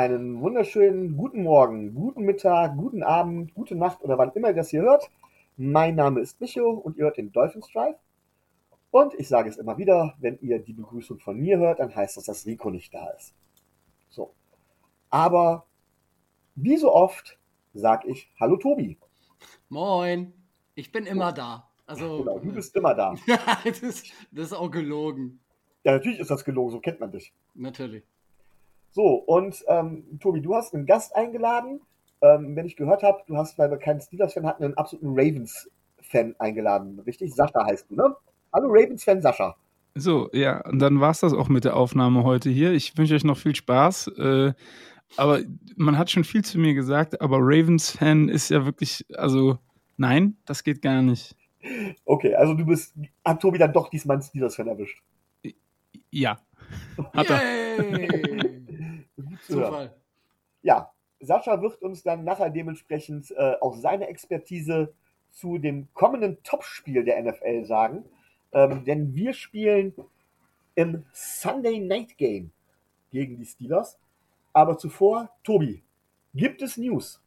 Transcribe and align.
Einen 0.00 0.40
wunderschönen 0.40 1.14
guten 1.14 1.42
Morgen, 1.42 1.94
guten 1.94 2.22
Mittag, 2.22 2.74
guten 2.74 3.02
Abend, 3.02 3.52
gute 3.52 3.74
Nacht 3.74 4.00
oder 4.00 4.16
wann 4.16 4.32
immer 4.32 4.48
ihr 4.48 4.54
das 4.54 4.70
hier 4.70 4.80
hört. 4.80 5.10
Mein 5.58 5.94
Name 5.94 6.20
ist 6.20 6.40
Micho 6.40 6.70
und 6.70 6.96
ihr 6.96 7.04
hört 7.04 7.18
den 7.18 7.32
Dolphins 7.32 7.68
Drive. 7.70 7.98
Und 8.90 9.12
ich 9.12 9.28
sage 9.28 9.50
es 9.50 9.58
immer 9.58 9.76
wieder, 9.76 10.14
wenn 10.18 10.38
ihr 10.40 10.58
die 10.58 10.72
Begrüßung 10.72 11.18
von 11.18 11.38
mir 11.38 11.58
hört, 11.58 11.80
dann 11.80 11.94
heißt 11.94 12.16
das, 12.16 12.24
dass 12.24 12.46
Rico 12.46 12.70
nicht 12.70 12.94
da 12.94 13.10
ist. 13.10 13.34
So. 14.08 14.32
Aber 15.10 15.66
wie 16.54 16.78
so 16.78 16.94
oft 16.94 17.38
sage 17.74 18.08
ich 18.08 18.32
Hallo 18.40 18.56
Tobi. 18.56 18.96
Moin, 19.68 20.32
ich 20.76 20.90
bin 20.92 21.04
immer 21.04 21.30
da. 21.30 21.68
Also, 21.84 22.20
genau, 22.20 22.38
du 22.38 22.54
bist 22.54 22.74
immer 22.74 22.94
da. 22.94 23.14
das, 23.64 23.82
das 23.82 24.04
ist 24.32 24.54
auch 24.54 24.70
gelogen. 24.70 25.40
Ja, 25.84 25.92
natürlich 25.92 26.20
ist 26.20 26.30
das 26.30 26.42
gelogen, 26.42 26.70
so 26.70 26.80
kennt 26.80 27.00
man 27.00 27.12
dich. 27.12 27.34
Natürlich. 27.52 28.02
So, 28.92 29.14
und 29.14 29.64
ähm, 29.68 30.18
Tobi, 30.20 30.40
du 30.40 30.54
hast 30.54 30.74
einen 30.74 30.86
Gast 30.86 31.14
eingeladen. 31.14 31.80
Ähm, 32.22 32.54
wenn 32.56 32.66
ich 32.66 32.76
gehört 32.76 33.02
habe, 33.02 33.22
du 33.26 33.36
hast, 33.36 33.58
weil 33.58 33.70
wir 33.70 33.78
keinen 33.78 34.00
Steelers-Fan 34.00 34.46
hatten, 34.46 34.64
einen 34.64 34.76
absoluten 34.76 35.10
Ravens-Fan 35.10 36.34
eingeladen, 36.38 36.98
richtig? 37.00 37.34
Sascha 37.34 37.64
heißt 37.64 37.90
du, 37.90 37.94
ne? 37.94 38.14
Hallo 38.52 38.68
Ravens-Fan 38.68 39.22
Sascha. 39.22 39.56
So, 39.94 40.28
ja, 40.32 40.60
und 40.66 40.80
dann 40.80 41.00
war 41.00 41.10
es 41.10 41.20
das 41.20 41.32
auch 41.32 41.48
mit 41.48 41.64
der 41.64 41.76
Aufnahme 41.76 42.24
heute 42.24 42.50
hier. 42.50 42.72
Ich 42.72 42.96
wünsche 42.98 43.14
euch 43.14 43.24
noch 43.24 43.38
viel 43.38 43.54
Spaß. 43.54 44.08
Äh, 44.18 44.52
aber 45.16 45.40
man 45.76 45.96
hat 45.98 46.10
schon 46.10 46.24
viel 46.24 46.44
zu 46.44 46.58
mir 46.58 46.74
gesagt, 46.74 47.20
aber 47.20 47.38
Ravens-Fan 47.40 48.28
ist 48.28 48.50
ja 48.50 48.64
wirklich, 48.64 49.04
also 49.16 49.58
nein, 49.96 50.36
das 50.46 50.62
geht 50.62 50.82
gar 50.82 51.02
nicht. 51.02 51.34
Okay, 52.04 52.34
also 52.34 52.54
du 52.54 52.64
bist, 52.64 52.94
hat 53.24 53.40
Tobi 53.40 53.58
dann 53.58 53.72
doch 53.72 53.88
diesmal 53.88 54.16
einen 54.16 54.22
Steelers-Fan 54.22 54.68
erwischt? 54.68 55.02
Ja. 56.10 56.38
Hat 57.14 57.30
er. 57.30 57.40
Zufall. 59.46 59.94
Ja, 60.62 60.92
Sascha 61.20 61.60
wird 61.60 61.80
uns 61.82 62.02
dann 62.02 62.24
nachher 62.24 62.50
dementsprechend 62.50 63.30
äh, 63.32 63.54
auch 63.60 63.76
seine 63.76 64.08
Expertise 64.08 64.92
zu 65.30 65.58
dem 65.58 65.88
kommenden 65.94 66.42
Topspiel 66.42 67.04
der 67.04 67.22
NFL 67.22 67.64
sagen. 67.64 68.04
Ähm, 68.52 68.84
denn 68.84 69.14
wir 69.14 69.32
spielen 69.32 69.94
im 70.74 71.04
Sunday 71.12 71.78
Night 71.78 72.16
Game 72.16 72.50
gegen 73.10 73.36
die 73.36 73.44
Steelers. 73.44 73.98
Aber 74.52 74.78
zuvor, 74.78 75.30
Tobi, 75.44 75.82
gibt 76.34 76.62
es 76.62 76.76
News? 76.76 77.20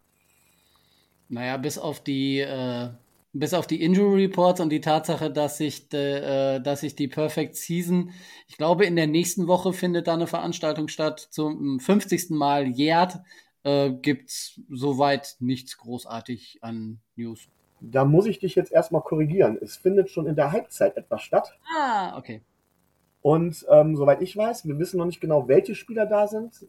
Naja, 1.30 1.58
bis 1.58 1.78
auf 1.78 2.02
die 2.02 2.40
äh, 2.40 2.90
bis 3.34 3.56
auf 3.56 3.66
die 3.66 3.82
Injury 3.82 4.26
Reports 4.26 4.60
und 4.60 4.70
die 4.70 4.80
Tatsache, 4.80 5.32
dass 5.32 5.58
sich, 5.58 5.90
de, 5.90 6.58
äh, 6.58 6.62
dass 6.62 6.82
sich 6.82 6.96
die 6.96 7.08
Perfect 7.08 7.56
Season, 7.56 8.12
ich 8.48 8.58
glaube, 8.58 8.86
in 8.86 8.96
der 8.96 9.08
nächsten 9.08 9.48
Woche 9.48 9.74
findet 9.74 10.08
da 10.08 10.14
eine 10.14 10.28
Veranstaltung 10.28 10.88
statt, 10.88 11.28
zum 11.32 11.80
50. 11.80 12.30
Mal 12.30 12.68
jährt, 12.68 13.20
äh, 13.64 13.92
es 14.26 14.62
soweit 14.70 15.36
nichts 15.40 15.78
großartig 15.78 16.60
an 16.62 17.00
News. 17.16 17.48
Da 17.82 18.06
muss 18.06 18.28
ich 18.28 18.40
dich 18.40 18.56
jetzt 18.56 18.72
erstmal 18.72 19.02
korrigieren. 19.02 19.58
Es 19.60 19.78
findet 19.78 20.10
schon 20.10 20.28
in 20.28 20.36
der 20.36 20.52
Halbzeit 20.52 20.96
etwas 20.96 21.24
statt. 21.24 21.58
Ah, 21.76 22.18
okay. 22.18 22.42
Und 23.22 23.66
ähm, 23.70 23.96
soweit 23.96 24.22
ich 24.22 24.38
weiß, 24.38 24.68
wir 24.68 24.78
wissen 24.78 24.98
noch 24.98 25.06
nicht 25.06 25.22
genau, 25.22 25.48
welche 25.48 25.76
Spieler 25.76 26.06
da 26.06 26.28
sind. 26.28 26.68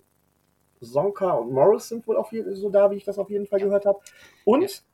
Sonka 0.81 1.33
und 1.33 1.53
Morris 1.53 1.89
sind 1.89 2.07
wohl 2.07 2.17
auf 2.17 2.33
jeden, 2.33 2.55
so 2.57 2.71
da, 2.71 2.91
wie 2.91 2.97
ich 2.97 3.05
das 3.05 3.19
auf 3.19 3.31
jeden 3.31 3.47
Fall 3.47 3.61
gehört 3.61 3.87
habe. 3.87 4.01
Und 4.45 4.63
ja 4.63 4.94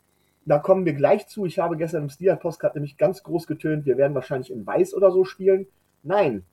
da 0.50 0.58
kommen 0.58 0.84
wir 0.84 0.94
gleich 0.94 1.28
zu. 1.28 1.46
Ich 1.46 1.60
habe 1.60 1.76
gestern 1.76 2.02
im 2.02 2.08
Steelers 2.08 2.40
Postcard 2.40 2.74
nämlich 2.74 2.96
ganz 2.96 3.22
groß 3.22 3.46
getönt, 3.46 3.86
wir 3.86 3.96
werden 3.96 4.16
wahrscheinlich 4.16 4.50
in 4.50 4.66
Weiß 4.66 4.94
oder 4.94 5.12
so 5.12 5.24
spielen. 5.24 5.68
Nein. 6.02 6.44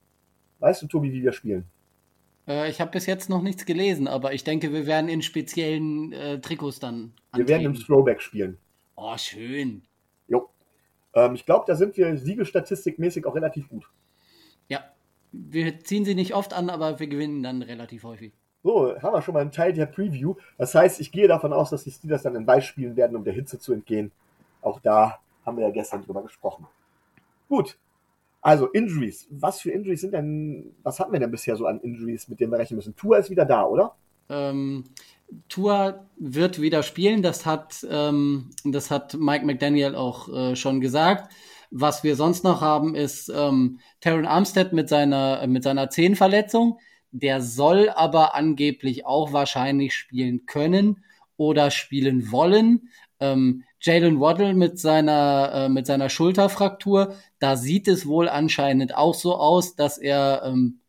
Weißt 0.60 0.82
du, 0.82 0.86
Tobi, 0.86 1.12
wie 1.12 1.22
wir 1.22 1.32
spielen? 1.32 1.64
Äh, 2.46 2.70
ich 2.70 2.80
habe 2.80 2.92
bis 2.92 3.06
jetzt 3.06 3.28
noch 3.28 3.42
nichts 3.42 3.66
gelesen, 3.66 4.06
aber 4.06 4.32
ich 4.32 4.44
denke, 4.44 4.72
wir 4.72 4.86
werden 4.86 5.08
in 5.08 5.20
speziellen 5.20 6.12
äh, 6.12 6.40
Trikots 6.40 6.78
dann. 6.78 7.12
Antreten. 7.32 7.48
Wir 7.48 7.48
werden 7.48 7.66
im 7.66 7.74
Throwback 7.74 8.22
spielen. 8.22 8.58
Oh, 8.94 9.16
schön. 9.16 9.82
Jo. 10.28 10.48
Ähm, 11.14 11.34
ich 11.34 11.44
glaube, 11.44 11.64
da 11.66 11.74
sind 11.74 11.96
wir 11.96 12.16
siegelstatistikmäßig 12.16 13.26
auch 13.26 13.34
relativ 13.34 13.68
gut. 13.68 13.90
Ja. 14.68 14.84
Wir 15.32 15.80
ziehen 15.80 16.04
sie 16.04 16.14
nicht 16.14 16.34
oft 16.34 16.52
an, 16.54 16.70
aber 16.70 17.00
wir 17.00 17.08
gewinnen 17.08 17.42
dann 17.42 17.62
relativ 17.62 18.04
häufig. 18.04 18.32
So, 18.62 19.00
haben 19.00 19.14
wir 19.14 19.22
schon 19.22 19.34
mal 19.34 19.40
einen 19.40 19.52
Teil 19.52 19.72
der 19.72 19.86
Preview. 19.86 20.34
Das 20.56 20.74
heißt, 20.74 21.00
ich 21.00 21.12
gehe 21.12 21.28
davon 21.28 21.52
aus, 21.52 21.70
dass 21.70 21.84
die 21.84 21.90
Steelers 21.90 22.22
dann 22.22 22.34
in 22.34 22.46
Weiß 22.46 22.64
spielen 22.64 22.96
werden, 22.96 23.16
um 23.16 23.24
der 23.24 23.32
Hitze 23.32 23.58
zu 23.58 23.72
entgehen. 23.72 24.10
Auch 24.62 24.80
da 24.80 25.20
haben 25.46 25.56
wir 25.56 25.64
ja 25.66 25.72
gestern 25.72 26.04
drüber 26.04 26.22
gesprochen. 26.22 26.66
Gut. 27.48 27.78
Also, 28.40 28.66
Injuries. 28.66 29.26
Was 29.30 29.60
für 29.60 29.70
Injuries 29.70 30.00
sind 30.00 30.12
denn, 30.12 30.74
was 30.82 31.00
hatten 31.00 31.12
wir 31.12 31.20
denn 31.20 31.30
bisher 31.30 31.56
so 31.56 31.66
an 31.66 31.80
Injuries, 31.80 32.28
mit 32.28 32.40
denen 32.40 32.52
wir 32.52 32.58
rechnen 32.58 32.76
müssen? 32.76 32.96
Tour 32.96 33.18
ist 33.18 33.30
wieder 33.30 33.44
da, 33.44 33.64
oder? 33.64 33.94
Ähm, 34.28 34.84
Tour 35.48 36.06
wird 36.16 36.60
wieder 36.60 36.82
spielen. 36.82 37.22
Das 37.22 37.46
hat, 37.46 37.86
ähm, 37.88 38.50
das 38.64 38.90
hat 38.90 39.14
Mike 39.14 39.46
McDaniel 39.46 39.94
auch 39.94 40.28
äh, 40.28 40.56
schon 40.56 40.80
gesagt. 40.80 41.32
Was 41.70 42.02
wir 42.02 42.16
sonst 42.16 42.44
noch 42.44 42.60
haben, 42.60 42.94
ist 42.94 43.28
ähm, 43.28 43.80
Taron 44.00 44.26
Armstead 44.26 44.72
mit 44.72 44.88
seiner, 44.88 45.46
mit 45.46 45.62
seiner 45.62 45.90
Zehenverletzung. 45.90 46.78
Der 47.10 47.40
soll 47.40 47.88
aber 47.88 48.34
angeblich 48.34 49.06
auch 49.06 49.32
wahrscheinlich 49.32 49.94
spielen 49.94 50.46
können 50.46 51.04
oder 51.36 51.70
spielen 51.70 52.30
wollen. 52.30 52.90
Ähm, 53.20 53.64
Jalen 53.80 54.20
Waddle 54.20 54.54
mit 54.54 54.78
seiner, 54.78 55.50
äh, 55.54 55.68
mit 55.68 55.86
seiner 55.86 56.10
Schulterfraktur, 56.10 57.14
da 57.38 57.56
sieht 57.56 57.88
es 57.88 58.06
wohl 58.06 58.28
anscheinend 58.28 58.96
auch 58.96 59.14
so 59.14 59.36
aus, 59.36 59.76
dass 59.76 59.98
er 59.98 60.42
ähm, 60.44 60.80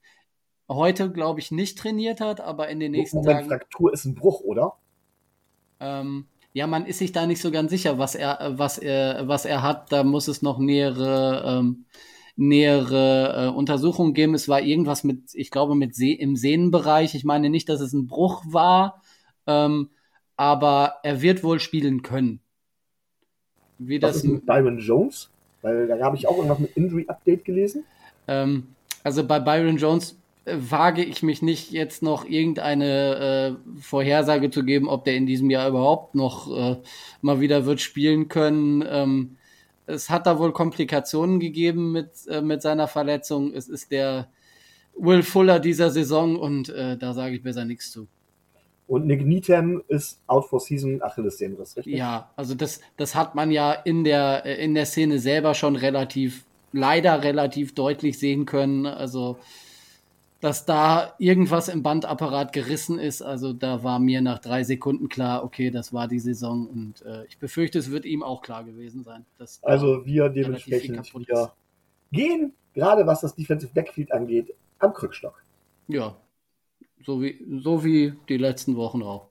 heute, 0.68 1.12
glaube 1.12 1.40
ich, 1.40 1.52
nicht 1.52 1.78
trainiert 1.78 2.20
hat, 2.20 2.42
aber 2.42 2.70
in 2.70 2.80
den 2.80 2.92
nächsten 2.92 3.18
Moment, 3.18 3.38
Tagen. 3.38 3.50
Fraktur 3.50 3.94
ist 3.94 4.06
ein 4.06 4.16
Bruch, 4.16 4.42
oder? 4.42 4.74
Ähm, 5.80 6.26
ja, 6.54 6.68
man 6.68 6.86
ist 6.86 7.00
sich 7.00 7.12
da 7.12 7.28
nicht 7.28 7.42
so 7.42 7.52
ganz 7.52 7.70
sicher, 7.70 8.00
was 8.00 8.16
er, 8.16 8.54
was 8.58 8.78
er, 8.78 9.28
was 9.28 9.46
er 9.46 9.62
hat. 9.62 9.92
Da 9.92 10.04
muss 10.04 10.28
es 10.28 10.42
noch 10.42 10.58
nähere 10.58 11.44
ähm, 11.46 11.86
nähere 12.40 13.48
äh, 13.48 13.50
Untersuchungen 13.50 14.14
geben. 14.14 14.34
Es 14.34 14.48
war 14.48 14.62
irgendwas 14.62 15.04
mit, 15.04 15.34
ich 15.34 15.52
glaube, 15.52 15.76
mit 15.76 15.94
See 15.94 16.14
im 16.14 16.38
Sehnenbereich. 16.38 17.14
Ich 17.14 17.26
meine 17.26 17.50
nicht, 17.50 17.68
dass 17.68 17.82
es 17.82 17.92
ein 17.92 18.08
Bruch 18.08 18.44
war, 18.48 19.02
ähm, 19.46 19.90
aber 20.38 20.96
er 21.04 21.22
wird 21.22 21.44
wohl 21.44 21.60
spielen 21.60 22.02
können. 22.02 22.40
Wie 23.78 24.02
Was 24.02 24.14
das 24.14 24.24
ist 24.24 24.32
mit 24.32 24.46
Byron 24.46 24.80
Jones? 24.80 25.30
Weil 25.62 25.88
da 25.88 26.00
habe 26.00 26.16
ich 26.16 26.28
auch 26.28 26.38
irgendwas 26.38 26.60
mit 26.60 26.78
Injury 26.78 27.06
Update 27.10 27.44
gelesen. 27.44 27.84
Ähm, 28.28 28.68
also 29.04 29.26
bei 29.26 29.42
Byron 29.42 29.76
Jones 29.76 30.18
äh, 30.46 30.56
wage 30.58 31.04
ich 31.04 31.22
mich 31.22 31.42
nicht, 31.42 31.72
jetzt 31.72 32.02
noch 32.02 32.24
irgendeine 32.24 33.58
äh, 33.76 33.82
Vorhersage 33.82 34.50
zu 34.50 34.64
geben, 34.64 34.88
ob 34.88 35.04
der 35.04 35.16
in 35.16 35.26
diesem 35.26 35.50
Jahr 35.50 35.68
überhaupt 35.68 36.16
noch 36.16 36.50
äh, 36.56 36.78
mal 37.22 37.42
wieder 37.42 37.66
wird 37.66 37.82
spielen 37.82 38.30
können. 38.30 38.86
Ähm, 38.88 39.36
es 39.90 40.10
hat 40.10 40.28
da 40.28 40.40
wohl 40.40 40.54
Komplikationen 40.54 41.40
gegeben 41.40 41.92
mit, 41.92 42.10
äh, 42.28 42.42
mit 42.42 42.62
seiner 42.62 42.88
Verletzung. 42.88 43.54
Es 43.54 43.68
ist 43.68 43.92
der 43.92 44.30
Will 44.96 45.24
Fuller 45.24 45.60
dieser 45.60 45.90
Saison 45.90 46.36
und 46.36 46.70
äh, 46.70 46.98
da 46.98 47.14
sage 47.14 47.36
ich 47.36 47.44
besser 47.44 47.66
nichts 47.66 47.92
zu. 47.92 48.08
Und 48.88 49.06
Nick 49.06 49.26
Needham 49.26 49.84
ist 49.88 50.20
out 50.26 50.46
for 50.50 50.60
season 50.60 51.02
Achillessehnenriss, 51.02 51.78
richtig? 51.78 51.96
Ja, 51.96 52.32
also 52.36 52.56
das, 52.56 52.82
das 52.98 53.14
hat 53.14 53.36
man 53.36 53.52
ja 53.52 53.72
in 53.72 54.04
der, 54.04 54.46
äh, 54.46 54.64
in 54.64 54.74
der 54.74 54.86
Szene 54.86 55.20
selber 55.20 55.54
schon 55.54 55.76
relativ, 55.76 56.46
leider 56.72 57.24
relativ 57.24 57.76
deutlich 57.76 58.18
sehen 58.18 58.46
können. 58.46 58.86
Also 58.86 59.38
dass 60.40 60.66
da 60.66 61.16
irgendwas 61.20 61.68
im 61.68 61.84
Bandapparat 61.84 62.54
gerissen 62.54 62.98
ist. 62.98 63.22
Also 63.22 63.54
da 63.54 63.84
war 63.84 64.00
mir 64.00 64.22
nach 64.22 64.40
drei 64.40 64.64
Sekunden 64.64 65.10
klar, 65.10 65.44
okay, 65.44 65.70
das 65.70 65.94
war 65.94 66.08
die 66.08 66.20
Saison 66.20 66.68
und 66.68 67.02
äh, 67.06 67.26
ich 67.26 67.38
befürchte, 67.40 67.80
es 67.80 67.92
wird 67.92 68.06
ihm 68.06 68.24
auch 68.24 68.42
klar 68.42 68.64
gewesen 68.64 69.04
sein. 69.04 69.26
also 69.62 70.06
wir 70.06 70.30
dementsprechend 70.30 71.14
wieder 71.14 71.54
gehen, 72.12 72.54
gerade 72.74 73.06
was 73.06 73.22
das 73.22 73.36
Defensive 73.36 73.74
Backfield 73.74 74.12
angeht, 74.12 74.54
am 74.80 74.94
Krückstock. 74.94 75.44
Ja, 75.88 76.16
so 77.06 77.22
wie, 77.22 77.46
so 77.62 77.84
wie 77.84 78.14
die 78.30 78.38
letzten 78.38 78.76
Wochen 78.76 79.04
auch. 79.04 79.29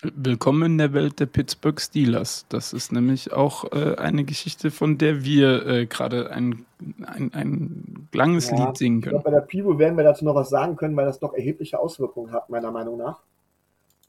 Willkommen 0.00 0.72
in 0.72 0.78
der 0.78 0.92
Welt 0.92 1.18
der 1.18 1.26
Pittsburgh 1.26 1.80
Steelers. 1.80 2.46
Das 2.48 2.72
ist 2.72 2.92
nämlich 2.92 3.32
auch 3.32 3.72
äh, 3.72 3.96
eine 3.96 4.22
Geschichte, 4.22 4.70
von 4.70 4.96
der 4.96 5.24
wir 5.24 5.66
äh, 5.66 5.86
gerade 5.86 6.30
ein, 6.30 6.64
ein, 7.04 7.34
ein 7.34 8.08
langes 8.12 8.48
ja, 8.50 8.64
Lied 8.64 8.76
singen 8.76 9.00
können. 9.00 9.16
Ich 9.16 9.22
glaube, 9.22 9.36
bei 9.36 9.40
der 9.40 9.46
Pivo 9.46 9.76
werden 9.76 9.96
wir 9.96 10.04
dazu 10.04 10.24
noch 10.24 10.36
was 10.36 10.50
sagen 10.50 10.76
können, 10.76 10.94
weil 10.94 11.06
das 11.06 11.18
doch 11.18 11.34
erhebliche 11.34 11.80
Auswirkungen 11.80 12.30
hat, 12.30 12.48
meiner 12.48 12.70
Meinung 12.70 12.96
nach. 12.96 13.18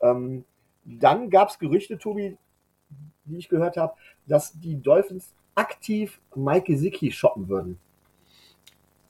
Ähm, 0.01 0.45
dann 0.85 1.31
gab 1.31 1.49
es 1.49 1.57
Gerüchte, 1.57 1.97
Tobi, 1.97 2.37
die 3.25 3.37
ich 3.37 3.49
gehört 3.49 3.75
habe, 3.75 3.93
dass 4.27 4.59
die 4.59 4.79
Dolphins 4.79 5.33
aktiv 5.55 6.21
Mike 6.35 6.71
Gesicki 6.71 7.11
shoppen 7.11 7.49
würden. 7.49 7.79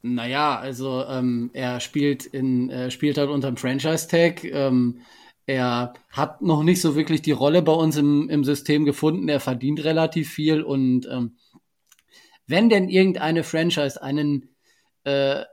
Naja, 0.01 0.57
also 0.57 1.03
ähm, 1.09 1.49
er 1.51 1.81
spielt 1.81 2.25
in, 2.25 2.69
er 2.69 2.89
spielt 2.89 3.17
halt 3.17 3.29
unter 3.29 3.51
dem 3.51 3.57
Franchise-Tag. 3.57 4.45
Ähm, 4.45 5.01
er 5.49 5.93
hat 6.11 6.43
noch 6.43 6.61
nicht 6.61 6.79
so 6.79 6.95
wirklich 6.95 7.23
die 7.23 7.31
Rolle 7.31 7.63
bei 7.63 7.71
uns 7.71 7.97
im, 7.97 8.29
im 8.29 8.43
System 8.43 8.85
gefunden. 8.85 9.27
Er 9.29 9.39
verdient 9.39 9.83
relativ 9.83 10.29
viel 10.29 10.61
und 10.61 11.07
ähm, 11.11 11.37
wenn 12.45 12.69
denn 12.69 12.87
irgendeine 12.87 13.43
Franchise 13.43 13.99
einen 13.99 14.55
äh, 15.05 15.43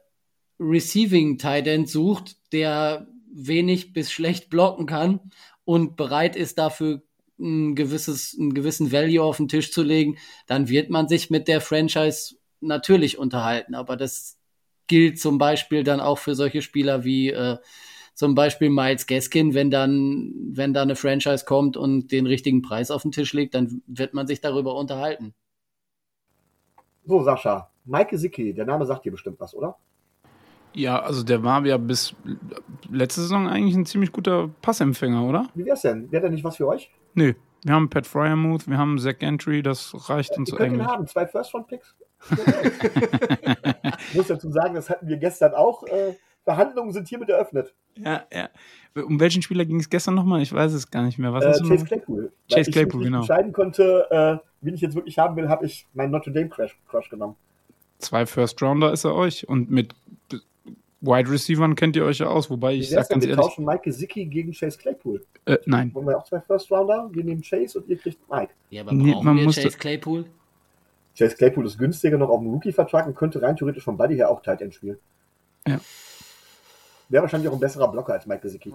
Receiving 0.60 1.38
Tight 1.38 1.88
sucht, 1.88 2.36
der 2.52 3.08
wenig 3.32 3.94
bis 3.94 4.12
schlecht 4.12 4.50
blocken 4.50 4.84
kann 4.84 5.32
und 5.64 5.96
bereit 5.96 6.36
ist 6.36 6.58
dafür 6.58 7.02
ein 7.38 7.74
gewisses, 7.74 8.36
einen 8.38 8.52
gewissen 8.52 8.92
Value 8.92 9.22
auf 9.22 9.38
den 9.38 9.48
Tisch 9.48 9.72
zu 9.72 9.82
legen, 9.82 10.18
dann 10.46 10.68
wird 10.68 10.90
man 10.90 11.08
sich 11.08 11.30
mit 11.30 11.48
der 11.48 11.62
Franchise 11.62 12.36
natürlich 12.60 13.16
unterhalten. 13.16 13.74
Aber 13.74 13.96
das 13.96 14.38
gilt 14.88 15.18
zum 15.18 15.38
Beispiel 15.38 15.84
dann 15.84 16.00
auch 16.00 16.18
für 16.18 16.34
solche 16.34 16.60
Spieler 16.60 17.02
wie 17.02 17.30
äh, 17.30 17.56
zum 18.16 18.34
Beispiel 18.34 18.70
Miles 18.70 19.06
Gaskin, 19.06 19.52
wenn 19.52 19.70
dann, 19.70 20.32
wenn 20.52 20.72
da 20.72 20.80
eine 20.80 20.96
Franchise 20.96 21.44
kommt 21.44 21.76
und 21.76 22.10
den 22.10 22.26
richtigen 22.26 22.62
Preis 22.62 22.90
auf 22.90 23.02
den 23.02 23.12
Tisch 23.12 23.34
legt, 23.34 23.54
dann 23.54 23.82
wird 23.86 24.14
man 24.14 24.26
sich 24.26 24.40
darüber 24.40 24.74
unterhalten. 24.74 25.34
So, 27.04 27.22
Sascha, 27.22 27.70
Mike 27.84 28.16
Sicki, 28.16 28.54
der 28.54 28.64
Name 28.64 28.86
sagt 28.86 29.04
dir 29.04 29.12
bestimmt 29.12 29.38
was, 29.38 29.54
oder? 29.54 29.76
Ja, 30.72 30.98
also 30.98 31.22
der 31.22 31.44
war 31.44 31.64
ja 31.66 31.76
bis 31.76 32.14
letzte 32.90 33.20
Saison 33.20 33.48
eigentlich 33.48 33.76
ein 33.76 33.84
ziemlich 33.84 34.12
guter 34.12 34.48
Passempfänger, 34.62 35.22
oder? 35.22 35.48
Wie 35.54 35.66
wär's 35.66 35.82
denn? 35.82 36.10
Wäre 36.10 36.22
der 36.22 36.30
nicht 36.30 36.42
was 36.42 36.56
für 36.56 36.68
euch? 36.68 36.90
Nö. 37.14 37.34
Wir 37.64 37.74
haben 37.74 37.90
Pat 37.90 38.06
Fryermuth, 38.06 38.66
wir 38.66 38.78
haben 38.78 38.98
Zach 38.98 39.18
Gentry, 39.18 39.62
das 39.62 40.08
reicht 40.08 40.30
ja, 40.30 40.38
uns 40.38 40.50
ihr 40.50 40.56
könnt 40.56 40.70
eigentlich. 40.70 40.86
Ihn 40.86 40.90
haben, 40.90 41.06
zwei 41.06 41.26
First-Round-Picks. 41.26 41.96
ich 44.10 44.14
muss 44.14 44.28
dazu 44.28 44.50
sagen, 44.50 44.74
das 44.74 44.88
hatten 44.88 45.06
wir 45.06 45.18
gestern 45.18 45.52
auch. 45.52 45.82
Äh, 45.86 46.14
Verhandlungen 46.46 46.92
sind 46.92 47.08
hiermit 47.08 47.28
eröffnet. 47.28 47.74
Ja, 47.96 48.24
ja. 48.32 48.48
Um 48.94 49.18
welchen 49.18 49.42
Spieler 49.42 49.64
ging 49.64 49.80
es 49.80 49.90
gestern 49.90 50.14
nochmal? 50.14 50.40
Ich 50.42 50.52
weiß 50.52 50.72
es 50.74 50.88
gar 50.90 51.02
nicht 51.02 51.18
mehr. 51.18 51.32
Was 51.32 51.44
äh, 51.44 51.62
Chase 51.68 51.84
Claypool. 51.84 52.32
Chase 52.50 52.70
Claypool, 52.70 53.00
ich 53.02 53.06
genau. 53.08 53.18
entscheiden 53.18 53.52
konnte, 53.52 54.06
äh, 54.10 54.46
wen 54.60 54.74
ich 54.74 54.80
jetzt 54.80 54.94
wirklich 54.94 55.18
haben 55.18 55.34
will, 55.36 55.48
habe 55.48 55.66
ich 55.66 55.88
meinen 55.92 56.12
Notre 56.12 56.30
Dame 56.30 56.48
Crush, 56.48 56.78
Crush 56.88 57.10
genommen. 57.10 57.34
Zwei 57.98 58.26
First 58.26 58.62
Rounder 58.62 58.92
ist 58.92 59.04
er 59.04 59.14
euch 59.14 59.48
und 59.48 59.70
mit 59.70 59.92
Wide 61.00 61.30
Receivern 61.30 61.74
kennt 61.74 61.96
ihr 61.96 62.04
euch 62.04 62.18
ja 62.18 62.28
aus, 62.28 62.48
wobei 62.48 62.74
ich 62.74 62.90
sage 62.90 63.08
ganz 63.08 63.24
wir 63.24 63.30
ehrlich. 63.30 63.44
tauschen 63.44 63.64
Mike 63.64 63.82
Gesicki 63.82 64.24
gegen 64.26 64.52
Chase 64.52 64.78
Claypool. 64.78 65.24
Äh, 65.46 65.58
nein. 65.66 65.92
Wollen 65.94 66.06
wir 66.06 66.16
auch 66.16 66.24
zwei 66.24 66.40
First 66.40 66.70
Rounder? 66.70 67.10
Wir 67.12 67.24
nehmen 67.24 67.42
Chase 67.42 67.80
und 67.80 67.88
ihr 67.88 67.98
kriegt 67.98 68.20
Mike. 68.30 68.52
Ja, 68.70 68.82
aber 68.82 68.92
brauchen 68.92 69.24
man 69.24 69.36
wir 69.36 69.44
musste- 69.44 69.62
Chase 69.62 69.78
Claypool? 69.78 70.26
Chase 71.18 71.34
Claypool 71.34 71.66
ist 71.66 71.76
günstiger 71.76 72.18
noch 72.18 72.28
auf 72.28 72.40
dem 72.40 72.50
Rookie-Vertrag 72.50 73.06
und 73.06 73.16
könnte 73.16 73.42
rein 73.42 73.56
theoretisch 73.56 73.82
vom 73.82 73.96
Buddy 73.96 74.14
her 74.16 74.30
auch 74.30 74.42
Tight 74.42 74.60
End 74.62 74.74
spielen. 74.74 74.98
Ja. 75.66 75.80
Wäre 77.08 77.22
wahrscheinlich 77.22 77.48
auch 77.48 77.54
ein 77.54 77.60
besserer 77.60 77.88
Blocker 77.90 78.14
als 78.14 78.26
Mike 78.26 78.40
Gesicki. 78.42 78.72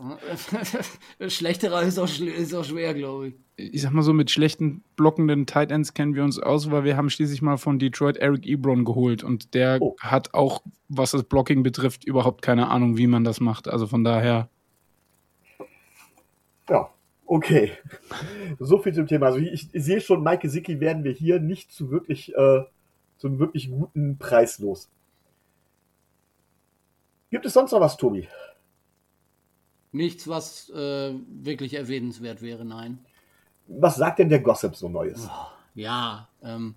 Schlechterer 1.28 1.82
ist 1.84 2.00
auch, 2.00 2.08
ist 2.08 2.54
auch 2.54 2.64
schwer, 2.64 2.94
glaube 2.94 3.28
ich. 3.28 3.36
Ich 3.74 3.82
sag 3.82 3.92
mal 3.92 4.02
so, 4.04 4.14
mit 4.14 4.32
schlechten 4.32 4.84
blockenden 4.96 5.46
Tight 5.46 5.72
Ends 5.72 5.94
kennen 5.94 6.16
wir 6.16 6.24
uns 6.24 6.40
aus, 6.40 6.72
weil 6.72 6.84
wir 6.86 6.96
haben 6.96 7.10
schließlich 7.10 7.42
mal 7.42 7.58
von 7.58 7.78
Detroit 7.78 8.18
Eric 8.18 8.46
Ebron 8.48 8.86
geholt 8.86 9.24
und 9.24 9.54
der 9.54 9.80
Oh. 9.82 9.96
hat 10.00 10.34
auch, 10.34 10.62
was 10.88 11.12
das 11.12 11.24
Blocking 11.24 11.62
betrifft, 11.62 12.06
überhaupt 12.06 12.42
keine 12.42 12.70
Ahnung, 12.70 12.96
wie 12.98 13.08
man 13.08 13.24
das 13.26 13.42
macht. 13.42 13.68
Also 13.68 13.86
von 13.88 14.04
daher, 14.06 14.50
Ja, 16.70 16.90
okay. 17.26 17.72
So 18.60 18.78
viel 18.80 18.94
zum 18.94 19.08
Thema. 19.08 19.28
Also 19.28 19.40
ich, 19.40 19.70
ich 19.74 19.84
sehe 19.84 20.00
schon, 20.02 20.24
Mike 20.24 20.44
Gesicki 20.44 20.80
werden 20.80 21.04
wir 21.04 21.12
hier 21.12 21.40
nicht 21.40 21.72
zu 21.74 21.92
wirklich, 21.92 22.34
äh, 22.36 22.64
zu 23.18 23.28
einem 23.28 23.40
wirklich 23.40 23.70
guten 23.70 24.18
Preis 24.18 24.60
los. 24.60 24.90
Gibt 27.32 27.46
es 27.46 27.54
sonst 27.54 27.72
noch 27.72 27.80
was, 27.80 27.98
Tobi? 27.98 28.28
Nichts, 29.94 30.28
was 30.28 30.70
äh, 30.70 31.14
wirklich 31.28 31.74
erwähnenswert 31.74 32.42
wäre, 32.42 32.66
nein. 32.66 33.00
Was 33.68 33.96
sagt 33.96 34.20
denn 34.20 34.30
der 34.30 34.42
Gossip 34.42 34.76
so 34.76 34.90
Neues? 34.90 35.30
Ja, 35.74 36.28
ähm, 36.44 36.76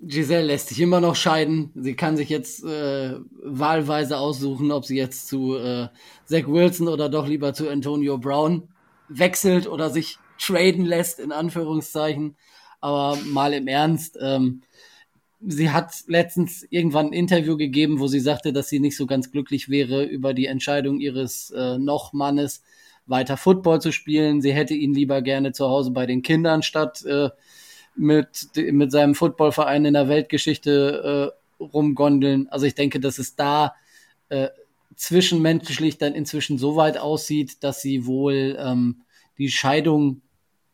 Giselle 0.00 0.46
lässt 0.46 0.68
sich 0.68 0.80
immer 0.80 1.00
noch 1.00 1.14
scheiden. 1.14 1.70
Sie 1.74 1.94
kann 1.94 2.16
sich 2.16 2.28
jetzt 2.28 2.64
äh, 2.64 3.14
wahlweise 3.42 4.18
aussuchen, 4.18 4.72
ob 4.72 4.84
sie 4.84 4.96
jetzt 4.96 5.28
zu 5.28 5.56
äh, 5.56 5.88
Zach 6.24 6.46
Wilson 6.46 6.88
oder 6.88 7.08
doch 7.08 7.26
lieber 7.26 7.54
zu 7.54 7.68
Antonio 7.68 8.18
Brown 8.18 8.68
wechselt 9.08 9.68
oder 9.68 9.90
sich 9.90 10.18
traden 10.38 10.84
lässt, 10.84 11.20
in 11.20 11.32
Anführungszeichen. 11.32 12.36
Aber 12.80 13.16
mal 13.24 13.54
im 13.54 13.68
Ernst, 13.68 14.18
ähm, 14.20 14.62
sie 15.40 15.70
hat 15.70 15.92
letztens 16.06 16.66
irgendwann 16.70 17.06
ein 17.06 17.12
Interview 17.12 17.56
gegeben, 17.56 18.00
wo 18.00 18.06
sie 18.06 18.20
sagte, 18.20 18.52
dass 18.52 18.68
sie 18.68 18.80
nicht 18.80 18.96
so 18.96 19.06
ganz 19.06 19.30
glücklich 19.30 19.68
wäre 19.68 20.04
über 20.04 20.34
die 20.34 20.46
Entscheidung 20.46 21.00
ihres 21.00 21.50
äh, 21.50 21.78
Noch-Mannes, 21.78 22.62
weiter 23.06 23.36
Football 23.36 23.80
zu 23.80 23.92
spielen. 23.92 24.40
Sie 24.40 24.52
hätte 24.52 24.74
ihn 24.74 24.92
lieber 24.92 25.22
gerne 25.22 25.52
zu 25.52 25.68
Hause 25.68 25.92
bei 25.92 26.06
den 26.06 26.22
Kindern 26.22 26.62
statt 26.62 27.04
äh, 27.04 27.30
mit, 27.94 28.48
mit 28.56 28.90
seinem 28.90 29.14
Footballverein 29.14 29.84
in 29.84 29.94
der 29.94 30.08
Weltgeschichte 30.08 31.32
äh, 31.60 31.62
rumgondeln. 31.62 32.48
Also 32.48 32.66
ich 32.66 32.74
denke, 32.74 33.00
dass 33.00 33.18
es 33.18 33.36
da 33.36 33.74
äh, 34.28 34.48
zwischenmenschlich 34.96 35.98
dann 35.98 36.14
inzwischen 36.14 36.58
so 36.58 36.76
weit 36.76 36.98
aussieht, 36.98 37.62
dass 37.62 37.80
sie 37.80 38.06
wohl 38.06 38.56
ähm, 38.58 39.02
die 39.38 39.50
Scheidung 39.50 40.22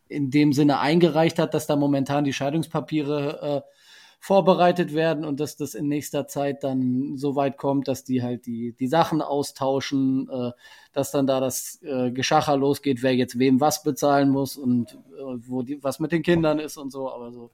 in 0.09 0.31
dem 0.31 0.53
Sinne 0.53 0.79
eingereicht 0.79 1.39
hat, 1.39 1.55
dass 1.55 1.67
da 1.67 1.77
momentan 1.77 2.25
die 2.25 2.33
Scheidungspapiere 2.33 3.65
äh, 3.67 3.82
vorbereitet 4.23 4.95
werden 4.95 5.25
und 5.25 5.41
dass 5.41 5.57
das 5.57 5.75
in 5.75 5.89
nächster 5.89 6.29
Zeit 6.29 6.63
dann 6.63 7.17
so 7.17 7.35
weit 7.35 7.57
kommt, 7.57 7.89
dass 7.89 8.05
die 8.05 8.23
halt 8.23 8.47
die, 8.47 8.73
die 8.79 8.87
Sachen 8.87 9.21
austauschen, 9.21 10.31
äh, 10.31 10.53
dass 10.93 11.11
dann 11.11 11.27
da 11.27 11.41
das 11.41 11.83
äh, 11.83 12.13
Geschacher 12.13 12.57
losgeht, 12.57 13.03
wer 13.03 13.17
jetzt 13.17 13.41
wem 13.41 13.61
was 13.61 13.83
bezahlen 13.83 14.31
muss 14.31 14.57
und 14.57 14.93
äh, 14.93 15.39
wo 15.49 15.63
die, 15.63 15.83
was 15.83 15.99
mit 15.99 16.13
den 16.13 16.23
Kindern 16.23 16.61
ist 16.61 16.77
und 16.77 16.93
so, 16.93 17.13
aber 17.13 17.33
so. 17.33 17.51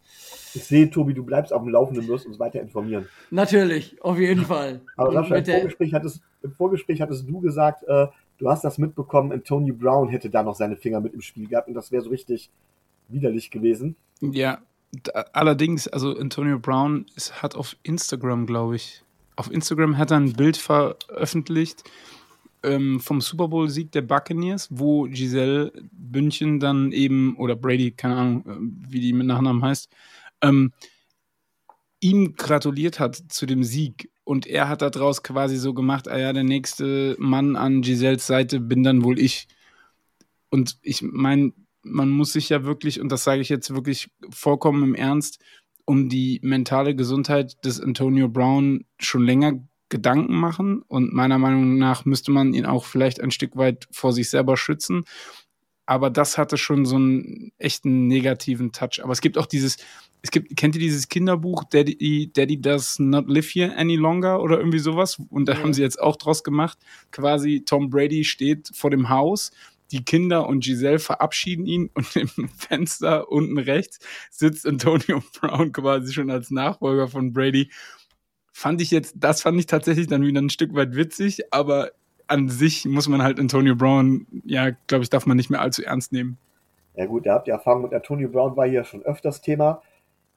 Ich 0.53 0.63
sehe, 0.63 0.91
Tobi, 0.91 1.15
du 1.15 1.25
bleibst 1.25 1.55
auf 1.55 1.63
dem 1.63 1.71
Laufenden, 1.71 2.07
wirst 2.07 2.27
uns 2.27 2.39
weiter 2.39 2.61
informieren. 2.61 3.09
Natürlich, 3.31 4.03
auf 4.03 4.19
jeden 4.19 4.45
Fall. 4.45 4.83
Aber 4.99 5.13
Sascha, 5.15 5.37
im 5.37 5.45
Vorgespräch, 5.47 5.95
hattest, 5.95 6.21
im 6.43 6.53
Vorgespräch 6.53 7.01
hattest 7.01 7.27
du 7.27 7.41
gesagt, 7.41 7.85
äh, 7.85 8.09
du 8.37 8.51
hast 8.51 8.63
das 8.63 8.77
mitbekommen, 8.77 9.33
Antonio 9.33 9.75
Brown 9.75 10.11
hätte 10.11 10.29
da 10.29 10.43
noch 10.43 10.55
seine 10.55 10.77
Finger 10.77 11.01
mit 11.01 11.15
im 11.15 11.23
Spiel 11.23 11.49
gehabt 11.49 11.69
und 11.69 11.75
das 11.75 11.91
wäre 11.91 12.03
so 12.03 12.11
richtig 12.11 12.51
widerlich 13.09 13.51
gewesen. 13.51 13.97
ja, 14.21 14.59
allerdings, 15.33 15.89
also 15.89 16.17
Antonio 16.17 16.59
Brown 16.59 17.07
ist, 17.15 17.43
hat 17.43 17.55
auf 17.55 17.77
Instagram, 17.83 18.47
glaube 18.47 18.77
ich, 18.77 19.03
auf 19.37 19.51
Instagram 19.51 19.99
hat 19.99 20.11
er 20.11 20.19
ein 20.19 20.33
Bild 20.33 20.57
veröffentlicht 20.57 21.85
ähm, 22.63 23.01
vom 23.01 23.21
Super 23.21 23.49
Bowl-Sieg 23.49 23.93
der 23.93 24.03
Buccaneers, 24.03 24.69
wo 24.71 25.05
Giselle 25.05 25.73
Bündchen 25.93 26.59
dann 26.59 26.93
eben, 26.93 27.37
oder 27.37 27.55
Brady, 27.55 27.93
keine 27.93 28.17
Ahnung, 28.17 28.47
äh, 28.47 28.91
wie 28.91 29.01
die 29.01 29.13
mit 29.13 29.27
Nachnamen 29.27 29.63
heißt, 29.63 29.89
ähm, 30.43 30.73
ihm 32.01 32.35
gratuliert 32.35 32.99
hat 33.01 33.17
zu 33.29 33.47
dem 33.47 33.63
Sieg. 33.65 34.11
Und 34.25 34.47
er 34.47 34.69
hat 34.69 34.83
daraus 34.83 35.23
quasi 35.23 35.57
so 35.57 35.73
gemacht, 35.73 36.09
ah 36.09 36.19
ja, 36.19 36.33
der 36.33 36.45
nächste 36.45 37.17
Mann 37.19 37.57
an 37.57 37.83
Giselles 37.83 38.27
Seite 38.27 38.61
bin 38.61 38.83
dann 38.83 39.05
wohl 39.05 39.19
ich. 39.19 39.49
Und 40.51 40.79
ich 40.83 41.03
meine, 41.03 41.53
man 41.83 42.11
muss 42.11 42.33
sich 42.33 42.49
ja 42.49 42.65
wirklich, 42.65 43.01
und 43.01 43.11
das 43.11 43.25
sage 43.25 43.41
ich 43.41 43.49
jetzt 43.49 43.75
wirklich 43.75 44.11
vollkommen 44.31 44.83
im 44.83 44.95
Ernst, 44.95 45.41
um 45.85 46.09
die 46.09 46.39
mentale 46.43 46.95
Gesundheit 46.95 47.65
des 47.65 47.81
Antonio 47.81 48.29
Brown 48.29 48.85
schon 48.99 49.25
länger 49.25 49.55
Gedanken 49.89 50.37
machen. 50.37 50.83
Und 50.87 51.15
meiner 51.15 51.39
Meinung 51.39 51.79
nach 51.79 52.05
müsste 52.05 52.31
man 52.31 52.53
ihn 52.53 52.67
auch 52.67 52.85
vielleicht 52.85 53.21
ein 53.23 53.31
Stück 53.31 53.57
weit 53.57 53.89
vor 53.91 54.13
sich 54.13 54.29
selber 54.29 54.57
schützen. 54.59 55.05
Aber 55.87 56.11
das 56.11 56.37
hatte 56.37 56.59
schon 56.59 56.85
so 56.85 56.97
einen 56.97 57.53
echten 57.57 58.07
negativen 58.09 58.73
Touch. 58.73 59.03
Aber 59.03 59.13
es 59.13 59.23
gibt 59.23 59.39
auch 59.39 59.47
dieses, 59.47 59.79
es 60.21 60.31
gibt, 60.31 60.55
kennt 60.55 60.75
ihr 60.75 60.83
dieses 60.83 61.09
Kinderbuch 61.09 61.65
Daddy, 61.65 62.31
Daddy 62.31 62.61
Does 62.61 62.99
Not 62.99 63.27
Live 63.31 63.49
Here 63.55 63.75
Any 63.75 63.97
Longer 63.97 64.43
oder 64.43 64.59
irgendwie 64.59 64.81
sowas? 64.81 65.17
Und 65.31 65.47
da 65.49 65.55
Ja. 65.55 65.63
haben 65.63 65.73
sie 65.73 65.81
jetzt 65.81 65.99
auch 65.99 66.17
draus 66.17 66.45
gemacht. 66.45 66.77
Quasi 67.11 67.63
Tom 67.65 67.89
Brady 67.89 68.25
steht 68.25 68.69
vor 68.75 68.91
dem 68.91 69.09
Haus, 69.09 69.51
die 69.91 70.05
Kinder 70.05 70.47
und 70.47 70.65
Giselle 70.65 70.99
verabschieden 70.99 71.67
ihn 71.67 71.91
und 71.95 72.17
im 72.17 72.49
Fenster 72.49 73.31
unten 73.31 73.59
rechts 73.59 73.99
sitzt 74.31 74.67
Antonio 74.67 75.23
Brown 75.41 75.73
quasi 75.73 76.13
schon 76.13 76.31
als 76.31 76.51
Nachfolger 76.51 77.09
von 77.09 77.33
Brady. 77.33 77.71
Fand 78.53 78.81
ich 78.81 78.91
jetzt, 78.91 79.15
das 79.19 79.43
fand 79.43 79.59
ich 79.59 79.67
tatsächlich 79.67 80.09
dann 80.09 80.23
wieder 80.23 80.41
ein 80.41 80.51
Stück 80.51 80.75
weit 80.75 80.95
witzig, 80.97 81.53
aber 81.53 81.93
an 82.27 82.49
sich 82.49 82.85
muss 82.85 83.09
man 83.09 83.23
halt 83.23 83.41
Antonio 83.41 83.75
Brown, 83.75 84.27
ja, 84.45 84.71
glaube 84.87 85.03
ich, 85.03 85.11
darf 85.11 85.27
man 85.27 85.37
nicht 85.37 85.49
mehr 85.49 85.61
allzu 85.61 85.83
ernst 85.83 86.13
nehmen. 86.13 86.39
Ja 86.95 87.07
gut, 87.07 87.27
da 87.27 87.35
habt 87.35 87.49
ihr 87.49 87.55
Erfahrung 87.55 87.83
mit 87.83 87.95
Antonio 87.95 88.29
Brown, 88.29 88.57
war 88.57 88.69
hier 88.69 88.85
schon 88.85 89.03
öfters 89.03 89.41
Thema. 89.41 89.83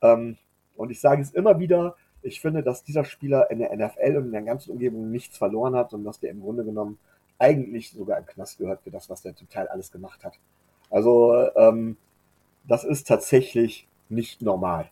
Ähm, 0.01 0.37
und 0.75 0.91
ich 0.91 1.01
sage 1.01 1.21
es 1.21 1.31
immer 1.31 1.59
wieder, 1.59 1.95
ich 2.21 2.39
finde, 2.39 2.63
dass 2.63 2.83
dieser 2.83 3.03
Spieler 3.03 3.49
in 3.49 3.59
der 3.59 3.75
NFL 3.75 4.17
und 4.17 4.25
in 4.25 4.31
der 4.31 4.43
ganzen 4.43 4.71
Umgebung 4.71 5.11
nichts 5.11 5.37
verloren 5.37 5.75
hat 5.75 5.93
und 5.93 6.03
dass 6.03 6.19
der 6.19 6.29
im 6.29 6.41
Grunde 6.41 6.63
genommen 6.63 6.99
eigentlich 7.41 7.91
sogar 7.91 8.19
im 8.19 8.25
Knast 8.25 8.59
gehört 8.59 8.81
für 8.83 8.91
das, 8.91 9.09
was 9.09 9.23
der 9.23 9.35
zum 9.35 9.49
Teil 9.49 9.67
alles 9.67 9.91
gemacht 9.91 10.23
hat. 10.23 10.37
Also 10.91 11.49
ähm, 11.55 11.97
das 12.67 12.83
ist 12.83 13.07
tatsächlich 13.07 13.87
nicht 14.09 14.41
normal. 14.41 14.89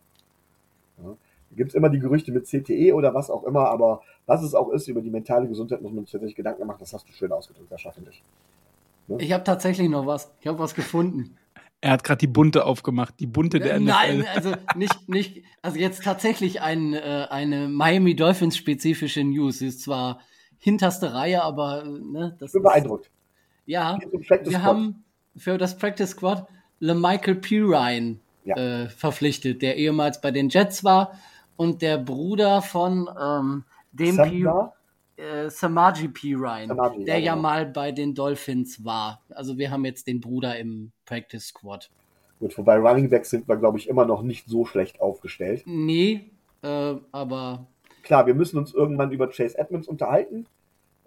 Ja. 0.98 1.16
Da 1.52 1.56
gibt 1.56 1.70
es 1.70 1.76
immer 1.76 1.90
die 1.90 2.00
Gerüchte 2.00 2.32
mit 2.32 2.46
CTE 2.46 2.94
oder 2.94 3.14
was 3.14 3.30
auch 3.30 3.44
immer, 3.44 3.70
aber 3.70 4.02
was 4.26 4.44
es 4.44 4.54
auch 4.56 4.70
ist, 4.70 4.88
über 4.88 5.02
die 5.02 5.10
mentale 5.10 5.48
Gesundheit 5.48 5.82
muss 5.82 5.92
man 5.92 6.04
sich 6.04 6.12
tatsächlich 6.12 6.36
Gedanken 6.36 6.66
machen, 6.66 6.78
das 6.80 6.94
hast 6.94 7.08
du 7.08 7.14
schön 7.14 7.32
ausgedrückt, 7.32 7.70
Sascha, 7.70 7.92
finde 7.92 8.12
ich. 8.12 8.24
ich 9.20 9.32
habe 9.32 9.44
tatsächlich 9.44 9.90
noch 9.90 10.06
was. 10.06 10.32
Ich 10.42 10.48
habe 10.48 10.60
was 10.60 10.76
gefunden. 10.76 11.38
Er 11.82 11.92
hat 11.92 12.04
gerade 12.04 12.20
die 12.20 12.28
bunte 12.28 12.66
aufgemacht, 12.66 13.16
die 13.20 13.26
bunte 13.26 13.60
der 13.60 13.80
NFL. 13.80 13.86
Nein, 13.86 14.26
also 14.36 14.54
nicht, 14.76 15.08
nicht, 15.08 15.44
also 15.62 15.78
jetzt 15.78 16.04
tatsächlich 16.04 16.62
ein, 16.62 16.94
äh, 16.94 17.28
eine 17.30 17.70
Miami 17.70 18.16
Dolphins 18.16 18.58
spezifische 18.58 19.24
News. 19.24 19.60
Sie 19.60 19.68
ist 19.68 19.82
zwar 19.82 20.20
hinterste 20.60 21.14
Reihe, 21.14 21.42
aber 21.42 21.84
äh, 21.84 21.90
ne, 21.90 22.36
das 22.40 22.50
Ich 22.50 22.54
bin 22.54 22.62
ist, 22.62 22.68
beeindruckt. 22.68 23.10
Ja, 23.66 24.00
wir 24.44 24.64
haben 24.64 25.04
für 25.36 25.58
das 25.58 25.78
Practice 25.78 26.12
Squad 26.12 26.48
LeMichael 26.80 27.36
Pirine 27.36 28.18
ja. 28.46 28.56
äh, 28.56 28.90
verpflichtet, 28.90 29.62
der 29.62 29.78
ehemals 29.78 30.22
bei 30.22 30.32
den 30.32 30.50
Jets 30.50 30.84
war 30.84 31.20
und 31.56 31.82
der 31.82 31.98
Bruder 31.98 32.62
von 32.62 33.10
ähm, 33.20 33.64
dem 33.92 34.18
P 34.18 34.46
äh, 35.22 35.50
Samaji 35.50 36.08
Pirine, 36.08 36.68
Samaji, 36.68 37.04
der 37.04 37.20
ja, 37.20 37.26
ja 37.26 37.32
genau. 37.34 37.42
mal 37.42 37.66
bei 37.66 37.92
den 37.92 38.16
Dolphins 38.16 38.84
war. 38.84 39.22
Also 39.30 39.58
wir 39.58 39.70
haben 39.70 39.86
jetzt 39.86 40.08
den 40.08 40.22
Bruder 40.22 40.58
im 40.58 40.92
Practice 41.06 41.48
Squad. 41.48 41.90
Gut, 42.40 42.58
wobei 42.58 42.78
Running 42.78 43.10
Backs 43.10 43.30
sind 43.30 43.48
wir, 43.48 43.58
glaube 43.58 43.78
ich, 43.78 43.90
immer 43.90 44.06
noch 44.06 44.22
nicht 44.22 44.48
so 44.48 44.66
schlecht 44.66 45.02
aufgestellt. 45.02 45.64
Nee, 45.66 46.32
äh, 46.64 46.96
aber. 47.12 47.68
Klar, 48.04 48.26
wir 48.28 48.34
müssen 48.34 48.58
uns 48.58 48.74
irgendwann 48.74 49.12
über 49.12 49.28
Chase 49.30 49.58
Edmonds 49.58 49.88
unterhalten. 49.88 50.46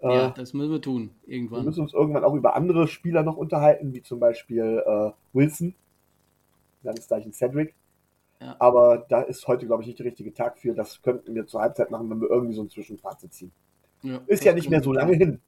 Ja, 0.01 0.27
äh, 0.27 0.33
das 0.35 0.53
müssen 0.53 0.71
wir 0.71 0.81
tun, 0.81 1.11
irgendwann. 1.25 1.61
Wir 1.61 1.65
müssen 1.65 1.81
uns 1.81 1.93
irgendwann 1.93 2.23
auch 2.23 2.33
über 2.33 2.55
andere 2.55 2.87
Spieler 2.87 3.23
noch 3.23 3.37
unterhalten, 3.37 3.93
wie 3.93 4.01
zum 4.01 4.19
Beispiel 4.19 4.83
äh, 4.85 5.11
Wilson, 5.31 5.75
Zeichen 6.99 7.31
Cedric. 7.31 7.73
Ja. 8.41 8.55
Aber 8.59 9.05
da 9.07 9.21
ist 9.21 9.47
heute, 9.47 9.65
glaube 9.65 9.83
ich, 9.83 9.87
nicht 9.87 9.99
der 9.99 10.05
richtige 10.05 10.33
Tag 10.33 10.57
für. 10.57 10.73
Das 10.73 11.01
könnten 11.01 11.33
wir 11.33 11.47
zur 11.47 11.61
Halbzeit 11.61 11.91
machen, 11.91 12.09
wenn 12.09 12.19
wir 12.19 12.29
irgendwie 12.29 12.53
so 12.53 12.61
ein 12.61 12.69
Zwischenfazit 12.69 13.33
ziehen. 13.33 13.51
Ja, 14.01 14.19
ist 14.27 14.43
ja 14.43 14.53
nicht 14.53 14.69
mehr 14.69 14.83
so 14.83 14.91
lange 14.91 15.13
hin. 15.15 15.39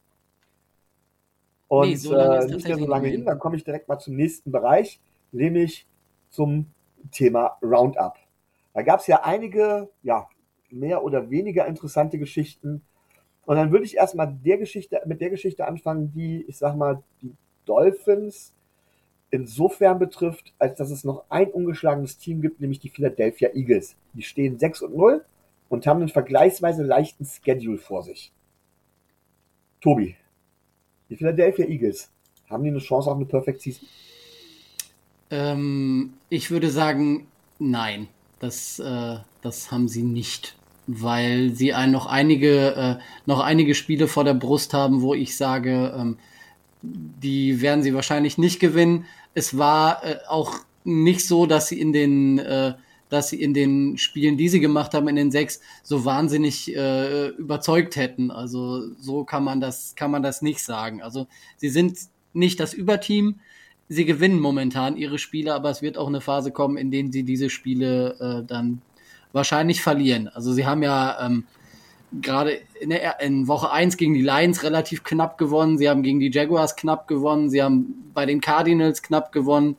Und 1.68 1.90
nee, 1.90 1.96
so 1.96 2.16
äh, 2.16 2.46
nicht 2.46 2.68
mehr 2.68 2.78
so 2.78 2.88
lange 2.88 3.10
hin. 3.10 3.26
Dann 3.26 3.40
komme 3.40 3.58
ich 3.58 3.66
direkt 3.66 3.90
mal 3.90 4.00
zum 4.00 4.16
nächsten 4.16 4.52
Bereich, 4.52 5.02
nämlich 5.34 5.86
zum 6.30 6.68
Thema 7.12 7.58
Roundup. 7.62 8.16
Da 8.74 8.82
gab 8.82 9.02
es 9.02 9.08
ja 9.08 9.24
einige, 9.24 9.90
ja, 10.04 10.28
mehr 10.76 11.04
oder 11.04 11.30
weniger 11.30 11.66
interessante 11.66 12.20
Geschichten 12.20 12.82
und 13.46 13.58
dann 13.58 13.72
würde 13.72 13.86
ich 13.86 13.96
erstmal 13.96 14.34
der 14.44 14.58
Geschichte, 14.58 15.02
mit 15.06 15.22
der 15.22 15.30
Geschichte 15.30 15.68
anfangen, 15.68 16.12
die, 16.12 16.44
ich 16.48 16.58
sag 16.58 16.76
mal, 16.76 17.04
die 17.22 17.34
Dolphins 17.66 18.54
insofern 19.30 20.00
betrifft, 20.00 20.54
als 20.58 20.78
dass 20.78 20.90
es 20.90 21.04
noch 21.04 21.26
ein 21.30 21.52
ungeschlagenes 21.52 22.18
Team 22.18 22.42
gibt, 22.42 22.60
nämlich 22.60 22.80
die 22.80 22.90
Philadelphia 22.90 23.50
Eagles. 23.54 23.96
Die 24.14 24.24
stehen 24.24 24.58
6 24.58 24.84
und 24.84 24.96
0 24.96 25.26
und 25.70 25.86
haben 25.86 26.00
einen 26.00 26.10
vergleichsweise 26.10 26.84
leichten 26.84 27.26
Schedule 27.26 27.78
vor 27.78 28.04
sich. 28.04 28.32
Tobi, 29.82 30.16
die 31.10 31.16
Philadelphia 31.16 31.66
Eagles, 31.66 32.12
haben 32.50 32.64
die 32.64 32.70
eine 32.70 32.80
Chance 32.80 33.10
auf 33.10 33.18
eine 33.18 33.26
Perfect 33.26 33.62
Season? 33.62 33.88
Ähm, 35.30 36.14
ich 36.30 36.50
würde 36.50 36.70
sagen, 36.70 37.28
nein. 37.60 38.08
Das, 38.40 38.80
äh, 38.80 39.18
das 39.42 39.72
haben 39.72 39.88
sie 39.88 40.04
nicht 40.04 40.58
weil 40.88 41.52
sie 41.52 41.74
ein, 41.74 41.92
noch 41.92 42.06
einige 42.06 42.76
äh, 42.76 43.04
noch 43.26 43.40
einige 43.40 43.76
Spiele 43.76 44.08
vor 44.08 44.24
der 44.24 44.34
Brust 44.34 44.74
haben, 44.74 45.02
wo 45.02 45.14
ich 45.14 45.36
sage, 45.36 45.94
ähm, 45.98 46.18
die 46.82 47.62
werden 47.62 47.84
sie 47.84 47.94
wahrscheinlich 47.94 48.38
nicht 48.38 48.60
gewinnen. 48.60 49.06
Es 49.34 49.58
war 49.58 50.04
äh, 50.04 50.18
auch 50.28 50.60
nicht 50.84 51.26
so, 51.26 51.46
dass 51.46 51.68
sie 51.68 51.80
in 51.80 51.94
den 51.94 52.40
äh, 52.40 52.74
dass 53.10 53.30
sie 53.30 53.42
in 53.42 53.54
den 53.54 53.98
Spielen, 53.98 54.36
die 54.36 54.50
sie 54.50 54.60
gemacht 54.60 54.94
haben, 54.94 55.08
in 55.08 55.16
den 55.16 55.32
sechs, 55.32 55.62
so 55.84 56.06
wahnsinnig 56.06 56.76
äh, 56.76 57.28
überzeugt 57.30 57.96
hätten. 57.96 58.32
Also 58.32 58.94
so 59.00 59.24
kann 59.24 59.44
man 59.44 59.62
das 59.62 59.96
kann 59.96 60.12
man 60.12 60.24
das 60.24 60.42
nicht 60.42 60.60
sagen. 60.60 61.02
Also 61.02 61.28
sie 61.58 61.70
sind 61.70 61.98
nicht 62.34 62.60
das 62.60 62.74
Überteam. 62.74 63.40
Sie 63.88 64.06
gewinnen 64.06 64.40
momentan 64.40 64.98
ihre 64.98 65.20
Spiele, 65.20 65.54
aber 65.54 65.70
es 65.70 65.84
wird 65.84 65.98
auch 65.98 66.08
eine 66.08 66.22
Phase 66.22 66.52
kommen, 66.52 66.78
in 66.78 66.90
denen 66.90 67.12
sie 67.12 67.24
diese 67.24 67.52
Spiele 67.52 68.16
äh, 68.20 68.48
dann 68.48 68.82
wahrscheinlich 69.36 69.82
verlieren. 69.82 70.30
Also 70.30 70.54
sie 70.54 70.66
haben 70.66 70.82
ja 70.82 71.24
ähm, 71.24 71.44
gerade 72.22 72.62
in, 72.80 72.92
in, 72.92 73.48
Woche 73.48 73.70
1 73.70 73.98
gegen 73.98 74.14
die 74.14 74.22
Lions 74.22 74.64
relativ 74.64 75.04
knapp 75.04 75.38
gewonnen, 75.38 75.78
sie 75.78 75.90
haben 75.90 76.04
gegen 76.04 76.22
die 76.22 76.32
Jaguars 76.32 76.78
knapp 76.78 77.08
gewonnen, 77.08 77.50
sie 77.50 77.62
haben 77.62 78.12
bei 78.14 78.26
den 78.26 78.40
Cardinals 78.40 79.04
knapp 79.04 79.34
gewonnen. 79.34 79.76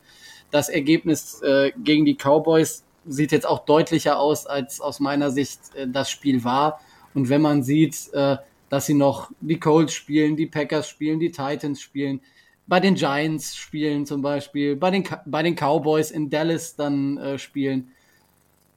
Das 0.51 0.69
Ergebnis 0.69 1.41
äh, 1.41 1.71
gegen 1.83 2.05
die 2.05 2.15
Cowboys 2.15 2.83
sieht 3.07 3.31
jetzt 3.31 3.47
auch 3.47 3.65
deutlicher 3.65 4.19
aus, 4.19 4.45
als 4.45 4.79
aus 4.79 4.99
meiner 4.99 5.31
Sicht 5.31 5.59
äh, 5.75 5.87
das 5.87 6.11
Spiel 6.11 6.43
war. 6.43 6.79
Und 7.15 7.29
wenn 7.29 7.41
man 7.41 7.63
sieht, 7.63 8.13
äh, 8.13 8.37
dass 8.69 8.85
sie 8.85 8.93
noch 8.93 9.31
die 9.41 9.59
Colts 9.59 9.93
spielen, 9.93 10.37
die 10.37 10.45
Packers 10.45 10.87
spielen, 10.87 11.19
die 11.19 11.31
Titans 11.31 11.81
spielen, 11.81 12.21
bei 12.67 12.79
den 12.79 12.93
Giants 12.93 13.55
spielen 13.55 14.05
zum 14.05 14.21
Beispiel, 14.21 14.75
bei 14.75 14.91
den, 14.91 15.03
bei 15.25 15.41
den 15.41 15.55
Cowboys 15.55 16.11
in 16.11 16.29
Dallas 16.29 16.75
dann 16.75 17.17
äh, 17.17 17.39
spielen, 17.39 17.91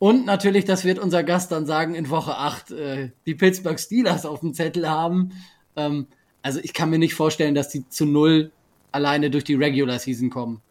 und 0.00 0.24
natürlich, 0.24 0.64
das 0.64 0.86
wird 0.86 0.98
unser 0.98 1.22
Gast 1.22 1.52
dann 1.52 1.66
sagen, 1.66 1.94
in 1.94 2.08
Woche 2.08 2.34
8 2.34 2.70
äh, 2.70 3.10
die 3.26 3.34
Pittsburgh 3.34 3.78
Steelers 3.78 4.24
auf 4.24 4.40
dem 4.40 4.54
Zettel 4.54 4.88
haben. 4.88 5.32
Ähm, 5.76 6.06
also 6.40 6.58
ich 6.62 6.72
kann 6.72 6.88
mir 6.88 6.98
nicht 6.98 7.12
vorstellen, 7.12 7.54
dass 7.54 7.68
die 7.68 7.86
zu 7.86 8.06
null 8.06 8.50
alleine 8.92 9.28
durch 9.28 9.44
die 9.44 9.56
Regular 9.56 9.98
Season 9.98 10.30
kommen. 10.30 10.62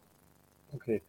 Okay. 0.74 1.00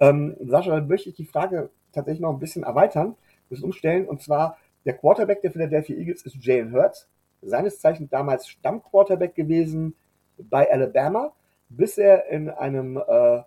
Ähm, 0.00 0.36
Sascha, 0.40 0.72
dann 0.72 0.88
möchte 0.88 1.10
ich 1.10 1.14
die 1.14 1.24
Frage 1.24 1.70
tatsächlich 1.92 2.20
noch 2.20 2.32
ein 2.32 2.40
bisschen 2.40 2.64
erweitern, 2.64 3.14
bisschen 3.48 3.66
umstellen. 3.66 4.08
Und 4.08 4.20
zwar, 4.20 4.58
der 4.84 4.94
Quarterback 4.94 5.40
der 5.42 5.52
Philadelphia 5.52 5.96
Eagles 5.96 6.22
ist 6.22 6.44
Jalen 6.44 6.72
Hurts. 6.72 7.06
Seines 7.40 7.78
Zeichens 7.78 8.10
damals 8.10 8.48
Stammquarterback 8.48 9.36
gewesen 9.36 9.94
bei 10.38 10.68
Alabama, 10.68 11.32
bis 11.68 11.98
er 11.98 12.26
in 12.30 12.50
einem 12.50 12.96
äh, 12.96 13.42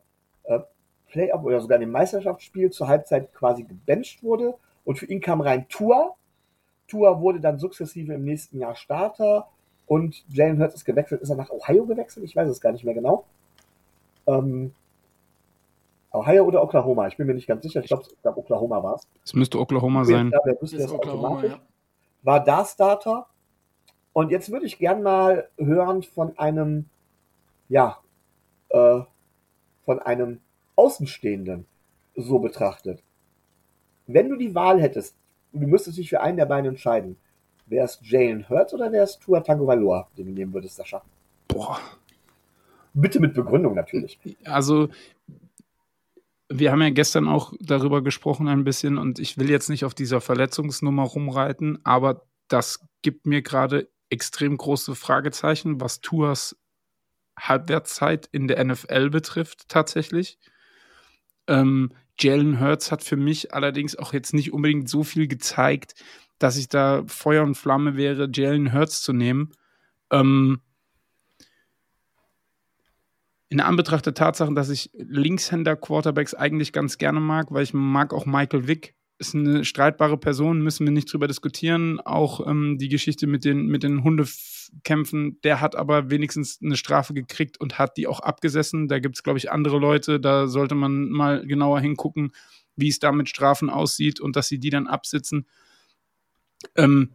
äh, 0.46 0.60
Playoff 1.13 1.43
oder 1.43 1.62
sogar 1.62 1.75
in 1.75 1.82
dem 1.82 1.91
Meisterschaftsspiel 1.91 2.72
zur 2.72 2.88
Halbzeit 2.88 3.32
quasi 3.34 3.63
gebencht 3.63 4.24
wurde. 4.24 4.55
Und 4.84 4.98
für 4.98 5.05
ihn 5.05 5.22
kam 5.22 5.41
rein 5.41 5.67
Tua. 5.70 6.15
Tua 6.88 7.22
wurde 7.22 7.39
dann 7.39 7.60
sukzessive 7.60 8.13
im 8.13 8.25
nächsten 8.25 8.60
Jahr 8.60 8.75
Starter 8.75 9.48
und 9.86 10.25
Jalen 10.27 10.60
Hurts 10.60 10.75
ist 10.75 10.86
gewechselt. 10.86 11.22
Ist 11.22 11.29
er 11.29 11.36
nach 11.36 11.51
Ohio 11.51 11.86
gewechselt? 11.86 12.25
Ich 12.25 12.36
weiß 12.36 12.50
es 12.50 12.60
gar 12.60 12.72
nicht 12.72 12.84
mehr 12.84 12.96
genau. 12.96 13.25
Ähm, 14.25 14.74
Ohio 16.12 16.46
oder 16.46 16.63
Oklahoma? 16.63 17.08
Ich 17.08 17.17
bin 17.17 17.27
mir 17.27 17.36
nicht 17.36 17.48
ganz 17.48 17.63
sicher. 17.63 17.82
Ich 17.82 17.88
glaube, 17.88 18.05
glaub, 18.22 18.38
Oklahoma 18.38 18.82
war 18.82 18.96
es. 18.96 19.08
Es 19.24 19.34
müsste 19.36 19.60
Oklahoma 19.60 20.03
sein. 20.05 20.32
Ja, 20.32 20.39
der 20.46 20.60
wüsste 20.60 20.77
es 20.77 20.91
automatisch. 20.91 21.51
Ja. 21.51 21.60
War 22.24 22.43
da 22.43 22.65
Starter. 22.65 23.27
Und 24.13 24.32
jetzt 24.32 24.51
würde 24.51 24.65
ich 24.65 24.79
gern 24.79 25.03
mal 25.03 25.50
hören 25.58 26.01
von 26.01 26.38
einem, 26.38 26.86
ja, 27.70 28.00
äh, 28.70 29.01
von 29.86 30.00
einem 30.00 30.39
Außenstehenden 30.75 31.65
so 32.15 32.39
betrachtet. 32.39 33.01
Wenn 34.08 34.30
du 34.30 34.36
die 34.36 34.53
Wahl 34.53 34.82
hättest, 34.82 35.15
du 35.51 35.68
müsstest 35.68 35.98
dich 35.98 36.10
für 36.10 36.22
einen 36.22 36.38
der 36.38 36.46
beiden 36.46 36.72
entscheiden, 36.72 37.18
wäre 37.65 37.86
es 37.86 38.00
Jalen 38.01 38.48
Hurts 38.50 38.74
oder 38.74 38.92
wäre 38.92 39.06
es 39.06 39.18
Tua 39.20 39.39
Tagovailoa, 39.39 40.10
den 40.18 40.27
du 40.27 40.32
nehmen 40.34 40.53
würdest, 40.53 40.75
Sascha? 40.75 41.01
Boah. 41.48 41.80
Bitte 42.94 43.20
mit 43.20 43.34
Begründung 43.34 43.74
natürlich. 43.74 44.20
Also, 44.46 44.89
wir 46.50 46.72
haben 46.72 46.82
ja 46.82 46.92
gestern 46.92 47.27
auch 47.27 47.53
darüber 47.60 48.03
gesprochen 48.03 48.48
ein 48.48 48.63
bisschen 48.63 48.98
und 48.98 49.18
ich 49.18 49.38
will 49.38 49.50
jetzt 49.50 49.70
nicht 49.70 49.86
auf 49.86 49.96
dieser 49.96 50.22
Verletzungsnummer 50.22 51.03
rumreiten, 51.03 51.80
aber 51.84 52.25
das 52.50 52.86
gibt 53.01 53.25
mir 53.25 53.42
gerade 53.42 53.89
extrem 54.10 54.58
große 54.58 54.94
Fragezeichen, 54.94 55.82
was 55.82 56.01
Tuas 56.01 56.56
Halbwertszeit 57.39 58.30
in 58.32 58.48
der 58.48 58.63
NFL 58.63 59.10
betrifft, 59.10 59.68
tatsächlich. 59.70 60.38
Ähm, 61.47 61.91
Jalen 62.19 62.59
Hurts 62.59 62.91
hat 62.91 63.03
für 63.03 63.17
mich 63.17 63.53
allerdings 63.53 63.95
auch 63.95 64.13
jetzt 64.13 64.33
nicht 64.33 64.53
unbedingt 64.53 64.89
so 64.89 65.03
viel 65.03 65.27
gezeigt, 65.27 65.95
dass 66.39 66.57
ich 66.57 66.67
da 66.67 67.03
Feuer 67.07 67.43
und 67.43 67.55
Flamme 67.55 67.95
wäre, 67.97 68.29
Jalen 68.31 68.73
Hurts 68.73 69.01
zu 69.01 69.13
nehmen. 69.13 69.51
Ähm, 70.12 70.62
in 73.50 73.59
Anbetracht 73.59 74.05
der 74.05 74.15
Tatsache, 74.15 74.53
dass 74.53 74.69
ich 74.69 74.89
Linkshänder-Quarterbacks 74.93 76.33
eigentlich 76.33 76.73
ganz 76.73 76.97
gerne 76.97 77.19
mag, 77.19 77.51
weil 77.51 77.63
ich 77.63 77.73
mag 77.73 78.13
auch 78.13 78.25
Michael 78.25 78.67
Vick 78.67 78.95
ist 79.27 79.36
eine 79.36 79.63
streitbare 79.65 80.18
Person, 80.18 80.62
müssen 80.62 80.86
wir 80.86 80.92
nicht 80.92 81.12
drüber 81.12 81.27
diskutieren. 81.27 82.00
Auch 82.01 82.46
ähm, 82.48 82.77
die 82.77 82.89
Geschichte 82.89 83.27
mit 83.27 83.46
den, 83.46 83.68
mit 83.68 83.84
den 83.84 84.03
Hundekämpfen, 84.03 85.39
der 85.44 85.62
hat 85.62 85.75
aber 85.75 86.10
wenigstens 86.10 86.60
eine 86.62 86.75
Strafe 86.75 87.13
gekriegt 87.13 87.60
und 87.60 87.80
hat 87.80 87.98
die 87.98 88.08
auch 88.08 88.20
abgesessen. 88.20 88.88
Da 88.88 89.00
gibt 89.00 89.15
es, 89.15 89.24
glaube 89.24 89.39
ich, 89.39 89.51
andere 89.51 89.80
Leute, 89.80 90.20
da 90.20 90.48
sollte 90.48 90.75
man 90.75 91.10
mal 91.10 91.46
genauer 91.46 91.80
hingucken, 91.80 92.32
wie 92.75 92.89
es 92.89 93.00
da 93.00 93.12
mit 93.12 93.30
Strafen 93.30 93.70
aussieht 93.70 94.20
und 94.20 94.36
dass 94.36 94.48
sie 94.48 94.60
die 94.60 94.70
dann 94.70 94.88
absitzen. 94.88 95.48
Ähm, 96.75 97.13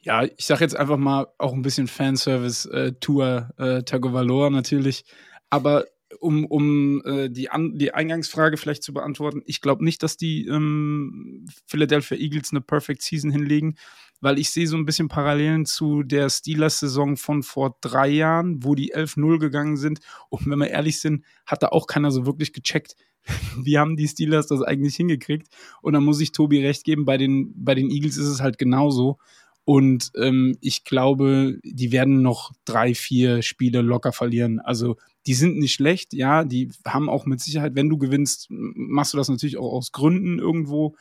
ja, 0.00 0.24
ich 0.24 0.46
sage 0.46 0.62
jetzt 0.62 0.76
einfach 0.76 0.96
mal 0.96 1.26
auch 1.38 1.52
ein 1.52 1.62
bisschen 1.62 1.88
Fanservice, 1.88 2.66
äh, 2.70 2.88
äh, 2.88 3.82
Tagovailoa 3.82 4.50
natürlich. 4.50 5.04
Aber 5.50 5.84
um, 6.20 6.44
um 6.46 7.02
äh, 7.04 7.28
die, 7.28 7.50
An 7.50 7.78
die 7.78 7.92
Eingangsfrage 7.92 8.56
vielleicht 8.56 8.82
zu 8.82 8.92
beantworten, 8.92 9.42
ich 9.46 9.60
glaube 9.60 9.84
nicht, 9.84 10.02
dass 10.02 10.16
die 10.16 10.46
ähm, 10.46 11.46
Philadelphia 11.66 12.16
Eagles 12.16 12.50
eine 12.50 12.60
Perfect 12.60 13.02
Season 13.02 13.30
hinlegen, 13.30 13.76
weil 14.20 14.38
ich 14.38 14.50
sehe 14.50 14.66
so 14.66 14.76
ein 14.76 14.86
bisschen 14.86 15.08
Parallelen 15.08 15.66
zu 15.66 16.02
der 16.02 16.28
Steelers-Saison 16.28 17.16
von 17.16 17.42
vor 17.42 17.76
drei 17.80 18.08
Jahren, 18.08 18.64
wo 18.64 18.74
die 18.74 18.94
11-0 18.94 19.38
gegangen 19.38 19.76
sind. 19.76 20.00
Und 20.28 20.46
wenn 20.46 20.58
wir 20.58 20.70
ehrlich 20.70 21.00
sind, 21.00 21.24
hat 21.46 21.62
da 21.62 21.68
auch 21.68 21.86
keiner 21.86 22.10
so 22.10 22.26
wirklich 22.26 22.52
gecheckt, 22.52 22.96
wie 23.62 23.78
haben 23.78 23.96
die 23.96 24.08
Steelers 24.08 24.46
das 24.46 24.62
eigentlich 24.62 24.96
hingekriegt. 24.96 25.48
Und 25.82 25.92
da 25.92 26.00
muss 26.00 26.20
ich 26.20 26.32
Tobi 26.32 26.64
recht 26.64 26.84
geben, 26.84 27.04
bei 27.04 27.16
den, 27.16 27.52
bei 27.54 27.74
den 27.74 27.90
Eagles 27.90 28.16
ist 28.16 28.28
es 28.28 28.40
halt 28.40 28.58
genauso. 28.58 29.18
Und 29.64 30.12
ähm, 30.16 30.56
ich 30.62 30.84
glaube, 30.84 31.58
die 31.62 31.92
werden 31.92 32.22
noch 32.22 32.52
drei, 32.64 32.94
vier 32.94 33.42
Spiele 33.42 33.82
locker 33.82 34.12
verlieren. 34.12 34.60
Also 34.60 34.96
die 35.28 35.34
sind 35.34 35.58
nicht 35.58 35.74
schlecht, 35.74 36.14
ja, 36.14 36.42
die 36.42 36.72
haben 36.86 37.10
auch 37.10 37.26
mit 37.26 37.40
Sicherheit, 37.40 37.74
wenn 37.74 37.90
du 37.90 37.98
gewinnst, 37.98 38.46
machst 38.48 39.12
du 39.12 39.18
das 39.18 39.28
natürlich 39.28 39.58
auch 39.58 39.74
aus 39.74 39.92
Gründen 39.92 40.38
irgendwo. 40.38 40.96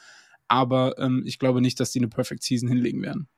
Aber 0.50 1.00
ähm, 1.00 1.24
ich 1.25 1.39
glaube 1.39 1.62
nicht, 1.62 1.79
dass 1.79 1.91
die 1.93 2.00
eine 2.00 2.10
Perfect 2.10 2.43
Season 2.43 2.67
hinlegen 2.67 3.01
werden. 3.01 3.29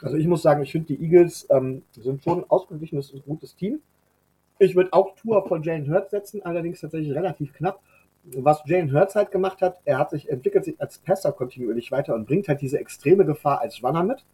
Also 0.00 0.16
ich 0.16 0.26
muss 0.26 0.42
sagen, 0.42 0.60
ich 0.64 0.72
finde 0.72 0.88
die 0.88 1.00
Eagles 1.00 1.46
ähm, 1.50 1.82
sind 1.92 2.20
schon 2.24 2.40
ein 2.40 2.50
ausgeglichenes 2.50 3.12
und 3.12 3.24
gutes 3.24 3.54
Team. 3.54 3.78
Ich 4.58 4.74
würde 4.74 4.92
auch 4.92 5.14
Tour 5.14 5.46
von 5.46 5.62
Jalen 5.62 5.88
Hurts 5.88 6.10
setzen, 6.10 6.42
allerdings 6.42 6.80
tatsächlich 6.80 7.14
relativ 7.14 7.52
knapp. 7.52 7.80
Was 8.24 8.60
Jalen 8.66 8.92
Hurts 8.92 9.14
halt 9.14 9.30
gemacht 9.30 9.62
hat, 9.62 9.78
er 9.84 9.98
hat 9.98 10.10
sich 10.10 10.28
entwickelt 10.28 10.64
sich 10.64 10.80
als 10.80 10.98
Passer 10.98 11.30
kontinuierlich 11.30 11.92
weiter 11.92 12.16
und 12.16 12.26
bringt 12.26 12.48
halt 12.48 12.60
diese 12.60 12.80
extreme 12.80 13.24
Gefahr 13.24 13.60
als 13.60 13.80
Runner 13.84 14.02
mit. 14.02 14.24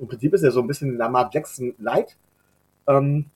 Im 0.00 0.08
Prinzip 0.08 0.34
ist 0.34 0.42
er 0.42 0.50
so 0.50 0.60
ein 0.60 0.66
bisschen 0.66 0.96
Lamar 0.96 1.30
Jackson 1.32 1.74
light. 1.78 2.16
Ähm, 2.88 3.26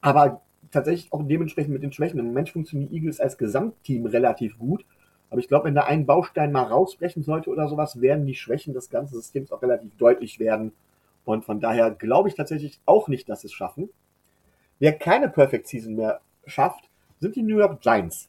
aber 0.00 0.42
tatsächlich 0.72 1.12
auch 1.12 1.22
dementsprechend 1.22 1.72
mit 1.72 1.82
den 1.82 1.92
Schwächen. 1.92 2.18
Im 2.18 2.26
Moment 2.26 2.50
funktionieren 2.50 2.90
die 2.90 2.96
Eagles 2.96 3.20
als 3.20 3.38
Gesamtteam 3.38 4.06
relativ 4.06 4.58
gut. 4.58 4.84
Aber 5.30 5.40
ich 5.40 5.48
glaube, 5.48 5.66
wenn 5.66 5.74
da 5.74 5.84
ein 5.84 6.04
Baustein 6.04 6.52
mal 6.52 6.64
rausbrechen 6.64 7.22
sollte 7.22 7.50
oder 7.50 7.68
sowas, 7.68 8.00
werden 8.00 8.26
die 8.26 8.34
Schwächen 8.34 8.74
des 8.74 8.90
ganzen 8.90 9.14
Systems 9.14 9.52
auch 9.52 9.62
relativ 9.62 9.96
deutlich 9.96 10.38
werden. 10.38 10.72
Und 11.24 11.44
von 11.44 11.60
daher 11.60 11.90
glaube 11.90 12.28
ich 12.28 12.34
tatsächlich 12.34 12.80
auch 12.84 13.08
nicht, 13.08 13.28
dass 13.28 13.42
sie 13.42 13.46
es 13.46 13.52
schaffen. 13.52 13.88
Wer 14.78 14.92
keine 14.98 15.28
Perfect 15.28 15.68
Season 15.68 15.94
mehr 15.94 16.20
schafft, 16.46 16.88
sind 17.20 17.36
die 17.36 17.42
New 17.42 17.58
York 17.58 17.80
Giants. 17.80 18.28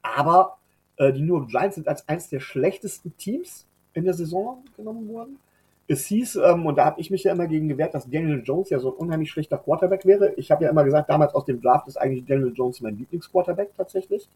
Aber 0.00 0.58
äh, 0.96 1.12
die 1.12 1.22
New 1.22 1.36
York 1.38 1.50
Giants 1.50 1.74
sind 1.74 1.88
als 1.88 2.08
eines 2.08 2.28
der 2.28 2.40
schlechtesten 2.40 3.16
Teams 3.16 3.66
in 3.94 4.04
der 4.04 4.14
Saison 4.14 4.64
genommen 4.76 5.08
worden. 5.08 5.38
Es 5.86 6.06
hieß, 6.06 6.36
ähm, 6.36 6.64
und 6.64 6.76
da 6.76 6.86
habe 6.86 7.00
ich 7.00 7.10
mich 7.10 7.24
ja 7.24 7.32
immer 7.32 7.46
gegen 7.46 7.68
gewehrt, 7.68 7.94
dass 7.94 8.08
Daniel 8.08 8.42
Jones 8.44 8.70
ja 8.70 8.78
so 8.78 8.90
ein 8.90 8.96
unheimlich 8.96 9.30
schlechter 9.30 9.58
Quarterback 9.58 10.06
wäre. 10.06 10.32
Ich 10.34 10.50
habe 10.50 10.64
ja 10.64 10.70
immer 10.70 10.84
gesagt, 10.84 11.10
damals 11.10 11.34
aus 11.34 11.44
dem 11.44 11.60
Draft 11.60 11.88
ist 11.88 11.98
eigentlich 11.98 12.24
Daniel 12.24 12.52
Jones 12.54 12.80
mein 12.80 12.96
Lieblingsquarterback 12.96 13.74
tatsächlich. 13.76 14.28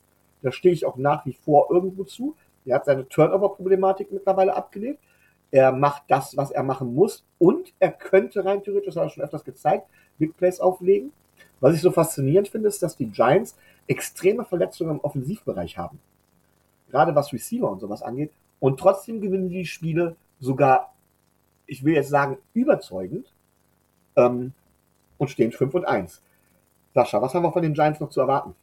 Da 0.42 0.52
stehe 0.52 0.74
ich 0.74 0.84
auch 0.84 0.96
nach 0.96 1.24
wie 1.24 1.32
vor 1.32 1.68
irgendwo 1.70 2.04
zu. 2.04 2.36
Er 2.66 2.76
hat 2.76 2.84
seine 2.84 3.08
Turnover-Problematik 3.08 4.12
mittlerweile 4.12 4.54
abgelegt. 4.54 5.00
Er 5.50 5.72
macht 5.72 6.02
das, 6.08 6.36
was 6.36 6.50
er 6.50 6.62
machen 6.62 6.94
muss. 6.94 7.24
Und 7.38 7.72
er 7.78 7.92
könnte 7.92 8.44
rein 8.44 8.62
theoretisch, 8.62 8.94
das 8.94 8.96
hat 8.96 9.04
er 9.04 9.10
schon 9.10 9.24
öfters 9.24 9.44
gezeigt, 9.44 9.86
Big 10.18 10.36
Plays 10.36 10.60
auflegen. 10.60 11.12
Was 11.60 11.74
ich 11.74 11.80
so 11.80 11.90
faszinierend 11.90 12.48
finde, 12.48 12.68
ist, 12.68 12.82
dass 12.82 12.96
die 12.96 13.06
Giants 13.06 13.56
extreme 13.86 14.44
Verletzungen 14.44 14.92
im 14.92 15.00
Offensivbereich 15.00 15.78
haben. 15.78 15.98
Gerade 16.90 17.14
was 17.14 17.32
Receiver 17.32 17.70
und 17.70 17.80
sowas 17.80 18.02
angeht. 18.02 18.30
Und 18.60 18.78
trotzdem 18.78 19.20
gewinnen 19.20 19.48
die 19.48 19.66
Spiele 19.66 20.16
sogar, 20.40 20.92
ich 21.68 21.84
will 21.84 21.94
jetzt 21.94 22.08
sagen, 22.08 22.38
überzeugend 22.54 23.32
ähm, 24.16 24.52
und 25.18 25.30
stehen 25.30 25.52
5 25.52 25.74
und 25.74 25.84
1. 25.84 26.20
Sascha, 26.94 27.22
was 27.22 27.34
haben 27.34 27.44
wir 27.44 27.52
von 27.52 27.62
den 27.62 27.74
Giants 27.74 28.00
noch 28.00 28.10
zu 28.10 28.20
erwarten? 28.20 28.54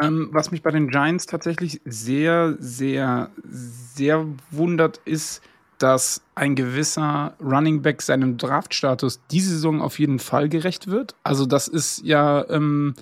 Ähm, 0.00 0.28
was 0.32 0.50
mich 0.50 0.62
bei 0.62 0.70
den 0.70 0.88
Giants 0.88 1.26
tatsächlich 1.26 1.80
sehr, 1.84 2.56
sehr, 2.58 3.30
sehr 3.44 4.26
wundert, 4.50 4.98
ist, 5.04 5.42
dass 5.78 6.22
ein 6.34 6.54
gewisser 6.54 7.34
Running 7.40 7.82
Back 7.82 8.02
seinem 8.02 8.36
Draftstatus 8.36 9.20
diese 9.30 9.50
Saison 9.50 9.82
auf 9.82 9.98
jeden 9.98 10.18
Fall 10.18 10.48
gerecht 10.48 10.86
wird. 10.86 11.16
Also 11.24 11.44
das 11.44 11.66
ist 11.66 12.02
ja 12.04 12.48
ähm, 12.48 12.94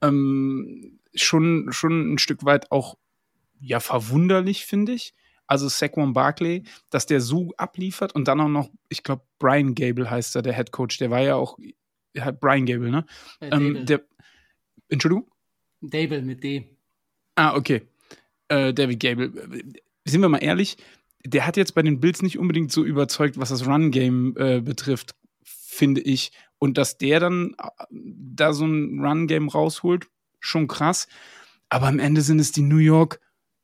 ähm, 0.00 1.00
schon, 1.14 1.68
schon 1.72 2.14
ein 2.14 2.18
Stück 2.18 2.44
weit 2.44 2.70
auch 2.70 2.96
ja 3.60 3.80
verwunderlich, 3.80 4.64
finde 4.64 4.92
ich. 4.92 5.14
Also 5.50 5.68
Saquon 5.68 6.12
Barkley, 6.12 6.62
dass 6.90 7.06
der 7.06 7.20
so 7.20 7.52
abliefert 7.56 8.14
und 8.14 8.28
dann 8.28 8.40
auch 8.40 8.48
noch, 8.48 8.70
ich 8.88 9.02
glaube, 9.02 9.24
Brian 9.40 9.74
Gable 9.74 10.08
heißt 10.08 10.36
er, 10.36 10.42
der 10.42 10.54
Head 10.54 10.70
Coach, 10.70 10.98
der 10.98 11.10
war 11.10 11.22
ja 11.22 11.34
auch, 11.34 11.58
ja, 12.14 12.30
Brian 12.30 12.66
Gable, 12.66 12.88
ne? 12.88 13.04
Äh, 13.40 13.48
ähm, 13.48 13.84
der, 13.84 14.00
Entschuldigung? 14.88 15.28
Dable 15.80 16.22
mit 16.22 16.44
D. 16.44 16.68
Ah, 17.34 17.56
okay. 17.56 17.82
Äh, 18.46 18.72
David 18.72 19.00
Gable. 19.00 19.32
Sind 20.04 20.20
wir 20.20 20.28
mal 20.28 20.38
ehrlich, 20.38 20.76
der 21.24 21.48
hat 21.48 21.56
jetzt 21.56 21.74
bei 21.74 21.82
den 21.82 21.98
Bills 21.98 22.22
nicht 22.22 22.38
unbedingt 22.38 22.70
so 22.70 22.84
überzeugt, 22.84 23.36
was 23.36 23.48
das 23.48 23.66
Run-Game 23.66 24.36
äh, 24.36 24.60
betrifft, 24.60 25.16
finde 25.42 26.00
ich. 26.00 26.30
Und 26.60 26.78
dass 26.78 26.96
der 26.96 27.18
dann 27.18 27.56
äh, 27.58 27.86
da 27.90 28.52
so 28.52 28.66
ein 28.66 29.04
Run-Game 29.04 29.48
rausholt, 29.48 30.06
schon 30.38 30.68
krass. 30.68 31.08
Aber 31.70 31.88
am 31.88 31.98
Ende 31.98 32.20
sind 32.20 32.38
es 32.38 32.52
die 32.52 32.62
New 32.62 32.76
York, 32.76 33.20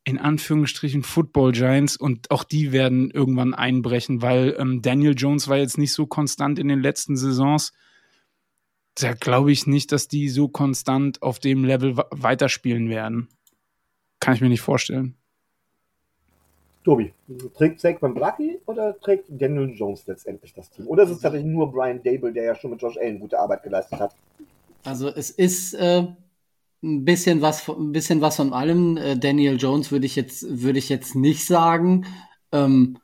in 0.06 0.18
Anführungsstrichen, 0.18 1.02
Football 1.02 1.52
Giants 1.52 1.96
und 1.98 2.30
auch 2.30 2.44
die 2.44 2.72
werden 2.72 3.10
irgendwann 3.10 3.52
einbrechen, 3.52 4.22
weil 4.22 4.56
ähm, 4.58 4.80
Daniel 4.80 5.14
Jones 5.14 5.48
war 5.48 5.58
jetzt 5.58 5.76
nicht 5.76 5.92
so 5.92 6.06
konstant 6.06 6.58
in 6.58 6.68
den 6.68 6.80
letzten 6.80 7.16
Saisons 7.16 7.72
da 8.96 9.12
glaube 9.12 9.52
ich 9.52 9.66
nicht, 9.66 9.92
dass 9.92 10.08
die 10.08 10.28
so 10.28 10.48
konstant 10.48 11.22
auf 11.22 11.38
dem 11.38 11.64
Level 11.64 11.96
weiterspielen 12.10 12.88
werden. 12.88 13.28
Kann 14.20 14.34
ich 14.34 14.40
mir 14.40 14.48
nicht 14.48 14.62
vorstellen. 14.62 15.14
Tobi, 16.82 17.12
trägt 17.54 17.80
Saquon 17.80 18.14
Blackie 18.14 18.58
oder 18.64 18.98
trägt 18.98 19.26
Daniel 19.28 19.74
Jones 19.74 20.06
letztendlich 20.06 20.54
das 20.54 20.70
Team? 20.70 20.86
Oder 20.86 21.02
ist 21.02 21.10
es 21.10 21.20
tatsächlich 21.20 21.52
nur 21.52 21.70
Brian 21.70 22.02
Dable, 22.02 22.32
der 22.32 22.44
ja 22.44 22.54
schon 22.54 22.70
mit 22.70 22.80
Josh 22.80 22.96
Allen 22.96 23.18
gute 23.18 23.38
Arbeit 23.38 23.64
geleistet 23.64 23.98
hat? 23.98 24.14
Also 24.84 25.08
es 25.08 25.30
ist 25.30 25.74
äh, 25.74 26.06
ein 26.86 27.04
bisschen 27.04 27.42
was, 27.42 27.68
ein 27.68 27.92
bisschen 27.92 28.20
was 28.20 28.36
von 28.36 28.52
allem. 28.52 28.96
Äh, 28.96 29.18
Daniel 29.18 29.56
Jones 29.56 29.90
würde 29.90 30.06
ich 30.06 30.16
jetzt, 30.16 30.46
würde 30.62 30.78
ich 30.78 30.88
jetzt 30.88 31.14
nicht 31.14 31.44
sagen. 31.44 32.06
Ähm, 32.52 32.98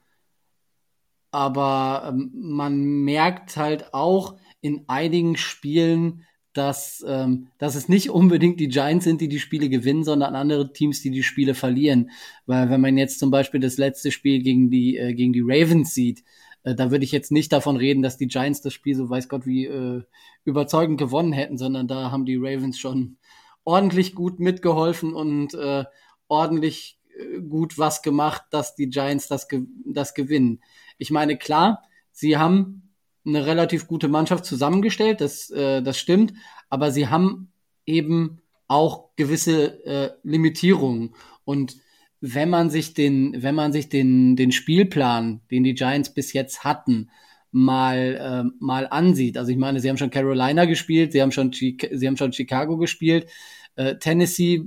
aber 1.31 2.09
ähm, 2.09 2.31
man 2.35 2.85
merkt 3.05 3.57
halt 3.57 3.92
auch, 3.92 4.37
in 4.61 4.85
einigen 4.87 5.37
Spielen, 5.37 6.25
dass, 6.53 7.05
ähm, 7.07 7.49
dass 7.59 7.75
es 7.75 7.88
nicht 7.88 8.11
unbedingt 8.11 8.61
die 8.61 8.68
Giants 8.68 9.05
sind, 9.05 9.21
die 9.21 9.29
die 9.29 9.40
Spiele 9.40 9.68
gewinnen, 9.68 10.05
sondern 10.05 10.37
andere 10.37 10.73
Teams, 10.73 11.03
die 11.03 11.11
die 11.11 11.23
Spiele 11.23 11.55
verlieren. 11.55 12.11
Weil 12.47 12.71
wenn 12.71 12.81
man 12.81 12.97
jetzt 12.97 13.18
zum 13.18 13.31
Beispiel 13.31 13.61
das 13.61 13.79
letzte 13.79 14.12
Spiel 14.12 14.42
gegen 14.42 14.71
die, 14.71 14.97
äh, 14.97 15.14
gegen 15.14 15.33
die 15.33 15.42
Ravens 15.45 15.95
sieht, 15.95 16.23
äh, 16.64 16.75
da 16.75 16.90
würde 16.90 17.05
ich 17.05 17.12
jetzt 17.12 17.33
nicht 17.33 17.53
davon 17.53 17.77
reden, 17.77 18.03
dass 18.03 18.16
die 18.16 18.29
Giants 18.29 18.61
das 18.61 18.73
Spiel 18.73 18.95
so 18.95 19.11
weiß 19.11 19.29
Gott 19.29 19.47
wie 19.47 19.66
äh, 19.66 20.03
überzeugend 20.45 20.99
gewonnen 20.99 21.33
hätten, 21.33 21.59
sondern 21.59 21.88
da 21.88 22.11
haben 22.11 22.25
die 22.25 22.37
Ravens 22.37 22.79
schon 22.79 23.16
ordentlich 23.64 24.14
gut 24.14 24.40
mitgeholfen 24.40 25.14
und 25.14 25.55
äh, 25.55 25.85
ordentlich 26.29 26.98
äh, 27.16 27.40
gut 27.40 27.79
was 27.79 28.03
gemacht, 28.03 28.42
dass 28.51 28.75
die 28.75 28.88
Giants 28.88 29.29
das, 29.29 29.48
das 29.85 30.14
gewinnen. 30.14 30.61
Ich 30.98 31.11
meine, 31.11 31.37
klar, 31.37 31.83
sie 32.11 32.37
haben 32.38 32.94
eine 33.25 33.46
relativ 33.46 33.87
gute 33.87 34.09
Mannschaft 34.09 34.44
zusammengestellt, 34.44 35.20
das, 35.20 35.51
äh, 35.51 35.83
das 35.83 35.98
stimmt, 35.98 36.33
aber 36.68 36.90
sie 36.90 37.09
haben 37.09 37.53
eben 37.87 38.40
auch 38.68 39.11
gewisse 39.16 39.85
äh, 39.85 40.11
Limitierungen. 40.22 41.14
Und 41.44 41.77
wenn 42.20 42.51
man 42.51 42.70
sich 42.70 42.94
den, 42.94 43.42
wenn 43.42 43.55
man 43.55 43.72
sich 43.72 43.88
den, 43.88 44.37
den 44.37 44.53
Spielplan, 44.53 45.40
den 45.51 45.64
die 45.64 45.75
Giants 45.75 46.14
bis 46.14 46.33
jetzt 46.33 46.64
hatten, 46.64 47.11
mal, 47.53 48.45
äh, 48.49 48.57
mal 48.59 48.88
ansieht. 48.91 49.38
Also 49.38 49.53
ich 49.53 49.59
meine, 49.59 49.81
sie 49.81 49.88
haben 49.88 49.99
schon 49.99 50.11
Carolina 50.11 50.65
gespielt, 50.65 51.12
sie 51.12 51.23
haben 51.23 51.33
schon, 51.33 51.53
sie 51.53 51.77
haben 52.07 52.17
schon 52.17 52.33
Chicago 52.33 52.77
gespielt. 52.77 53.29
Äh, 53.77 53.97
Tennessee 53.97 54.65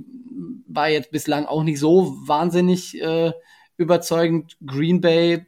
war 0.66 0.88
jetzt 0.88 1.10
bislang 1.10 1.46
auch 1.46 1.62
nicht 1.62 1.78
so 1.78 2.16
wahnsinnig 2.26 3.00
äh, 3.00 3.32
überzeugend. 3.76 4.56
Green 4.64 5.00
Bay, 5.00 5.44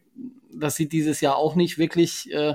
das 0.53 0.77
sieht 0.77 0.93
dieses 0.93 1.21
Jahr 1.21 1.37
auch 1.37 1.55
nicht 1.55 1.79
wirklich 1.79 2.31
äh, 2.33 2.55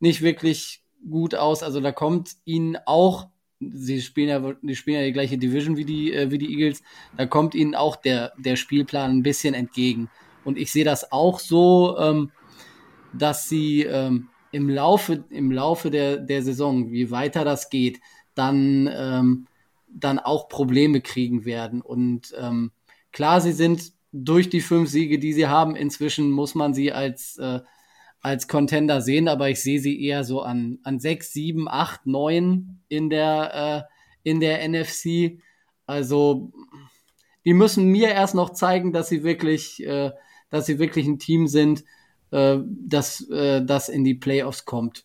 nicht 0.00 0.22
wirklich 0.22 0.82
gut 1.08 1.34
aus. 1.34 1.62
Also 1.62 1.80
da 1.80 1.92
kommt 1.92 2.36
ihnen 2.44 2.76
auch, 2.86 3.28
sie 3.60 4.00
spielen 4.00 4.28
ja, 4.28 4.54
die 4.62 4.76
spielen 4.76 5.00
ja 5.00 5.06
die 5.06 5.12
gleiche 5.12 5.38
Division 5.38 5.76
wie 5.76 5.84
die, 5.84 6.12
äh, 6.12 6.30
wie 6.30 6.38
die 6.38 6.52
Eagles, 6.52 6.82
da 7.16 7.26
kommt 7.26 7.54
ihnen 7.54 7.74
auch 7.74 7.96
der, 7.96 8.32
der 8.38 8.56
Spielplan 8.56 9.10
ein 9.10 9.22
bisschen 9.22 9.54
entgegen. 9.54 10.10
Und 10.44 10.58
ich 10.58 10.72
sehe 10.72 10.84
das 10.84 11.12
auch 11.12 11.40
so, 11.40 11.98
ähm, 11.98 12.30
dass 13.12 13.48
sie 13.48 13.82
ähm, 13.82 14.28
im 14.52 14.68
Laufe, 14.68 15.24
im 15.30 15.50
Laufe 15.50 15.90
der, 15.90 16.18
der 16.18 16.42
Saison, 16.42 16.90
wie 16.90 17.10
weiter 17.10 17.44
das 17.44 17.70
geht, 17.70 18.00
dann, 18.34 18.88
ähm, 18.92 19.46
dann 19.88 20.18
auch 20.18 20.48
Probleme 20.48 21.00
kriegen 21.00 21.44
werden. 21.44 21.82
Und 21.82 22.34
ähm, 22.38 22.72
klar, 23.12 23.40
sie 23.40 23.52
sind 23.52 23.92
durch 24.12 24.48
die 24.48 24.60
fünf 24.60 24.88
Siege, 24.88 25.18
die 25.18 25.32
sie 25.32 25.48
haben, 25.48 25.76
inzwischen 25.76 26.30
muss 26.30 26.54
man 26.54 26.72
sie 26.74 26.92
als 26.92 27.36
äh, 27.38 27.60
als 28.20 28.48
Contender 28.48 29.00
sehen, 29.00 29.28
aber 29.28 29.48
ich 29.48 29.62
sehe 29.62 29.80
sie 29.80 30.04
eher 30.04 30.24
so 30.24 30.42
an, 30.42 30.78
an 30.82 30.98
6, 30.98 31.32
7, 31.32 31.68
8, 31.68 32.06
9 32.06 32.80
in 32.88 33.10
der, 33.10 33.86
äh, 34.24 34.28
in 34.28 34.40
der 34.40 34.68
NFC. 34.68 35.40
Also, 35.86 36.52
die 37.44 37.54
müssen 37.54 37.86
mir 37.86 38.08
erst 38.08 38.34
noch 38.34 38.50
zeigen, 38.50 38.92
dass 38.92 39.08
sie 39.08 39.22
wirklich, 39.22 39.84
äh, 39.84 40.10
dass 40.50 40.66
sie 40.66 40.78
wirklich 40.78 41.06
ein 41.06 41.18
Team 41.18 41.46
sind, 41.46 41.84
äh, 42.30 42.58
das, 42.64 43.28
äh, 43.30 43.64
das 43.64 43.88
in 43.88 44.04
die 44.04 44.14
Playoffs 44.14 44.64
kommt. 44.64 45.04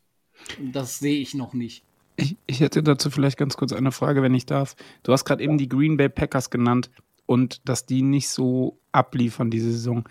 Das 0.60 1.00
sehe 1.00 1.20
ich 1.20 1.34
noch 1.34 1.54
nicht. 1.54 1.84
Ich, 2.16 2.36
ich 2.46 2.60
hätte 2.60 2.84
dazu 2.84 3.10
vielleicht 3.10 3.38
ganz 3.38 3.58
kurz 3.58 3.74
eine 3.74 3.92
Frage, 3.92 4.22
wenn 4.22 4.34
ich 4.34 4.46
darf. 4.46 4.76
Du 5.04 5.14
hast 5.14 5.26
gerade 5.26 5.44
eben 5.44 5.58
die 5.58 5.70
Green 5.70 5.98
Bay 5.98 6.10
Packers 6.10 6.50
genannt 6.50 6.92
und 7.26 7.68
dass 7.68 7.86
die 7.86 8.02
nicht 8.02 8.30
so 8.30 8.78
abliefern 8.92 9.50
diese 9.50 9.72
Saison 9.72 10.04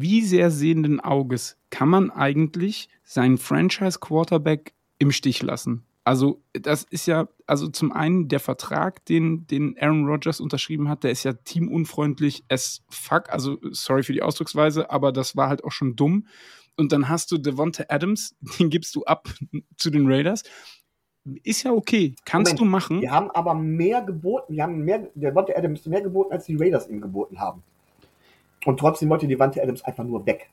wie 0.00 0.22
sehr 0.22 0.50
sehenden 0.50 1.00
Auges 1.00 1.56
kann 1.70 1.88
man 1.88 2.10
eigentlich 2.10 2.88
seinen 3.02 3.38
Franchise-Quarterback 3.38 4.72
im 4.98 5.10
Stich 5.10 5.42
lassen? 5.42 5.84
Also, 6.08 6.40
das 6.54 6.84
ist 6.84 7.04
ja, 7.04 7.28
also 7.46 7.68
zum 7.68 7.92
einen 7.92 8.28
der 8.28 8.40
Vertrag, 8.40 9.04
den, 9.04 9.46
den 9.46 9.76
Aaron 9.78 10.06
Rodgers 10.06 10.40
unterschrieben 10.40 10.88
hat, 10.88 11.04
der 11.04 11.10
ist 11.10 11.22
ja 11.22 11.34
teamunfreundlich 11.34 12.44
as 12.48 12.82
fuck. 12.88 13.28
Also, 13.28 13.58
sorry 13.72 14.02
für 14.02 14.14
die 14.14 14.22
Ausdrucksweise, 14.22 14.90
aber 14.90 15.12
das 15.12 15.36
war 15.36 15.50
halt 15.50 15.64
auch 15.64 15.70
schon 15.70 15.96
dumm. 15.96 16.26
Und 16.78 16.92
dann 16.92 17.10
hast 17.10 17.30
du 17.30 17.36
Devonta 17.36 17.84
Adams, 17.90 18.34
den 18.58 18.70
gibst 18.70 18.96
du 18.96 19.04
ab 19.04 19.28
zu 19.76 19.90
den 19.90 20.10
Raiders. 20.10 20.44
Ist 21.42 21.64
ja 21.64 21.72
okay, 21.72 22.14
kannst 22.24 22.52
Moment, 22.54 22.60
du 22.60 22.64
machen. 22.64 23.00
Wir 23.02 23.10
haben 23.10 23.30
aber 23.32 23.52
mehr 23.52 24.00
geboten, 24.00 24.54
wir 24.54 24.62
haben 24.62 24.78
mehr, 24.78 25.10
Devonta 25.14 25.52
Adams 25.58 25.84
mehr 25.84 26.00
geboten, 26.00 26.32
als 26.32 26.46
die 26.46 26.56
Raiders 26.56 26.88
ihm 26.88 27.02
geboten 27.02 27.38
haben. 27.38 27.62
Und 28.64 28.80
trotzdem 28.80 29.10
wollte 29.10 29.28
Devonta 29.28 29.60
Adams 29.60 29.82
einfach 29.82 30.04
nur 30.04 30.24
weg. 30.24 30.48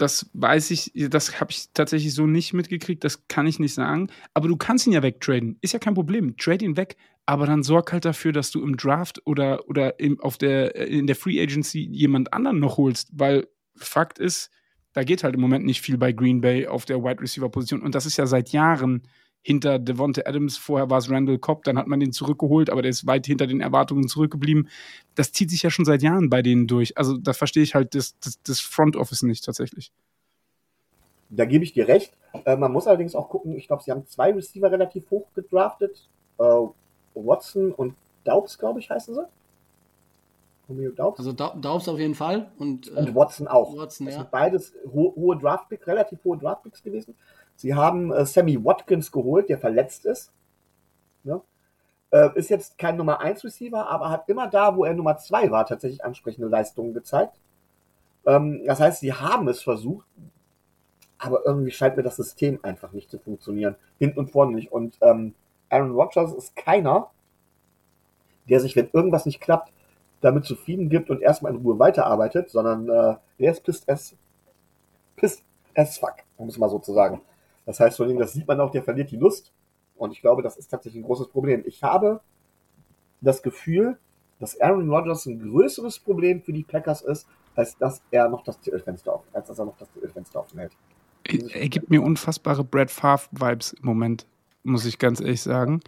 Das 0.00 0.30
weiß 0.32 0.70
ich, 0.70 0.92
das 0.94 1.40
habe 1.42 1.50
ich 1.50 1.66
tatsächlich 1.74 2.14
so 2.14 2.26
nicht 2.26 2.54
mitgekriegt, 2.54 3.04
das 3.04 3.28
kann 3.28 3.46
ich 3.46 3.58
nicht 3.58 3.74
sagen. 3.74 4.08
Aber 4.32 4.48
du 4.48 4.56
kannst 4.56 4.86
ihn 4.86 4.94
ja 4.94 5.02
wegtraden, 5.02 5.58
ist 5.60 5.74
ja 5.74 5.78
kein 5.78 5.92
Problem. 5.92 6.38
Trade 6.38 6.64
ihn 6.64 6.78
weg, 6.78 6.96
aber 7.26 7.44
dann 7.44 7.62
sorg 7.62 7.92
halt 7.92 8.06
dafür, 8.06 8.32
dass 8.32 8.50
du 8.50 8.62
im 8.62 8.78
Draft 8.78 9.20
oder, 9.26 9.68
oder 9.68 10.00
im, 10.00 10.18
auf 10.20 10.38
der, 10.38 10.74
in 10.74 11.06
der 11.06 11.16
Free 11.16 11.38
Agency 11.38 11.80
jemand 11.80 12.32
anderen 12.32 12.60
noch 12.60 12.78
holst, 12.78 13.10
weil 13.12 13.46
Fakt 13.76 14.18
ist, 14.18 14.50
da 14.94 15.04
geht 15.04 15.22
halt 15.22 15.34
im 15.34 15.40
Moment 15.42 15.66
nicht 15.66 15.82
viel 15.82 15.98
bei 15.98 16.12
Green 16.12 16.40
Bay 16.40 16.66
auf 16.66 16.86
der 16.86 17.04
Wide 17.04 17.20
Receiver 17.20 17.50
Position 17.50 17.82
und 17.82 17.94
das 17.94 18.06
ist 18.06 18.16
ja 18.16 18.26
seit 18.26 18.52
Jahren 18.52 19.02
hinter 19.42 19.78
Devonte 19.78 20.26
Adams. 20.26 20.56
Vorher 20.56 20.90
war 20.90 20.98
es 20.98 21.10
Randall 21.10 21.38
Cobb, 21.38 21.64
dann 21.64 21.78
hat 21.78 21.86
man 21.86 22.00
den 22.00 22.12
zurückgeholt, 22.12 22.70
aber 22.70 22.82
der 22.82 22.90
ist 22.90 23.06
weit 23.06 23.26
hinter 23.26 23.46
den 23.46 23.60
Erwartungen 23.60 24.08
zurückgeblieben. 24.08 24.68
Das 25.14 25.32
zieht 25.32 25.50
sich 25.50 25.62
ja 25.62 25.70
schon 25.70 25.84
seit 25.84 26.02
Jahren 26.02 26.30
bei 26.30 26.42
denen 26.42 26.66
durch. 26.66 26.96
Also 26.98 27.16
da 27.16 27.32
verstehe 27.32 27.62
ich 27.62 27.74
halt 27.74 27.94
das, 27.94 28.18
das, 28.20 28.40
das 28.42 28.60
Front 28.60 28.96
Office 28.96 29.22
nicht 29.22 29.44
tatsächlich. 29.44 29.92
Da 31.30 31.44
gebe 31.44 31.64
ich 31.64 31.72
dir 31.72 31.88
recht. 31.88 32.12
Äh, 32.44 32.56
man 32.56 32.72
muss 32.72 32.86
allerdings 32.86 33.14
auch 33.14 33.28
gucken, 33.28 33.56
ich 33.56 33.66
glaube, 33.66 33.82
sie 33.82 33.90
haben 33.90 34.06
zwei 34.06 34.32
Receiver 34.32 34.70
relativ 34.70 35.10
hoch 35.10 35.26
gedraftet. 35.34 36.08
Äh, 36.38 36.44
Watson 37.14 37.72
und 37.72 37.94
Daubs, 38.24 38.58
glaube 38.58 38.80
ich, 38.80 38.90
heißen 38.90 39.14
sie. 39.14 39.26
Romeo 40.68 40.92
Daubs. 40.92 41.18
Also 41.18 41.32
Daubs 41.32 41.88
auf 41.88 41.98
jeden 41.98 42.14
Fall. 42.14 42.50
Und, 42.58 42.88
äh, 42.88 43.00
und 43.00 43.14
Watson 43.14 43.48
auch. 43.48 43.76
Watson, 43.76 44.06
das 44.06 44.14
ja. 44.14 44.20
sind 44.22 44.30
beides 44.30 44.72
ho 44.92 45.12
hohe 45.16 45.36
Draftpicks, 45.36 45.86
relativ 45.86 46.22
hohe 46.24 46.38
Draftpicks 46.38 46.82
gewesen. 46.82 47.14
Sie 47.60 47.74
haben 47.74 48.10
äh, 48.10 48.24
Sammy 48.24 48.64
Watkins 48.64 49.12
geholt, 49.12 49.50
der 49.50 49.58
verletzt 49.58 50.06
ist. 50.06 50.32
Ja? 51.24 51.42
Äh, 52.10 52.30
ist 52.34 52.48
jetzt 52.48 52.78
kein 52.78 52.96
Nummer 52.96 53.20
1 53.20 53.44
Receiver, 53.44 53.86
aber 53.86 54.08
hat 54.08 54.30
immer 54.30 54.48
da, 54.48 54.76
wo 54.76 54.86
er 54.86 54.94
Nummer 54.94 55.18
2 55.18 55.50
war, 55.50 55.66
tatsächlich 55.66 56.02
ansprechende 56.02 56.48
Leistungen 56.48 56.94
gezeigt. 56.94 57.38
Ähm, 58.24 58.62
das 58.64 58.80
heißt, 58.80 59.00
sie 59.00 59.12
haben 59.12 59.46
es 59.48 59.62
versucht, 59.62 60.06
aber 61.18 61.44
irgendwie 61.44 61.70
scheint 61.70 61.98
mir 61.98 62.02
das 62.02 62.16
System 62.16 62.60
einfach 62.62 62.92
nicht 62.92 63.10
zu 63.10 63.18
funktionieren. 63.18 63.76
Hinten 63.98 64.20
und 64.20 64.30
vorne 64.30 64.54
nicht. 64.54 64.72
Und 64.72 64.96
ähm, 65.02 65.34
Aaron 65.68 65.90
Rodgers 65.90 66.32
ist 66.32 66.56
keiner, 66.56 67.10
der 68.48 68.60
sich, 68.60 68.74
wenn 68.74 68.88
irgendwas 68.94 69.26
nicht 69.26 69.42
klappt, 69.42 69.70
damit 70.22 70.46
zufrieden 70.46 70.88
gibt 70.88 71.10
und 71.10 71.20
erstmal 71.20 71.52
in 71.52 71.58
Ruhe 71.58 71.78
weiterarbeitet, 71.78 72.48
sondern 72.48 72.88
äh, 72.88 73.16
der 73.38 73.50
ist 73.50 73.64
pissed 73.64 73.86
as, 73.86 74.16
pissed 75.16 75.44
as 75.74 75.98
fuck, 75.98 76.14
um 76.38 76.48
es 76.48 76.56
mal 76.56 76.70
so 76.70 76.78
zu 76.78 76.94
sagen. 76.94 77.20
Das 77.70 77.78
heißt, 77.78 77.98
von 77.98 78.10
ihm, 78.10 78.18
das 78.18 78.32
sieht 78.32 78.48
man 78.48 78.58
auch, 78.58 78.72
der 78.72 78.82
verliert 78.82 79.12
die 79.12 79.16
Lust. 79.16 79.52
Und 79.94 80.10
ich 80.10 80.20
glaube, 80.20 80.42
das 80.42 80.56
ist 80.56 80.66
tatsächlich 80.66 81.04
ein 81.04 81.06
großes 81.06 81.28
Problem. 81.28 81.62
Ich 81.64 81.84
habe 81.84 82.20
das 83.20 83.44
Gefühl, 83.44 83.96
dass 84.40 84.60
Aaron 84.60 84.90
Rodgers 84.90 85.26
ein 85.26 85.38
größeres 85.38 86.00
Problem 86.00 86.42
für 86.42 86.52
die 86.52 86.64
Packers 86.64 87.00
ist, 87.00 87.28
als 87.54 87.78
dass 87.78 88.02
er 88.10 88.28
noch 88.28 88.42
das 88.42 88.58
Titelfenster 88.58 89.14
auf, 89.14 89.22
als 89.32 89.46
dass 89.46 89.60
er 89.60 89.66
noch 89.66 89.76
das 89.78 89.88
Titelfenster 89.92 90.40
offen 90.40 90.58
hält. 90.58 90.72
Er 91.22 91.68
gibt 91.68 91.90
mir 91.90 92.02
unfassbare 92.02 92.64
Brad 92.64 92.90
Favre-Vibes 92.90 93.74
im 93.74 93.86
Moment, 93.86 94.26
muss 94.64 94.84
ich 94.84 94.98
ganz 94.98 95.20
ehrlich 95.20 95.42
sagen. 95.42 95.80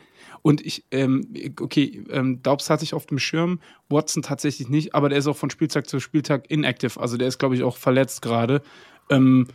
Und 0.43 0.65
ich, 0.65 0.85
ähm, 0.93 1.35
okay, 1.61 2.05
ähm, 2.11 2.45
Daubs 2.45 2.71
hatte 2.71 2.85
ich 2.85 2.95
auf 2.95 3.07
dem 3.07 3.19
Schirm, 3.19 3.59
Watson 3.89 4.23
tatsächlich 4.23 4.69
nicht, 4.69 4.95
aber 4.95 5.09
der 5.09 5.19
ist 5.19 5.27
auch 5.27 5.37
von 5.37 5.51
Spieltag 5.51 5.89
zu 5.89 5.99
Spieltag 5.99 6.49
inactive. 6.49 7.01
Also 7.01 7.17
der 7.17 7.27
ist, 7.27 7.39
glaube 7.41 7.57
ich, 7.57 7.65
auch 7.65 7.77
verletzt 7.77 8.23
gerade. 8.23 8.63
Ähm, 9.11 9.49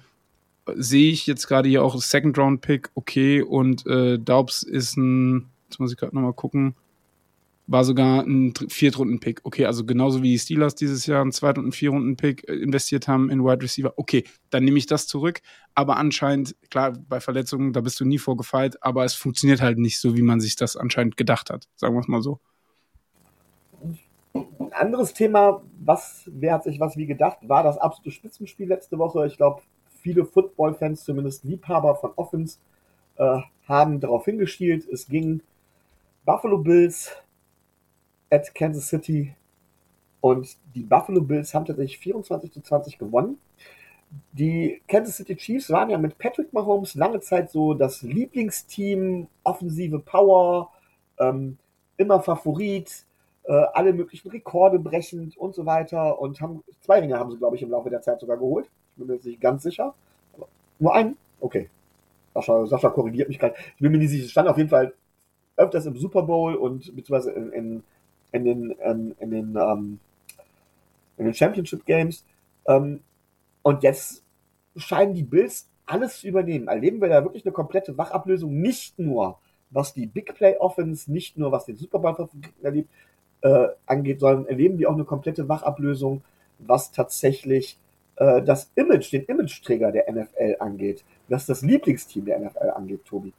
sehe 0.76 1.12
ich 1.12 1.28
jetzt 1.28 1.48
gerade 1.48 1.70
hier 1.70 1.84
auch 1.84 2.00
Second 2.02 2.38
Round 2.38 2.62
Pick, 2.62 2.90
okay, 2.96 3.42
und 3.42 3.86
äh, 3.88 4.20
Daubs 4.20 4.64
ist 4.64 4.98
ein, 4.98 5.50
jetzt 5.70 5.80
muss 5.80 5.92
ich 5.92 5.98
gerade 5.98 6.16
nochmal 6.16 6.34
gucken, 6.34 6.76
war 7.68 7.84
sogar 7.84 8.22
ein 8.22 8.54
Viertrunden-Pick. 8.56 9.42
Okay, 9.44 9.66
also 9.66 9.86
genauso 9.86 10.24
wie 10.24 10.32
die 10.32 10.40
Steelers 10.40 10.74
dieses 10.74 11.06
Jahr 11.06 11.22
einen 11.22 11.34
Zweit- 11.34 11.58
und 11.58 11.76
Vierrunden-Pick 11.76 12.48
äh, 12.48 12.54
investiert 12.56 13.08
haben 13.08 13.30
in 13.30 13.44
Wide 13.44 13.62
Receiver. 13.62 13.94
Okay, 13.98 14.24
dann 14.50 14.64
nehme 14.64 14.78
ich 14.78 14.86
das 14.86 15.06
zurück. 15.06 15.42
Aber 15.76 15.98
anscheinend, 15.98 16.56
klar, 16.70 16.94
bei 17.10 17.20
Verletzungen, 17.20 17.74
da 17.74 17.82
bist 17.82 18.00
du 18.00 18.06
nie 18.06 18.18
vorgefeilt, 18.18 18.82
aber 18.82 19.04
es 19.04 19.14
funktioniert 19.14 19.62
halt 19.62 19.78
nicht 19.78 20.00
so, 20.00 20.16
wie 20.16 20.22
man 20.22 20.40
sich 20.40 20.56
das 20.56 20.78
anscheinend 20.78 21.18
gedacht 21.18 21.50
hat. 21.50 21.68
Sagen 21.76 21.94
wir 21.94 22.00
es 22.00 22.08
mal 22.08 22.22
so. 22.22 22.40
Ein 24.34 24.74
anderes 24.74 25.14
Thema, 25.14 25.62
was, 25.80 26.24
wer 26.28 26.54
hat 26.54 26.64
sich 26.64 26.80
was 26.80 26.96
wie 26.96 27.06
gedacht, 27.06 27.40
war 27.42 27.64
das 27.64 27.78
absolute 27.78 28.12
Spitzenspiel 28.12 28.68
letzte 28.68 28.98
Woche. 28.98 29.28
Ich 29.28 29.36
glaube, 29.36 29.62
viele 30.08 30.26
Football-Fans, 30.26 31.04
zumindest 31.04 31.44
Liebhaber 31.44 31.96
von 31.96 32.12
Offense, 32.16 32.60
äh, 33.18 33.40
haben 33.68 34.00
darauf 34.00 34.24
hingeschielt. 34.24 34.88
Es 34.88 35.08
ging 35.08 35.42
Buffalo 36.26 36.60
Bills 36.60 37.12
at 38.30 38.56
Kansas 38.56 38.88
City 38.88 39.36
und 40.22 40.48
die 40.76 40.84
Buffalo 40.84 41.20
Bills 41.20 41.54
haben 41.54 41.66
tatsächlich 41.66 42.00
24 42.00 42.54
zu 42.54 42.62
20 42.62 42.98
gewonnen. 42.98 43.38
Die 44.32 44.82
Kansas 44.88 45.18
City 45.18 45.36
Chiefs 45.36 45.70
waren 45.70 45.90
ja 45.90 45.98
mit 45.98 46.18
Patrick 46.18 46.54
Mahomes 46.54 46.96
lange 46.96 47.20
Zeit 47.20 47.52
so 47.52 47.74
das 47.74 48.02
Lieblingsteam, 48.02 49.28
offensive 49.44 50.00
Power, 50.00 50.72
ähm, 51.20 51.58
immer 51.98 52.22
Favorit, 52.22 53.06
äh, 53.44 53.52
alle 53.52 53.92
möglichen 53.92 54.30
Rekorde 54.30 54.80
brechend 54.80 55.36
und 55.36 55.54
so 55.54 55.66
weiter 55.66 56.22
und 56.22 56.40
haben 56.40 56.64
zwei 56.80 57.00
Ringe 57.00 57.20
haben 57.20 57.32
sie, 57.32 57.38
glaube 57.38 57.58
ich, 57.58 57.62
im 57.62 57.72
Laufe 57.72 57.90
der 57.90 58.02
Zeit 58.02 58.22
sogar 58.22 58.38
geholt 58.38 58.70
bin 58.98 59.08
mir 59.08 59.20
nicht 59.22 59.42
ganz 59.42 59.64
sicher. 59.64 59.94
Aber 60.34 60.48
nur 60.80 60.94
einen? 60.94 61.18
Okay. 61.40 61.70
Sascha, 62.34 62.66
Sascha 62.66 62.90
korrigiert 62.90 63.30
mich 63.30 63.40
gerade. 63.40 63.56
Ich 63.76 63.82
bin 63.82 63.92
mir 63.92 63.98
nicht 63.98 64.10
sicher. 64.10 64.26
Es 64.26 64.32
stand 64.32 64.48
auf 64.48 64.58
jeden 64.58 64.70
Fall 64.70 64.94
öfters 65.56 65.86
im 65.86 65.98
Super 65.98 66.24
Bowl 66.24 66.56
und 66.56 66.96
beziehungsweise 66.96 67.32
in, 67.32 67.52
in, 67.52 67.84
in 68.32 68.44
den, 68.46 68.72
in, 68.72 69.16
in 69.20 69.32
den, 69.32 69.56
ähm, 69.56 70.00
in 71.18 71.26
den 71.26 71.34
Championship 71.34 71.86
Games. 71.86 72.24
Ähm, 72.68 73.02
und 73.64 73.84
jetzt 73.84 74.24
scheinen 74.76 75.14
die 75.14 75.24
Bills 75.24 75.68
alles 75.86 76.20
zu 76.20 76.28
übernehmen. 76.28 76.68
Erleben 76.68 77.02
wir 77.02 77.10
da 77.10 77.24
wirklich 77.24 77.46
eine 77.46 77.54
komplette 77.54 77.98
Wachablösung, 77.98 78.60
nicht 78.60 79.00
nur 79.00 79.40
was 79.70 79.94
die 79.94 80.06
Big 80.06 80.34
Play 80.36 80.58
Offense, 80.58 81.12
nicht 81.12 81.38
nur 81.38 81.52
was 81.52 81.66
den 81.66 81.76
Super 81.76 82.00
Bowl 82.00 82.30
erlebt, 82.62 82.90
äh, 83.42 83.68
angeht, 83.86 84.20
sondern 84.20 84.48
erleben 84.48 84.78
die 84.78 84.88
auch 84.88 84.94
eine 84.94 85.06
komplette 85.06 85.50
Wachablösung, 85.50 86.24
was 86.60 86.92
tatsächlich 86.92 87.78
äh, 88.18 88.42
das 88.42 88.72
Image, 88.76 89.12
den 89.12 89.24
Imageträger 89.26 89.92
der 89.92 90.12
NFL 90.12 90.58
angeht, 90.60 91.04
was 91.28 91.46
das 91.46 91.62
Lieblingsteam 91.62 92.26
der 92.26 92.40
NFL 92.40 92.72
angeht, 92.76 93.06
Tobi. 93.06 93.34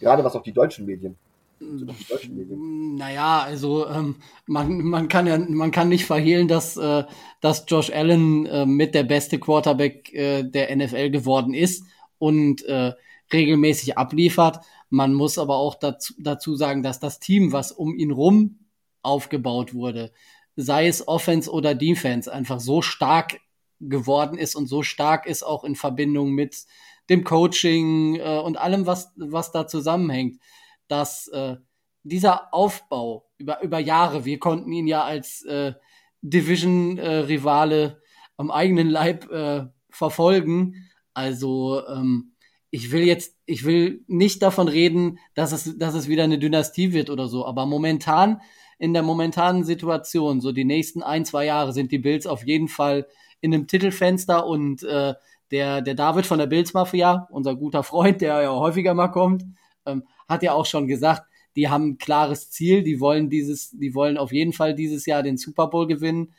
Gerade 0.00 0.24
was 0.24 0.34
auch 0.34 0.42
die 0.42 0.52
deutschen 0.52 0.86
Medien. 0.86 1.16
Die 1.60 1.84
deutschen 2.08 2.36
Medien. 2.36 2.94
Naja, 2.94 3.40
also 3.40 3.86
ähm, 3.86 4.16
man, 4.46 4.82
man 4.82 5.08
kann 5.08 5.26
ja 5.26 5.36
man 5.36 5.70
kann 5.70 5.90
nicht 5.90 6.06
verhehlen, 6.06 6.48
dass, 6.48 6.76
äh, 6.78 7.04
dass 7.42 7.64
Josh 7.68 7.90
Allen 7.90 8.46
äh, 8.46 8.64
mit 8.64 8.94
der 8.94 9.02
beste 9.02 9.38
Quarterback 9.38 10.12
äh, 10.14 10.42
der 10.42 10.74
NFL 10.74 11.10
geworden 11.10 11.52
ist 11.52 11.84
und 12.18 12.64
äh, 12.64 12.92
regelmäßig 13.32 13.98
abliefert. 13.98 14.60
Man 14.88 15.12
muss 15.12 15.38
aber 15.38 15.56
auch 15.56 15.74
dazu, 15.74 16.14
dazu 16.18 16.56
sagen, 16.56 16.82
dass 16.82 16.98
das 16.98 17.20
Team, 17.20 17.52
was 17.52 17.72
um 17.72 17.94
ihn 17.94 18.10
rum 18.10 18.60
aufgebaut 19.02 19.74
wurde, 19.74 20.12
sei 20.56 20.86
es 20.86 21.06
Offense 21.06 21.50
oder 21.50 21.74
Defense, 21.74 22.32
einfach 22.32 22.60
so 22.60 22.80
stark 22.80 23.38
geworden 23.80 24.38
ist 24.38 24.54
und 24.54 24.66
so 24.66 24.82
stark 24.82 25.26
ist 25.26 25.42
auch 25.42 25.64
in 25.64 25.74
Verbindung 25.74 26.32
mit 26.32 26.66
dem 27.08 27.24
Coaching 27.24 28.16
äh, 28.16 28.38
und 28.38 28.56
allem, 28.56 28.86
was, 28.86 29.12
was 29.16 29.50
da 29.52 29.66
zusammenhängt, 29.66 30.40
dass 30.86 31.28
äh, 31.28 31.56
dieser 32.02 32.54
Aufbau 32.54 33.28
über, 33.38 33.62
über 33.62 33.78
Jahre, 33.78 34.24
wir 34.24 34.38
konnten 34.38 34.72
ihn 34.72 34.86
ja 34.86 35.02
als 35.04 35.42
äh, 35.44 35.74
Division-Rivale 36.22 38.00
am 38.36 38.50
eigenen 38.50 38.88
Leib 38.88 39.30
äh, 39.30 39.66
verfolgen. 39.90 40.88
Also 41.14 41.86
ähm, 41.86 42.34
ich 42.70 42.92
will 42.92 43.02
jetzt, 43.02 43.36
ich 43.46 43.64
will 43.64 44.04
nicht 44.06 44.42
davon 44.42 44.68
reden, 44.68 45.18
dass 45.34 45.52
es, 45.52 45.76
dass 45.78 45.94
es 45.94 46.08
wieder 46.08 46.24
eine 46.24 46.38
Dynastie 46.38 46.92
wird 46.92 47.10
oder 47.10 47.28
so, 47.28 47.44
aber 47.44 47.66
momentan, 47.66 48.40
in 48.78 48.94
der 48.94 49.02
momentanen 49.02 49.62
Situation, 49.62 50.40
so 50.40 50.52
die 50.52 50.64
nächsten 50.64 51.02
ein, 51.02 51.26
zwei 51.26 51.44
Jahre 51.44 51.74
sind 51.74 51.92
die 51.92 51.98
Bills 51.98 52.26
auf 52.26 52.46
jeden 52.46 52.68
Fall 52.68 53.06
in 53.40 53.54
einem 53.54 53.66
Titelfenster 53.66 54.46
und 54.46 54.82
äh, 54.82 55.14
der, 55.50 55.82
der 55.82 55.94
David 55.94 56.26
von 56.26 56.38
der 56.38 56.46
Bills 56.46 56.74
Mafia, 56.74 57.26
unser 57.30 57.56
guter 57.56 57.82
Freund, 57.82 58.20
der 58.20 58.42
ja 58.42 58.52
häufiger 58.52 58.94
mal 58.94 59.08
kommt, 59.08 59.44
ähm, 59.86 60.04
hat 60.28 60.42
ja 60.42 60.52
auch 60.52 60.66
schon 60.66 60.86
gesagt, 60.86 61.22
die 61.56 61.68
haben 61.68 61.88
ein 61.88 61.98
klares 61.98 62.50
Ziel, 62.50 62.82
die 62.82 63.00
wollen 63.00 63.28
dieses, 63.28 63.70
die 63.70 63.94
wollen 63.94 64.16
auf 64.16 64.32
jeden 64.32 64.52
Fall 64.52 64.74
dieses 64.74 65.06
Jahr 65.06 65.22
den 65.22 65.36
Super 65.36 65.66
Bowl 65.66 65.86
gewinnen. 65.86 66.32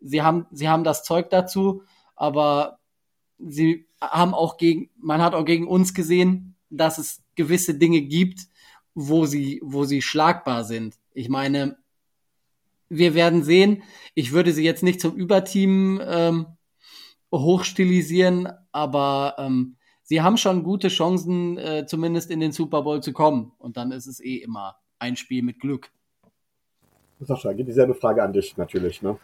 Sie 0.00 0.22
haben, 0.22 0.46
sie 0.50 0.68
haben 0.68 0.82
das 0.82 1.04
Zeug 1.04 1.30
dazu 1.30 1.82
aber 2.16 2.80
sie 3.38 3.86
haben 4.00 4.34
auch 4.34 4.56
gegen, 4.56 4.90
man 4.96 5.22
hat 5.22 5.34
auch 5.34 5.44
gegen 5.44 5.68
uns 5.68 5.94
gesehen, 5.94 6.56
dass 6.70 6.98
es 6.98 7.22
gewisse 7.36 7.74
Dinge 7.74 8.00
gibt, 8.00 8.48
wo 8.94 9.26
sie, 9.26 9.60
wo 9.62 9.84
sie 9.84 10.02
schlagbar 10.02 10.64
sind. 10.64 10.98
Ich 11.12 11.28
meine, 11.28 11.76
wir 12.88 13.14
werden 13.14 13.42
sehen. 13.42 13.82
Ich 14.14 14.32
würde 14.32 14.52
sie 14.52 14.64
jetzt 14.64 14.82
nicht 14.82 15.00
zum 15.00 15.14
Überteam 15.14 16.00
ähm, 16.04 16.46
hochstilisieren, 17.32 18.48
aber 18.72 19.34
ähm, 19.38 19.76
sie 20.02 20.22
haben 20.22 20.36
schon 20.36 20.62
gute 20.62 20.88
Chancen, 20.88 21.58
äh, 21.58 21.86
zumindest 21.86 22.30
in 22.30 22.40
den 22.40 22.52
Super 22.52 22.82
Bowl 22.82 23.02
zu 23.02 23.12
kommen. 23.12 23.52
Und 23.58 23.76
dann 23.76 23.92
ist 23.92 24.06
es 24.06 24.20
eh 24.20 24.36
immer 24.36 24.76
ein 24.98 25.16
Spiel 25.16 25.42
mit 25.42 25.60
Glück. 25.60 25.90
Sascha, 27.20 27.52
geht 27.52 27.68
dieselbe 27.68 27.94
Frage 27.94 28.22
an 28.22 28.32
dich 28.32 28.56
natürlich, 28.56 29.02
ne? 29.02 29.18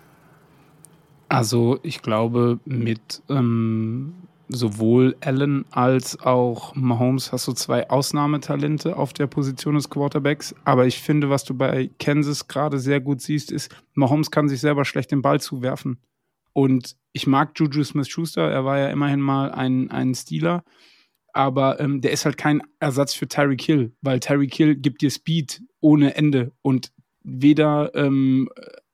Also 1.28 1.78
ich 1.82 2.02
glaube, 2.02 2.60
mit 2.66 3.22
ähm, 3.30 4.14
sowohl 4.54 5.16
Allen 5.20 5.64
als 5.70 6.20
auch 6.20 6.74
Mahomes 6.74 7.32
hast 7.32 7.48
du 7.48 7.52
zwei 7.52 7.88
Ausnahmetalente 7.90 8.96
auf 8.96 9.12
der 9.12 9.26
Position 9.26 9.74
des 9.74 9.90
Quarterbacks. 9.90 10.54
Aber 10.64 10.86
ich 10.86 11.00
finde, 11.00 11.30
was 11.30 11.44
du 11.44 11.54
bei 11.54 11.90
Kansas 11.98 12.48
gerade 12.48 12.78
sehr 12.78 13.00
gut 13.00 13.20
siehst, 13.20 13.50
ist, 13.50 13.74
Mahomes 13.94 14.30
kann 14.30 14.48
sich 14.48 14.60
selber 14.60 14.84
schlecht 14.84 15.10
den 15.10 15.22
Ball 15.22 15.40
zuwerfen. 15.40 15.98
Und 16.52 16.96
ich 17.12 17.26
mag 17.26 17.52
Juju 17.56 17.82
Smith-Schuster, 17.82 18.50
er 18.50 18.64
war 18.64 18.78
ja 18.78 18.88
immerhin 18.88 19.20
mal 19.20 19.50
ein, 19.50 19.90
ein 19.90 20.14
Stealer. 20.14 20.64
Aber 21.32 21.80
ähm, 21.80 22.00
der 22.02 22.12
ist 22.12 22.26
halt 22.26 22.36
kein 22.36 22.62
Ersatz 22.78 23.14
für 23.14 23.26
Tyreek 23.26 23.62
Hill, 23.62 23.92
weil 24.02 24.20
Tyreek 24.20 24.54
Hill 24.54 24.76
gibt 24.76 25.00
dir 25.00 25.10
Speed 25.10 25.62
ohne 25.80 26.14
Ende. 26.14 26.52
Und 26.60 26.92
weder 27.22 27.94
ähm, 27.94 28.50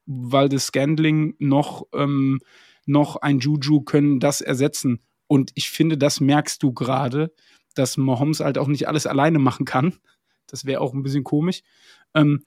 Waldes 0.06 0.66
Scandling 0.66 1.34
noch, 1.38 1.86
ähm, 1.92 2.40
noch 2.86 3.16
ein 3.16 3.40
Juju 3.40 3.82
können 3.82 4.20
das 4.20 4.40
ersetzen. 4.40 5.00
Und 5.28 5.52
ich 5.54 5.70
finde, 5.70 5.96
das 5.96 6.20
merkst 6.20 6.62
du 6.62 6.72
gerade, 6.72 7.32
dass 7.74 7.96
Mahomes 7.96 8.40
halt 8.40 8.58
auch 8.58 8.66
nicht 8.66 8.88
alles 8.88 9.06
alleine 9.06 9.38
machen 9.38 9.64
kann. 9.64 9.94
Das 10.48 10.64
wäre 10.64 10.80
auch 10.80 10.94
ein 10.94 11.02
bisschen 11.02 11.22
komisch. 11.22 11.62
Ähm, 12.14 12.42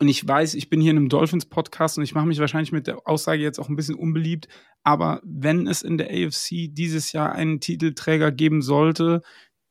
und 0.00 0.08
ich 0.08 0.26
weiß, 0.26 0.54
ich 0.54 0.70
bin 0.70 0.80
hier 0.80 0.90
in 0.90 0.96
einem 0.96 1.08
Dolphins-Podcast 1.08 1.98
und 1.98 2.04
ich 2.04 2.14
mache 2.14 2.26
mich 2.26 2.38
wahrscheinlich 2.38 2.72
mit 2.72 2.86
der 2.86 3.06
Aussage 3.06 3.42
jetzt 3.42 3.58
auch 3.58 3.68
ein 3.68 3.76
bisschen 3.76 3.94
unbeliebt. 3.94 4.48
Aber 4.82 5.20
wenn 5.24 5.66
es 5.66 5.82
in 5.82 5.98
der 5.98 6.10
AFC 6.10 6.68
dieses 6.72 7.12
Jahr 7.12 7.32
einen 7.32 7.60
Titelträger 7.60 8.32
geben 8.32 8.60
sollte, 8.62 9.22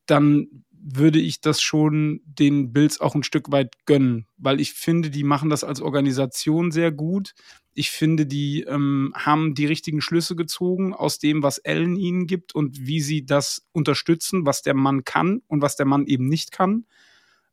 dann 0.06 0.66
würde 0.86 1.20
ich 1.20 1.40
das 1.40 1.62
schon 1.62 2.22
den 2.26 2.74
Bills 2.74 3.00
auch 3.00 3.16
ein 3.16 3.24
Stück 3.24 3.52
weit 3.52 3.74
gönnen, 3.86 4.28
weil 4.38 4.60
ich 4.60 4.74
finde, 4.74 5.10
die 5.10 5.24
machen 5.24 5.50
das 5.50 5.64
als 5.64 5.82
Organisation 5.82 6.72
sehr 6.72 6.92
gut. 6.92 7.34
Ich 7.74 7.90
finde, 7.90 8.26
die 8.26 8.64
ähm, 8.64 9.14
haben 9.16 9.56
die 9.56 9.66
richtigen 9.66 10.02
Schlüsse 10.02 10.36
gezogen 10.36 10.94
aus 10.94 11.20
dem, 11.20 11.42
was 11.42 11.58
Ellen 11.58 11.96
ihnen 11.96 12.28
gibt 12.28 12.54
und 12.54 12.86
wie 12.86 13.00
sie 13.00 13.26
das 13.26 13.66
unterstützen, 13.72 14.46
was 14.46 14.62
der 14.62 14.74
Mann 14.74 15.06
kann 15.06 15.42
und 15.48 15.62
was 15.62 15.78
der 15.78 15.86
Mann 15.86 16.06
eben 16.06 16.28
nicht 16.28 16.52
kann. 16.52 16.86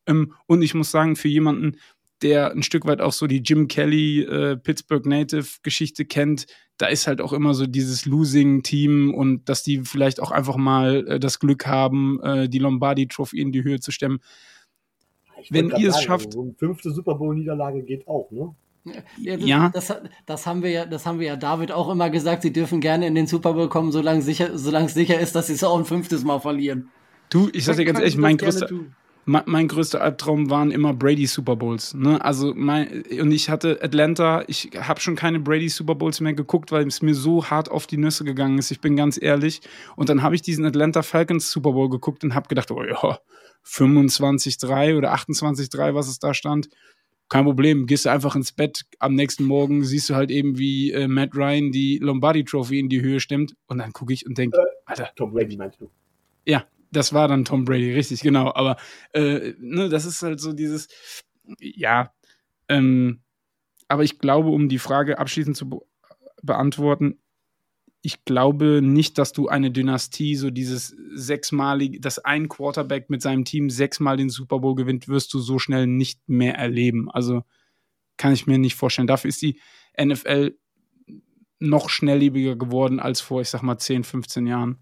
Ähm, 0.05 0.33
und 0.45 0.61
ich 0.61 0.73
muss 0.73 0.91
sagen, 0.91 1.15
für 1.15 1.29
jemanden, 1.29 1.77
der 2.21 2.51
ein 2.51 2.63
Stück 2.63 2.85
weit 2.85 3.01
auch 3.01 3.13
so 3.13 3.27
die 3.27 3.39
Jim 3.39 3.67
Kelly 3.67 4.21
äh, 4.21 4.57
Pittsburgh 4.57 5.05
Native 5.05 5.47
Geschichte 5.63 6.05
kennt, 6.05 6.47
da 6.77 6.87
ist 6.87 7.07
halt 7.07 7.21
auch 7.21 7.33
immer 7.33 7.53
so 7.53 7.67
dieses 7.67 8.05
Losing-Team 8.05 9.13
und 9.13 9.47
dass 9.49 9.63
die 9.63 9.79
vielleicht 9.79 10.19
auch 10.19 10.31
einfach 10.31 10.57
mal 10.57 11.07
äh, 11.07 11.19
das 11.19 11.39
Glück 11.39 11.67
haben, 11.67 12.19
äh, 12.23 12.49
die 12.49 12.59
Lombardi 12.59 13.07
Trophy 13.07 13.39
in 13.39 13.51
die 13.51 13.63
Höhe 13.63 13.79
zu 13.79 13.91
stemmen. 13.91 14.19
Ich 15.41 15.51
Wenn 15.51 15.69
ihr 15.69 15.89
es 15.89 15.95
sagen, 15.95 16.05
schafft. 16.05 16.33
So 16.33 16.41
eine 16.41 16.53
fünfte 16.53 16.91
Super 16.91 17.15
Bowl-Niederlage 17.15 17.83
geht 17.83 18.07
auch, 18.07 18.29
ne? 18.31 18.55
Ja, 19.19 19.37
das, 19.37 19.47
ja. 19.47 19.69
Das, 19.69 19.93
das, 20.25 20.47
haben 20.47 20.63
wir 20.63 20.71
ja, 20.71 20.85
das 20.87 21.05
haben 21.05 21.19
wir 21.19 21.27
ja 21.27 21.35
David 21.35 21.71
auch 21.71 21.89
immer 21.89 22.09
gesagt. 22.09 22.41
Sie 22.41 22.51
dürfen 22.51 22.81
gerne 22.81 23.05
in 23.05 23.13
den 23.13 23.27
Super 23.27 23.53
Bowl 23.53 23.69
kommen, 23.69 23.91
solange 23.91 24.23
sicher, 24.23 24.57
solange 24.57 24.87
es 24.87 24.95
sicher 24.95 25.19
ist, 25.19 25.35
dass 25.35 25.47
sie 25.47 25.53
es 25.53 25.63
auch 25.63 25.77
ein 25.77 25.85
fünftes 25.85 26.23
Mal 26.23 26.39
verlieren. 26.39 26.89
Du, 27.29 27.49
ich 27.53 27.63
sag 27.63 27.77
dir 27.77 27.85
ganz 27.85 27.99
ehrlich, 27.99 28.17
mein 28.17 28.37
größter, 28.37 28.67
mein 29.25 29.67
größter 29.67 30.01
Albtraum 30.01 30.49
waren 30.49 30.71
immer 30.71 30.93
Brady 30.93 31.27
Super 31.27 31.55
Bowls. 31.55 31.93
Ne? 31.93 32.23
Also 32.23 32.53
mein, 32.55 33.03
und 33.19 33.31
ich 33.31 33.49
hatte 33.49 33.79
Atlanta, 33.81 34.43
ich 34.47 34.71
habe 34.75 34.99
schon 34.99 35.15
keine 35.15 35.39
Brady 35.39 35.69
Super 35.69 35.95
Bowls 35.95 36.19
mehr 36.21 36.33
geguckt, 36.33 36.71
weil 36.71 36.87
es 36.87 37.01
mir 37.01 37.13
so 37.13 37.45
hart 37.45 37.69
auf 37.69 37.85
die 37.85 37.97
Nüsse 37.97 38.23
gegangen 38.23 38.57
ist. 38.57 38.71
Ich 38.71 38.81
bin 38.81 38.95
ganz 38.95 39.21
ehrlich. 39.21 39.61
Und 39.95 40.09
dann 40.09 40.23
habe 40.23 40.35
ich 40.35 40.41
diesen 40.41 40.65
Atlanta 40.65 41.03
Falcons 41.03 41.51
Super 41.51 41.71
Bowl 41.71 41.89
geguckt 41.89 42.23
und 42.23 42.33
habe 42.33 42.47
gedacht, 42.47 42.71
oh 42.71 42.83
ja, 42.83 43.19
25-3 43.65 44.97
oder 44.97 45.13
28-3, 45.13 45.93
was 45.93 46.07
es 46.07 46.17
da 46.17 46.33
stand. 46.33 46.69
Kein 47.29 47.45
Problem, 47.45 47.85
gehst 47.85 48.05
du 48.05 48.09
einfach 48.09 48.35
ins 48.35 48.51
Bett. 48.51 48.85
Am 48.99 49.15
nächsten 49.15 49.45
Morgen 49.45 49.85
siehst 49.85 50.09
du 50.09 50.15
halt 50.15 50.31
eben, 50.31 50.57
wie 50.57 50.91
äh, 50.91 51.07
Matt 51.07 51.35
Ryan 51.35 51.71
die 51.71 51.97
Lombardi 51.99 52.43
Trophy 52.43 52.79
in 52.79 52.89
die 52.89 53.01
Höhe 53.01 53.19
stemmt. 53.19 53.55
Und 53.67 53.77
dann 53.77 53.93
gucke 53.93 54.11
ich 54.13 54.25
und 54.25 54.37
denke, 54.37 54.57
äh, 54.57 54.65
Alter. 54.85 55.09
Tom 55.15 55.31
Brady 55.31 55.55
meinst 55.55 55.79
du? 55.79 55.89
Ja, 56.45 56.65
das 56.91 57.13
war 57.13 57.27
dann 57.27 57.45
Tom 57.45 57.65
Brady, 57.65 57.93
richtig, 57.93 58.21
genau. 58.21 58.53
Aber 58.53 58.77
äh, 59.13 59.53
ne, 59.59 59.89
das 59.89 60.05
ist 60.05 60.21
halt 60.21 60.39
so 60.39 60.53
dieses, 60.53 60.87
ja, 61.59 62.13
ähm, 62.67 63.21
aber 63.87 64.03
ich 64.03 64.19
glaube, 64.19 64.49
um 64.49 64.69
die 64.69 64.79
Frage 64.79 65.19
abschließend 65.19 65.57
zu 65.57 65.69
be 65.69 65.79
beantworten, 66.43 67.19
ich 68.01 68.25
glaube 68.25 68.81
nicht, 68.81 69.19
dass 69.19 69.31
du 69.31 69.47
eine 69.47 69.69
Dynastie, 69.69 70.35
so 70.35 70.49
dieses 70.49 70.95
sechsmalige, 71.13 71.99
dass 71.99 72.17
ein 72.17 72.49
Quarterback 72.49 73.11
mit 73.11 73.21
seinem 73.21 73.45
Team 73.45 73.69
sechsmal 73.69 74.17
den 74.17 74.29
Super 74.29 74.59
Bowl 74.59 74.73
gewinnt, 74.73 75.07
wirst 75.07 75.33
du 75.35 75.39
so 75.39 75.59
schnell 75.59 75.85
nicht 75.85 76.27
mehr 76.27 76.55
erleben. 76.55 77.11
Also 77.11 77.43
kann 78.17 78.33
ich 78.33 78.47
mir 78.47 78.57
nicht 78.57 78.75
vorstellen. 78.75 79.07
Dafür 79.07 79.29
ist 79.29 79.41
die 79.43 79.59
NFL 79.99 80.57
noch 81.59 81.89
schnelllebiger 81.89 82.55
geworden 82.55 82.99
als 82.99 83.21
vor, 83.21 83.41
ich 83.41 83.49
sag 83.49 83.61
mal, 83.61 83.77
10, 83.77 84.03
15 84.03 84.47
Jahren. 84.47 84.79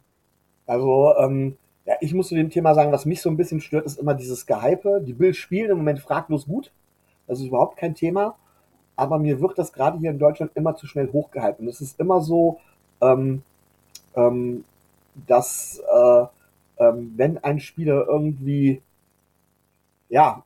Also, 0.66 1.14
ähm, 1.20 1.58
ja, 1.90 1.96
ich 2.02 2.14
muss 2.14 2.28
zu 2.28 2.36
dem 2.36 2.52
Thema 2.52 2.76
sagen, 2.76 2.92
was 2.92 3.08
mich 3.08 3.20
so 3.20 3.32
ein 3.32 3.38
bisschen 3.38 3.62
stört, 3.62 3.88
ist 3.88 3.98
immer 3.98 4.14
dieses 4.14 4.46
Gehype. 4.46 5.02
Die 5.02 5.14
Bills 5.14 5.38
spielen 5.38 5.72
im 5.72 5.78
Moment 5.78 6.00
fraglos 6.00 6.46
gut. 6.46 6.72
Das 7.26 7.40
ist 7.40 7.48
überhaupt 7.48 7.78
kein 7.78 7.96
Thema. 7.96 8.36
Aber 8.96 9.18
mir 9.18 9.42
wird 9.42 9.58
das 9.58 9.74
gerade 9.74 9.98
hier 9.98 10.12
in 10.12 10.20
Deutschland 10.20 10.52
immer 10.54 10.76
zu 10.76 10.86
schnell 10.86 11.12
hochgehypt. 11.12 11.60
Und 11.60 11.68
es 11.68 11.82
ist 11.82 12.00
immer 12.00 12.22
so, 12.22 12.60
ähm, 13.02 13.42
ähm, 14.16 14.66
dass 15.26 15.82
äh, 15.92 16.26
ähm, 16.78 17.14
wenn 17.16 17.44
ein 17.44 17.60
Spieler 17.60 18.06
irgendwie 18.08 18.84
ja 20.10 20.44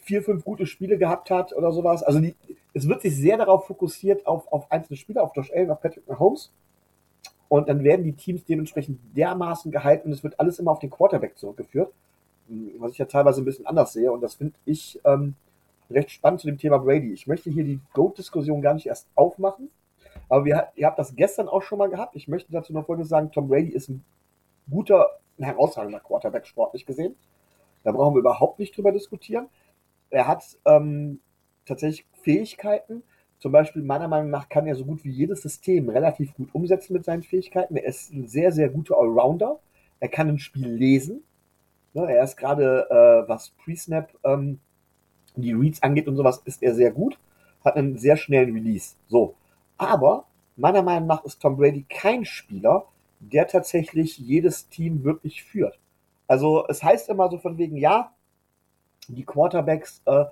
vier, 0.00 0.22
fünf 0.22 0.46
gute 0.46 0.64
Spiele 0.64 0.96
gehabt 0.96 1.30
hat 1.30 1.52
oder 1.52 1.72
sowas, 1.72 2.02
also 2.02 2.20
die, 2.20 2.34
es 2.72 2.88
wird 2.88 3.02
sich 3.02 3.14
sehr 3.14 3.36
darauf 3.36 3.66
fokussiert 3.66 4.26
auf, 4.26 4.50
auf 4.50 4.72
einzelne 4.72 4.96
Spieler, 4.96 5.24
auf 5.24 5.36
Josh 5.36 5.52
Allen, 5.52 5.70
auf 5.70 5.82
Patrick 5.82 6.08
Mahomes 6.08 6.50
und 7.54 7.68
dann 7.68 7.84
werden 7.84 8.02
die 8.04 8.14
Teams 8.14 8.44
dementsprechend 8.44 8.98
dermaßen 9.16 9.70
gehalten 9.70 10.08
und 10.08 10.12
es 10.12 10.24
wird 10.24 10.40
alles 10.40 10.58
immer 10.58 10.72
auf 10.72 10.80
den 10.80 10.90
Quarterback 10.90 11.38
zurückgeführt. 11.38 11.92
Was 12.80 12.90
ich 12.90 12.98
ja 12.98 13.04
teilweise 13.04 13.40
ein 13.40 13.44
bisschen 13.44 13.64
anders 13.64 13.92
sehe. 13.92 14.10
Und 14.10 14.22
das 14.22 14.34
finde 14.34 14.54
ich 14.64 15.00
ähm, 15.04 15.34
recht 15.88 16.10
spannend 16.10 16.40
zu 16.40 16.48
dem 16.48 16.58
Thema 16.58 16.78
Brady. 16.78 17.12
Ich 17.12 17.28
möchte 17.28 17.50
hier 17.50 17.62
die 17.62 17.78
GOAT-Diskussion 17.92 18.60
gar 18.60 18.74
nicht 18.74 18.86
erst 18.86 19.06
aufmachen. 19.14 19.70
Aber 20.28 20.44
wir, 20.44 20.66
ihr 20.74 20.84
habt 20.84 20.98
das 20.98 21.14
gestern 21.14 21.48
auch 21.48 21.62
schon 21.62 21.78
mal 21.78 21.88
gehabt. 21.88 22.16
Ich 22.16 22.26
möchte 22.26 22.50
dazu 22.50 22.72
noch 22.72 22.86
Folgendes 22.86 23.08
sagen. 23.08 23.30
Tom 23.30 23.46
Brady 23.46 23.68
ist 23.68 23.88
ein 23.88 24.04
guter, 24.68 25.20
ein 25.38 25.44
herausragender 25.44 26.00
Quarterback, 26.00 26.48
sportlich 26.48 26.84
gesehen. 26.84 27.14
Da 27.84 27.92
brauchen 27.92 28.16
wir 28.16 28.20
überhaupt 28.20 28.58
nicht 28.58 28.76
drüber 28.76 28.90
diskutieren. 28.90 29.46
Er 30.10 30.26
hat 30.26 30.42
ähm, 30.64 31.20
tatsächlich 31.66 32.04
Fähigkeiten, 32.20 33.04
zum 33.38 33.52
Beispiel, 33.52 33.82
meiner 33.82 34.08
Meinung 34.08 34.30
nach, 34.30 34.48
kann 34.48 34.66
er 34.66 34.74
so 34.74 34.84
gut 34.84 35.04
wie 35.04 35.10
jedes 35.10 35.42
System 35.42 35.88
relativ 35.88 36.34
gut 36.34 36.48
umsetzen 36.54 36.94
mit 36.94 37.04
seinen 37.04 37.22
Fähigkeiten. 37.22 37.76
Er 37.76 37.84
ist 37.84 38.12
ein 38.12 38.26
sehr, 38.26 38.52
sehr 38.52 38.68
guter 38.68 38.96
Allrounder. 38.96 39.58
Er 40.00 40.08
kann 40.08 40.28
ein 40.28 40.38
Spiel 40.38 40.68
lesen. 40.68 41.22
Ne, 41.92 42.10
er 42.12 42.24
ist 42.24 42.36
gerade, 42.36 42.88
äh, 42.90 43.28
was 43.28 43.50
Pre-Snap 43.50 44.12
ähm, 44.24 44.58
die 45.36 45.52
Reads 45.52 45.82
angeht 45.82 46.08
und 46.08 46.16
sowas, 46.16 46.42
ist 46.44 46.62
er 46.62 46.74
sehr 46.74 46.90
gut. 46.90 47.18
Hat 47.64 47.76
einen 47.76 47.98
sehr 47.98 48.16
schnellen 48.16 48.52
Release. 48.54 48.96
So. 49.08 49.34
Aber 49.76 50.26
meiner 50.56 50.82
Meinung 50.82 51.08
nach 51.08 51.24
ist 51.24 51.40
Tom 51.40 51.56
Brady 51.56 51.84
kein 51.88 52.24
Spieler, 52.24 52.86
der 53.20 53.46
tatsächlich 53.46 54.18
jedes 54.18 54.68
Team 54.68 55.04
wirklich 55.04 55.42
führt. 55.44 55.78
Also 56.26 56.66
es 56.68 56.82
heißt 56.82 57.08
immer 57.08 57.30
so 57.30 57.38
von 57.38 57.58
wegen, 57.58 57.76
ja, 57.76 58.12
die 59.08 59.24
Quarterbacks 59.24 60.02
äh, 60.06 60.24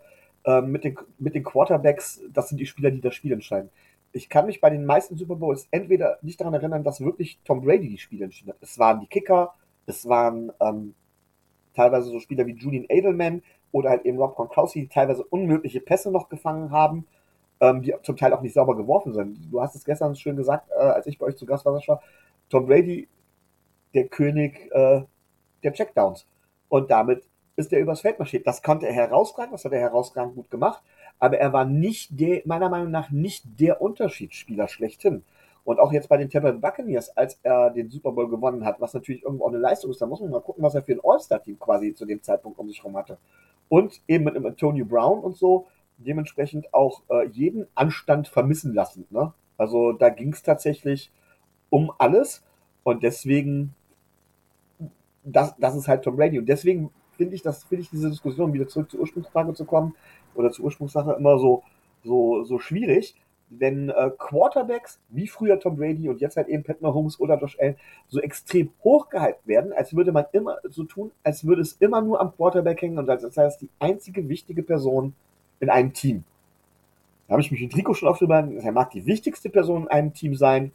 ähm, 0.44 0.72
mit, 0.72 0.84
den, 0.84 0.96
mit 1.18 1.34
den 1.34 1.44
Quarterbacks, 1.44 2.20
das 2.32 2.48
sind 2.48 2.58
die 2.58 2.66
Spieler, 2.66 2.90
die 2.90 3.00
das 3.00 3.14
Spiel 3.14 3.32
entscheiden. 3.32 3.70
Ich 4.12 4.28
kann 4.28 4.46
mich 4.46 4.60
bei 4.60 4.70
den 4.70 4.84
meisten 4.84 5.16
Super 5.16 5.36
Bowls 5.36 5.68
entweder 5.70 6.18
nicht 6.22 6.40
daran 6.40 6.54
erinnern, 6.54 6.84
dass 6.84 7.00
wirklich 7.00 7.38
Tom 7.44 7.62
Brady 7.62 7.88
die 7.88 7.98
Spiele 7.98 8.24
entschieden 8.24 8.50
hat. 8.50 8.58
Es 8.60 8.78
waren 8.78 9.00
die 9.00 9.06
Kicker, 9.06 9.54
es 9.86 10.06
waren 10.06 10.52
ähm, 10.60 10.94
teilweise 11.74 12.10
so 12.10 12.18
Spieler 12.20 12.46
wie 12.46 12.52
Julian 12.54 12.86
Edelman 12.88 13.42
oder 13.70 13.90
halt 13.90 14.04
eben 14.04 14.18
Rob 14.18 14.36
Gronkowski, 14.36 14.82
die 14.82 14.88
teilweise 14.88 15.24
unmögliche 15.24 15.80
Pässe 15.80 16.10
noch 16.10 16.28
gefangen 16.28 16.70
haben, 16.70 17.06
ähm, 17.60 17.82
die 17.82 17.94
zum 18.02 18.16
Teil 18.16 18.32
auch 18.34 18.42
nicht 18.42 18.52
sauber 18.52 18.76
geworfen 18.76 19.14
sind. 19.14 19.38
Du 19.50 19.60
hast 19.62 19.74
es 19.74 19.84
gestern 19.84 20.14
schön 20.14 20.36
gesagt, 20.36 20.68
äh, 20.70 20.82
als 20.82 21.06
ich 21.06 21.18
bei 21.18 21.26
euch 21.26 21.36
zu 21.36 21.46
Gast 21.46 21.64
war, 21.64 21.72
Sascha, 21.72 22.00
Tom 22.50 22.66
Brady, 22.66 23.08
der 23.94 24.08
König 24.08 24.70
äh, 24.72 25.02
der 25.62 25.72
Checkdowns. 25.72 26.26
Und 26.68 26.90
damit 26.90 27.24
ist 27.56 27.72
er 27.72 27.80
übers 27.80 28.00
Feld 28.00 28.18
marschiert. 28.18 28.46
Das 28.46 28.62
konnte 28.62 28.86
er 28.86 28.94
herausragend, 28.94 29.54
das 29.54 29.64
hat 29.64 29.72
er 29.72 29.80
herausragend 29.80 30.34
gut 30.34 30.50
gemacht, 30.50 30.82
aber 31.18 31.38
er 31.38 31.52
war 31.52 31.64
nicht 31.64 32.18
der, 32.18 32.42
meiner 32.44 32.68
Meinung 32.68 32.90
nach 32.90 33.10
nicht 33.10 33.44
der 33.60 33.80
Unterschiedsspieler 33.80 34.68
schlechthin. 34.68 35.24
Und 35.64 35.78
auch 35.78 35.92
jetzt 35.92 36.08
bei 36.08 36.16
den 36.16 36.28
Tampa 36.28 36.50
Buccaneers, 36.50 37.16
als 37.16 37.38
er 37.42 37.70
den 37.70 37.88
Super 37.88 38.10
Bowl 38.10 38.28
gewonnen 38.28 38.64
hat, 38.64 38.80
was 38.80 38.94
natürlich 38.94 39.22
irgendwo 39.22 39.44
auch 39.44 39.50
eine 39.50 39.58
Leistung 39.58 39.90
ist, 39.90 40.02
da 40.02 40.06
muss 40.06 40.20
man 40.20 40.30
mal 40.30 40.40
gucken, 40.40 40.64
was 40.64 40.74
er 40.74 40.82
für 40.82 40.92
ein 40.92 41.00
All-Star-Team 41.04 41.58
quasi 41.60 41.94
zu 41.94 42.04
dem 42.04 42.22
Zeitpunkt 42.22 42.58
um 42.58 42.68
sich 42.68 42.78
herum 42.78 42.96
hatte. 42.96 43.18
Und 43.68 44.00
eben 44.08 44.24
mit 44.24 44.34
einem 44.34 44.46
Antonio 44.46 44.84
Brown 44.84 45.20
und 45.20 45.36
so, 45.36 45.68
dementsprechend 45.98 46.74
auch 46.74 47.02
äh, 47.10 47.28
jeden 47.28 47.68
Anstand 47.76 48.26
vermissen 48.26 48.74
lassen. 48.74 49.06
Ne? 49.10 49.32
Also 49.56 49.92
da 49.92 50.08
ging 50.08 50.32
es 50.32 50.42
tatsächlich 50.42 51.12
um 51.70 51.92
alles 51.96 52.42
und 52.82 53.04
deswegen, 53.04 53.74
das, 55.22 55.54
das 55.58 55.76
ist 55.76 55.86
halt 55.86 56.02
Tom 56.02 56.16
Brady. 56.16 56.40
Und 56.40 56.46
deswegen 56.46 56.90
finde 57.16 57.34
ich, 57.34 57.42
das 57.42 57.64
finde 57.64 57.82
ich 57.82 57.90
diese 57.90 58.10
Diskussion 58.10 58.52
wieder 58.52 58.68
zurück 58.68 58.90
zur 58.90 59.00
Ursprungsfrage 59.00 59.54
zu 59.54 59.64
kommen 59.64 59.94
oder 60.34 60.50
zur 60.50 60.66
Ursprungssache 60.66 61.12
immer 61.12 61.38
so, 61.38 61.62
so, 62.04 62.44
so 62.44 62.58
schwierig, 62.58 63.14
wenn 63.58 63.90
äh, 63.90 64.10
Quarterbacks 64.16 64.98
wie 65.10 65.26
früher 65.26 65.60
Tom 65.60 65.76
Brady 65.76 66.08
und 66.08 66.20
jetzt 66.20 66.36
halt 66.36 66.48
eben 66.48 66.62
Pat 66.62 66.80
Mahomes 66.80 67.20
oder 67.20 67.38
Josh 67.38 67.58
Allen 67.60 67.76
so 68.08 68.20
extrem 68.20 68.70
hochgehypt 68.82 69.46
werden, 69.46 69.72
als 69.72 69.94
würde 69.94 70.12
man 70.12 70.24
immer 70.32 70.56
so 70.64 70.84
tun, 70.84 71.10
als 71.22 71.46
würde 71.46 71.62
es 71.62 71.74
immer 71.74 72.00
nur 72.00 72.20
am 72.20 72.34
Quarterback 72.34 72.80
hängen 72.80 72.98
und 72.98 73.08
als 73.10 73.22
sei 73.22 73.44
es 73.44 73.58
die 73.58 73.68
einzige 73.78 74.28
wichtige 74.28 74.62
Person 74.62 75.14
in 75.60 75.68
einem 75.68 75.92
Team. 75.92 76.24
Da 77.28 77.32
habe 77.32 77.42
ich 77.42 77.50
mich 77.50 77.60
mit 77.60 77.76
Rico 77.76 77.94
schon 77.94 78.08
oft 78.08 78.20
drüber, 78.20 78.36
er 78.36 78.72
mag 78.72 78.90
die 78.90 79.06
wichtigste 79.06 79.50
Person 79.50 79.82
in 79.82 79.88
einem 79.88 80.14
Team 80.14 80.34
sein, 80.34 80.72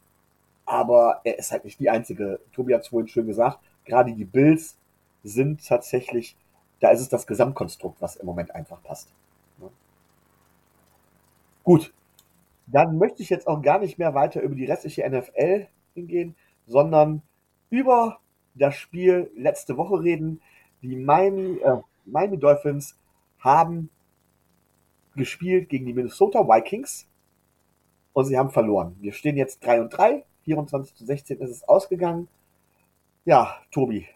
aber 0.64 1.20
er 1.24 1.38
ist 1.38 1.50
halt 1.50 1.64
nicht 1.64 1.80
die 1.80 1.90
einzige. 1.90 2.40
Tobi 2.52 2.74
hat 2.74 2.82
es 2.82 2.88
vorhin 2.88 3.08
schön 3.08 3.26
gesagt, 3.26 3.58
gerade 3.84 4.12
die 4.12 4.24
Bills 4.24 4.76
sind 5.22 5.66
tatsächlich, 5.66 6.36
da 6.80 6.90
ist 6.90 7.00
es 7.00 7.08
das 7.08 7.26
Gesamtkonstrukt, 7.26 8.00
was 8.00 8.16
im 8.16 8.26
Moment 8.26 8.54
einfach 8.54 8.82
passt. 8.82 9.12
Gut, 11.64 11.92
dann 12.66 12.98
möchte 12.98 13.22
ich 13.22 13.30
jetzt 13.30 13.46
auch 13.46 13.60
gar 13.60 13.78
nicht 13.78 13.98
mehr 13.98 14.14
weiter 14.14 14.40
über 14.40 14.54
die 14.54 14.64
restliche 14.64 15.08
NFL 15.08 15.66
hingehen, 15.94 16.34
sondern 16.66 17.22
über 17.70 18.20
das 18.54 18.74
Spiel 18.76 19.30
letzte 19.36 19.76
Woche 19.76 20.02
reden. 20.02 20.40
Die 20.82 20.96
Miami, 20.96 21.58
äh, 21.58 21.78
Miami 22.06 22.38
Dolphins 22.38 22.96
haben 23.38 23.90
gespielt 25.14 25.68
gegen 25.68 25.86
die 25.86 25.92
Minnesota 25.92 26.46
Vikings 26.46 27.06
und 28.12 28.24
sie 28.24 28.38
haben 28.38 28.50
verloren. 28.50 28.96
Wir 29.00 29.12
stehen 29.12 29.36
jetzt 29.36 29.64
3 29.64 29.82
und 29.82 29.90
3, 29.90 30.24
24 30.44 30.94
zu 30.94 31.04
16 31.04 31.38
ist 31.40 31.50
es 31.50 31.68
ausgegangen. 31.68 32.28
Ja, 33.24 33.56
Tobi, 33.70 34.06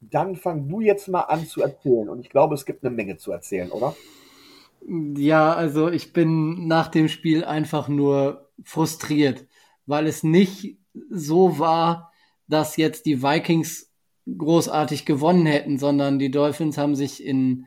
dann 0.00 0.36
fang 0.36 0.68
du 0.68 0.80
jetzt 0.80 1.08
mal 1.08 1.22
an 1.22 1.46
zu 1.46 1.62
erzählen 1.62 2.08
und 2.08 2.20
ich 2.20 2.30
glaube, 2.30 2.54
es 2.54 2.66
gibt 2.66 2.84
eine 2.84 2.94
Menge 2.94 3.16
zu 3.16 3.32
erzählen, 3.32 3.70
oder? 3.70 3.94
Ja, 5.16 5.54
also 5.54 5.88
ich 5.88 6.12
bin 6.12 6.68
nach 6.68 6.88
dem 6.88 7.08
Spiel 7.08 7.44
einfach 7.44 7.88
nur 7.88 8.50
frustriert, 8.62 9.46
weil 9.86 10.06
es 10.06 10.22
nicht 10.22 10.78
so 11.10 11.58
war, 11.58 12.12
dass 12.46 12.76
jetzt 12.76 13.06
die 13.06 13.22
Vikings 13.22 13.90
großartig 14.26 15.04
gewonnen 15.04 15.46
hätten, 15.46 15.78
sondern 15.78 16.18
die 16.18 16.30
Dolphins 16.30 16.78
haben 16.78 16.94
sich 16.94 17.24
in 17.24 17.66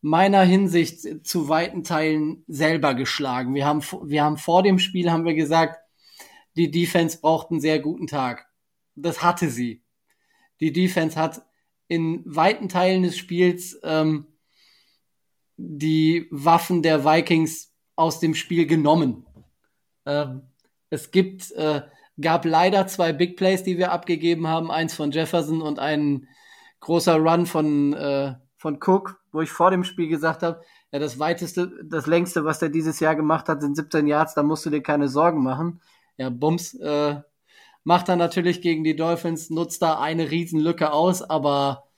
meiner 0.00 0.42
Hinsicht 0.42 1.26
zu 1.26 1.48
weiten 1.48 1.82
Teilen 1.82 2.44
selber 2.46 2.94
geschlagen. 2.94 3.54
Wir 3.54 3.66
haben, 3.66 3.80
wir 4.04 4.22
haben 4.22 4.36
vor 4.36 4.62
dem 4.62 4.78
Spiel 4.78 5.10
haben 5.10 5.24
wir 5.24 5.34
gesagt, 5.34 5.78
die 6.56 6.70
Defense 6.70 7.20
braucht 7.20 7.50
einen 7.50 7.60
sehr 7.60 7.80
guten 7.80 8.06
Tag. 8.06 8.46
Das 8.94 9.22
hatte 9.22 9.48
sie. 9.48 9.82
Die 10.60 10.72
Defense 10.72 11.18
hat 11.18 11.44
in 11.88 12.22
weiten 12.24 12.68
Teilen 12.68 13.02
des 13.02 13.16
Spiels 13.16 13.78
ähm, 13.82 14.26
die 15.56 16.26
Waffen 16.30 16.82
der 16.82 17.04
Vikings 17.04 17.72
aus 17.96 18.20
dem 18.20 18.34
Spiel 18.34 18.66
genommen. 18.66 19.26
Ähm, 20.06 20.42
es 20.90 21.10
gibt, 21.10 21.50
äh, 21.52 21.82
gab 22.20 22.44
leider 22.44 22.86
zwei 22.86 23.12
Big 23.12 23.36
Plays, 23.36 23.62
die 23.62 23.78
wir 23.78 23.92
abgegeben 23.92 24.46
haben, 24.46 24.70
eins 24.70 24.94
von 24.94 25.10
Jefferson 25.10 25.62
und 25.62 25.78
ein 25.78 26.28
großer 26.80 27.16
Run 27.16 27.46
von, 27.46 27.92
äh, 27.94 28.34
von 28.56 28.78
Cook, 28.80 29.20
wo 29.32 29.40
ich 29.40 29.50
vor 29.50 29.70
dem 29.70 29.84
Spiel 29.84 30.08
gesagt 30.08 30.42
habe, 30.42 30.62
ja, 30.92 30.98
das 30.98 31.18
weiteste, 31.18 31.72
das 31.84 32.06
längste, 32.06 32.44
was 32.44 32.60
der 32.60 32.68
dieses 32.68 33.00
Jahr 33.00 33.16
gemacht 33.16 33.48
hat, 33.48 33.62
sind 33.62 33.74
17 33.74 34.06
Yards, 34.06 34.34
da 34.34 34.42
musst 34.42 34.64
du 34.64 34.70
dir 34.70 34.82
keine 34.82 35.08
Sorgen 35.08 35.42
machen. 35.42 35.80
Ja, 36.16 36.30
Bums, 36.30 36.74
äh, 36.74 37.20
macht 37.84 38.08
er 38.08 38.16
natürlich 38.16 38.60
gegen 38.62 38.82
die 38.82 38.96
Dolphins, 38.96 39.50
nutzt 39.50 39.82
da 39.82 40.00
eine 40.00 40.30
Riesenlücke 40.30 40.92
aus, 40.92 41.22
aber 41.22 41.88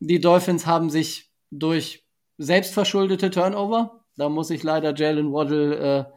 die 0.00 0.20
Dolphins 0.20 0.66
haben 0.66 0.90
sich 0.90 1.30
durch 1.50 2.04
selbstverschuldete 2.38 3.30
Turnover. 3.30 4.04
Da 4.16 4.28
muss 4.28 4.50
ich 4.50 4.62
leider 4.62 4.94
Jalen 4.94 5.32
Waddle 5.32 6.10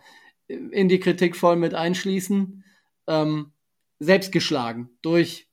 äh, 0.48 0.54
in 0.72 0.90
die 0.90 1.00
Kritik 1.00 1.36
voll 1.36 1.56
mit 1.56 1.74
einschließen. 1.74 2.64
Ähm, 3.08 3.52
selbst 4.00 4.32
geschlagen 4.32 4.90
durch 5.02 5.48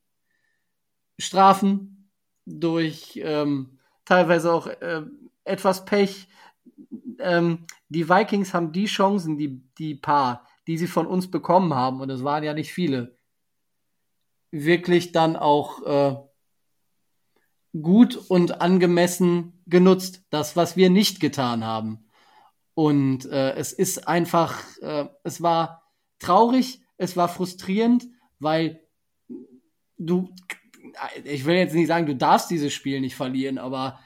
Strafen, 1.19 2.09
durch 2.45 3.19
ähm, 3.21 3.79
teilweise 4.05 4.51
auch 4.51 4.67
äh, 4.67 5.03
etwas 5.43 5.85
Pech. 5.85 6.27
Ähm, 7.19 7.65
die 7.89 8.09
Vikings 8.09 8.53
haben 8.53 8.71
die 8.71 8.85
Chancen, 8.85 9.37
die, 9.37 9.61
die 9.77 9.95
paar, 9.95 10.47
die 10.69 10.77
sie 10.77 10.85
von 10.85 11.07
uns 11.07 11.31
bekommen 11.31 11.73
haben, 11.73 11.99
und 11.99 12.11
es 12.11 12.23
waren 12.23 12.43
ja 12.43 12.53
nicht 12.53 12.71
viele, 12.71 13.17
wirklich 14.51 15.11
dann 15.11 15.35
auch 15.35 15.83
äh, 15.83 16.15
gut 17.81 18.15
und 18.15 18.61
angemessen 18.61 19.63
genutzt. 19.65 20.23
Das, 20.29 20.55
was 20.55 20.77
wir 20.77 20.91
nicht 20.91 21.21
getan 21.21 21.65
haben. 21.65 22.05
Und 22.75 23.25
äh, 23.25 23.53
es 23.53 23.73
ist 23.73 24.07
einfach, 24.07 24.63
äh, 24.81 25.07
es 25.23 25.41
war 25.41 25.91
traurig, 26.19 26.83
es 26.97 27.17
war 27.17 27.29
frustrierend, 27.29 28.05
weil 28.37 28.79
du, 29.97 30.29
ich 31.23 31.45
will 31.45 31.55
jetzt 31.55 31.73
nicht 31.73 31.87
sagen, 31.87 32.05
du 32.05 32.15
darfst 32.15 32.51
dieses 32.51 32.75
Spiel 32.75 33.01
nicht 33.01 33.15
verlieren, 33.15 33.57
aber 33.57 33.99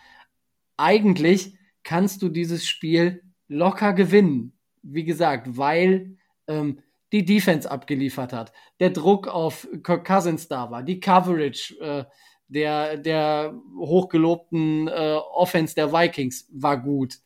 eigentlich 0.78 1.58
kannst 1.84 2.22
du 2.22 2.30
dieses 2.30 2.66
Spiel 2.66 3.22
locker 3.50 3.92
gewinnen. 3.92 4.58
Wie 4.82 5.04
gesagt, 5.04 5.58
weil 5.58 6.18
ähm, 6.48 6.80
die 7.12 7.26
Defense 7.26 7.70
abgeliefert 7.70 8.34
hat, 8.34 8.52
der 8.80 8.90
Druck 8.90 9.28
auf 9.28 9.68
Kirk 9.84 10.06
Cousins 10.06 10.48
da 10.48 10.72
war, 10.72 10.82
die 10.84 11.00
Coverage 11.00 11.80
äh, 11.80 12.06
der, 12.48 12.98
der 12.98 13.54
hochgelobten 13.78 14.88
äh, 14.88 15.18
Offense 15.34 15.76
der 15.76 15.94
Vikings 15.94 16.48
war 16.52 16.82
gut. 16.82 17.20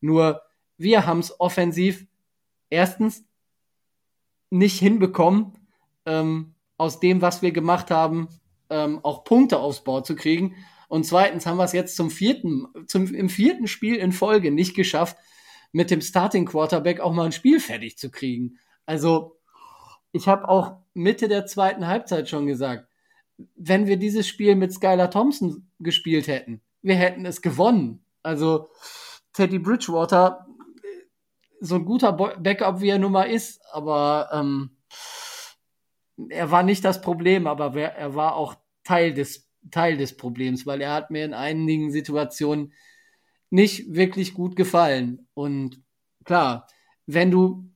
Nur 0.00 0.42
wir 0.76 1.06
haben 1.06 1.20
es 1.20 1.38
offensiv 1.40 2.06
erstens 2.70 3.24
nicht 4.50 4.78
hinbekommen, 4.78 5.52
ähm, 6.06 6.54
aus 6.76 7.00
dem, 7.00 7.22
was 7.22 7.42
wir 7.42 7.52
gemacht 7.52 7.90
haben, 7.90 8.28
ähm, 8.70 9.00
auch 9.02 9.24
Punkte 9.24 9.58
aufs 9.58 9.84
Board 9.84 10.06
zu 10.06 10.16
kriegen. 10.16 10.56
Und 10.88 11.04
zweitens 11.04 11.46
haben 11.46 11.56
wir 11.56 11.64
es 11.64 11.72
jetzt 11.72 11.96
zum 11.96 12.10
vierten, 12.10 12.66
zum, 12.86 13.14
im 13.14 13.28
vierten 13.28 13.66
Spiel 13.66 13.96
in 13.96 14.12
Folge 14.12 14.50
nicht 14.50 14.74
geschafft, 14.74 15.16
mit 15.72 15.90
dem 15.90 16.00
Starting 16.00 16.46
Quarterback 16.46 17.00
auch 17.00 17.12
mal 17.12 17.24
ein 17.24 17.32
Spiel 17.32 17.60
fertig 17.60 17.98
zu 17.98 18.10
kriegen. 18.10 18.58
Also, 18.86 19.38
ich 20.12 20.28
habe 20.28 20.48
auch 20.48 20.76
Mitte 20.94 21.28
der 21.28 21.46
zweiten 21.46 21.86
Halbzeit 21.86 22.28
schon 22.28 22.46
gesagt, 22.46 22.86
wenn 23.56 23.86
wir 23.86 23.96
dieses 23.96 24.28
Spiel 24.28 24.54
mit 24.54 24.72
Skylar 24.72 25.10
Thompson 25.10 25.68
gespielt 25.80 26.26
hätten, 26.28 26.60
wir 26.82 26.96
hätten 26.96 27.24
es 27.24 27.42
gewonnen. 27.42 28.04
Also 28.22 28.68
Teddy 29.32 29.58
Bridgewater, 29.58 30.46
so 31.60 31.76
ein 31.76 31.84
guter 31.84 32.12
Backup, 32.12 32.80
wie 32.80 32.90
er 32.90 32.98
nun 32.98 33.12
mal 33.12 33.24
ist, 33.24 33.60
aber 33.72 34.28
ähm, 34.32 34.76
er 36.28 36.50
war 36.50 36.62
nicht 36.62 36.84
das 36.84 37.00
Problem, 37.00 37.46
aber 37.46 37.74
er 37.74 38.14
war 38.14 38.34
auch 38.34 38.56
Teil 38.84 39.14
des, 39.14 39.48
Teil 39.70 39.96
des 39.96 40.16
Problems, 40.16 40.66
weil 40.66 40.80
er 40.80 40.92
hat 40.92 41.10
mir 41.10 41.24
in 41.24 41.34
einigen 41.34 41.90
Situationen 41.90 42.72
nicht 43.52 43.94
wirklich 43.94 44.34
gut 44.34 44.56
gefallen. 44.56 45.28
Und 45.34 45.82
klar, 46.24 46.66
wenn 47.06 47.30
du, 47.30 47.70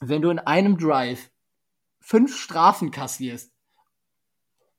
wenn 0.00 0.22
du 0.22 0.30
in 0.30 0.38
einem 0.38 0.78
Drive 0.78 1.30
fünf 2.00 2.36
Strafen 2.36 2.90
kassierst, 2.90 3.54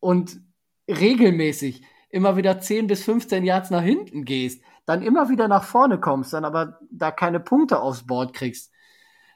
und 0.05 0.39
regelmäßig 0.87 1.81
immer 2.11 2.37
wieder 2.37 2.59
10 2.59 2.85
bis 2.85 3.03
15 3.03 3.43
Yards 3.43 3.71
nach 3.71 3.81
hinten 3.81 4.23
gehst, 4.23 4.61
dann 4.85 5.01
immer 5.01 5.29
wieder 5.29 5.47
nach 5.47 5.63
vorne 5.63 5.99
kommst, 5.99 6.31
dann 6.31 6.45
aber 6.45 6.77
da 6.91 7.09
keine 7.09 7.39
Punkte 7.39 7.79
aufs 7.79 8.05
Board 8.05 8.33
kriegst, 8.35 8.71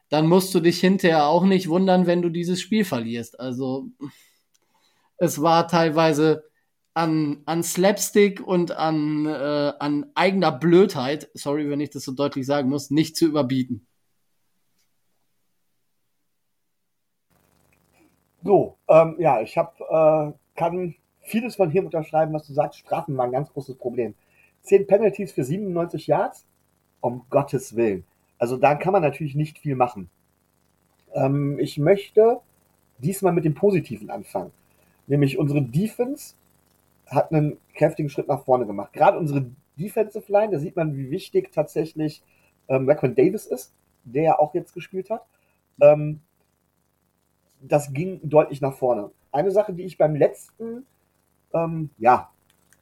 dann 0.09 0.27
musst 0.27 0.53
du 0.53 0.59
dich 0.59 0.79
hinterher 0.79 1.25
auch 1.25 1.43
nicht 1.43 1.69
wundern, 1.69 2.05
wenn 2.05 2.21
du 2.21 2.29
dieses 2.29 2.61
Spiel 2.61 2.85
verlierst. 2.85 3.39
Also 3.39 3.87
es 5.17 5.41
war 5.41 5.67
teilweise 5.67 6.43
an, 6.99 7.43
an 7.45 7.63
Slapstick 7.63 8.45
und 8.45 8.71
an, 8.71 9.25
äh, 9.25 9.71
an 9.79 10.07
eigener 10.15 10.51
Blödheit, 10.51 11.29
sorry, 11.33 11.69
wenn 11.69 11.79
ich 11.79 11.91
das 11.91 12.03
so 12.03 12.11
deutlich 12.11 12.45
sagen 12.45 12.69
muss, 12.69 12.91
nicht 12.91 13.15
zu 13.15 13.25
überbieten. 13.25 13.87
So, 18.43 18.77
ähm, 18.89 19.15
ja, 19.17 19.39
ich 19.41 19.57
habe 19.57 20.33
äh, 20.35 20.57
kann 20.59 20.95
vieles 21.21 21.55
von 21.55 21.71
hier 21.71 21.85
unterschreiben, 21.85 22.33
was 22.33 22.47
du 22.47 22.53
sagst. 22.53 22.79
Strafen 22.79 23.15
waren 23.15 23.29
ein 23.29 23.33
ganz 23.33 23.53
großes 23.53 23.77
Problem. 23.77 24.13
Zehn 24.61 24.85
Penalties 24.85 25.31
für 25.31 25.45
97 25.45 26.07
Yards? 26.07 26.45
Um 26.99 27.25
Gottes 27.29 27.77
Willen. 27.77 28.03
Also 28.37 28.57
da 28.57 28.75
kann 28.75 28.91
man 28.91 29.01
natürlich 29.01 29.35
nicht 29.35 29.59
viel 29.59 29.75
machen. 29.75 30.09
Ähm, 31.13 31.59
ich 31.59 31.77
möchte 31.77 32.41
diesmal 32.97 33.31
mit 33.31 33.45
dem 33.45 33.53
Positiven 33.53 34.09
anfangen. 34.09 34.51
Nämlich 35.07 35.37
unsere 35.37 35.61
Defense 35.61 36.35
hat 37.09 37.31
einen 37.31 37.57
kräftigen 37.75 38.09
Schritt 38.09 38.27
nach 38.27 38.43
vorne 38.43 38.65
gemacht. 38.65 38.93
Gerade 38.93 39.17
unsere 39.17 39.45
Defensive 39.77 40.31
Line, 40.31 40.51
da 40.51 40.59
sieht 40.59 40.75
man, 40.75 40.95
wie 40.95 41.09
wichtig 41.11 41.51
tatsächlich 41.51 42.23
ähm, 42.67 42.87
Raquan 42.87 43.15
Davis 43.15 43.45
ist, 43.45 43.73
der 44.03 44.23
ja 44.23 44.39
auch 44.39 44.53
jetzt 44.53 44.73
gespielt 44.73 45.09
hat. 45.09 45.25
Ähm, 45.81 46.21
das 47.61 47.93
ging 47.93 48.19
deutlich 48.23 48.61
nach 48.61 48.73
vorne. 48.73 49.11
Eine 49.31 49.51
Sache, 49.51 49.73
die 49.73 49.83
ich 49.83 49.97
beim 49.97 50.15
letzten, 50.15 50.85
ähm, 51.53 51.89
ja, 51.97 52.31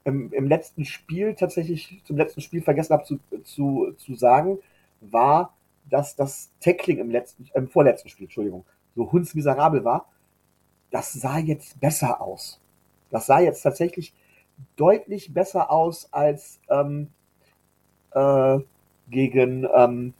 im, 0.03 0.31
im, 0.31 0.47
letzten 0.47 0.85
Spiel 0.85 1.35
tatsächlich, 1.35 2.01
zum 2.05 2.15
letzten 2.15 2.41
Spiel 2.41 2.61
vergessen 2.61 2.93
habe 2.93 3.03
zu, 3.03 3.19
zu, 3.43 3.93
zu 3.97 4.15
sagen, 4.15 4.59
war, 5.01 5.57
dass 5.89 6.15
das 6.15 6.51
Tackling 6.59 6.99
im 6.99 7.11
letzten, 7.11 7.49
im 7.53 7.67
vorletzten 7.67 8.09
Spiel, 8.09 8.25
Entschuldigung, 8.25 8.65
so 8.95 9.11
hundsmiserabel 9.11 9.83
war. 9.83 10.09
Das 10.91 11.11
sah 11.13 11.37
jetzt 11.37 11.79
besser 11.79 12.21
aus. 12.21 12.61
Das 13.09 13.25
sah 13.25 13.39
jetzt 13.39 13.61
tatsächlich 13.61 14.13
deutlich 14.75 15.33
besser 15.33 15.71
aus 15.71 16.11
als 16.11 16.59
ähm, 16.69 17.09
äh, 18.11 18.59
gegen 19.09 19.67
ähm, 19.73 20.13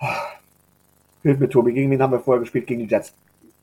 Hilf 1.22 1.38
mir, 1.38 1.48
Tobi, 1.48 1.72
gegen 1.72 1.90
wen 1.90 2.02
haben 2.02 2.12
wir 2.12 2.20
vorher 2.20 2.40
gespielt? 2.40 2.66
Gegen 2.66 2.80
die 2.80 2.92
Jets. 2.92 3.14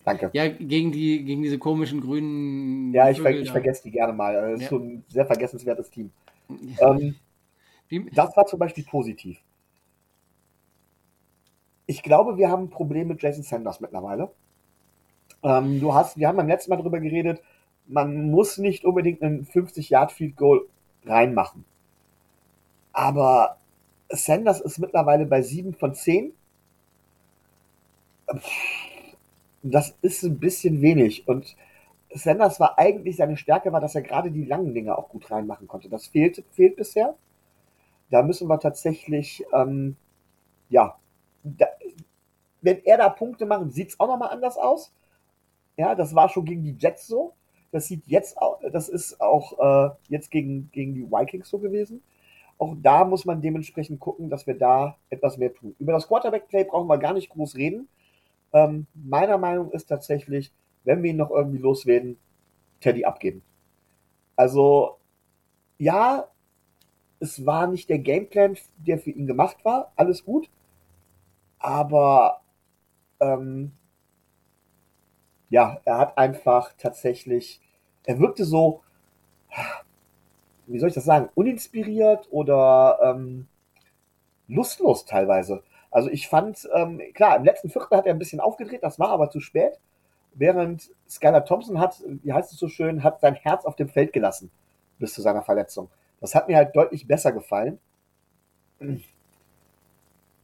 Danke. 0.05 0.29
Ja, 0.33 0.47
gegen 0.47 0.91
die, 0.91 1.23
gegen 1.23 1.41
diese 1.41 1.57
komischen 1.57 1.99
grünen. 2.01 2.93
Ja, 2.93 3.09
ich, 3.09 3.19
ver 3.19 3.31
ich 3.31 3.51
vergesse 3.51 3.83
die 3.83 3.91
gerne 3.91 4.13
mal. 4.13 4.33
Das 4.33 4.53
ist 4.53 4.61
ja. 4.61 4.69
so 4.69 4.77
ein 4.77 5.03
sehr 5.09 5.25
vergessenswertes 5.25 5.89
Team. 5.89 6.11
Ähm, 6.79 7.15
das 8.13 8.35
war 8.35 8.45
zum 8.45 8.59
Beispiel 8.59 8.83
positiv. 8.83 9.39
Ich 11.85 12.03
glaube, 12.03 12.37
wir 12.37 12.49
haben 12.49 12.63
ein 12.63 12.69
Problem 12.69 13.07
mit 13.07 13.21
Jason 13.21 13.43
Sanders 13.43 13.79
mittlerweile. 13.79 14.29
Ähm, 15.43 15.79
du 15.79 15.93
hast, 15.93 16.17
wir 16.17 16.27
haben 16.27 16.37
beim 16.37 16.47
letzten 16.47 16.71
Mal 16.71 16.77
darüber 16.77 16.99
geredet, 16.99 17.41
man 17.87 18.29
muss 18.31 18.57
nicht 18.57 18.85
unbedingt 18.85 19.21
einen 19.21 19.45
50-Yard-Field-Goal 19.45 20.67
reinmachen. 21.05 21.65
Aber 22.91 23.57
Sanders 24.09 24.61
ist 24.61 24.79
mittlerweile 24.79 25.25
bei 25.25 25.41
7 25.41 25.73
von 25.73 25.93
10. 25.93 26.33
Das 29.63 29.95
ist 30.01 30.23
ein 30.23 30.39
bisschen 30.39 30.81
wenig. 30.81 31.27
Und 31.27 31.55
Sanders 32.13 32.59
war 32.59 32.77
eigentlich, 32.77 33.17
seine 33.17 33.37
Stärke 33.37 33.71
war, 33.71 33.81
dass 33.81 33.95
er 33.95 34.01
gerade 34.01 34.31
die 34.31 34.45
langen 34.45 34.73
Dinge 34.73 34.97
auch 34.97 35.09
gut 35.09 35.29
reinmachen 35.29 35.67
konnte. 35.67 35.89
Das 35.89 36.07
fehlt, 36.07 36.43
fehlt 36.51 36.75
bisher. 36.75 37.15
Da 38.09 38.23
müssen 38.23 38.47
wir 38.47 38.59
tatsächlich, 38.59 39.45
ähm, 39.53 39.95
ja, 40.69 40.97
da, 41.43 41.67
wenn 42.61 42.83
er 42.85 42.97
da 42.97 43.09
Punkte 43.09 43.45
macht, 43.45 43.71
sieht 43.71 43.89
es 43.89 43.99
auch 43.99 44.07
nochmal 44.07 44.29
anders 44.29 44.57
aus. 44.57 44.91
Ja, 45.77 45.95
das 45.95 46.15
war 46.15 46.29
schon 46.29 46.45
gegen 46.45 46.63
die 46.63 46.75
Jets 46.77 47.07
so. 47.07 47.33
Das 47.71 47.87
sieht 47.87 48.07
jetzt 48.07 48.37
auch, 48.37 48.59
das 48.71 48.89
ist 48.89 49.19
auch 49.21 49.59
äh, 49.59 49.95
jetzt 50.09 50.31
gegen, 50.31 50.69
gegen 50.71 50.93
die 50.95 51.09
Vikings 51.11 51.49
so 51.49 51.59
gewesen. 51.59 52.01
Auch 52.57 52.75
da 52.81 53.05
muss 53.05 53.25
man 53.25 53.41
dementsprechend 53.41 53.99
gucken, 53.99 54.29
dass 54.29 54.47
wir 54.47 54.57
da 54.57 54.97
etwas 55.09 55.37
mehr 55.37 55.53
tun. 55.53 55.75
Über 55.79 55.93
das 55.93 56.07
Quarterback-Play 56.07 56.65
brauchen 56.65 56.87
wir 56.87 56.97
gar 56.97 57.13
nicht 57.13 57.29
groß 57.29 57.55
reden. 57.55 57.87
Ähm, 58.53 58.87
meiner 58.95 59.37
Meinung 59.37 59.71
ist 59.71 59.87
tatsächlich, 59.87 60.51
wenn 60.83 61.03
wir 61.03 61.11
ihn 61.11 61.17
noch 61.17 61.31
irgendwie 61.31 61.59
loswerden, 61.59 62.17
Teddy 62.81 63.05
abgeben. 63.05 63.43
Also, 64.35 64.97
ja, 65.79 66.27
es 67.19 67.45
war 67.45 67.67
nicht 67.67 67.89
der 67.89 67.99
Gameplan, 67.99 68.57
der 68.77 68.99
für 68.99 69.11
ihn 69.11 69.27
gemacht 69.27 69.57
war. 69.65 69.91
Alles 69.95 70.25
gut. 70.25 70.49
Aber 71.59 72.41
ähm, 73.19 73.71
ja, 75.49 75.79
er 75.85 75.97
hat 75.97 76.17
einfach 76.17 76.73
tatsächlich, 76.77 77.61
er 78.05 78.19
wirkte 78.19 78.45
so, 78.45 78.81
wie 80.67 80.79
soll 80.79 80.89
ich 80.89 80.95
das 80.95 81.05
sagen, 81.05 81.29
uninspiriert 81.35 82.27
oder 82.31 82.99
ähm, 83.01 83.47
lustlos 84.47 85.05
teilweise. 85.05 85.63
Also 85.89 86.09
ich 86.09 86.27
fand, 86.27 86.67
ähm, 86.75 87.01
klar, 87.13 87.37
im 87.37 87.45
letzten 87.45 87.69
Viertel 87.69 87.97
hat 87.97 88.05
er 88.05 88.13
ein 88.13 88.19
bisschen 88.19 88.41
aufgedreht, 88.41 88.83
das 88.83 88.99
war 88.99 89.09
aber 89.09 89.29
zu 89.29 89.39
spät. 89.39 89.79
Während 90.33 90.91
Skylar 91.09 91.45
Thompson 91.45 91.79
hat, 91.79 92.03
wie 92.05 92.33
heißt 92.33 92.51
es 92.51 92.59
so 92.59 92.67
schön, 92.67 93.03
hat 93.03 93.21
sein 93.21 93.35
Herz 93.35 93.65
auf 93.65 93.75
dem 93.75 93.89
Feld 93.89 94.13
gelassen 94.13 94.51
bis 94.99 95.13
zu 95.13 95.21
seiner 95.21 95.41
Verletzung. 95.41 95.89
Das 96.19 96.35
hat 96.35 96.47
mir 96.47 96.57
halt 96.57 96.75
deutlich 96.75 97.07
besser 97.07 97.31
gefallen. 97.31 97.79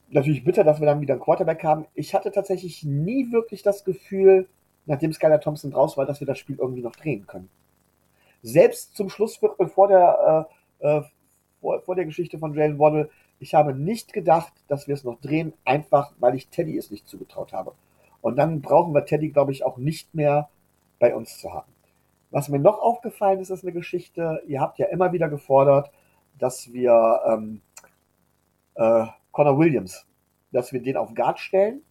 Natürlich 0.10 0.44
bitter, 0.44 0.64
dass 0.64 0.80
wir 0.80 0.86
dann 0.86 1.02
wieder 1.02 1.16
einen 1.16 1.22
Quarterback 1.22 1.64
haben. 1.64 1.86
Ich 1.94 2.14
hatte 2.14 2.32
tatsächlich 2.32 2.84
nie 2.84 3.32
wirklich 3.32 3.64
das 3.64 3.84
Gefühl, 3.84 4.48
nachdem 4.86 5.14
Skylar 5.14 5.42
Thompson 5.42 5.72
draus 5.72 5.98
war, 5.98 6.06
dass 6.06 6.20
wir 6.20 6.28
das 6.28 6.38
Spiel 6.38 6.58
irgendwie 6.60 6.82
noch 6.82 6.96
drehen 6.96 7.26
können. 7.28 7.50
Selbst 8.42 8.96
zum 8.96 9.10
Schlussviertel 9.10 9.68
vor 9.68 9.88
der, 9.88 10.48
äh, 10.82 10.88
äh, 10.88 11.02
vor, 11.62 11.82
vor 11.82 11.96
der 11.96 12.06
Geschichte 12.06 12.38
von 12.38 12.54
Jalen 12.54 12.80
Waddle, 12.80 13.10
ich 13.40 13.56
habe 13.56 13.74
nicht 13.74 14.14
gedacht, 14.14 14.54
dass 14.68 14.88
wir 14.88 14.94
es 14.94 15.04
noch 15.04 15.20
drehen, 15.20 15.54
einfach 15.66 16.14
weil 16.20 16.36
ich 16.36 16.50
Teddy 16.50 16.78
es 16.78 16.92
nicht 16.92 17.08
zugetraut 17.08 17.54
habe. 17.54 17.74
Und 18.22 18.38
dann 18.38 18.62
brauchen 18.62 18.94
wir 18.94 19.06
Teddy, 19.06 19.30
glaube 19.30 19.52
ich, 19.52 19.66
auch 19.66 19.78
nicht 19.78 20.14
mehr 20.14 20.50
bei 21.00 21.14
uns 21.16 21.40
zu 21.40 21.54
haben. 21.54 21.72
Was 22.32 22.50
mir 22.50 22.60
noch 22.60 22.80
aufgefallen 22.80 23.40
ist, 23.40 23.50
ist 23.50 23.64
eine 23.64 23.74
Geschichte, 23.74 24.42
ihr 24.48 24.60
habt 24.60 24.80
ja 24.80 24.88
immer 24.88 25.14
wieder 25.14 25.30
gefordert, 25.30 25.92
dass 26.40 26.74
wir 26.74 27.22
ähm, 27.28 27.62
äh, 28.76 29.06
Connor 29.32 29.60
Williams, 29.60 30.06
dass 30.52 30.74
wir 30.74 30.82
den 30.82 30.98
auf 30.98 31.14
Guard 31.14 31.40
stellen 31.40 31.82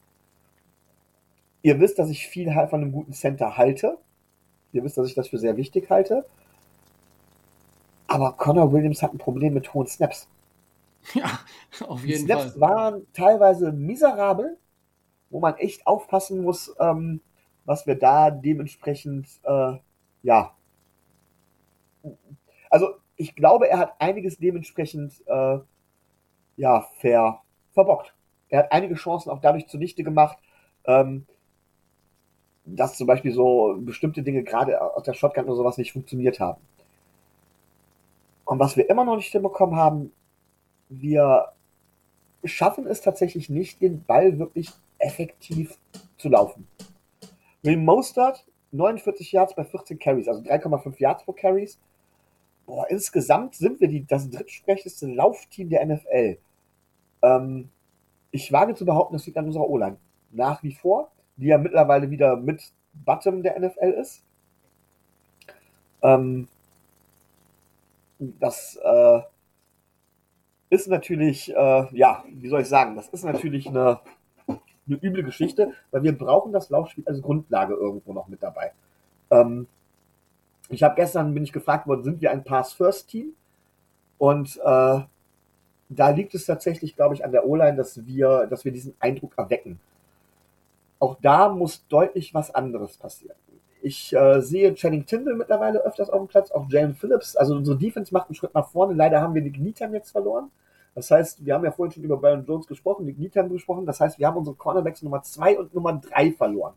Ihr 1.62 1.80
wisst, 1.80 1.98
dass 1.98 2.10
ich 2.10 2.26
viel 2.26 2.52
von 2.52 2.80
einem 2.82 2.92
guten 2.92 3.12
Center 3.12 3.56
halte. 3.56 3.98
Ihr 4.72 4.84
wisst, 4.84 4.98
dass 4.98 5.08
ich 5.08 5.14
das 5.14 5.28
für 5.28 5.38
sehr 5.38 5.56
wichtig 5.56 5.90
halte. 5.90 6.24
Aber 8.06 8.32
Connor 8.34 8.72
Williams 8.72 9.02
hat 9.02 9.12
ein 9.14 9.18
Problem 9.18 9.54
mit 9.54 9.72
hohen 9.74 9.86
Snaps. 9.86 10.28
Ja, 11.14 11.40
auf 11.88 12.04
jeden 12.04 12.26
Die 12.26 12.26
Snaps 12.26 12.52
Fall. 12.52 12.60
waren 12.60 13.06
teilweise 13.12 13.72
miserabel, 13.72 14.56
wo 15.30 15.40
man 15.40 15.56
echt 15.56 15.86
aufpassen 15.86 16.42
muss, 16.42 16.74
ähm, 16.80 17.20
was 17.64 17.86
wir 17.86 17.96
da 17.96 18.30
dementsprechend, 18.30 19.28
äh, 19.44 19.78
ja. 20.22 20.54
Also, 22.70 22.94
ich 23.16 23.34
glaube, 23.34 23.68
er 23.68 23.78
hat 23.78 23.94
einiges 24.00 24.38
dementsprechend, 24.38 25.22
äh, 25.26 25.58
ja, 26.56 26.86
fair 26.98 27.40
verbockt. 27.72 28.14
Er 28.48 28.60
hat 28.60 28.72
einige 28.72 28.94
Chancen 28.94 29.30
auch 29.30 29.40
dadurch 29.40 29.68
zunichte 29.68 30.04
gemacht, 30.04 30.38
ähm, 30.84 31.26
dass 32.64 32.96
zum 32.96 33.06
Beispiel 33.06 33.32
so 33.32 33.76
bestimmte 33.80 34.22
Dinge 34.22 34.42
gerade 34.42 34.80
aus 34.80 35.02
der 35.02 35.14
Shotgun 35.14 35.44
oder 35.44 35.56
sowas 35.56 35.78
nicht 35.78 35.92
funktioniert 35.92 36.40
haben. 36.40 36.60
Und 38.44 38.58
was 38.58 38.76
wir 38.76 38.88
immer 38.88 39.04
noch 39.04 39.16
nicht 39.16 39.32
hinbekommen 39.32 39.76
haben, 39.76 40.12
wir 40.88 41.52
schaffen 42.44 42.86
es 42.86 43.00
tatsächlich 43.00 43.48
nicht, 43.48 43.80
den 43.80 44.04
Ball 44.04 44.38
wirklich 44.38 44.70
effektiv 44.98 45.78
zu 46.16 46.28
laufen. 46.28 46.66
Mostert, 47.64 48.44
49 48.72 49.32
Yards 49.32 49.54
bei 49.54 49.64
14 49.64 49.98
Carries, 49.98 50.28
also 50.28 50.42
3,5 50.42 50.98
Yards 50.98 51.24
pro 51.24 51.32
Carries. 51.32 51.78
Boah, 52.66 52.88
insgesamt 52.88 53.54
sind 53.54 53.80
wir 53.80 53.88
die, 53.88 54.06
das 54.06 54.30
drittschlechteste 54.30 55.06
Laufteam 55.06 55.68
der 55.68 55.84
NFL. 55.86 56.38
Ähm, 57.22 57.70
ich 58.30 58.52
wage 58.52 58.74
zu 58.74 58.84
behaupten, 58.84 59.14
das 59.14 59.26
liegt 59.26 59.38
an 59.38 59.46
unserer 59.46 59.68
O-Line. 59.68 59.98
Nach 60.30 60.62
wie 60.62 60.72
vor 60.72 61.10
die 61.42 61.48
ja 61.48 61.58
mittlerweile 61.58 62.10
wieder 62.10 62.36
mit 62.36 62.72
Bottom 62.92 63.42
der 63.42 63.58
NFL 63.58 63.90
ist. 64.00 64.22
Ähm, 66.02 66.48
das 68.18 68.78
äh, 68.82 69.20
ist 70.70 70.88
natürlich, 70.88 71.54
äh, 71.54 71.96
ja, 71.96 72.24
wie 72.28 72.48
soll 72.48 72.62
ich 72.62 72.68
sagen, 72.68 72.94
das 72.96 73.08
ist 73.08 73.24
natürlich 73.24 73.68
eine, 73.68 74.00
eine 74.46 74.96
üble 75.02 75.24
Geschichte, 75.24 75.72
weil 75.90 76.02
wir 76.02 76.16
brauchen 76.16 76.52
das 76.52 76.70
Laufspiel 76.70 77.04
als 77.06 77.20
Grundlage 77.20 77.74
irgendwo 77.74 78.12
noch 78.12 78.28
mit 78.28 78.42
dabei. 78.42 78.72
Ähm, 79.30 79.66
ich 80.68 80.82
habe 80.82 80.94
gestern, 80.94 81.34
bin 81.34 81.42
ich 81.42 81.52
gefragt 81.52 81.86
worden, 81.86 82.04
sind 82.04 82.20
wir 82.20 82.30
ein 82.30 82.44
Pass-First-Team? 82.44 83.34
Und 84.18 84.56
äh, 84.58 85.00
da 85.88 86.10
liegt 86.10 86.34
es 86.34 86.46
tatsächlich, 86.46 86.94
glaube 86.94 87.14
ich, 87.14 87.24
an 87.24 87.32
der 87.32 87.46
O-Line, 87.46 87.76
dass 87.76 88.06
wir, 88.06 88.46
dass 88.46 88.64
wir 88.64 88.72
diesen 88.72 88.94
Eindruck 89.00 89.36
erwecken. 89.36 89.80
Auch 91.02 91.16
da 91.20 91.48
muss 91.48 91.84
deutlich 91.88 92.32
was 92.32 92.54
anderes 92.54 92.96
passieren. 92.96 93.34
Ich 93.80 94.14
äh, 94.14 94.40
sehe 94.40 94.72
Channing 94.72 95.04
Tindall 95.04 95.34
mittlerweile 95.34 95.80
öfters 95.80 96.08
auf 96.08 96.20
dem 96.20 96.28
Platz, 96.28 96.52
auch 96.52 96.70
Jalen 96.70 96.94
Phillips. 96.94 97.34
Also 97.34 97.56
unsere 97.56 97.76
Defense 97.76 98.14
macht 98.14 98.28
einen 98.28 98.36
Schritt 98.36 98.54
nach 98.54 98.68
vorne. 98.68 98.94
Leider 98.94 99.20
haben 99.20 99.34
wir 99.34 99.42
Nick 99.42 99.58
Needham 99.58 99.92
jetzt 99.94 100.12
verloren. 100.12 100.52
Das 100.94 101.10
heißt, 101.10 101.44
wir 101.44 101.54
haben 101.54 101.64
ja 101.64 101.72
vorhin 101.72 101.92
schon 101.92 102.04
über 102.04 102.18
Byron 102.18 102.44
Jones 102.46 102.68
gesprochen, 102.68 103.04
Nick 103.04 103.18
Needham 103.18 103.48
gesprochen. 103.48 103.84
Das 103.84 103.98
heißt, 103.98 104.20
wir 104.20 104.28
haben 104.28 104.36
unsere 104.36 104.54
Cornerbacks 104.54 105.02
Nummer 105.02 105.24
2 105.24 105.58
und 105.58 105.74
Nummer 105.74 105.94
3 105.94 106.30
verloren. 106.34 106.74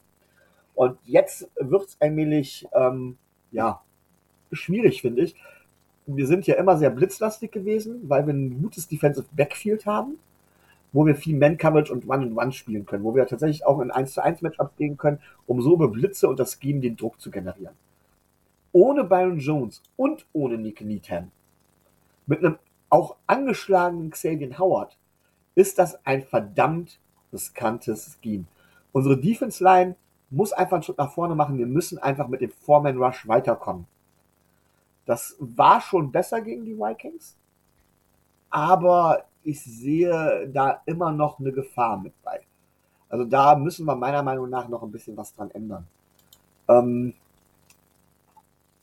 Und 0.73 0.97
jetzt 1.03 1.47
wird 1.59 1.83
es 1.83 1.97
allmählich, 2.01 2.67
ähm, 2.73 3.19
ja, 3.51 3.83
schwierig, 4.51 5.03
finde 5.03 5.21
ich. 5.21 5.35
Wir 6.07 6.25
sind 6.25 6.47
ja 6.47 6.55
immer 6.55 6.77
sehr 6.77 6.89
blitzlastig 6.89 7.51
gewesen, 7.51 8.09
weil 8.09 8.25
wir 8.25 8.33
ein 8.33 8.59
gutes 8.59 8.87
Defensive 8.87 9.27
Backfield 9.35 9.85
haben 9.85 10.17
wo 10.95 11.05
wir 11.05 11.15
viel 11.17 11.37
Man-Coverage 11.37 11.91
und 11.91 12.07
One-in-One 12.07 12.53
spielen 12.53 12.85
können, 12.85 13.03
wo 13.03 13.13
wir 13.13 13.27
tatsächlich 13.27 13.65
auch 13.65 13.81
in 13.81 13.91
1 13.91 14.13
zu 14.13 14.23
1 14.23 14.41
Matchups 14.41 14.77
gehen 14.77 14.95
können, 14.95 15.19
um 15.45 15.61
so 15.61 15.73
über 15.73 15.89
Blitze 15.89 16.29
und 16.29 16.39
das 16.39 16.57
Scheme 16.57 16.79
den 16.79 16.95
Druck 16.95 17.19
zu 17.19 17.31
generieren. 17.31 17.75
Ohne 18.71 19.03
Byron 19.03 19.39
Jones 19.39 19.83
und 19.97 20.25
ohne 20.31 20.57
Nick 20.57 20.79
Needham, 20.79 21.31
mit 22.27 22.39
einem 22.39 22.57
auch 22.89 23.17
angeschlagenen 23.27 24.09
Xavier 24.09 24.57
Howard, 24.57 24.97
ist 25.53 25.79
das 25.79 25.99
ein 26.05 26.23
verdammt 26.23 26.97
riskantes 27.33 28.17
Scheme. 28.23 28.45
Unsere 28.93 29.17
Defense 29.17 29.61
Line 29.61 29.97
muss 30.29 30.53
einfach 30.53 30.75
einen 30.75 30.83
Schritt 30.83 30.97
nach 30.97 31.11
vorne 31.11 31.35
machen. 31.35 31.57
Wir 31.57 31.67
müssen 31.67 31.97
einfach 31.97 32.29
mit 32.29 32.39
dem 32.39 32.51
Foreman 32.51 32.95
Rush 32.95 33.27
weiterkommen. 33.27 33.85
Das 35.05 35.35
war 35.39 35.81
schon 35.81 36.13
besser 36.13 36.39
gegen 36.39 36.63
die 36.63 36.77
Vikings, 36.77 37.35
aber 38.49 39.25
ich 39.45 39.63
sehe 39.63 40.49
da 40.51 40.81
immer 40.85 41.11
noch 41.11 41.39
eine 41.39 41.51
Gefahr 41.51 41.99
mit 41.99 42.13
bei. 42.23 42.41
Also 43.09 43.25
da 43.25 43.55
müssen 43.55 43.85
wir 43.85 43.95
meiner 43.95 44.23
Meinung 44.23 44.49
nach 44.49 44.67
noch 44.67 44.83
ein 44.83 44.91
bisschen 44.91 45.15
was 45.15 45.33
dran 45.33 45.51
ändern. 45.51 45.87
Ähm, 46.67 47.13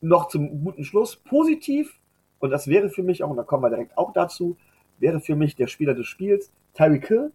noch 0.01 0.29
zum 0.29 0.65
guten 0.65 0.85
Schluss. 0.85 1.17
Positiv, 1.17 1.99
und 2.39 2.51
das 2.51 2.69
wäre 2.69 2.89
für 2.89 3.03
mich 3.03 3.23
auch, 3.23 3.31
und 3.31 3.37
da 3.37 3.43
kommen 3.43 3.63
wir 3.63 3.71
direkt 3.71 3.99
auch 3.99 4.13
dazu, 4.13 4.57
wäre 4.99 5.21
für 5.21 5.37
mich 5.37 5.57
der 5.57 5.67
Spieler 5.67 5.95
des 5.95 6.07
Spiels 6.07 6.53
Tyreek 6.75 7.09
Hill, 7.09 7.33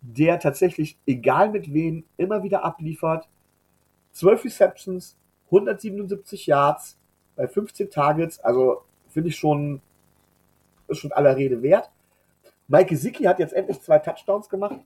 der 0.00 0.38
tatsächlich, 0.38 0.98
egal 1.06 1.50
mit 1.50 1.72
wem, 1.72 2.04
immer 2.16 2.42
wieder 2.42 2.64
abliefert. 2.64 3.28
12 4.12 4.44
Receptions, 4.44 5.16
177 5.46 6.46
Yards 6.46 6.98
bei 7.36 7.48
15 7.48 7.90
Targets, 7.90 8.38
also 8.40 8.82
finde 9.08 9.30
ich 9.30 9.36
schon, 9.36 9.80
ist 10.88 10.98
schon 10.98 11.12
aller 11.12 11.36
Rede 11.36 11.62
wert. 11.62 11.90
Mike 12.68 12.90
Gesicki 12.90 13.24
hat 13.24 13.38
jetzt 13.38 13.52
endlich 13.52 13.80
zwei 13.80 13.98
Touchdowns 13.98 14.48
gemacht. 14.48 14.80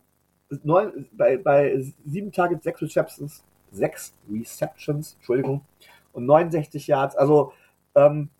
Neun, 0.62 1.06
bei, 1.12 1.36
bei 1.36 1.78
sieben 2.06 2.32
Targets, 2.32 2.64
sechs 2.64 2.80
Receptions, 2.80 3.44
sechs 3.70 4.14
Receptions, 4.30 5.14
Entschuldigung, 5.14 5.60
und 6.12 6.26
69 6.26 6.86
Yards. 6.86 7.16
Also, 7.16 7.52
ähm, 7.94 8.30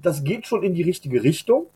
das 0.00 0.24
geht 0.24 0.46
schon 0.46 0.62
in 0.62 0.74
die 0.74 0.82
richtige 0.82 1.22
Richtung. 1.22 1.66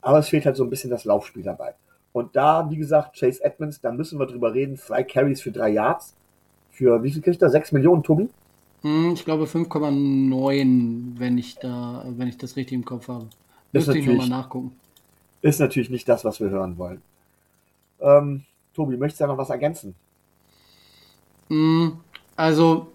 Aber 0.00 0.18
es 0.18 0.28
fehlt 0.28 0.46
halt 0.46 0.56
so 0.56 0.64
ein 0.64 0.70
bisschen 0.70 0.90
das 0.90 1.04
Laufspiel 1.04 1.42
dabei. 1.42 1.74
Und 2.12 2.34
da, 2.34 2.68
wie 2.70 2.76
gesagt, 2.76 3.18
Chase 3.18 3.44
Edmonds, 3.44 3.80
da 3.80 3.92
müssen 3.92 4.18
wir 4.18 4.26
drüber 4.26 4.54
reden. 4.54 4.76
Zwei 4.76 5.02
Carries 5.02 5.42
für 5.42 5.52
drei 5.52 5.70
Yards. 5.70 6.14
Für 6.70 7.02
wie 7.02 7.12
viel 7.12 7.22
kriegt 7.22 7.42
er? 7.42 7.50
Sechs 7.50 7.72
Millionen, 7.72 8.02
Tobi? 8.02 8.28
Hm, 8.82 9.12
ich 9.12 9.24
glaube 9.24 9.44
5,9, 9.44 11.18
wenn 11.18 11.18
wenn 11.18 12.28
ich 12.28 12.38
das 12.38 12.56
richtig 12.56 12.72
im 12.72 12.84
Kopf 12.84 13.08
habe. 13.08 13.28
Müsste 13.72 13.98
ich 13.98 14.06
nochmal 14.06 14.28
nachgucken. 14.28 14.72
Ist 15.42 15.60
natürlich 15.60 15.90
nicht 15.90 16.08
das, 16.08 16.24
was 16.24 16.40
wir 16.40 16.50
hören 16.50 16.76
wollen. 16.76 17.02
Ähm, 18.00 18.44
Tobi, 18.74 18.96
möchtest 18.96 19.20
du 19.20 19.24
da 19.24 19.28
noch 19.28 19.38
was 19.38 19.50
ergänzen? 19.50 19.94
Hm, 21.48 21.98
also, 22.36 22.92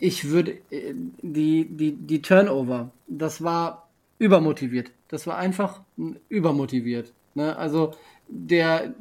ich 0.00 0.28
würde, 0.30 0.52
äh, 0.70 0.94
die, 1.22 1.68
die, 1.68 1.92
die 1.92 2.22
Turnover, 2.22 2.90
das 3.06 3.42
war 3.42 3.88
übermotiviert. 4.18 4.90
Das 5.08 5.26
war 5.26 5.36
einfach 5.36 5.80
übermotiviert. 6.28 7.12
Ne? 7.34 7.56
Also 7.56 7.94
der, 8.28 8.94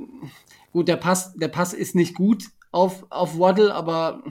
gut, 0.72 0.88
der 0.88 0.98
Pass, 0.98 1.34
der 1.34 1.50
Pass 1.50 1.74
ist 1.74 1.96
nicht 1.96 2.16
gut 2.16 2.46
auf, 2.72 3.06
auf 3.10 3.40
Waddle, 3.40 3.74
aber 3.74 4.24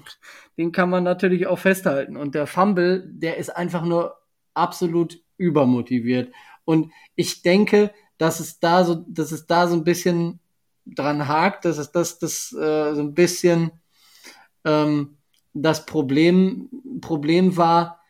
den 0.57 0.73
kann 0.73 0.91
man 0.91 1.05
natürlich 1.05 1.47
auch 1.47 1.59
festhalten. 1.59 2.17
Und 2.17 2.35
der 2.35 2.47
Fumble, 2.47 3.05
der 3.07 3.37
ist 3.37 3.51
einfach 3.51 3.85
nur 3.85 4.17
absolut 4.57 5.21
übermotiviert. 5.37 6.33
Und 6.65 6.93
ich 7.15 7.43
denke, 7.43 7.93
dass 8.19 8.41
es 8.41 8.59
da 8.59 8.85
so, 8.85 8.95
dass 8.95 9.33
es 9.33 9.47
da 9.47 9.69
so 9.69 9.75
ein 9.75 9.85
bisschen 9.85 10.41
dran 10.87 11.29
hakt, 11.29 11.65
dass 11.65 11.79
es 11.79 11.93
das, 11.93 12.19
das 12.19 12.53
äh, 12.53 12.95
so 12.95 13.01
ein 13.01 13.15
bisschen 13.15 13.73
ähm, 14.65 15.19
das 15.53 15.87
Problem, 15.87 16.69
Problem 17.01 17.57
war, 17.57 18.01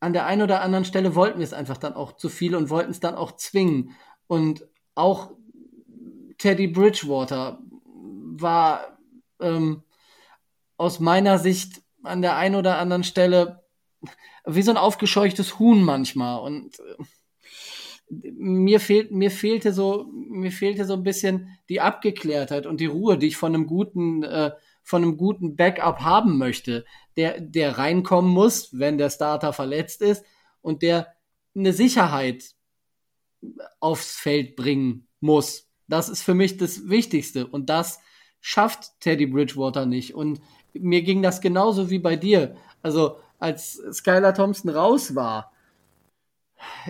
an 0.00 0.12
der 0.14 0.26
einen 0.26 0.42
oder 0.42 0.62
anderen 0.62 0.84
Stelle 0.84 1.14
wollten 1.14 1.38
wir 1.38 1.44
es 1.44 1.52
einfach 1.52 1.76
dann 1.76 1.92
auch 1.92 2.12
zu 2.16 2.28
viel 2.28 2.54
und 2.56 2.70
wollten 2.70 2.90
es 2.90 3.00
dann 3.00 3.14
auch 3.14 3.32
zwingen. 3.32 3.90
Und 4.26 4.66
auch 4.94 5.32
Teddy 6.38 6.68
Bridgewater 6.68 7.58
war 7.84 8.98
ähm, 9.40 9.82
aus 10.78 11.00
meiner 11.00 11.38
Sicht 11.38 11.82
an 12.02 12.22
der 12.22 12.36
einen 12.36 12.54
oder 12.54 12.78
anderen 12.78 13.04
Stelle 13.04 13.62
wie 14.46 14.62
so 14.62 14.70
ein 14.70 14.76
aufgescheuchtes 14.76 15.58
Huhn 15.58 15.82
manchmal. 15.82 16.40
Und 16.40 16.78
äh, 16.80 17.02
mir 18.08 18.80
fehlt, 18.80 19.12
mir 19.12 19.30
fehlte 19.30 19.72
so, 19.72 20.06
mir 20.12 20.52
fehlte 20.52 20.84
so 20.84 20.94
ein 20.94 21.02
bisschen 21.02 21.58
die 21.68 21.80
Abgeklärtheit 21.80 22.66
und 22.66 22.80
die 22.80 22.86
Ruhe, 22.86 23.18
die 23.18 23.28
ich 23.28 23.36
von 23.36 23.54
einem 23.54 23.66
guten 23.66 24.22
äh, 24.22 24.52
von 24.82 25.02
einem 25.02 25.16
guten 25.16 25.56
Backup 25.56 26.00
haben 26.00 26.36
möchte, 26.36 26.84
der, 27.16 27.40
der 27.40 27.78
reinkommen 27.78 28.30
muss, 28.30 28.76
wenn 28.78 28.98
der 28.98 29.10
Starter 29.10 29.52
verletzt 29.52 30.02
ist 30.02 30.24
und 30.62 30.82
der 30.82 31.14
eine 31.54 31.72
Sicherheit 31.72 32.54
aufs 33.78 34.16
Feld 34.16 34.56
bringen 34.56 35.06
muss. 35.20 35.68
Das 35.86 36.08
ist 36.08 36.22
für 36.22 36.34
mich 36.34 36.56
das 36.56 36.88
Wichtigste 36.88 37.46
und 37.46 37.70
das 37.70 38.00
schafft 38.40 39.00
Teddy 39.00 39.26
Bridgewater 39.26 39.86
nicht. 39.86 40.14
Und 40.14 40.40
mir 40.72 41.02
ging 41.02 41.22
das 41.22 41.40
genauso 41.40 41.90
wie 41.90 41.98
bei 41.98 42.16
dir. 42.16 42.56
Also 42.82 43.18
als 43.40 43.82
Skylar 43.92 44.34
Thompson 44.34 44.70
raus 44.70 45.14
war, 45.14 45.52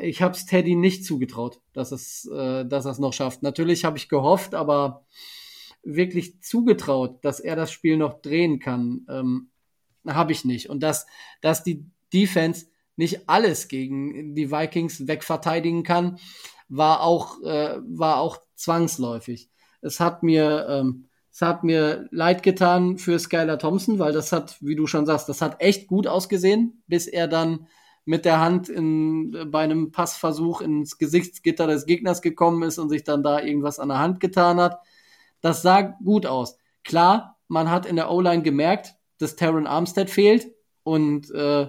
ich 0.03 0.21
habe 0.21 0.35
es 0.35 0.47
Teddy 0.47 0.75
nicht 0.75 1.05
zugetraut, 1.05 1.61
dass 1.73 1.93
es, 1.93 2.27
äh, 2.27 2.67
dass 2.67 2.85
er 2.85 2.91
es 2.91 2.99
noch 2.99 3.13
schafft. 3.13 3.43
Natürlich 3.43 3.85
habe 3.85 3.99
ich 3.99 4.09
gehofft, 4.09 4.55
aber 4.55 5.05
wirklich 5.83 6.43
zugetraut, 6.43 7.25
dass 7.25 7.41
er 7.41 7.57
das 7.57 7.73
Spiel 7.73 7.97
noch 7.97 8.21
drehen 8.21 8.59
kann, 8.59 9.07
ähm, 9.09 9.51
habe 10.07 10.33
ich 10.33 10.45
nicht. 10.45 10.69
Und 10.69 10.83
dass, 10.83 11.07
dass 11.41 11.63
die 11.63 11.87
Defense 12.13 12.67
nicht 12.97 13.29
alles 13.29 13.69
gegen 13.69 14.35
die 14.35 14.51
Vikings 14.51 15.07
wegverteidigen 15.07 15.85
kann, 15.85 16.19
war 16.69 17.03
auch, 17.03 17.41
äh, 17.43 17.79
war 17.83 18.21
auch 18.21 18.39
zwangsläufig. 18.57 19.51
Es 19.81 20.01
hat 20.01 20.23
mir, 20.23 20.67
ähm, 20.69 21.10
es 21.41 21.47
hat 21.47 21.65
mir 21.65 22.07
leid 22.11 22.43
getan 22.43 22.99
für 22.99 23.19
Skylar 23.19 23.59
Thompson, 23.59 23.99
weil 23.99 24.13
das 24.13 24.31
hat, 24.31 24.59
wie 24.61 24.77
du 24.77 24.87
schon 24.87 25.07
sagst, 25.07 25.27
das 25.27 25.41
hat 25.41 25.63
echt 25.63 25.89
gut 25.89 26.07
ausgesehen, 26.07 26.83
bis 26.87 27.07
er 27.07 27.29
dann 27.29 27.67
mit 28.05 28.27
der 28.27 28.41
Hand 28.41 28.69
in, 28.69 29.49
bei 29.51 29.63
einem 29.63 29.91
Passversuch 29.91 30.61
ins 30.61 30.99
Gesichtsgitter 30.99 31.67
des 31.67 31.87
Gegners 31.87 32.21
gekommen 32.21 32.63
ist 32.63 32.79
und 32.79 32.91
sich 32.91 33.05
dann 33.05 33.23
da 33.23 33.41
irgendwas 33.41 33.79
an 33.79 33.89
der 33.89 34.01
Hand 34.01 34.21
getan 34.21 34.61
hat. 34.61 34.81
Das 35.41 35.63
sah 35.63 35.81
gut 35.81 36.27
aus. 36.27 36.59
Klar, 36.85 37.39
man 37.49 37.71
hat 37.71 37.87
in 37.87 37.97
der 37.97 38.11
O-Line 38.11 38.43
gemerkt, 38.43 38.97
dass 39.17 39.35
Terran 39.35 39.67
Armstead 39.67 40.11
fehlt 40.11 40.53
und 40.83 41.31
äh, 41.31 41.69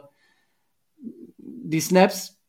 die 1.38 1.80
Snaps, 1.80 2.41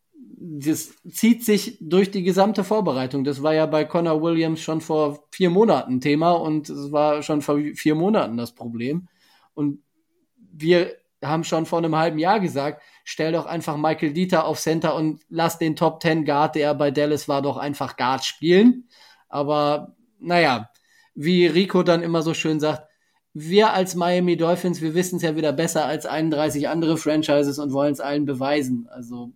das 0.44 0.94
zieht 1.08 1.44
sich 1.44 1.78
durch 1.80 2.10
die 2.10 2.24
gesamte 2.24 2.64
Vorbereitung. 2.64 3.22
Das 3.22 3.42
war 3.42 3.54
ja 3.54 3.66
bei 3.66 3.84
Connor 3.84 4.22
Williams 4.22 4.60
schon 4.60 4.80
vor 4.80 5.26
vier 5.30 5.50
Monaten 5.50 6.00
Thema 6.00 6.32
und 6.32 6.68
es 6.68 6.90
war 6.90 7.22
schon 7.22 7.42
vor 7.42 7.58
vier 7.74 7.94
Monaten 7.94 8.36
das 8.36 8.52
Problem. 8.52 9.08
Und 9.54 9.82
wir 10.36 10.96
haben 11.22 11.44
schon 11.44 11.66
vor 11.66 11.78
einem 11.78 11.94
halben 11.94 12.18
Jahr 12.18 12.40
gesagt, 12.40 12.82
stell 13.04 13.32
doch 13.32 13.46
einfach 13.46 13.76
Michael 13.76 14.12
Dieter 14.12 14.44
auf 14.44 14.58
Center 14.58 14.96
und 14.96 15.22
lass 15.28 15.58
den 15.58 15.76
Top 15.76 16.00
Ten 16.00 16.24
Guard, 16.24 16.56
der 16.56 16.74
bei 16.74 16.90
Dallas 16.90 17.28
war, 17.28 17.42
doch 17.42 17.56
einfach 17.56 17.96
Guard 17.96 18.24
spielen. 18.24 18.88
Aber 19.28 19.94
naja, 20.18 20.70
wie 21.14 21.46
Rico 21.46 21.84
dann 21.84 22.02
immer 22.02 22.22
so 22.22 22.34
schön 22.34 22.58
sagt, 22.58 22.88
wir 23.34 23.72
als 23.72 23.94
Miami 23.94 24.36
Dolphins, 24.36 24.80
wir 24.82 24.94
wissen 24.94 25.16
es 25.16 25.22
ja 25.22 25.36
wieder 25.36 25.52
besser 25.52 25.86
als 25.86 26.04
31 26.04 26.68
andere 26.68 26.96
Franchises 26.98 27.58
und 27.58 27.72
wollen 27.72 27.92
es 27.92 28.00
allen 28.00 28.24
beweisen. 28.24 28.88
Also. 28.90 29.32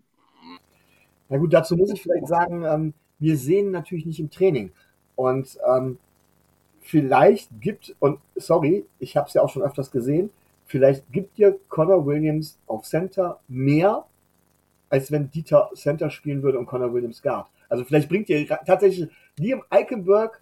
Na 1.28 1.38
gut, 1.38 1.52
dazu 1.52 1.76
muss 1.76 1.92
ich 1.92 2.02
vielleicht 2.02 2.28
sagen, 2.28 2.64
ähm, 2.64 2.94
wir 3.18 3.36
sehen 3.36 3.70
natürlich 3.70 4.06
nicht 4.06 4.20
im 4.20 4.30
Training. 4.30 4.72
Und 5.14 5.58
ähm, 5.68 5.98
vielleicht 6.80 7.48
gibt, 7.60 7.96
und 7.98 8.18
sorry, 8.36 8.84
ich 8.98 9.16
habe 9.16 9.28
es 9.28 9.34
ja 9.34 9.42
auch 9.42 9.48
schon 9.48 9.62
öfters 9.62 9.90
gesehen, 9.90 10.30
vielleicht 10.66 11.10
gibt 11.12 11.38
dir 11.38 11.58
Connor 11.68 12.06
Williams 12.06 12.58
auf 12.66 12.84
Center 12.84 13.40
mehr, 13.48 14.04
als 14.88 15.10
wenn 15.10 15.30
Dieter 15.30 15.70
Center 15.74 16.10
spielen 16.10 16.42
würde 16.42 16.58
und 16.58 16.66
Connor 16.66 16.92
Williams 16.92 17.22
Guard. 17.22 17.48
Also 17.68 17.84
vielleicht 17.84 18.08
bringt 18.08 18.28
dir 18.28 18.46
tatsächlich 18.46 19.08
Liam 19.36 19.62
Eikenberg 19.70 20.40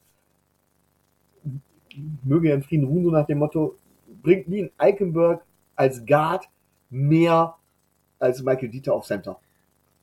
möge 2.25 2.49
er 2.49 2.57
in 2.57 2.63
Frieden 2.63 2.87
ruhen, 2.87 3.05
so 3.05 3.11
nach 3.11 3.27
dem 3.27 3.39
Motto, 3.39 3.77
bringt 4.23 4.49
in 4.49 4.71
Eikenberg 4.79 5.45
als 5.77 6.05
Guard 6.05 6.49
mehr 6.91 7.57
als 8.19 8.43
Michael 8.43 8.69
Dieter 8.69 8.95
auf 8.95 9.07
Center. 9.07 9.39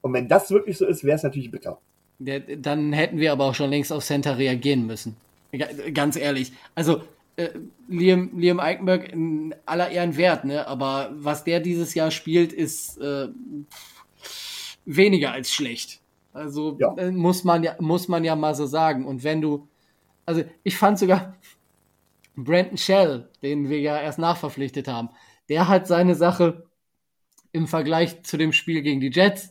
Und 0.02 0.14
wenn 0.14 0.28
das 0.28 0.52
wirklich 0.52 0.78
so 0.78 0.86
ist, 0.86 1.04
wäre 1.04 1.16
es 1.16 1.24
natürlich 1.24 1.52
bitter. 1.52 1.80
Ja, 2.20 2.40
dann 2.40 2.94
hätten 2.94 3.18
wir 3.18 3.32
aber 3.32 3.46
auch 3.46 3.56
schon 3.56 3.70
längst 3.70 3.92
auf 3.92 4.04
Center 4.04 4.38
reagieren 4.38 4.86
müssen. 4.86 5.16
Ganz 5.94 6.16
ehrlich. 6.16 6.52
Also, 6.76 7.02
äh, 7.36 7.50
Liam, 7.88 8.32
Liam 8.38 8.60
Eikenberg 8.60 9.12
in 9.12 9.56
aller 9.66 9.90
Ehren 9.90 10.18
wert, 10.18 10.46
ne? 10.46 10.68
aber 10.68 11.12
was 11.14 11.44
der 11.44 11.60
dieses 11.60 11.94
Jahr 11.94 12.12
spielt, 12.12 12.54
ist 12.54 12.98
äh, 13.00 13.28
weniger 14.86 15.32
als 15.32 15.52
schlecht. 15.52 16.00
Also 16.34 16.78
ja. 16.80 16.94
Äh, 16.96 17.12
muss 17.12 17.44
man 17.44 17.64
ja 17.64 17.76
muss 17.80 18.08
man 18.08 18.24
ja 18.24 18.36
mal 18.36 18.56
so 18.56 18.66
sagen. 18.66 19.06
Und 19.06 19.24
wenn 19.24 19.42
du, 19.42 19.68
also 20.26 20.44
ich 20.64 20.78
fand 20.78 21.00
sogar 21.00 21.36
Brandon 22.36 22.78
Shell, 22.78 23.30
den 23.42 23.70
wir 23.70 23.80
ja 23.80 24.00
erst 24.00 24.20
nachverpflichtet 24.20 24.88
haben, 24.88 25.10
der 25.50 25.68
hat 25.68 25.88
seine 25.88 26.16
Sache 26.16 26.66
im 27.52 27.68
Vergleich 27.68 28.24
zu 28.24 28.38
dem 28.38 28.54
Spiel 28.54 28.82
gegen 28.82 29.02
die 29.02 29.12
Jets 29.12 29.51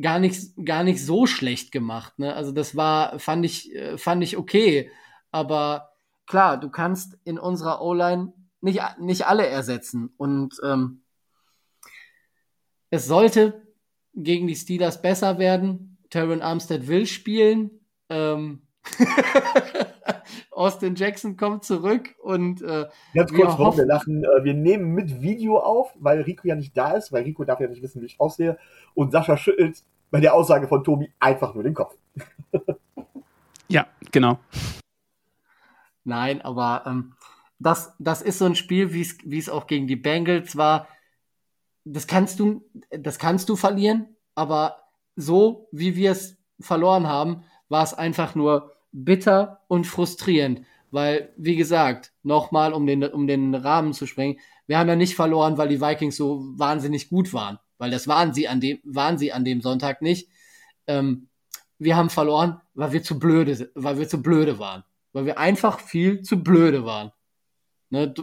gar 0.00 0.18
nicht, 0.18 0.54
gar 0.64 0.84
nicht 0.84 1.04
so 1.04 1.26
schlecht 1.26 1.72
gemacht. 1.72 2.18
Ne? 2.18 2.34
Also 2.34 2.52
das 2.52 2.76
war, 2.76 3.18
fand 3.18 3.44
ich, 3.44 3.74
äh, 3.74 3.98
fand 3.98 4.22
ich 4.22 4.36
okay. 4.36 4.90
Aber 5.30 5.92
klar, 6.26 6.58
du 6.58 6.70
kannst 6.70 7.18
in 7.24 7.38
unserer 7.38 7.82
O-Line 7.82 8.32
nicht, 8.60 8.80
nicht 8.98 9.26
alle 9.26 9.46
ersetzen. 9.46 10.12
Und 10.16 10.54
ähm, 10.64 11.02
es 12.90 13.06
sollte 13.06 13.66
gegen 14.14 14.46
die 14.46 14.56
Steelers 14.56 15.02
besser 15.02 15.38
werden. 15.38 15.98
Terran 16.10 16.42
Armstead 16.42 16.86
will 16.88 17.06
spielen. 17.06 17.70
Ähm, 18.08 18.66
Austin 20.50 20.94
Jackson 20.94 21.36
kommt 21.36 21.64
zurück 21.64 22.14
und 22.22 22.62
äh, 22.62 22.86
ganz 23.14 23.32
kurz, 23.32 23.58
warum 23.58 23.76
wir 23.76 23.86
lachen. 23.86 24.24
Äh, 24.24 24.44
wir 24.44 24.54
nehmen 24.54 24.92
mit 24.92 25.22
Video 25.22 25.58
auf, 25.58 25.92
weil 25.98 26.20
Rico 26.22 26.46
ja 26.46 26.54
nicht 26.54 26.76
da 26.76 26.92
ist, 26.92 27.12
weil 27.12 27.24
Rico 27.24 27.44
darf 27.44 27.60
ja 27.60 27.68
nicht 27.68 27.82
wissen, 27.82 28.02
wie 28.02 28.06
ich 28.06 28.20
aussehe. 28.20 28.58
Und 28.94 29.12
Sascha 29.12 29.36
schüttelt 29.36 29.82
bei 30.10 30.20
der 30.20 30.34
Aussage 30.34 30.68
von 30.68 30.84
Tobi 30.84 31.10
einfach 31.18 31.54
nur 31.54 31.62
den 31.62 31.74
Kopf. 31.74 31.96
ja, 33.68 33.86
genau. 34.10 34.38
Nein, 36.04 36.42
aber 36.42 36.82
ähm, 36.86 37.14
das, 37.58 37.94
das 37.98 38.22
ist 38.22 38.38
so 38.38 38.44
ein 38.44 38.56
Spiel, 38.56 38.92
wie 38.92 39.38
es 39.38 39.48
auch 39.48 39.66
gegen 39.66 39.86
die 39.86 39.96
Bengals 39.96 40.56
war. 40.56 40.88
Das 41.84 42.06
kannst 42.06 42.40
du, 42.40 42.64
das 42.90 43.18
kannst 43.18 43.48
du 43.48 43.56
verlieren, 43.56 44.16
aber 44.34 44.82
so 45.16 45.68
wie 45.72 45.96
wir 45.96 46.12
es 46.12 46.36
verloren 46.60 47.06
haben, 47.06 47.44
war 47.68 47.82
es 47.82 47.94
einfach 47.94 48.34
nur 48.34 48.72
bitter 48.92 49.60
und 49.68 49.86
frustrierend. 49.86 50.62
Weil, 50.90 51.32
wie 51.36 51.56
gesagt, 51.56 52.12
nochmal, 52.22 52.72
um 52.74 52.86
den, 52.86 53.02
um 53.04 53.26
den 53.26 53.54
Rahmen 53.54 53.94
zu 53.94 54.06
sprengen, 54.06 54.38
wir 54.66 54.78
haben 54.78 54.88
ja 54.88 54.96
nicht 54.96 55.16
verloren, 55.16 55.58
weil 55.58 55.68
die 55.68 55.80
Vikings 55.80 56.16
so 56.16 56.42
wahnsinnig 56.56 57.08
gut 57.08 57.32
waren. 57.32 57.58
Weil 57.78 57.90
das 57.90 58.06
waren 58.06 58.32
sie 58.34 58.46
an 58.46 58.60
dem, 58.60 58.78
waren 58.84 59.18
sie 59.18 59.32
an 59.32 59.44
dem 59.44 59.60
Sonntag 59.60 60.02
nicht. 60.02 60.28
Ähm, 60.86 61.28
wir 61.78 61.96
haben 61.96 62.10
verloren, 62.10 62.60
weil 62.74 62.92
wir 62.92 63.02
zu 63.02 63.18
blöde, 63.18 63.70
weil 63.74 63.98
wir 63.98 64.08
zu 64.08 64.22
blöde 64.22 64.58
waren. 64.58 64.84
Weil 65.12 65.26
wir 65.26 65.38
einfach 65.38 65.80
viel 65.80 66.22
zu 66.22 66.42
blöde 66.42 66.84
waren. 66.84 67.10
Ne? 67.90 68.14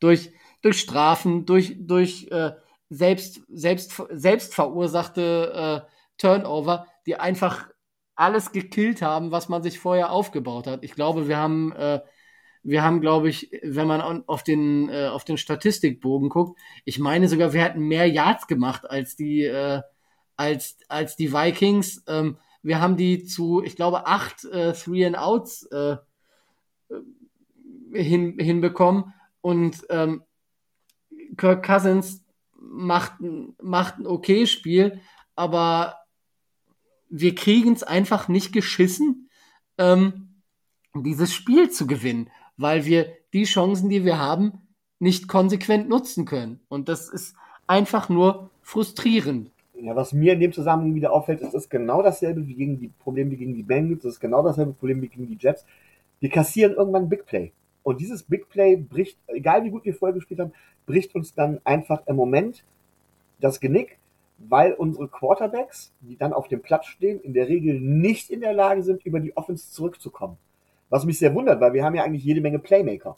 Durch, 0.00 0.32
durch 0.60 0.80
Strafen, 0.80 1.46
durch, 1.46 1.76
durch 1.78 2.28
äh, 2.30 2.52
selbst, 2.90 3.42
selbst, 3.48 4.02
selbst 4.10 4.54
verursachte 4.54 5.84
äh, 5.86 5.90
Turnover, 6.18 6.86
die 7.06 7.16
einfach 7.16 7.68
alles 8.16 8.52
gekillt 8.52 9.02
haben, 9.02 9.30
was 9.30 9.48
man 9.48 9.62
sich 9.62 9.78
vorher 9.78 10.10
aufgebaut 10.10 10.66
hat. 10.66 10.84
Ich 10.84 10.94
glaube, 10.94 11.28
wir 11.28 11.36
haben, 11.36 11.72
äh, 11.72 12.00
wir 12.62 12.82
haben, 12.82 13.00
glaube 13.00 13.28
ich, 13.28 13.50
wenn 13.62 13.86
man 13.86 14.24
auf 14.26 14.42
den, 14.42 14.88
äh, 14.88 15.08
auf 15.08 15.24
den 15.24 15.36
Statistikbogen 15.36 16.28
guckt, 16.28 16.58
ich 16.84 16.98
meine 16.98 17.28
sogar, 17.28 17.52
wir 17.52 17.62
hätten 17.62 17.80
mehr 17.80 18.08
Yards 18.08 18.46
gemacht 18.46 18.88
als 18.88 19.16
die, 19.16 19.42
äh, 19.44 19.82
als, 20.36 20.78
als 20.88 21.16
die 21.16 21.32
Vikings. 21.32 22.02
Ähm, 22.06 22.38
wir 22.62 22.80
haben 22.80 22.96
die 22.96 23.24
zu, 23.24 23.62
ich 23.62 23.76
glaube, 23.76 24.06
acht 24.06 24.44
äh, 24.44 24.72
Three 24.72 25.04
and 25.04 25.18
Outs 25.18 25.64
äh, 25.70 25.96
hin, 27.92 28.38
hinbekommen 28.38 29.12
und 29.40 29.84
ähm, 29.90 30.22
Kirk 31.36 31.64
Cousins 31.64 32.24
macht, 32.56 33.14
macht 33.60 33.98
ein 33.98 34.06
okay 34.06 34.46
Spiel, 34.46 35.00
aber 35.36 35.96
wir 37.16 37.36
kriegen 37.36 37.72
es 37.72 37.84
einfach 37.84 38.26
nicht 38.26 38.52
geschissen, 38.52 39.28
ähm, 39.78 40.30
dieses 40.96 41.32
Spiel 41.32 41.70
zu 41.70 41.86
gewinnen, 41.86 42.28
weil 42.56 42.86
wir 42.86 43.06
die 43.32 43.44
Chancen, 43.44 43.88
die 43.88 44.04
wir 44.04 44.18
haben, 44.18 44.62
nicht 44.98 45.28
konsequent 45.28 45.88
nutzen 45.88 46.24
können. 46.24 46.58
Und 46.68 46.88
das 46.88 47.08
ist 47.08 47.36
einfach 47.68 48.08
nur 48.08 48.50
frustrierend. 48.62 49.52
Ja, 49.80 49.94
was 49.94 50.12
mir 50.12 50.32
in 50.32 50.40
dem 50.40 50.52
Zusammenhang 50.52 50.96
wieder 50.96 51.12
auffällt, 51.12 51.40
ist, 51.40 51.54
ist 51.54 51.70
genau 51.70 52.02
dasselbe 52.02 52.48
wie 52.48 52.54
gegen 52.54 52.80
die 52.80 52.88
Probleme 52.88 53.30
wie 53.30 53.36
gegen 53.36 53.54
die 53.54 53.62
Bengals, 53.62 54.02
das 54.02 54.14
ist 54.14 54.20
genau 54.20 54.42
dasselbe 54.42 54.72
Problem 54.72 55.00
wie 55.00 55.08
gegen 55.08 55.28
die 55.28 55.38
Jets. 55.38 55.64
Wir 56.18 56.30
kassieren 56.30 56.74
irgendwann 56.74 57.08
Big 57.08 57.26
Play. 57.26 57.52
Und 57.84 58.00
dieses 58.00 58.24
Big 58.24 58.48
Play 58.48 58.74
bricht, 58.76 59.18
egal 59.28 59.62
wie 59.62 59.70
gut 59.70 59.84
wir 59.84 59.94
vorher 59.94 60.14
gespielt 60.14 60.40
haben, 60.40 60.52
bricht 60.86 61.14
uns 61.14 61.32
dann 61.32 61.60
einfach 61.62 62.04
im 62.06 62.16
Moment 62.16 62.64
das 63.38 63.60
Genick 63.60 63.98
weil 64.38 64.72
unsere 64.72 65.08
Quarterbacks, 65.08 65.92
die 66.00 66.16
dann 66.16 66.32
auf 66.32 66.48
dem 66.48 66.62
Platz 66.62 66.86
stehen, 66.86 67.20
in 67.20 67.34
der 67.34 67.48
Regel 67.48 67.80
nicht 67.80 68.30
in 68.30 68.40
der 68.40 68.52
Lage 68.52 68.82
sind, 68.82 69.04
über 69.04 69.20
die 69.20 69.36
Offense 69.36 69.70
zurückzukommen. 69.70 70.36
Was 70.90 71.04
mich 71.04 71.18
sehr 71.18 71.34
wundert, 71.34 71.60
weil 71.60 71.72
wir 71.72 71.84
haben 71.84 71.94
ja 71.94 72.02
eigentlich 72.02 72.24
jede 72.24 72.40
Menge 72.40 72.58
Playmaker. 72.58 73.16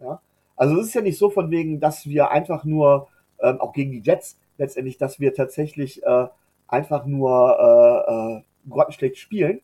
Ja? 0.00 0.20
Also 0.56 0.78
es 0.78 0.88
ist 0.88 0.94
ja 0.94 1.02
nicht 1.02 1.18
so 1.18 1.30
von 1.30 1.50
wegen, 1.50 1.80
dass 1.80 2.06
wir 2.06 2.30
einfach 2.30 2.64
nur, 2.64 3.08
ähm, 3.40 3.60
auch 3.60 3.72
gegen 3.72 3.92
die 3.92 4.00
Jets 4.00 4.38
letztendlich, 4.58 4.98
dass 4.98 5.20
wir 5.20 5.34
tatsächlich 5.34 6.02
äh, 6.02 6.26
einfach 6.66 7.06
nur 7.06 7.56
äh, 7.58 8.38
äh, 8.38 8.42
grottenschlecht 8.68 9.18
spielen, 9.18 9.60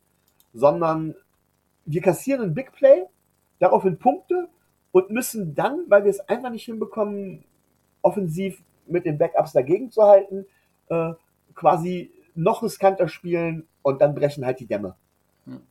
sondern 0.53 1.15
wir 1.85 2.01
kassieren 2.01 2.43
ein 2.43 2.55
Big 2.55 2.73
Play, 2.73 3.05
daraufhin 3.59 3.99
Punkte 3.99 4.49
und 4.93 5.11
müssen 5.11 5.55
dann, 5.55 5.85
weil 5.89 6.05
wir 6.05 6.11
es 6.11 6.21
einfach 6.21 6.51
nicht 6.51 6.65
hinbekommen, 6.65 7.45
offensiv 8.03 8.63
mit 8.87 9.07
den 9.07 9.19
Backups 9.19 9.53
dagegen 9.53 9.91
zu 9.91 10.03
halten, 10.03 10.47
äh, 10.89 11.13
quasi 11.55 12.11
noch 12.35 12.63
riskanter 12.63 13.09
spielen 13.09 13.67
und 13.83 14.01
dann 14.01 14.15
brechen 14.15 14.45
halt 14.45 14.61
die 14.61 14.67
Dämme. 14.67 14.97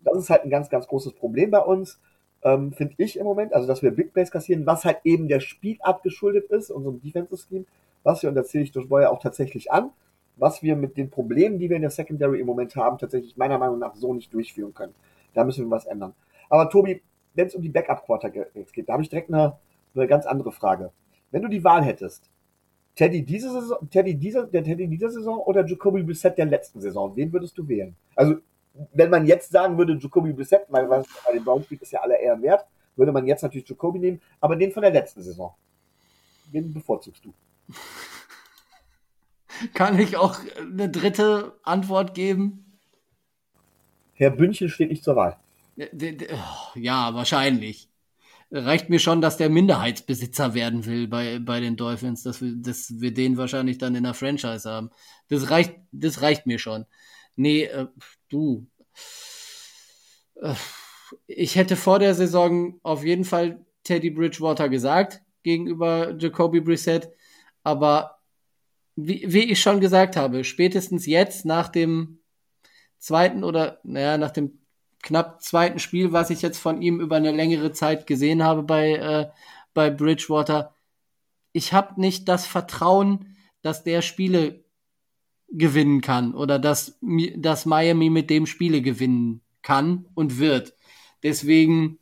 Das 0.04 0.18
ist 0.18 0.30
halt 0.30 0.44
ein 0.44 0.50
ganz, 0.50 0.70
ganz 0.70 0.88
großes 0.88 1.14
Problem 1.14 1.52
bei 1.52 1.60
uns, 1.60 2.00
ähm, 2.44 2.74
finde 2.74 2.94
ich 2.98 3.18
im 3.18 3.26
Moment. 3.26 3.54
Also, 3.54 3.68
dass 3.68 3.82
wir 3.82 3.92
Big 3.92 4.14
Plays 4.14 4.32
kassieren, 4.32 4.66
was 4.66 4.86
halt 4.86 5.00
eben 5.04 5.28
der 5.28 5.40
Spielart 5.40 6.04
geschuldet 6.04 6.50
ist, 6.52 6.70
unserem 6.70 7.02
Defensive 7.02 7.38
Scheme, 7.38 7.66
was 8.04 8.22
wir, 8.22 8.30
und 8.30 8.36
da 8.36 8.44
zähle 8.44 8.64
ich 8.64 8.72
durch 8.72 8.90
Boyer 8.90 9.12
auch 9.12 9.20
tatsächlich 9.20 9.72
an, 9.72 9.92
was 10.36 10.62
wir 10.62 10.76
mit 10.76 10.98
den 10.98 11.10
Problemen, 11.10 11.58
die 11.60 11.70
wir 11.70 11.76
in 11.76 11.82
der 11.82 11.92
Secondary 11.92 12.40
im 12.40 12.46
Moment 12.46 12.76
haben, 12.76 12.98
tatsächlich 12.98 13.38
meiner 13.38 13.58
Meinung 13.58 13.80
nach 13.80 13.96
so 13.96 14.14
nicht 14.14 14.34
durchführen 14.34 14.74
können. 14.74 14.94
Da 15.34 15.44
müssen 15.44 15.66
wir 15.66 15.72
was 15.72 15.86
ändern. 15.86 16.14
Aber 16.50 16.70
Tobi, 16.70 17.02
wenn 17.34 17.48
es 17.48 17.56
um 17.56 17.62
die 17.62 17.70
Backup-Quarter 17.70 18.30
geht, 18.30 18.48
da 18.88 18.94
habe 18.94 19.04
ich 19.04 19.10
direkt 19.10 19.30
eine, 19.30 19.58
eine 19.96 20.08
ganz 20.08 20.26
andere 20.26 20.52
Frage. 20.52 20.92
Wenn 21.32 21.42
du 21.42 21.48
die 21.48 21.64
Wahl 21.64 21.84
hättest, 21.84 22.30
Teddy 22.96 23.24
diese 23.24 23.52
Saison, 23.52 23.90
Teddy 23.90 24.16
dieser, 24.16 24.46
der 24.46 24.64
Teddy 24.64 24.88
dieser 24.88 25.10
Saison 25.10 25.40
oder 25.40 25.66
Jacoby 25.66 26.04
Brissett 26.04 26.38
der 26.38 26.46
letzten 26.46 26.80
Saison? 26.80 27.16
Wen 27.16 27.34
würdest 27.34 27.58
du 27.58 27.68
wählen? 27.68 27.96
Also, 28.16 28.36
wenn 28.94 29.10
man 29.10 29.26
jetzt 29.26 29.52
sagen 29.52 29.78
würde, 29.78 29.98
Jacoby 30.00 30.34
Brissett, 30.34 30.66
weil 30.70 30.90
was 30.90 31.08
bei 31.26 31.34
den 31.34 31.44
Browns 31.44 31.66
spielt, 31.66 31.82
ist 31.82 31.92
ja 31.92 32.02
aller 32.02 32.20
Ehren 32.20 32.42
wert, 32.42 32.66
würde 32.96 33.12
man 33.12 33.26
jetzt 33.26 33.42
natürlich 33.42 33.68
Jacoby 33.68 34.00
nehmen, 34.00 34.22
aber 34.40 34.56
den 34.56 34.72
von 34.72 34.84
der 34.84 34.92
letzten 34.92 35.24
Saison. 35.24 35.54
Wen 36.52 36.72
bevorzugst 36.72 37.26
du? 37.26 37.34
Kann 39.74 40.00
ich 40.00 40.18
auch 40.18 40.40
eine 40.60 40.90
dritte 40.90 41.54
Antwort 41.64 42.14
geben? 42.14 42.78
Herr 44.14 44.30
Bündchen 44.30 44.70
steht 44.70 44.90
nicht 44.90 45.04
zur 45.04 45.16
Wahl. 45.16 45.38
Ja, 46.76 47.14
wahrscheinlich 47.16 47.90
reicht 48.54 48.90
mir 48.90 49.00
schon, 49.00 49.20
dass 49.20 49.38
der 49.38 49.50
Minderheitsbesitzer 49.50 50.54
werden 50.54 50.86
will 50.86 51.08
bei, 51.08 51.40
bei 51.40 51.60
den 51.60 51.76
Dolphins, 51.76 52.22
dass 52.22 52.42
wir, 52.42 52.54
dass 52.56 53.02
wir 53.02 53.14
den 53.14 53.36
wahrscheinlich 53.38 53.80
dann 53.80 53.96
in 53.96 54.04
der 54.04 54.14
Franchise 54.14 54.70
haben. 54.70 54.92
Das 55.28 55.50
reicht, 55.50 55.76
das 55.92 56.22
reicht 56.22 56.46
mir 56.46 56.60
schon. 56.60 56.86
Nee, 57.36 57.64
äh, 57.64 57.88
du. 58.30 58.68
Äh, 60.36 60.54
ich 61.26 61.56
hätte 61.56 61.76
vor 61.76 62.00
der 62.00 62.14
Saison 62.14 62.80
auf 62.84 63.04
jeden 63.04 63.26
Fall 63.26 63.66
Teddy 63.84 64.12
Bridgewater 64.12 64.70
gesagt 64.70 65.22
gegenüber 65.42 66.16
Jacoby 66.18 66.62
Brissett, 66.62 67.10
aber 67.64 68.20
wie, 68.96 69.26
wie 69.28 69.52
ich 69.52 69.60
schon 69.60 69.80
gesagt 69.80 70.16
habe, 70.16 70.44
spätestens 70.44 71.06
jetzt 71.06 71.46
nach 71.46 71.70
dem 71.70 72.20
zweiten 73.00 73.44
oder 73.44 73.80
naja, 73.84 74.18
nach 74.18 74.32
dem 74.32 74.60
knapp 75.04 75.44
zweiten 75.44 75.78
Spiel, 75.78 76.12
was 76.12 76.32
ich 76.32 76.42
jetzt 76.42 76.58
von 76.58 76.82
ihm 76.82 77.00
über 77.00 77.18
eine 77.18 77.32
längere 77.32 77.72
Zeit 77.72 78.08
gesehen 78.08 78.42
habe 78.42 78.64
bei, 78.64 78.94
äh, 78.94 79.30
bei 79.74 79.92
Bridgewater. 79.92 80.74
Ich 81.52 81.74
habe 81.74 82.02
nicht 82.02 82.28
das 82.28 82.48
Vertrauen, 82.48 83.36
dass 83.62 83.84
der 83.84 84.02
Spiele 84.02 84.64
gewinnen 85.50 86.02
kann 86.02 86.34
oder 86.34 86.58
dass, 86.58 86.98
dass 87.36 87.68
Miami 87.68 88.10
mit 88.10 88.30
dem 88.32 88.48
Spiele 88.48 88.82
gewinnen 88.82 89.42
kann 89.62 90.08
und 90.16 90.40
wird. 90.40 90.76
Deswegen 91.22 92.00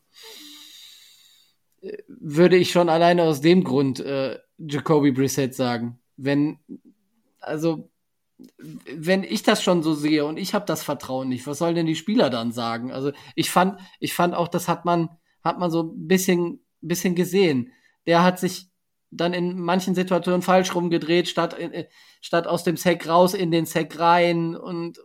äh, 1.82 1.98
würde 2.08 2.56
ich 2.56 2.72
schon 2.72 2.88
alleine 2.88 3.24
aus 3.24 3.42
dem 3.42 3.64
Grund 3.64 4.00
äh, 4.00 4.40
Jacoby 4.58 5.12
Brissett 5.12 5.54
sagen. 5.56 6.00
Wenn, 6.18 6.60
also 7.40 7.91
wenn 8.58 9.24
ich 9.24 9.44
das 9.44 9.64
schon 9.64 9.84
so 9.84 9.94
sehe 9.94 10.26
und 10.26 10.38
ich 10.38 10.54
habe 10.54 10.66
das 10.66 10.84
Vertrauen 10.84 11.30
nicht, 11.30 11.48
was 11.48 11.58
sollen 11.58 11.76
denn 11.76 11.86
die 11.86 11.96
Spieler 11.96 12.30
dann 12.30 12.52
sagen? 12.52 12.92
Also 12.92 13.12
ich 13.36 13.50
fand, 13.50 13.80
ich 14.00 14.14
fand 14.14 14.36
auch, 14.36 14.48
das 14.48 14.68
hat 14.68 14.86
man, 14.86 15.10
hat 15.44 15.60
man 15.60 15.72
so 15.72 15.84
ein 15.84 16.08
bisschen, 16.08 16.66
bisschen 16.82 17.16
gesehen. 17.16 17.72
Der 18.06 18.24
hat 18.24 18.40
sich 18.40 18.70
dann 19.12 19.34
in 19.34 19.60
manchen 19.60 19.94
Situationen 19.94 20.42
falsch 20.42 20.74
rumgedreht, 20.74 21.28
statt, 21.28 21.58
äh, 21.60 21.88
statt 22.22 22.48
aus 22.48 22.64
dem 22.64 22.78
Sack 22.78 23.08
raus 23.08 23.34
in 23.34 23.52
den 23.52 23.66
Sack 23.66 24.00
rein 24.00 24.56
und 24.56 25.00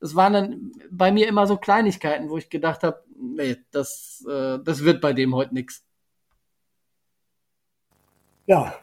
es 0.00 0.14
waren 0.14 0.32
dann 0.32 0.72
bei 0.90 1.12
mir 1.12 1.28
immer 1.28 1.46
so 1.46 1.56
Kleinigkeiten, 1.56 2.30
wo 2.30 2.38
ich 2.38 2.48
gedacht 2.50 2.82
habe, 2.82 3.04
nee, 3.16 3.56
das, 3.70 4.24
äh, 4.28 4.58
das 4.64 4.82
wird 4.82 5.00
bei 5.00 5.12
dem 5.12 5.34
heute 5.34 5.54
nichts. 5.54 5.84
Ja, 8.46 8.74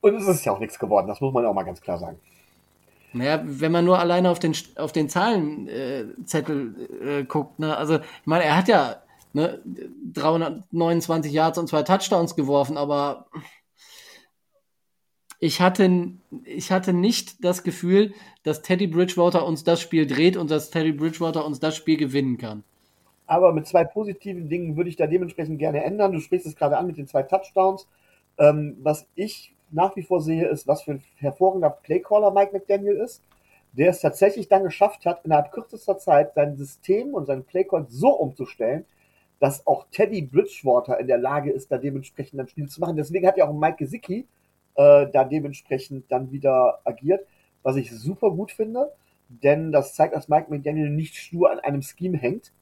und 0.00 0.14
es 0.14 0.28
ist 0.28 0.44
ja 0.44 0.52
auch 0.52 0.58
nichts 0.58 0.78
geworden, 0.78 1.08
das 1.08 1.20
muss 1.20 1.32
man 1.32 1.46
auch 1.46 1.54
mal 1.54 1.62
ganz 1.62 1.80
klar 1.80 1.98
sagen. 1.98 2.20
Naja, 3.12 3.42
wenn 3.44 3.72
man 3.72 3.84
nur 3.84 3.98
alleine 3.98 4.30
auf 4.30 4.38
den, 4.38 4.54
auf 4.76 4.92
den 4.92 5.08
Zahlenzettel 5.08 6.88
äh, 7.02 7.20
äh, 7.20 7.24
guckt, 7.24 7.58
ne? 7.58 7.76
Also, 7.76 7.96
ich 7.96 8.26
meine, 8.26 8.44
er 8.44 8.56
hat 8.56 8.68
ja 8.68 8.96
ne, 9.32 9.60
329 10.12 11.32
Yards 11.32 11.58
und 11.58 11.68
zwei 11.68 11.82
Touchdowns 11.82 12.36
geworfen, 12.36 12.76
aber 12.76 13.26
ich 15.40 15.60
hatte, 15.60 16.12
ich 16.44 16.72
hatte 16.72 16.92
nicht 16.92 17.44
das 17.44 17.62
Gefühl, 17.62 18.12
dass 18.42 18.62
Teddy 18.62 18.88
Bridgewater 18.88 19.46
uns 19.46 19.64
das 19.64 19.80
Spiel 19.80 20.06
dreht 20.06 20.36
und 20.36 20.50
dass 20.50 20.70
Teddy 20.70 20.92
Bridgewater 20.92 21.44
uns 21.44 21.60
das 21.60 21.76
Spiel 21.76 21.96
gewinnen 21.96 22.38
kann. 22.38 22.64
Aber 23.26 23.52
mit 23.52 23.66
zwei 23.66 23.84
positiven 23.84 24.48
Dingen 24.48 24.76
würde 24.76 24.90
ich 24.90 24.96
da 24.96 25.06
dementsprechend 25.06 25.58
gerne 25.58 25.84
ändern. 25.84 26.12
Du 26.12 26.20
sprichst 26.20 26.46
es 26.46 26.56
gerade 26.56 26.76
an 26.76 26.86
mit 26.86 26.96
den 26.96 27.06
zwei 27.06 27.22
Touchdowns. 27.22 27.86
Ähm, 28.38 28.78
was 28.80 29.06
ich 29.14 29.54
nach 29.70 29.96
wie 29.96 30.02
vor 30.02 30.20
sehe, 30.20 30.48
ist, 30.48 30.66
was 30.66 30.82
für 30.82 30.92
ein 30.92 31.02
hervorragender 31.16 31.70
Playcaller 31.70 32.30
Mike 32.30 32.52
McDaniel 32.52 32.96
ist, 32.96 33.22
der 33.72 33.90
es 33.90 34.00
tatsächlich 34.00 34.48
dann 34.48 34.64
geschafft 34.64 35.06
hat, 35.06 35.24
innerhalb 35.24 35.52
kürzester 35.52 35.98
Zeit 35.98 36.34
sein 36.34 36.56
System 36.56 37.14
und 37.14 37.26
seinen 37.26 37.44
Playcall 37.44 37.86
so 37.88 38.10
umzustellen, 38.10 38.84
dass 39.40 39.66
auch 39.66 39.86
Teddy 39.90 40.22
Bridgewater 40.22 40.98
in 40.98 41.06
der 41.06 41.18
Lage 41.18 41.50
ist, 41.50 41.70
da 41.70 41.78
dementsprechend 41.78 42.40
ein 42.40 42.48
Spiel 42.48 42.68
zu 42.68 42.80
machen. 42.80 42.96
Deswegen 42.96 43.26
hat 43.26 43.36
ja 43.36 43.48
auch 43.48 43.52
Mike 43.52 43.76
Gesicki 43.76 44.26
äh, 44.74 45.06
da 45.12 45.24
dementsprechend 45.24 46.10
dann 46.10 46.32
wieder 46.32 46.80
agiert, 46.84 47.26
was 47.62 47.76
ich 47.76 47.92
super 47.92 48.30
gut 48.30 48.50
finde, 48.50 48.90
denn 49.28 49.72
das 49.72 49.94
zeigt, 49.94 50.14
dass 50.14 50.28
Mike 50.28 50.46
McDaniel 50.48 50.90
nicht 50.90 51.16
stur 51.16 51.50
an 51.50 51.60
einem 51.60 51.82
Scheme 51.82 52.16
hängt, 52.16 52.52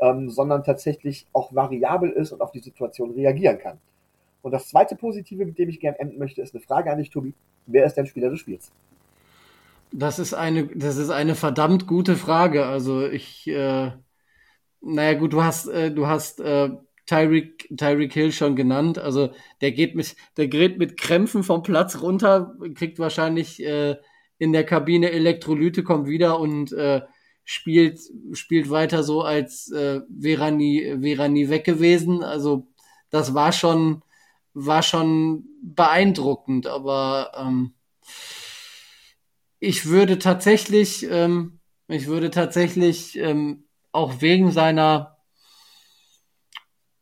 ähm, 0.00 0.30
sondern 0.30 0.64
tatsächlich 0.64 1.26
auch 1.32 1.54
variabel 1.54 2.10
ist 2.10 2.32
und 2.32 2.40
auf 2.40 2.52
die 2.52 2.60
Situation 2.60 3.12
reagieren 3.12 3.58
kann. 3.58 3.78
Und 4.42 4.52
das 4.52 4.68
zweite 4.68 4.96
Positive, 4.96 5.44
mit 5.44 5.58
dem 5.58 5.68
ich 5.68 5.80
gerne 5.80 5.98
enden 5.98 6.18
möchte, 6.18 6.42
ist 6.42 6.54
eine 6.54 6.62
Frage 6.62 6.90
an 6.90 6.98
dich, 6.98 7.10
Tobi. 7.10 7.34
Wer 7.66 7.84
ist 7.84 7.94
dein 7.94 8.06
Spieler 8.06 8.30
des 8.30 8.40
Spiels? 8.40 8.70
Das 9.90 10.18
ist 10.18 10.34
eine, 10.34 10.66
das 10.66 10.96
ist 10.96 11.10
eine 11.10 11.34
verdammt 11.34 11.86
gute 11.86 12.16
Frage. 12.16 12.66
Also 12.66 13.06
ich, 13.06 13.46
äh, 13.48 13.90
naja 14.80 15.14
gut, 15.14 15.32
du 15.32 15.42
hast, 15.42 15.66
äh, 15.68 15.90
du 15.90 16.06
hast 16.06 16.40
äh, 16.40 16.70
Tyreek, 17.06 17.68
Tyreek 17.76 18.12
Hill 18.12 18.32
schon 18.32 18.54
genannt. 18.54 18.98
Also 18.98 19.30
der 19.60 19.72
geht 19.72 19.94
mit, 19.94 20.14
der 20.36 20.48
gerät 20.48 20.78
mit 20.78 20.98
Krämpfen 20.98 21.42
vom 21.42 21.62
Platz 21.62 22.00
runter, 22.02 22.54
kriegt 22.74 22.98
wahrscheinlich 22.98 23.64
äh, 23.64 23.96
in 24.38 24.52
der 24.52 24.64
Kabine 24.64 25.10
Elektrolyte, 25.10 25.82
kommt 25.82 26.06
wieder 26.06 26.38
und 26.38 26.72
äh, 26.72 27.00
spielt, 27.44 27.98
spielt 28.32 28.68
weiter 28.68 29.02
so, 29.02 29.22
als 29.22 29.72
äh, 29.72 30.02
wäre 30.08 30.52
nie, 30.52 30.96
wäre 30.98 31.30
nie 31.30 31.48
weg 31.48 31.64
gewesen. 31.64 32.22
Also 32.22 32.66
das 33.08 33.32
war 33.32 33.52
schon, 33.52 34.02
war 34.66 34.82
schon 34.82 35.44
beeindruckend, 35.62 36.66
aber 36.66 37.32
ähm, 37.36 37.74
ich 39.60 39.86
würde 39.86 40.18
tatsächlich, 40.18 41.06
ähm, 41.10 41.60
ich 41.88 42.06
würde 42.06 42.30
tatsächlich 42.30 43.16
ähm, 43.18 43.64
auch 43.92 44.20
wegen 44.20 44.50
seiner 44.52 45.16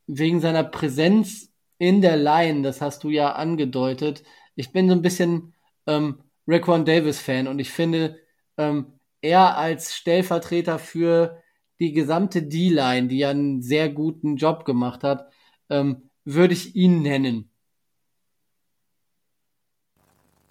wegen 0.06 0.40
seiner 0.40 0.62
Präsenz 0.64 1.52
in 1.78 2.00
der 2.00 2.16
Line, 2.16 2.62
das 2.62 2.80
hast 2.80 3.02
du 3.04 3.10
ja 3.10 3.32
angedeutet. 3.32 4.22
Ich 4.54 4.72
bin 4.72 4.88
so 4.88 4.94
ein 4.94 5.02
bisschen 5.02 5.54
ähm, 5.86 6.22
Raquan 6.46 6.84
Davis 6.84 7.20
Fan 7.20 7.48
und 7.48 7.58
ich 7.58 7.70
finde, 7.70 8.20
ähm, 8.56 8.98
er 9.20 9.56
als 9.58 9.94
Stellvertreter 9.94 10.78
für 10.78 11.42
die 11.80 11.92
gesamte 11.92 12.42
D-Line, 12.42 13.08
die 13.08 13.18
ja 13.18 13.30
einen 13.30 13.62
sehr 13.62 13.88
guten 13.90 14.36
Job 14.36 14.64
gemacht 14.64 15.02
hat, 15.02 15.30
ähm, 15.68 16.05
würde 16.26 16.52
ich 16.52 16.76
ihn 16.76 17.00
nennen. 17.00 17.48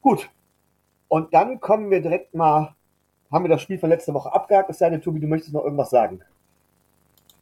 Gut. 0.02 0.30
Und 1.08 1.34
dann 1.34 1.60
kommen 1.60 1.92
wir 1.92 2.02
direkt 2.02 2.34
mal, 2.34 2.76
haben 3.32 3.44
wir 3.44 3.50
das 3.50 3.62
Spiel 3.62 3.78
von 3.78 3.90
letzter 3.90 4.14
Woche 4.14 4.34
abgehakt, 4.34 4.70
es 4.70 4.80
sei 4.80 4.90
denn, 4.90 5.02
Tobi, 5.02 5.20
du 5.20 5.28
möchtest 5.28 5.54
noch 5.54 5.64
irgendwas 5.64 5.92
sagen. 5.92 6.22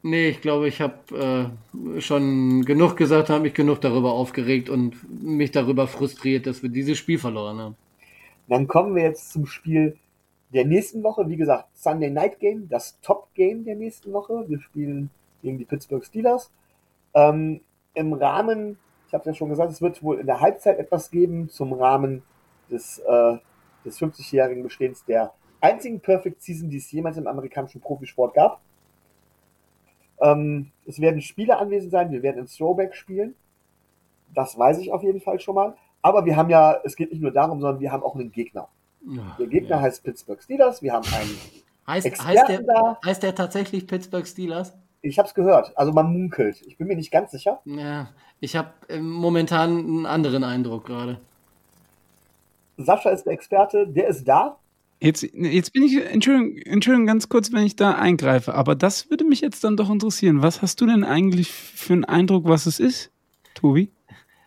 Nee, 0.02 0.28
ich 0.28 0.42
glaube, 0.42 0.68
ich 0.68 0.82
habe 0.82 1.52
äh, 1.72 2.00
schon 2.00 2.64
genug 2.66 2.96
gesagt, 2.96 3.30
habe 3.30 3.40
mich 3.40 3.54
genug 3.54 3.80
darüber 3.80 4.12
aufgeregt 4.12 4.68
und 4.68 4.96
mich 5.22 5.50
darüber 5.50 5.86
frustriert, 5.86 6.46
dass 6.46 6.62
wir 6.62 6.68
dieses 6.68 6.98
Spiel 6.98 7.18
verloren 7.18 7.58
haben. 7.58 7.76
Dann 8.48 8.66
kommen 8.66 8.94
wir 8.94 9.04
jetzt 9.04 9.32
zum 9.32 9.46
Spiel 9.46 9.96
der 10.52 10.66
nächsten 10.66 11.02
Woche. 11.02 11.28
Wie 11.28 11.36
gesagt, 11.36 11.68
Sunday 11.74 12.10
Night 12.10 12.38
Game, 12.38 12.68
das 12.68 13.00
Top 13.00 13.28
Game 13.34 13.64
der 13.64 13.76
nächsten 13.76 14.12
Woche. 14.12 14.44
Wir 14.46 14.60
spielen 14.60 15.08
gegen 15.42 15.56
die 15.56 15.64
Pittsburgh 15.64 16.04
Steelers. 16.04 16.50
Ähm, 17.14 17.60
Im 17.94 18.12
Rahmen, 18.12 18.78
ich 19.06 19.14
habe 19.14 19.22
es 19.22 19.26
ja 19.26 19.34
schon 19.34 19.48
gesagt, 19.48 19.70
es 19.70 19.80
wird 19.80 20.02
wohl 20.02 20.18
in 20.18 20.26
der 20.26 20.40
Halbzeit 20.40 20.78
etwas 20.78 21.10
geben 21.10 21.48
zum 21.48 21.72
Rahmen 21.72 22.22
des, 22.70 22.98
äh, 22.98 23.36
des 23.84 24.00
50-jährigen 24.00 24.62
Bestehens 24.62 25.04
der 25.04 25.32
einzigen 25.60 26.00
Perfect 26.00 26.42
Season, 26.42 26.68
die 26.68 26.76
es 26.76 26.90
jemals 26.90 27.16
im 27.16 27.26
amerikanischen 27.26 27.80
Profisport 27.80 28.34
gab. 28.34 28.60
Ähm, 30.20 30.70
es 30.86 31.00
werden 31.00 31.20
Spieler 31.20 31.58
anwesend 31.58 31.90
sein, 31.90 32.10
wir 32.10 32.22
werden 32.22 32.38
in 32.38 32.46
Throwback 32.46 32.94
spielen. 32.94 33.34
Das 34.34 34.58
weiß 34.58 34.78
ich 34.78 34.92
auf 34.92 35.02
jeden 35.02 35.20
Fall 35.20 35.40
schon 35.40 35.54
mal. 35.54 35.76
Aber 36.02 36.24
wir 36.26 36.36
haben 36.36 36.50
ja, 36.50 36.80
es 36.84 36.96
geht 36.96 37.10
nicht 37.10 37.22
nur 37.22 37.30
darum, 37.30 37.60
sondern 37.60 37.80
wir 37.80 37.90
haben 37.90 38.02
auch 38.02 38.14
einen 38.14 38.30
Gegner. 38.30 38.68
der 39.38 39.46
Gegner 39.46 39.76
ja. 39.76 39.80
heißt 39.80 40.02
Pittsburgh 40.02 40.42
Steelers. 40.42 40.82
Wir 40.82 40.92
haben 40.92 41.06
einen 41.14 41.38
heißt, 41.86 42.24
heißt 42.24 42.48
der, 42.48 42.62
da. 42.62 42.98
Heißt 43.04 43.22
der 43.22 43.34
tatsächlich 43.34 43.86
Pittsburgh 43.86 44.26
Steelers? 44.26 44.76
Ich 45.04 45.18
habe 45.18 45.28
es 45.28 45.34
gehört. 45.34 45.76
Also 45.76 45.92
man 45.92 46.10
munkelt. 46.10 46.62
Ich 46.66 46.78
bin 46.78 46.86
mir 46.86 46.96
nicht 46.96 47.10
ganz 47.10 47.30
sicher. 47.30 47.60
Ja, 47.66 48.08
ich 48.40 48.56
habe 48.56 48.70
äh, 48.88 48.98
momentan 48.98 49.78
einen 49.78 50.06
anderen 50.06 50.42
Eindruck 50.42 50.86
gerade. 50.86 51.20
Sascha 52.78 53.10
ist 53.10 53.24
der 53.24 53.34
Experte. 53.34 53.86
Der 53.86 54.08
ist 54.08 54.26
da. 54.26 54.58
Jetzt, 55.00 55.22
jetzt 55.34 55.74
bin 55.74 55.82
ich, 55.82 56.02
Entschuldigung, 56.02 56.56
Entschuldigung, 56.62 57.06
ganz 57.06 57.28
kurz, 57.28 57.52
wenn 57.52 57.64
ich 57.64 57.76
da 57.76 57.92
eingreife, 57.92 58.54
aber 58.54 58.74
das 58.74 59.10
würde 59.10 59.24
mich 59.24 59.42
jetzt 59.42 59.62
dann 59.62 59.76
doch 59.76 59.90
interessieren. 59.90 60.40
Was 60.40 60.62
hast 60.62 60.80
du 60.80 60.86
denn 60.86 61.04
eigentlich 61.04 61.52
für 61.52 61.92
einen 61.92 62.06
Eindruck, 62.06 62.48
was 62.48 62.64
es 62.64 62.80
ist, 62.80 63.10
Tobi? 63.54 63.90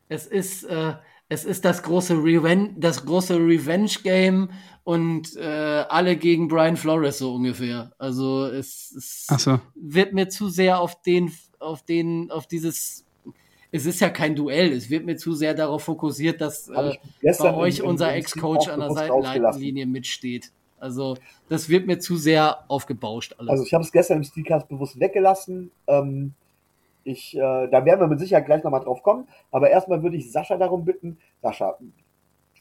Es 0.10 0.26
ist, 0.26 0.64
äh, 0.64 0.94
es 1.30 1.46
ist 1.46 1.66
das 1.66 1.84
große 1.84 2.16
Revenge, 2.16 2.74
das 2.78 3.06
große 3.06 3.36
Revenge-Game 3.36 4.50
und 4.84 5.36
äh, 5.36 5.44
alle 5.90 6.16
gegen 6.16 6.48
Brian 6.48 6.78
Flores 6.78 7.18
so 7.18 7.36
ungefähr. 7.36 7.92
Also 7.98 8.46
es, 8.46 8.94
es 8.96 9.28
so. 9.44 9.60
wird 9.76 10.14
mir 10.14 10.30
zu 10.30 10.50
sehr 10.50 10.80
auf 10.80 11.02
den, 11.02 11.32
auf 11.60 11.84
den, 11.84 12.32
auf 12.32 12.48
dieses 12.48 13.04
es 13.70 13.86
ist 13.86 14.00
ja 14.00 14.10
kein 14.10 14.34
Duell, 14.34 14.72
es 14.72 14.90
wird 14.90 15.06
mir 15.06 15.18
zu 15.18 15.34
sehr 15.34 15.54
darauf 15.54 15.84
fokussiert, 15.84 16.40
dass 16.40 16.70
äh, 16.70 16.94
bei 17.22 17.54
euch 17.54 17.82
unser 17.84 18.14
Ex-Coach 18.14 18.70
an 18.70 18.80
der 18.80 18.92
Seitenlinie 18.92 19.86
mitsteht. 19.86 20.52
Also 20.80 21.18
das 21.50 21.68
wird 21.70 21.86
mir 21.88 22.00
zu 22.00 22.18
sehr 22.18 22.64
aufgebauscht 22.70 23.36
alles. 23.38 23.50
Also 23.50 23.64
ich 23.66 23.74
habe 23.74 23.84
es 23.84 23.92
gestern 23.92 24.18
im 24.18 24.24
Steelcast 24.24 24.70
bewusst 24.70 25.00
weggelassen. 25.00 25.72
Ähm, 25.88 26.34
ich, 27.08 27.36
äh, 27.36 27.68
da 27.68 27.86
werden 27.86 28.00
wir 28.00 28.08
mit 28.08 28.20
Sicherheit 28.20 28.46
gleich 28.46 28.64
nochmal 28.64 28.84
drauf 28.84 29.02
kommen. 29.02 29.28
Aber 29.52 29.70
erstmal 29.70 30.04
würde 30.04 30.18
ich 30.18 30.32
Sascha 30.32 30.58
darum 30.58 30.86
bitten, 30.86 31.18
Sascha, 31.42 31.78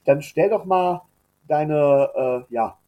dann 0.05 0.23
stell 0.23 0.51
doch 0.51 0.65
mal 0.65 1.03
deine, 1.49 2.11
äh, 2.15 2.55
ja, 2.55 2.79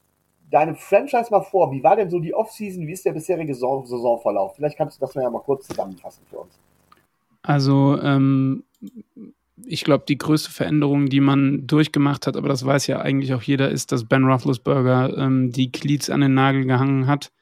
deine 0.50 0.74
Franchise 0.74 1.30
mal 1.30 1.42
vor. 1.42 1.72
Wie 1.72 1.82
war 1.82 1.96
denn 1.96 2.10
so 2.10 2.20
die 2.20 2.34
Offseason? 2.34 2.86
Wie 2.86 2.92
ist 2.92 3.04
der 3.04 3.12
bisherige 3.12 3.54
Saisonverlauf? 3.54 4.56
Vielleicht 4.56 4.78
kannst 4.78 4.96
du 4.96 5.04
das 5.04 5.14
ja 5.14 5.28
mal 5.28 5.40
kurz 5.40 5.66
zusammenfassen 5.66 6.24
für 6.30 6.38
uns. 6.38 6.58
Also 7.42 8.00
ähm, 8.02 8.64
ich 9.66 9.84
glaube, 9.84 10.04
die 10.08 10.18
größte 10.18 10.50
Veränderung, 10.50 11.08
die 11.08 11.20
man 11.20 11.66
durchgemacht 11.66 12.26
hat, 12.26 12.36
aber 12.36 12.48
das 12.48 12.64
weiß 12.64 12.86
ja 12.86 13.00
eigentlich 13.00 13.34
auch 13.34 13.42
jeder, 13.42 13.70
ist, 13.70 13.92
dass 13.92 14.04
Ben 14.04 14.24
Roethlisberger 14.24 15.16
ähm, 15.16 15.50
die 15.52 15.72
Cleats 15.72 16.10
an 16.10 16.20
den 16.20 16.34
Nagel 16.34 16.64
gehangen 16.64 17.06
hat. 17.06 17.32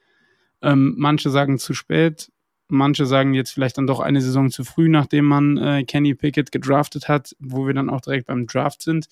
Ähm, 0.63 0.95
manche 0.97 1.31
sagen 1.31 1.59
zu 1.59 1.75
spät, 1.75 2.33
manche 2.69 3.07
sagen 3.07 3.35
jetzt 3.35 3.53
vielleicht 3.53 3.79
dann 3.79 3.87
doch 3.87 4.01
eine 4.01 4.21
Saison 4.21 4.51
zu 4.51 4.65
früh, 4.65 4.89
nachdem 4.89 5.27
man 5.27 5.57
äh, 5.57 5.85
Kenny 5.85 6.15
Pickett 6.15 6.53
gedraftet 6.53 7.09
hat, 7.09 7.37
wo 7.39 7.67
wir 7.67 7.75
dann 7.75 7.91
auch 7.91 8.01
direkt 8.01 8.27
beim 8.27 8.47
Draft 8.47 8.83
sind. 8.83 9.09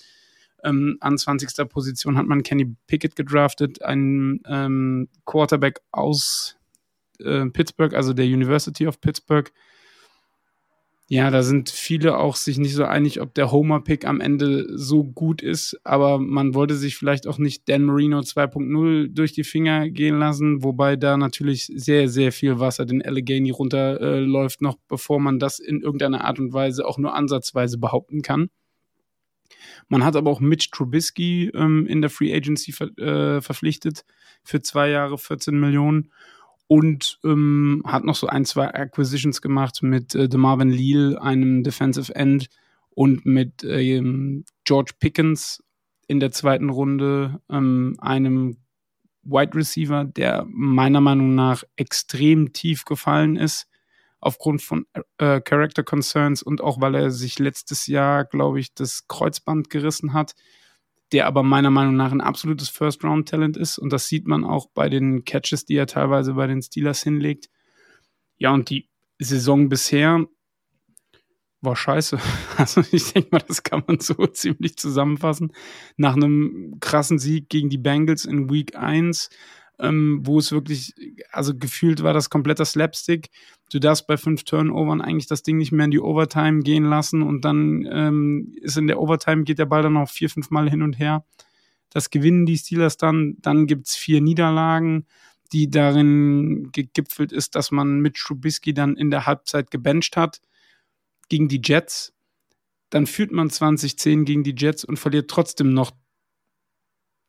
Ähm, 0.63 0.97
an 1.01 1.19
20. 1.19 1.69
Position 1.69 2.17
hat 2.17 2.27
man 2.27 2.43
Kenny 2.43 2.75
Pickett 2.87 3.17
gedraftet, 3.17 3.83
einen 3.83 4.41
ähm, 4.47 5.09
Quarterback 5.27 5.81
aus 5.93 6.57
äh, 7.21 7.47
Pittsburgh, 7.47 7.95
also 7.95 8.13
der 8.13 8.27
University 8.27 8.87
of 8.87 9.01
Pittsburgh 9.01 9.53
ja, 11.09 11.31
da 11.31 11.43
sind 11.43 11.69
viele 11.69 12.17
auch 12.17 12.35
sich 12.35 12.57
nicht 12.57 12.75
so 12.75 12.85
einig, 12.85 13.21
ob 13.21 13.35
der 13.35 13.53
Homer-Pick 13.53 14.07
am 14.07 14.23
Ende 14.23 14.67
so 14.79 15.05
gut 15.05 15.43
ist, 15.43 15.79
aber 15.85 16.19
man 16.19 16.55
wollte 16.55 16.77
sich 16.77 16.97
vielleicht 16.97 17.27
auch 17.27 17.37
nicht 17.37 17.69
Dan 17.69 17.85
Marino 17.85 18.21
2.0 18.21 19.09
durch 19.09 19.33
die 19.33 19.45
Finger 19.45 19.91
gehen 19.91 20.19
lassen, 20.19 20.63
wobei 20.63 20.97
da 20.97 21.19
natürlich 21.19 21.67
sehr, 21.67 22.09
sehr 22.09 22.33
viel 22.33 22.59
Wasser 22.59 22.87
den 22.87 23.05
Allegheny 23.05 23.51
runterläuft, 23.51 24.63
äh, 24.63 24.65
noch 24.65 24.77
bevor 24.89 25.21
man 25.21 25.39
das 25.39 25.59
in 25.59 25.83
irgendeiner 25.83 26.25
Art 26.25 26.39
und 26.39 26.55
Weise 26.55 26.87
auch 26.87 26.97
nur 26.97 27.15
ansatzweise 27.15 27.77
behaupten 27.77 28.23
kann. 28.23 28.49
Man 29.89 30.05
hat 30.05 30.17
aber 30.17 30.31
auch 30.31 30.41
Mitch 30.41 30.71
Trubisky 30.73 31.51
ähm, 31.55 31.87
in 31.87 32.01
der 32.01 32.11
Free 32.11 32.35
Agency 32.35 32.73
ver 32.73 32.97
äh, 32.99 33.43
verpflichtet, 33.43 34.05
für 34.43 34.63
zwei 34.63 34.89
Jahre 34.89 35.19
14 35.19 35.59
Millionen 35.59 36.11
und 36.67 37.19
ähm, 37.25 37.83
hat 37.87 38.05
noch 38.05 38.15
so 38.15 38.27
ein, 38.27 38.45
zwei 38.45 38.73
Acquisitions 38.73 39.43
gemacht 39.43 39.83
mit 39.83 40.15
äh, 40.15 40.29
Marvin 40.35 40.71
Leal, 40.71 41.19
einem 41.19 41.63
Defensive 41.63 42.15
End 42.15 42.49
und 42.91 43.27
mit 43.27 43.65
ähm, 43.65 44.45
George 44.65 44.93
Pickens 44.99 45.63
in 46.07 46.21
der 46.21 46.33
zweiten 46.33 46.71
Runde, 46.71 47.41
ähm, 47.51 47.97
einem 47.99 48.59
Wide 49.23 49.55
Receiver, 49.55 50.05
der 50.05 50.47
meiner 50.49 51.01
Meinung 51.01 51.35
nach 51.35 51.65
extrem 51.77 52.53
tief 52.53 52.85
gefallen 52.85 53.37
ist 53.37 53.69
aufgrund 54.25 54.63
von 54.63 54.87
äh, 55.19 55.41
Character 55.41 55.83
Concerns 55.83 56.43
und 56.43 56.63
auch 56.63 56.81
weil 56.81 56.95
er 56.95 57.11
sich 57.11 57.39
letztes 57.39 57.87
Jahr, 57.87 58.25
glaube 58.25 58.59
ich, 58.59 58.75
das 58.75 59.07
Kreuzband 59.07 59.69
gerissen 59.69 60.15
hat, 60.15 60.35
der 61.15 61.27
aber 61.27 61.45
meiner 61.45 61.71
Meinung 61.71 61.95
nach 61.95 62.11
ein 62.11 62.21
absolutes 62.21 62.69
First-Round-Talent 62.71 63.57
ist 63.57 63.79
und 63.79 63.93
das 63.93 64.09
sieht 64.09 64.27
man 64.27 64.45
auch 64.45 64.67
bei 64.75 64.89
den 64.89 65.25
Catches, 65.25 65.65
die 65.65 65.77
er 65.77 65.87
teilweise 65.87 66.35
bei 66.35 66.49
den 66.49 66.61
Steelers 66.61 67.05
hinlegt. 67.05 67.51
Ja, 68.37 68.53
und 68.53 68.69
die 68.69 68.91
Saison 69.21 69.69
bisher 69.69 70.27
war 71.61 71.77
scheiße. 71.77 72.19
Also 72.57 72.83
ich 72.91 73.13
denke 73.13 73.29
mal, 73.31 73.43
das 73.47 73.63
kann 73.63 73.85
man 73.87 74.01
so 74.01 74.15
ziemlich 74.33 74.77
zusammenfassen. 74.77 75.53
Nach 75.97 76.17
einem 76.17 76.79
krassen 76.81 77.21
Sieg 77.21 77.49
gegen 77.49 77.71
die 77.71 77.79
Bengals 77.79 78.25
in 78.25 78.51
Week 78.51 78.75
1, 78.75 79.31
ähm, 79.79 80.21
wo 80.23 80.39
es 80.39 80.53
wirklich, 80.53 80.95
also 81.31 81.57
gefühlt 81.57 82.03
war 82.03 82.13
das 82.13 82.31
kompletter 82.31 82.65
Slapstick. 82.65 83.31
Du 83.73 83.79
darfst 83.79 84.07
bei 84.07 84.17
fünf 84.17 84.45
Turnovern 84.45 85.01
eigentlich 85.01 85.27
das 85.27 85.43
Ding 85.43 85.57
nicht 85.57 85.73
mehr 85.73 85.87
in 85.87 85.91
die 85.91 86.01
Overtime 86.01 86.63
gehen 86.63 86.85
lassen 86.85 87.23
und 87.23 87.45
dann 87.45 87.87
ähm, 87.91 88.53
ist 88.61 88.77
in 88.77 88.87
der 88.87 89.01
Overtime 89.01 89.45
geht 89.45 89.59
der 89.59 89.67
Ball 89.67 89.83
dann 89.83 89.95
noch 89.95 90.09
vier, 90.09 90.31
fünf 90.31 90.51
Mal 90.51 90.71
hin 90.71 90.83
und 90.83 90.99
her. 90.99 91.25
Das 91.91 92.11
gewinnen 92.11 92.47
die 92.47 92.59
Steelers 92.59 92.97
dann. 92.97 93.37
Dann 93.41 93.67
gibt's 93.67 93.97
vier 93.97 94.21
Niederlagen 94.21 95.07
die 95.53 95.71
darin 95.71 96.73
gegipfelt 96.73 97.31
ist, 97.31 97.55
dass 97.55 97.71
man 97.71 98.01
mit 98.01 98.17
Trubisky 98.17 98.75
dann 98.75 98.97
in 98.97 99.11
der 99.11 99.25
Halbzeit 99.25 99.71
gebencht 99.71 100.17
hat 100.17 100.41
gegen 101.29 101.49
die 101.49 101.61
Jets, 101.63 102.13
dann 102.91 103.07
führt 103.07 103.33
man 103.33 103.51
2010 103.51 104.25
gegen 104.25 104.43
die 104.43 104.55
Jets 104.57 104.85
und 104.85 104.99
verliert 104.99 105.31
trotzdem 105.31 105.73
noch, 105.73 105.93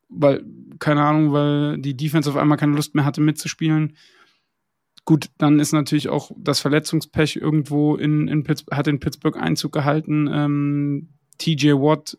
weil, 0.10 0.44
keine 0.80 1.04
Ahnung, 1.04 1.32
weil 1.32 1.78
die 1.78 1.96
Defense 1.96 2.30
auf 2.30 2.38
einmal 2.38 2.58
keine 2.58 2.76
Lust 2.76 2.96
mehr 2.96 3.06
hatte 3.06 3.22
mitzuspielen. 3.22 3.96
Gut, 5.04 5.30
dann 5.38 5.60
ist 5.60 5.72
natürlich 5.72 6.10
auch 6.10 6.32
das 6.38 6.60
Verletzungspech 6.60 7.36
irgendwo 7.36 7.96
in, 7.96 8.28
in 8.28 8.44
Pittsburgh, 8.44 8.76
hat 8.76 8.88
in 8.88 9.00
Pittsburgh 9.00 9.38
Einzug 9.38 9.72
gehalten. 9.72 10.28
Ähm, 10.32 11.10
TJ 11.38 11.74
Watt 11.74 12.18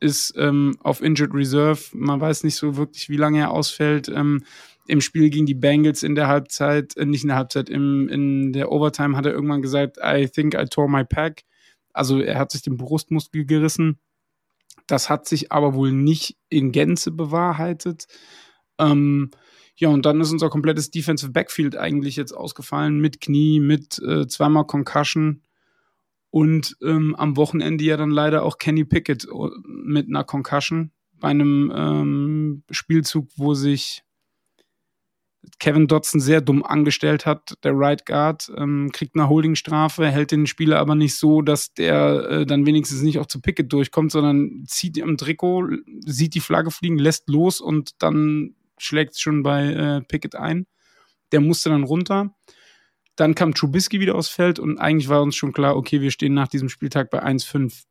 ist 0.00 0.34
ähm, 0.36 0.76
auf 0.80 1.02
Injured 1.02 1.34
Reserve. 1.34 1.80
Man 1.92 2.20
weiß 2.20 2.44
nicht 2.44 2.56
so 2.56 2.76
wirklich, 2.76 3.08
wie 3.08 3.16
lange 3.16 3.38
er 3.38 3.50
ausfällt. 3.50 4.08
Ähm, 4.08 4.42
im 4.88 5.00
Spiel 5.00 5.28
gegen 5.30 5.46
die 5.46 5.54
Bengals 5.54 6.02
in 6.02 6.14
der 6.14 6.28
Halbzeit, 6.28 6.96
äh, 6.96 7.04
nicht 7.04 7.22
in 7.22 7.28
der 7.28 7.36
Halbzeit, 7.36 7.68
im, 7.68 8.08
in 8.08 8.52
der 8.52 8.72
Overtime 8.72 9.16
hat 9.16 9.26
er 9.26 9.32
irgendwann 9.32 9.62
gesagt, 9.62 9.98
I 10.02 10.26
think 10.26 10.54
I 10.54 10.64
tore 10.64 10.88
my 10.88 11.04
pack. 11.04 11.42
Also 11.92 12.20
er 12.20 12.38
hat 12.38 12.50
sich 12.50 12.62
den 12.62 12.76
Brustmuskel 12.76 13.44
gerissen. 13.44 13.98
Das 14.86 15.10
hat 15.10 15.28
sich 15.28 15.52
aber 15.52 15.74
wohl 15.74 15.92
nicht 15.92 16.36
in 16.48 16.72
Gänze 16.72 17.10
bewahrheitet. 17.10 18.06
Ähm, 18.78 19.30
ja, 19.76 19.88
und 19.90 20.06
dann 20.06 20.20
ist 20.20 20.32
unser 20.32 20.50
komplettes 20.50 20.90
Defensive 20.90 21.30
Backfield 21.30 21.76
eigentlich 21.76 22.16
jetzt 22.16 22.32
ausgefallen 22.32 22.98
mit 22.98 23.20
Knie, 23.20 23.60
mit 23.60 24.00
äh, 24.00 24.26
zweimal 24.26 24.66
Concussion 24.66 25.42
und 26.30 26.76
ähm, 26.82 27.14
am 27.16 27.36
Wochenende 27.36 27.84
ja 27.84 27.96
dann 27.96 28.10
leider 28.10 28.42
auch 28.42 28.58
Kenny 28.58 28.84
Pickett 28.84 29.24
äh, 29.24 29.50
mit 29.64 30.08
einer 30.08 30.24
Concussion 30.24 30.90
bei 31.14 31.28
einem 31.28 31.72
ähm, 31.74 32.62
Spielzug, 32.70 33.28
wo 33.36 33.54
sich 33.54 34.02
Kevin 35.60 35.86
Dotson 35.86 36.20
sehr 36.20 36.40
dumm 36.40 36.64
angestellt 36.64 37.26
hat, 37.26 37.54
der 37.62 37.72
Right 37.74 38.06
Guard, 38.06 38.50
ähm, 38.56 38.90
kriegt 38.92 39.14
eine 39.14 39.28
Holdingstrafe, 39.28 40.08
hält 40.08 40.32
den 40.32 40.46
Spieler 40.46 40.78
aber 40.78 40.94
nicht 40.94 41.16
so, 41.16 41.42
dass 41.42 41.72
der 41.74 42.28
äh, 42.28 42.46
dann 42.46 42.66
wenigstens 42.66 43.02
nicht 43.02 43.18
auch 43.18 43.26
zu 43.26 43.40
Pickett 43.40 43.72
durchkommt, 43.72 44.12
sondern 44.12 44.64
zieht 44.66 44.98
im 44.98 45.16
Trikot, 45.16 45.68
sieht 46.04 46.34
die 46.34 46.40
Flagge 46.40 46.70
fliegen, 46.70 46.98
lässt 46.98 47.28
los 47.28 47.60
und 47.60 48.02
dann 48.02 48.54
schlägt 48.78 49.14
es 49.14 49.20
schon 49.20 49.42
bei 49.42 49.66
äh, 49.72 50.00
Pickett 50.02 50.34
ein. 50.34 50.66
Der 51.32 51.40
musste 51.40 51.68
dann 51.68 51.84
runter. 51.84 52.34
Dann 53.16 53.34
kam 53.34 53.54
Trubisky 53.54 54.00
wieder 54.00 54.14
aufs 54.14 54.28
Feld 54.28 54.58
und 54.58 54.78
eigentlich 54.78 55.08
war 55.08 55.22
uns 55.22 55.34
schon 55.36 55.52
klar, 55.52 55.76
okay, 55.76 56.00
wir 56.00 56.10
stehen 56.10 56.34
nach 56.34 56.48
diesem 56.48 56.68
Spieltag 56.68 57.10
bei 57.10 57.22
1-5 57.22 57.84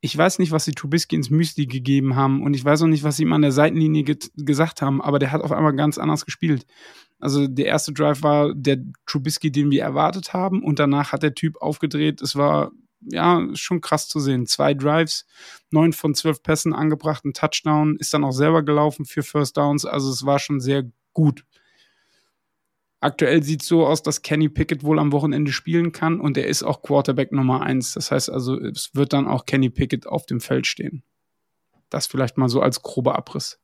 ich 0.00 0.16
weiß 0.16 0.38
nicht, 0.38 0.52
was 0.52 0.64
die 0.64 0.72
Trubisky 0.72 1.16
ins 1.16 1.30
Müsli 1.30 1.66
gegeben 1.66 2.14
haben 2.14 2.42
und 2.42 2.54
ich 2.54 2.64
weiß 2.64 2.82
auch 2.82 2.86
nicht, 2.86 3.02
was 3.02 3.16
sie 3.16 3.24
ihm 3.24 3.32
an 3.32 3.42
der 3.42 3.52
Seitenlinie 3.52 4.04
ge 4.04 4.16
gesagt 4.36 4.80
haben, 4.80 5.02
aber 5.02 5.18
der 5.18 5.32
hat 5.32 5.42
auf 5.42 5.52
einmal 5.52 5.74
ganz 5.74 5.98
anders 5.98 6.24
gespielt. 6.24 6.66
Also 7.18 7.48
der 7.48 7.66
erste 7.66 7.92
Drive 7.92 8.22
war 8.22 8.54
der 8.54 8.78
Trubisky, 9.06 9.50
den 9.50 9.70
wir 9.70 9.82
erwartet 9.82 10.32
haben 10.32 10.62
und 10.62 10.78
danach 10.78 11.12
hat 11.12 11.24
der 11.24 11.34
Typ 11.34 11.60
aufgedreht. 11.60 12.22
Es 12.22 12.36
war 12.36 12.70
ja 13.00 13.48
schon 13.54 13.80
krass 13.80 14.08
zu 14.08 14.20
sehen. 14.20 14.46
Zwei 14.46 14.74
Drives, 14.74 15.26
neun 15.70 15.92
von 15.92 16.14
zwölf 16.14 16.42
Pässen 16.42 16.72
angebracht, 16.72 17.24
ein 17.24 17.32
Touchdown, 17.32 17.96
ist 17.96 18.14
dann 18.14 18.24
auch 18.24 18.32
selber 18.32 18.62
gelaufen 18.62 19.04
für 19.04 19.24
First 19.24 19.56
Downs. 19.56 19.84
Also 19.84 20.10
es 20.10 20.24
war 20.24 20.38
schon 20.38 20.60
sehr 20.60 20.84
gut. 21.12 21.44
Aktuell 23.00 23.44
sieht 23.44 23.62
so 23.62 23.86
aus, 23.86 24.02
dass 24.02 24.22
Kenny 24.22 24.48
Pickett 24.48 24.82
wohl 24.82 24.98
am 24.98 25.12
Wochenende 25.12 25.52
spielen 25.52 25.92
kann 25.92 26.20
und 26.20 26.36
er 26.36 26.48
ist 26.48 26.64
auch 26.64 26.82
Quarterback 26.82 27.30
Nummer 27.30 27.62
eins. 27.62 27.94
Das 27.94 28.10
heißt 28.10 28.28
also, 28.28 28.58
es 28.58 28.94
wird 28.94 29.12
dann 29.12 29.28
auch 29.28 29.46
Kenny 29.46 29.70
Pickett 29.70 30.06
auf 30.06 30.26
dem 30.26 30.40
Feld 30.40 30.66
stehen. 30.66 31.04
Das 31.90 32.08
vielleicht 32.08 32.36
mal 32.38 32.48
so 32.48 32.60
als 32.60 32.82
grober 32.82 33.16
Abriss. 33.16 33.60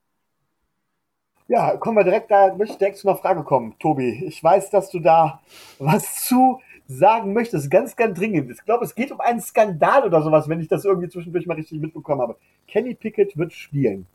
Ja, 1.48 1.76
kommen 1.76 1.98
wir 1.98 2.04
direkt, 2.04 2.30
da 2.30 2.54
möchte 2.54 2.74
ich 2.74 2.78
direkt 2.78 2.96
zu 2.96 3.08
einer 3.08 3.18
Frage 3.18 3.42
kommen, 3.42 3.74
Tobi. 3.78 4.24
Ich 4.24 4.42
weiß, 4.42 4.70
dass 4.70 4.90
du 4.90 5.00
da 5.00 5.42
was 5.78 6.24
zu 6.26 6.60
sagen 6.86 7.32
möchtest, 7.32 7.70
ganz, 7.70 7.96
ganz 7.96 8.16
dringend. 8.18 8.50
Ich 8.50 8.64
glaube, 8.64 8.84
es 8.84 8.94
geht 8.94 9.10
um 9.10 9.20
einen 9.20 9.40
Skandal 9.40 10.04
oder 10.04 10.22
sowas, 10.22 10.48
wenn 10.48 10.60
ich 10.60 10.68
das 10.68 10.84
irgendwie 10.84 11.08
zwischendurch 11.08 11.46
mal 11.46 11.54
richtig 11.54 11.80
mitbekommen 11.80 12.22
habe. 12.22 12.36
Kenny 12.68 12.94
Pickett 12.94 13.36
wird 13.36 13.52
spielen. 13.52 14.06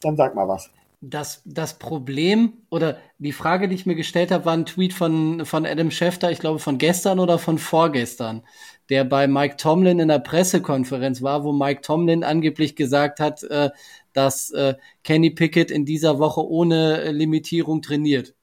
Dann 0.00 0.16
sag 0.16 0.34
mal 0.34 0.46
was 0.46 0.70
das, 1.00 1.42
das 1.44 1.78
Problem 1.78 2.54
oder 2.70 2.98
die 3.18 3.32
Frage, 3.32 3.68
die 3.68 3.74
ich 3.74 3.86
mir 3.86 3.94
gestellt 3.94 4.30
habe, 4.30 4.44
war 4.44 4.54
ein 4.54 4.66
Tweet 4.66 4.92
von, 4.92 5.44
von 5.44 5.64
Adam 5.64 5.90
Schefter, 5.90 6.30
ich 6.32 6.40
glaube 6.40 6.58
von 6.58 6.78
gestern 6.78 7.20
oder 7.20 7.38
von 7.38 7.58
vorgestern, 7.58 8.42
der 8.88 9.04
bei 9.04 9.28
Mike 9.28 9.56
Tomlin 9.56 10.00
in 10.00 10.08
der 10.08 10.18
Pressekonferenz 10.18 11.22
war, 11.22 11.44
wo 11.44 11.52
Mike 11.52 11.82
Tomlin 11.82 12.24
angeblich 12.24 12.74
gesagt 12.74 13.20
hat, 13.20 13.44
äh, 13.44 13.70
dass 14.12 14.50
äh, 14.50 14.74
Kenny 15.04 15.30
Pickett 15.30 15.70
in 15.70 15.84
dieser 15.84 16.18
Woche 16.18 16.44
ohne 16.44 17.12
Limitierung 17.12 17.80
trainiert. 17.80 18.34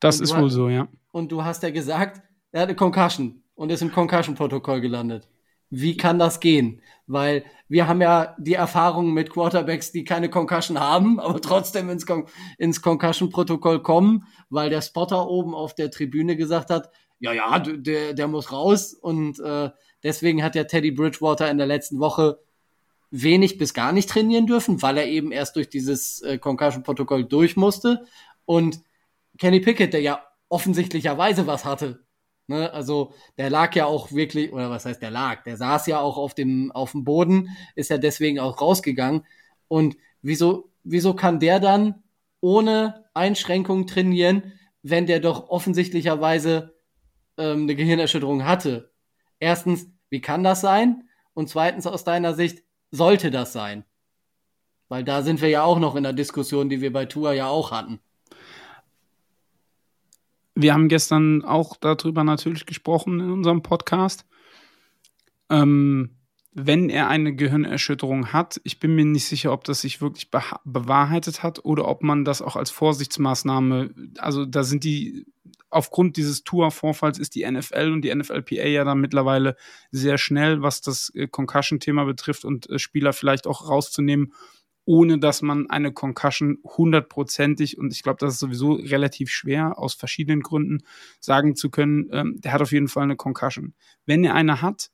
Das 0.00 0.20
ist 0.20 0.36
wohl 0.36 0.50
so, 0.50 0.68
ja. 0.68 0.88
Und 1.10 1.32
du 1.32 1.44
hast 1.44 1.62
ja 1.64 1.70
gesagt, 1.70 2.22
er 2.52 2.62
hat 2.62 2.68
eine 2.68 2.76
Concussion 2.76 3.42
und 3.56 3.70
ist 3.70 3.82
im 3.82 3.92
Concussion-Protokoll 3.92 4.80
gelandet 4.80 5.28
wie 5.70 5.96
kann 5.96 6.18
das 6.18 6.40
gehen? 6.40 6.80
Weil 7.06 7.44
wir 7.68 7.86
haben 7.86 8.00
ja 8.00 8.34
die 8.38 8.54
Erfahrung 8.54 9.12
mit 9.12 9.30
Quarterbacks, 9.30 9.92
die 9.92 10.04
keine 10.04 10.30
Concussion 10.30 10.80
haben, 10.80 11.20
aber 11.20 11.40
trotzdem 11.40 11.90
ins, 11.90 12.06
Con 12.06 12.26
ins 12.58 12.82
Concussion-Protokoll 12.82 13.82
kommen, 13.82 14.26
weil 14.50 14.70
der 14.70 14.82
Spotter 14.82 15.28
oben 15.28 15.54
auf 15.54 15.74
der 15.74 15.90
Tribüne 15.90 16.36
gesagt 16.36 16.70
hat, 16.70 16.90
ja, 17.20 17.32
ja, 17.32 17.58
der, 17.58 18.14
der 18.14 18.28
muss 18.28 18.52
raus. 18.52 18.94
Und 18.94 19.40
äh, 19.40 19.70
deswegen 20.02 20.42
hat 20.42 20.54
ja 20.54 20.64
Teddy 20.64 20.92
Bridgewater 20.92 21.50
in 21.50 21.58
der 21.58 21.66
letzten 21.66 21.98
Woche 21.98 22.38
wenig 23.10 23.58
bis 23.58 23.74
gar 23.74 23.92
nicht 23.92 24.08
trainieren 24.08 24.46
dürfen, 24.46 24.82
weil 24.82 24.98
er 24.98 25.06
eben 25.06 25.32
erst 25.32 25.56
durch 25.56 25.68
dieses 25.68 26.20
äh, 26.22 26.38
Concussion-Protokoll 26.38 27.24
durch 27.24 27.56
musste. 27.56 28.06
Und 28.44 28.80
Kenny 29.38 29.60
Pickett, 29.60 29.92
der 29.92 30.00
ja 30.00 30.22
offensichtlicherweise 30.48 31.46
was 31.46 31.64
hatte, 31.64 32.04
Ne? 32.48 32.72
Also 32.72 33.12
der 33.36 33.50
lag 33.50 33.74
ja 33.76 33.86
auch 33.86 34.10
wirklich, 34.10 34.52
oder 34.52 34.70
was 34.70 34.86
heißt 34.86 35.02
der 35.02 35.10
lag? 35.10 35.44
Der 35.44 35.56
saß 35.56 35.86
ja 35.86 36.00
auch 36.00 36.16
auf 36.16 36.34
dem, 36.34 36.72
auf 36.72 36.92
dem 36.92 37.04
Boden, 37.04 37.50
ist 37.76 37.90
ja 37.90 37.98
deswegen 37.98 38.40
auch 38.40 38.60
rausgegangen. 38.60 39.24
Und 39.68 39.96
wieso, 40.22 40.72
wieso 40.82 41.14
kann 41.14 41.40
der 41.40 41.60
dann 41.60 42.02
ohne 42.40 43.04
Einschränkung 43.14 43.86
trainieren, 43.86 44.54
wenn 44.82 45.06
der 45.06 45.20
doch 45.20 45.50
offensichtlicherweise 45.50 46.74
ähm, 47.36 47.64
eine 47.64 47.76
Gehirnerschütterung 47.76 48.44
hatte? 48.46 48.92
Erstens, 49.40 49.86
wie 50.08 50.22
kann 50.22 50.42
das 50.42 50.62
sein? 50.62 51.08
Und 51.34 51.50
zweitens, 51.50 51.86
aus 51.86 52.04
deiner 52.04 52.34
Sicht, 52.34 52.64
sollte 52.90 53.30
das 53.30 53.52
sein? 53.52 53.84
Weil 54.88 55.04
da 55.04 55.22
sind 55.22 55.42
wir 55.42 55.50
ja 55.50 55.64
auch 55.64 55.78
noch 55.78 55.96
in 55.96 56.02
der 56.02 56.14
Diskussion, 56.14 56.70
die 56.70 56.80
wir 56.80 56.92
bei 56.92 57.04
Tua 57.04 57.34
ja 57.34 57.48
auch 57.48 57.72
hatten. 57.72 58.00
Wir 60.60 60.74
haben 60.74 60.88
gestern 60.88 61.44
auch 61.44 61.76
darüber 61.76 62.24
natürlich 62.24 62.66
gesprochen 62.66 63.20
in 63.20 63.30
unserem 63.30 63.62
Podcast. 63.62 64.26
Ähm, 65.48 66.16
wenn 66.52 66.90
er 66.90 67.06
eine 67.06 67.32
Gehirnerschütterung 67.32 68.32
hat, 68.32 68.60
ich 68.64 68.80
bin 68.80 68.96
mir 68.96 69.04
nicht 69.04 69.26
sicher, 69.26 69.52
ob 69.52 69.62
das 69.62 69.82
sich 69.82 70.00
wirklich 70.00 70.32
bewahrheitet 70.64 71.44
hat 71.44 71.64
oder 71.64 71.86
ob 71.86 72.02
man 72.02 72.24
das 72.24 72.42
auch 72.42 72.56
als 72.56 72.72
Vorsichtsmaßnahme, 72.72 73.94
also 74.18 74.46
da 74.46 74.64
sind 74.64 74.82
die, 74.82 75.26
aufgrund 75.70 76.16
dieses 76.16 76.42
Tour-Vorfalls 76.42 77.20
ist 77.20 77.36
die 77.36 77.48
NFL 77.48 77.92
und 77.92 78.02
die 78.02 78.12
NFLPA 78.12 78.66
ja 78.66 78.82
dann 78.82 79.00
mittlerweile 79.00 79.54
sehr 79.92 80.18
schnell, 80.18 80.60
was 80.60 80.80
das 80.80 81.12
äh, 81.14 81.28
Concussion-Thema 81.28 82.04
betrifft 82.04 82.44
und 82.44 82.68
äh, 82.68 82.80
Spieler 82.80 83.12
vielleicht 83.12 83.46
auch 83.46 83.68
rauszunehmen, 83.68 84.32
ohne 84.88 85.18
dass 85.18 85.42
man 85.42 85.68
eine 85.68 85.92
Concussion 85.92 86.60
hundertprozentig, 86.64 87.76
und 87.76 87.92
ich 87.92 88.02
glaube, 88.02 88.16
das 88.20 88.32
ist 88.32 88.40
sowieso 88.40 88.72
relativ 88.72 89.28
schwer, 89.30 89.78
aus 89.78 89.92
verschiedenen 89.92 90.40
Gründen 90.40 90.82
sagen 91.20 91.56
zu 91.56 91.68
können, 91.68 92.08
ähm, 92.10 92.40
der 92.40 92.54
hat 92.54 92.62
auf 92.62 92.72
jeden 92.72 92.88
Fall 92.88 93.02
eine 93.02 93.16
Concussion. 93.16 93.74
Wenn 94.06 94.24
er 94.24 94.34
eine 94.34 94.62
hat, 94.62 94.90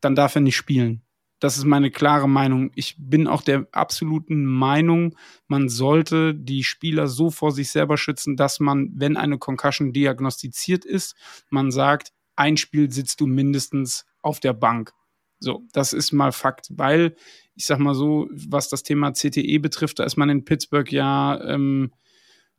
dann 0.00 0.14
darf 0.14 0.34
er 0.34 0.40
nicht 0.40 0.56
spielen. 0.56 1.02
Das 1.40 1.58
ist 1.58 1.64
meine 1.64 1.90
klare 1.90 2.26
Meinung. 2.26 2.70
Ich 2.74 2.96
bin 2.98 3.26
auch 3.26 3.42
der 3.42 3.66
absoluten 3.70 4.46
Meinung, 4.46 5.14
man 5.46 5.68
sollte 5.68 6.34
die 6.34 6.64
Spieler 6.64 7.06
so 7.06 7.30
vor 7.30 7.52
sich 7.52 7.70
selber 7.70 7.98
schützen, 7.98 8.34
dass 8.34 8.60
man, 8.60 8.92
wenn 8.94 9.18
eine 9.18 9.36
Concussion 9.36 9.92
diagnostiziert 9.92 10.86
ist, 10.86 11.16
man 11.50 11.70
sagt, 11.70 12.14
ein 12.34 12.56
Spiel 12.56 12.90
sitzt 12.90 13.20
du 13.20 13.26
mindestens 13.26 14.06
auf 14.22 14.40
der 14.40 14.54
Bank. 14.54 14.94
So, 15.38 15.64
das 15.72 15.92
ist 15.92 16.12
mal 16.12 16.32
Fakt, 16.32 16.68
weil 16.70 17.14
ich 17.54 17.66
sag 17.66 17.78
mal 17.78 17.94
so, 17.94 18.28
was 18.30 18.68
das 18.68 18.82
Thema 18.82 19.12
CTE 19.12 19.58
betrifft, 19.60 19.98
da 19.98 20.04
ist 20.04 20.16
man 20.16 20.28
in 20.28 20.44
Pittsburgh 20.44 20.90
ja 20.92 21.40
ähm, 21.42 21.90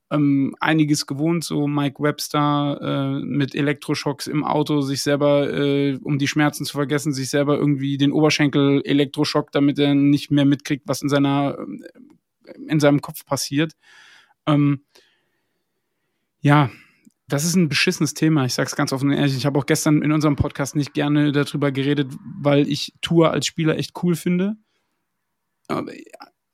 ähm, 0.09 0.55
einiges 0.59 1.05
gewohnt, 1.05 1.43
so 1.43 1.67
Mike 1.67 2.01
Webster 2.01 2.79
äh, 3.21 3.25
mit 3.25 3.53
Elektroschocks 3.53 4.27
im 4.27 4.43
Auto, 4.43 4.81
sich 4.81 5.01
selber, 5.01 5.51
äh, 5.51 5.97
um 6.01 6.17
die 6.17 6.27
Schmerzen 6.27 6.65
zu 6.65 6.73
vergessen, 6.73 7.13
sich 7.13 7.29
selber 7.29 7.57
irgendwie 7.57 7.97
den 7.97 8.11
Oberschenkel 8.11 8.81
Elektroschock, 8.85 9.51
damit 9.51 9.79
er 9.79 9.95
nicht 9.95 10.31
mehr 10.31 10.45
mitkriegt, 10.45 10.83
was 10.87 11.01
in 11.01 11.09
seiner 11.09 11.57
äh, 11.59 12.53
in 12.67 12.79
seinem 12.79 13.01
Kopf 13.01 13.25
passiert. 13.25 13.73
Ähm, 14.45 14.81
ja, 16.39 16.69
das 17.27 17.43
ist 17.43 17.55
ein 17.55 17.69
beschissenes 17.69 18.13
Thema. 18.13 18.45
Ich 18.45 18.53
sage 18.53 18.67
es 18.67 18.75
ganz 18.75 18.93
offen 18.93 19.09
und 19.09 19.15
ehrlich. 19.15 19.35
Ich 19.35 19.45
habe 19.45 19.59
auch 19.59 19.65
gestern 19.65 20.01
in 20.01 20.11
unserem 20.11 20.35
Podcast 20.35 20.75
nicht 20.75 20.93
gerne 20.93 21.31
darüber 21.31 21.71
geredet, 21.71 22.11
weil 22.41 22.67
ich 22.69 22.93
Tour 23.01 23.31
als 23.31 23.45
Spieler 23.45 23.77
echt 23.77 23.91
cool 24.01 24.15
finde. 24.15 24.55
Aber 25.67 25.91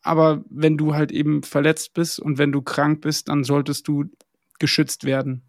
aber 0.03 0.43
wenn 0.49 0.77
du 0.77 0.93
halt 0.93 1.11
eben 1.11 1.43
verletzt 1.43 1.93
bist 1.93 2.19
und 2.19 2.37
wenn 2.37 2.51
du 2.51 2.61
krank 2.61 3.01
bist, 3.01 3.29
dann 3.29 3.43
solltest 3.43 3.87
du 3.87 4.05
geschützt 4.59 5.05
werden. 5.05 5.43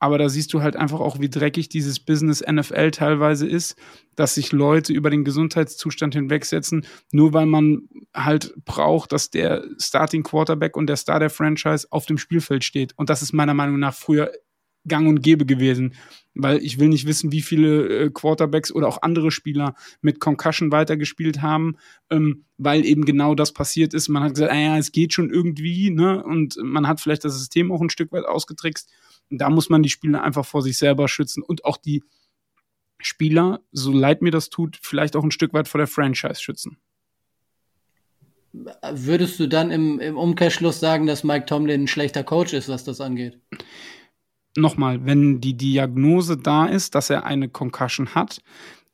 Aber 0.00 0.16
da 0.18 0.28
siehst 0.28 0.52
du 0.54 0.62
halt 0.62 0.76
einfach 0.76 0.98
auch, 0.98 1.20
wie 1.20 1.28
dreckig 1.28 1.68
dieses 1.68 2.00
Business 2.00 2.40
NFL 2.40 2.90
teilweise 2.90 3.46
ist, 3.46 3.76
dass 4.16 4.34
sich 4.34 4.50
Leute 4.50 4.94
über 4.94 5.10
den 5.10 5.24
Gesundheitszustand 5.24 6.14
hinwegsetzen, 6.14 6.86
nur 7.12 7.34
weil 7.34 7.46
man 7.46 7.82
halt 8.14 8.54
braucht, 8.64 9.12
dass 9.12 9.30
der 9.30 9.62
Starting 9.78 10.22
Quarterback 10.22 10.76
und 10.76 10.86
der 10.86 10.96
Star 10.96 11.20
der 11.20 11.30
Franchise 11.30 11.86
auf 11.90 12.06
dem 12.06 12.18
Spielfeld 12.18 12.64
steht. 12.64 12.94
Und 12.96 13.10
das 13.10 13.20
ist 13.20 13.34
meiner 13.34 13.54
Meinung 13.54 13.78
nach 13.78 13.94
früher 13.94 14.32
gang 14.86 15.08
und 15.08 15.22
gäbe 15.22 15.46
gewesen. 15.46 15.94
Weil 16.34 16.58
ich 16.58 16.78
will 16.78 16.88
nicht 16.88 17.06
wissen, 17.06 17.32
wie 17.32 17.42
viele 17.42 17.88
äh, 17.88 18.10
Quarterbacks 18.10 18.72
oder 18.72 18.86
auch 18.88 19.02
andere 19.02 19.30
Spieler 19.30 19.74
mit 20.00 20.20
Concussion 20.20 20.70
weitergespielt 20.70 21.42
haben, 21.42 21.76
ähm, 22.08 22.44
weil 22.56 22.84
eben 22.84 23.04
genau 23.04 23.34
das 23.34 23.52
passiert 23.52 23.94
ist. 23.94 24.08
Man 24.08 24.22
hat 24.22 24.34
gesagt, 24.34 24.52
ah 24.52 24.58
ja, 24.58 24.78
es 24.78 24.92
geht 24.92 25.12
schon 25.12 25.30
irgendwie, 25.30 25.90
ne? 25.90 26.22
Und 26.22 26.56
man 26.62 26.86
hat 26.86 27.00
vielleicht 27.00 27.24
das 27.24 27.36
System 27.36 27.72
auch 27.72 27.80
ein 27.80 27.90
Stück 27.90 28.12
weit 28.12 28.24
ausgetrickst. 28.26 28.88
Und 29.30 29.40
da 29.40 29.50
muss 29.50 29.68
man 29.68 29.82
die 29.82 29.88
Spieler 29.88 30.22
einfach 30.22 30.44
vor 30.44 30.62
sich 30.62 30.78
selber 30.78 31.08
schützen 31.08 31.42
und 31.42 31.64
auch 31.64 31.76
die 31.76 32.02
Spieler, 33.02 33.60
so 33.72 33.92
leid 33.92 34.22
mir 34.22 34.30
das 34.30 34.50
tut, 34.50 34.78
vielleicht 34.80 35.16
auch 35.16 35.24
ein 35.24 35.30
Stück 35.30 35.52
weit 35.54 35.68
vor 35.68 35.78
der 35.78 35.86
Franchise 35.86 36.40
schützen. 36.40 36.76
Würdest 38.52 39.38
du 39.38 39.46
dann 39.46 39.70
im, 39.70 40.00
im 40.00 40.16
Umkehrschluss 40.16 40.80
sagen, 40.80 41.06
dass 41.06 41.22
Mike 41.22 41.46
Tomlin 41.46 41.84
ein 41.84 41.88
schlechter 41.88 42.24
Coach 42.24 42.52
ist, 42.52 42.68
was 42.68 42.84
das 42.84 43.00
angeht? 43.00 43.38
Nochmal, 44.56 45.04
wenn 45.06 45.40
die 45.40 45.56
Diagnose 45.56 46.36
da 46.36 46.66
ist, 46.66 46.94
dass 46.94 47.10
er 47.10 47.24
eine 47.24 47.48
Concussion 47.48 48.14
hat, 48.14 48.42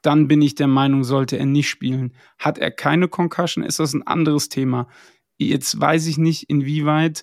dann 0.03 0.29
bin 0.29 0.43
ich 0.43 0.55
der 0.55 0.69
Meinung, 0.69 1.05
sollte 1.05 1.39
er 1.39 1.47
nicht 1.47 1.69
spielen. 1.69 2.13
Hat 2.39 2.59
er 2.59 2.71
keine 2.71 3.09
Concussion, 3.09 3.65
ist 3.65 3.81
das 3.81 3.95
ein 3.95 4.07
anderes 4.07 4.49
Thema. 4.49 4.89
Jetzt 5.39 5.81
weiß 5.81 6.07
ich 6.07 6.19
nicht, 6.19 6.45
inwieweit 6.49 7.23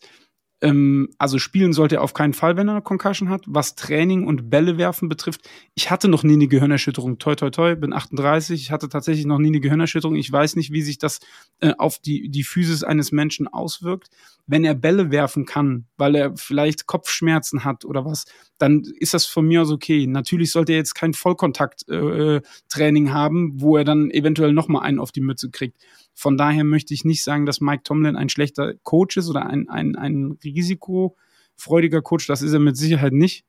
ähm, 0.63 1.09
also 1.17 1.39
spielen 1.39 1.73
sollte 1.73 1.95
er 1.95 2.01
auf 2.01 2.13
keinen 2.13 2.33
Fall, 2.33 2.55
wenn 2.55 2.69
er 2.69 2.75
eine 2.75 2.81
Concussion 2.81 3.27
hat. 3.29 3.43
Was 3.47 3.75
Training 3.75 4.25
und 4.25 4.49
Bälle 4.49 4.77
werfen 4.77 5.09
betrifft, 5.09 5.41
ich 5.75 5.91
hatte 5.91 6.07
noch 6.07 6.23
nie 6.23 6.33
eine 6.33 6.47
Gehirnerschütterung. 6.47 7.17
Toi, 7.19 7.35
toi, 7.35 7.49
toi, 7.49 7.75
bin 7.75 7.91
38. 7.91 8.61
Ich 8.61 8.71
hatte 8.71 8.87
tatsächlich 8.87 9.25
noch 9.25 9.39
nie 9.39 9.49
eine 9.49 9.59
Gehirnerschütterung. 9.59 10.15
Ich 10.15 10.31
weiß 10.31 10.55
nicht, 10.55 10.71
wie 10.71 10.81
sich 10.81 10.97
das 10.97 11.19
äh, 11.59 11.73
auf 11.77 11.99
die, 11.99 12.29
die 12.29 12.43
Physis 12.43 12.83
eines 12.83 13.11
Menschen 13.11 13.49
auswirkt. 13.49 14.09
Wenn 14.47 14.63
er 14.63 14.73
Bälle 14.73 15.11
werfen 15.11 15.45
kann, 15.45 15.85
weil 15.97 16.15
er 16.15 16.37
vielleicht 16.37 16.87
Kopfschmerzen 16.87 17.65
hat 17.65 17.83
oder 17.83 18.05
was, 18.05 18.23
dann 18.57 18.83
ist 18.99 19.13
das 19.13 19.25
von 19.25 19.45
mir 19.45 19.63
aus 19.63 19.71
okay. 19.71 20.07
Natürlich 20.07 20.51
sollte 20.51 20.71
er 20.71 20.77
jetzt 20.77 20.95
kein 20.95 21.13
Vollkontakt-Training 21.13 23.07
äh, 23.07 23.11
haben, 23.11 23.59
wo 23.59 23.75
er 23.75 23.83
dann 23.83 24.11
eventuell 24.11 24.53
nochmal 24.53 24.83
einen 24.83 24.99
auf 24.99 25.11
die 25.11 25.21
Mütze 25.21 25.49
kriegt. 25.49 25.77
Von 26.13 26.37
daher 26.37 26.63
möchte 26.63 26.93
ich 26.93 27.05
nicht 27.05 27.23
sagen, 27.23 27.45
dass 27.45 27.61
Mike 27.61 27.83
Tomlin 27.83 28.15
ein 28.15 28.29
schlechter 28.29 28.75
Coach 28.83 29.17
ist 29.17 29.29
oder 29.29 29.47
ein, 29.47 29.69
ein, 29.69 29.95
ein 29.95 30.37
risikofreudiger 30.43 32.01
Coach. 32.01 32.27
Das 32.27 32.41
ist 32.41 32.53
er 32.53 32.59
mit 32.59 32.77
Sicherheit 32.77 33.13
nicht. 33.13 33.45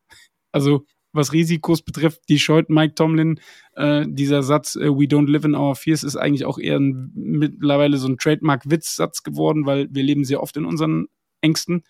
Also 0.53 0.87
was 1.13 1.33
Risikos 1.33 1.83
betrifft, 1.83 2.23
die 2.29 2.41
scheut 2.41 2.71
Mike 2.71 2.95
Tomlin. 2.97 3.39
Äh, 3.77 4.05
dieser 4.09 4.43
Satz, 4.43 4.75
äh, 4.75 4.89
we 4.89 5.05
don't 5.05 5.31
live 5.31 5.45
in 5.45 5.55
our 5.55 5.77
fears, 5.77 6.03
ist 6.03 6.17
eigentlich 6.17 6.45
auch 6.45 6.59
eher 6.59 6.77
ein, 6.77 7.13
mittlerweile 7.15 7.99
so 7.99 8.09
ein 8.09 8.19
Trademark-Witzsatz 8.19 9.23
geworden, 9.23 9.65
weil 9.65 9.89
wir 9.93 10.03
leben 10.03 10.25
sehr 10.25 10.43
oft 10.43 10.57
in 10.57 10.65
unseren 10.65 11.07
Ängsten. 11.41 11.85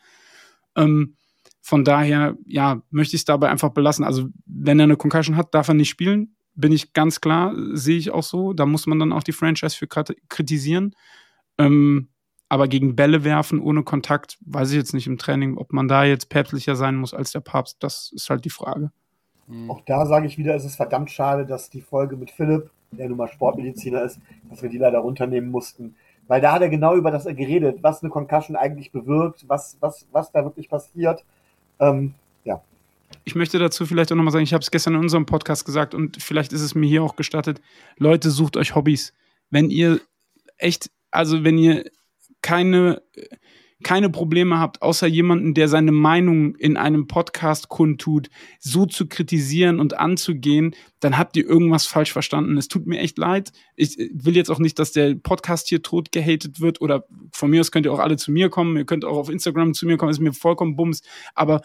Ähm, 0.77 1.17
von 1.63 1.85
daher, 1.85 2.37
ja, 2.45 2.83
möchte 2.91 3.17
ich 3.17 3.23
es 3.23 3.25
dabei 3.25 3.49
einfach 3.49 3.71
belassen. 3.71 4.05
Also, 4.05 4.29
wenn 4.45 4.79
er 4.79 4.85
eine 4.85 4.97
Concussion 4.97 5.39
hat, 5.39 5.55
darf 5.55 5.69
er 5.69 5.75
nicht 5.75 5.89
spielen 5.89 6.37
bin 6.55 6.73
ich 6.73 6.93
ganz 6.93 7.21
klar, 7.21 7.55
sehe 7.73 7.99
ich 7.99 8.11
auch 8.11 8.23
so. 8.23 8.53
Da 8.53 8.67
muss 8.67 8.87
man 8.87 8.99
dann 8.99 9.13
auch 9.13 9.23
die 9.23 9.33
Franchise 9.33 9.77
für 9.77 9.87
kritisieren. 9.87 10.95
Ähm, 11.59 12.09
aber 12.49 12.69
gegen 12.69 12.95
Bälle 12.95 13.25
werfen 13.25 13.61
ohne 13.61 13.83
Kontakt, 13.83 14.39
weiß 14.47 14.71
ich 14.71 14.77
jetzt 14.77 14.95
nicht 14.95 15.07
im 15.07 15.19
Training, 15.19 15.57
ob 15.57 15.73
man 15.73 15.89
da 15.89 16.05
jetzt 16.05 16.29
päpstlicher 16.29 16.77
sein 16.77 16.97
muss 16.97 17.15
als 17.15 17.33
der 17.33 17.41
Papst. 17.41 17.79
Das 17.81 18.13
ist 18.15 18.31
halt 18.31 18.45
die 18.45 18.51
Frage. 18.51 18.91
Mhm. 19.47 19.71
Auch 19.71 19.81
da 19.87 20.07
sage 20.07 20.27
ich 20.27 20.39
wieder, 20.39 20.55
es 20.55 20.65
ist 20.65 20.77
verdammt 20.77 21.11
schade, 21.11 21.47
dass 21.47 21.71
die 21.71 21.81
Folge 21.81 22.17
mit 22.17 22.31
Philipp, 22.31 22.71
der 22.93 23.09
nun 23.09 23.19
mal 23.19 23.29
Sportmediziner 23.29 24.03
ist, 24.03 24.21
dass 24.51 24.63
wir 24.63 24.71
die 24.71 24.79
leider 24.79 24.99
runternehmen 24.99 25.51
mussten. 25.51 25.97
Weil 26.27 26.41
da 26.41 26.53
hat 26.53 26.63
er 26.63 26.71
genau 26.71 26.95
über 26.95 27.11
das 27.11 27.25
geredet, 27.25 27.79
was 27.83 28.03
eine 28.03 28.11
Concussion 28.11 28.57
eigentlich 28.57 28.93
bewirkt, 28.93 29.45
was, 29.49 29.77
was, 29.81 30.07
was 30.13 30.33
da 30.33 30.45
wirklich 30.45 30.69
passiert. 30.69 31.25
Ähm, 31.81 32.15
ich 33.25 33.35
möchte 33.35 33.59
dazu 33.59 33.87
vielleicht 33.87 34.13
auch 34.13 34.17
nochmal 34.17 34.33
sagen, 34.33 34.45
ich 34.45 34.53
habe 34.53 34.63
es 34.63 34.71
gestern 34.71 34.95
in 34.95 35.01
unserem 35.01 35.27
Podcast 35.27 35.65
gesagt 35.65 35.95
und 35.95 36.23
vielleicht 36.23 36.53
ist 36.53 36.61
es 36.61 36.75
mir 36.75 36.87
hier 36.87 37.03
auch 37.03 37.17
gestattet. 37.17 37.61
Leute, 37.97 38.31
sucht 38.31 38.57
euch 38.57 38.75
Hobbys. 38.75 39.15
Wenn 39.51 39.71
ihr 39.71 40.01
echt, 40.59 40.91
also 41.11 41.45
wenn 41.45 41.57
ihr 41.57 41.91
keine, 42.43 43.03
keine 43.83 44.11
Probleme 44.11 44.59
habt, 44.59 44.83
außer 44.83 45.07
jemanden, 45.07 45.55
der 45.55 45.69
seine 45.69 45.93
Meinung 45.93 46.55
in 46.57 46.77
einem 46.77 47.07
Podcast 47.07 47.69
kundtut, 47.69 48.29
so 48.61 48.85
zu 48.85 49.07
kritisieren 49.07 49.81
und 49.81 49.99
anzugehen, 49.99 50.75
dann 51.01 51.17
habt 51.17 51.37
ihr 51.37 51.47
irgendwas 51.47 51.87
falsch 51.87 52.13
verstanden. 52.13 52.57
Es 52.57 52.69
tut 52.69 52.87
mir 52.87 52.99
echt 52.99 53.19
leid. 53.19 53.53
Ich 53.77 53.97
will 54.13 54.37
jetzt 54.37 54.51
auch 54.51 54.59
nicht, 54.59 54.79
dass 54.79 54.93
der 54.93 55.15
Podcast 55.15 55.69
hier 55.69 55.83
tot 55.83 56.13
gehatet 56.13 56.61
wird 56.61 56.81
oder 56.81 57.07
von 57.33 57.51
mir 57.51 57.61
aus 57.61 57.71
könnt 57.71 57.87
ihr 57.87 57.93
auch 57.93 57.99
alle 57.99 58.17
zu 58.17 58.33
mir 58.33 58.49
kommen. 58.51 58.77
Ihr 58.77 58.87
könnt 58.87 59.05
auch 59.05 59.17
auf 59.17 59.29
Instagram 59.29 59.75
zu 59.75 59.87
mir 59.87 59.97
kommen, 59.97 60.11
ist 60.11 60.21
mir 60.21 60.33
vollkommen 60.33 60.77
bums. 60.77 61.03
Aber 61.35 61.63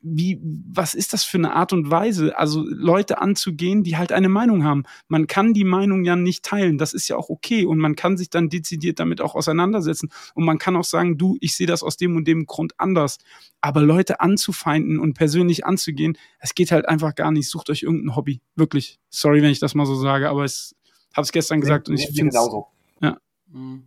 wie, 0.00 0.40
was 0.42 0.94
ist 0.94 1.12
das 1.12 1.24
für 1.24 1.38
eine 1.38 1.54
Art 1.54 1.72
und 1.72 1.90
Weise? 1.90 2.38
Also 2.38 2.64
Leute 2.66 3.20
anzugehen, 3.20 3.82
die 3.82 3.96
halt 3.96 4.12
eine 4.12 4.28
Meinung 4.28 4.64
haben. 4.64 4.84
Man 5.08 5.26
kann 5.26 5.54
die 5.54 5.64
Meinung 5.64 6.04
ja 6.04 6.16
nicht 6.16 6.44
teilen. 6.44 6.78
Das 6.78 6.92
ist 6.92 7.08
ja 7.08 7.16
auch 7.16 7.28
okay. 7.28 7.64
Und 7.64 7.78
man 7.78 7.96
kann 7.96 8.16
sich 8.16 8.30
dann 8.30 8.48
dezidiert 8.48 9.00
damit 9.00 9.20
auch 9.20 9.34
auseinandersetzen. 9.34 10.10
Und 10.34 10.44
man 10.44 10.58
kann 10.58 10.76
auch 10.76 10.84
sagen, 10.84 11.18
du, 11.18 11.36
ich 11.40 11.56
sehe 11.56 11.66
das 11.66 11.82
aus 11.82 11.96
dem 11.96 12.16
und 12.16 12.26
dem 12.28 12.46
Grund 12.46 12.78
anders. 12.78 13.18
Aber 13.60 13.82
Leute 13.82 14.20
anzufeinden 14.20 14.98
und 14.98 15.14
persönlich 15.14 15.66
anzugehen, 15.66 16.16
es 16.38 16.54
geht 16.54 16.72
halt 16.72 16.88
einfach 16.88 17.14
gar 17.14 17.30
nicht. 17.30 17.48
Sucht 17.48 17.70
euch 17.70 17.82
irgendein 17.82 18.16
Hobby. 18.16 18.40
Wirklich. 18.54 18.98
Sorry, 19.10 19.42
wenn 19.42 19.50
ich 19.50 19.60
das 19.60 19.74
mal 19.74 19.86
so 19.86 19.96
sage, 19.96 20.28
aber 20.28 20.44
ich 20.44 20.74
habe 21.14 21.24
es 21.24 21.32
gestern 21.32 21.60
gesagt 21.60 21.88
nee, 21.88 21.94
und 21.94 22.00
ich 22.00 22.06
finde 22.06 22.28
es. 22.28 22.34
Genauso. 22.34 22.66
Ja. 23.00 23.18
Mhm. 23.48 23.84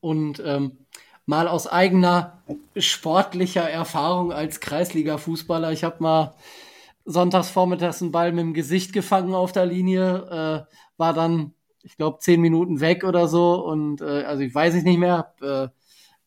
Und 0.00 0.42
ähm, 0.44 0.78
mal 1.26 1.48
aus 1.48 1.66
eigener 1.66 2.42
sportlicher 2.76 3.68
Erfahrung 3.68 4.32
als 4.32 4.60
Kreisliga-Fußballer. 4.60 5.72
Ich 5.72 5.84
habe 5.84 6.02
mal 6.02 6.34
sonntags 7.04 7.50
vormittags 7.50 8.00
einen 8.00 8.12
Ball 8.12 8.32
mit 8.32 8.42
dem 8.42 8.54
Gesicht 8.54 8.92
gefangen 8.92 9.34
auf 9.34 9.52
der 9.52 9.66
Linie, 9.66 10.66
äh, 10.68 10.74
war 10.96 11.12
dann, 11.12 11.52
ich 11.82 11.96
glaube, 11.96 12.18
zehn 12.20 12.40
Minuten 12.40 12.80
weg 12.80 13.04
oder 13.04 13.28
so 13.28 13.64
und 13.64 14.00
äh, 14.00 14.22
also 14.24 14.42
ich 14.42 14.54
weiß 14.54 14.74
es 14.74 14.82
nicht 14.82 14.98
mehr, 14.98 15.18
hab, 15.18 15.42
äh, 15.42 15.68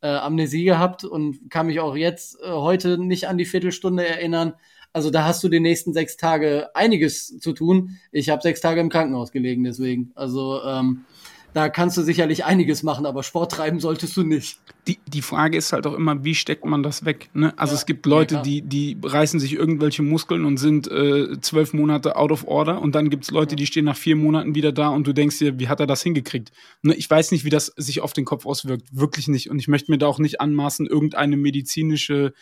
äh, 0.02 0.08
Amnesie 0.08 0.64
gehabt 0.64 1.04
und 1.04 1.50
kann 1.50 1.68
mich 1.68 1.80
auch 1.80 1.96
jetzt 1.96 2.40
äh, 2.42 2.52
heute 2.52 2.98
nicht 2.98 3.28
an 3.28 3.38
die 3.38 3.46
Viertelstunde 3.46 4.06
erinnern. 4.08 4.54
Also 4.94 5.12
da 5.12 5.26
hast 5.26 5.44
du 5.44 5.50
die 5.50 5.60
nächsten 5.60 5.94
sechs 5.94 6.18
Tage 6.18 6.70
einiges 6.74 7.40
zu 7.40 7.54
tun. 7.54 8.00
Ich 8.12 8.30
habe 8.30 8.42
sechs 8.42 8.62
Tage 8.62 8.80
im 8.82 8.90
Krankenhaus 8.90 9.32
gelegen, 9.32 9.64
deswegen. 9.64 10.12
Also 10.16 10.64
ähm, 10.64 11.06
da 11.54 11.70
kannst 11.70 11.98
du 11.98 12.04
sicherlich 12.04 12.46
einiges 12.46 12.84
machen, 12.84 13.06
aber 13.06 13.24
Sport 13.24 13.52
treiben 13.52 13.80
solltest 13.80 14.16
du 14.16 14.24
nicht. 14.24 14.60
Die, 14.88 15.00
die 15.08 15.22
Frage 15.22 15.58
ist 15.58 15.74
halt 15.74 15.88
auch 15.88 15.94
immer, 15.94 16.24
wie 16.24 16.36
steckt 16.36 16.66
man 16.66 16.84
das 16.84 17.06
weg? 17.06 17.30
Ne? 17.34 17.54
Also 17.58 17.74
ja. 17.74 17.80
es 17.80 17.86
gibt 17.86 18.06
Leute, 18.06 18.36
ja, 18.36 18.42
die, 18.42 18.62
die 18.62 18.98
reißen 19.02 19.40
sich 19.40 19.54
irgendwelche 19.54 20.04
Muskeln 20.04 20.46
und 20.46 20.58
sind 20.58 20.90
äh, 20.90 21.40
zwölf 21.42 21.74
Monate 21.74 22.16
out 22.16 22.32
of 22.32 22.48
order 22.48 22.82
und 22.82 22.94
dann 22.96 23.10
gibt 23.10 23.24
es 23.24 23.32
Leute, 23.32 23.56
die 23.56 23.66
stehen 23.66 23.86
nach 23.86 23.98
vier 23.98 24.16
Monaten 24.16 24.56
wieder 24.56 24.72
da 24.72 24.90
und 24.90 25.08
du 25.08 25.14
denkst 25.14 25.40
dir, 25.40 25.60
wie 25.60 25.68
hat 25.68 25.80
er 25.80 25.88
das 25.88 26.04
hingekriegt? 26.04 26.52
Ne? 26.82 26.94
Ich 26.94 27.10
weiß 27.10 27.32
nicht, 27.32 27.46
wie 27.46 27.50
das 27.50 27.68
sich 27.78 28.02
auf 28.02 28.14
den 28.14 28.26
Kopf 28.26 28.46
auswirkt, 28.46 28.88
wirklich 28.92 29.28
nicht. 29.28 29.50
Und 29.50 29.60
ich 29.60 29.68
möchte 29.68 29.92
mir 29.92 29.98
da 29.98 30.08
auch 30.08 30.20
nicht 30.20 30.42
anmaßen, 30.42 30.86
irgendeine 30.86 31.38
medizinische 31.38 32.34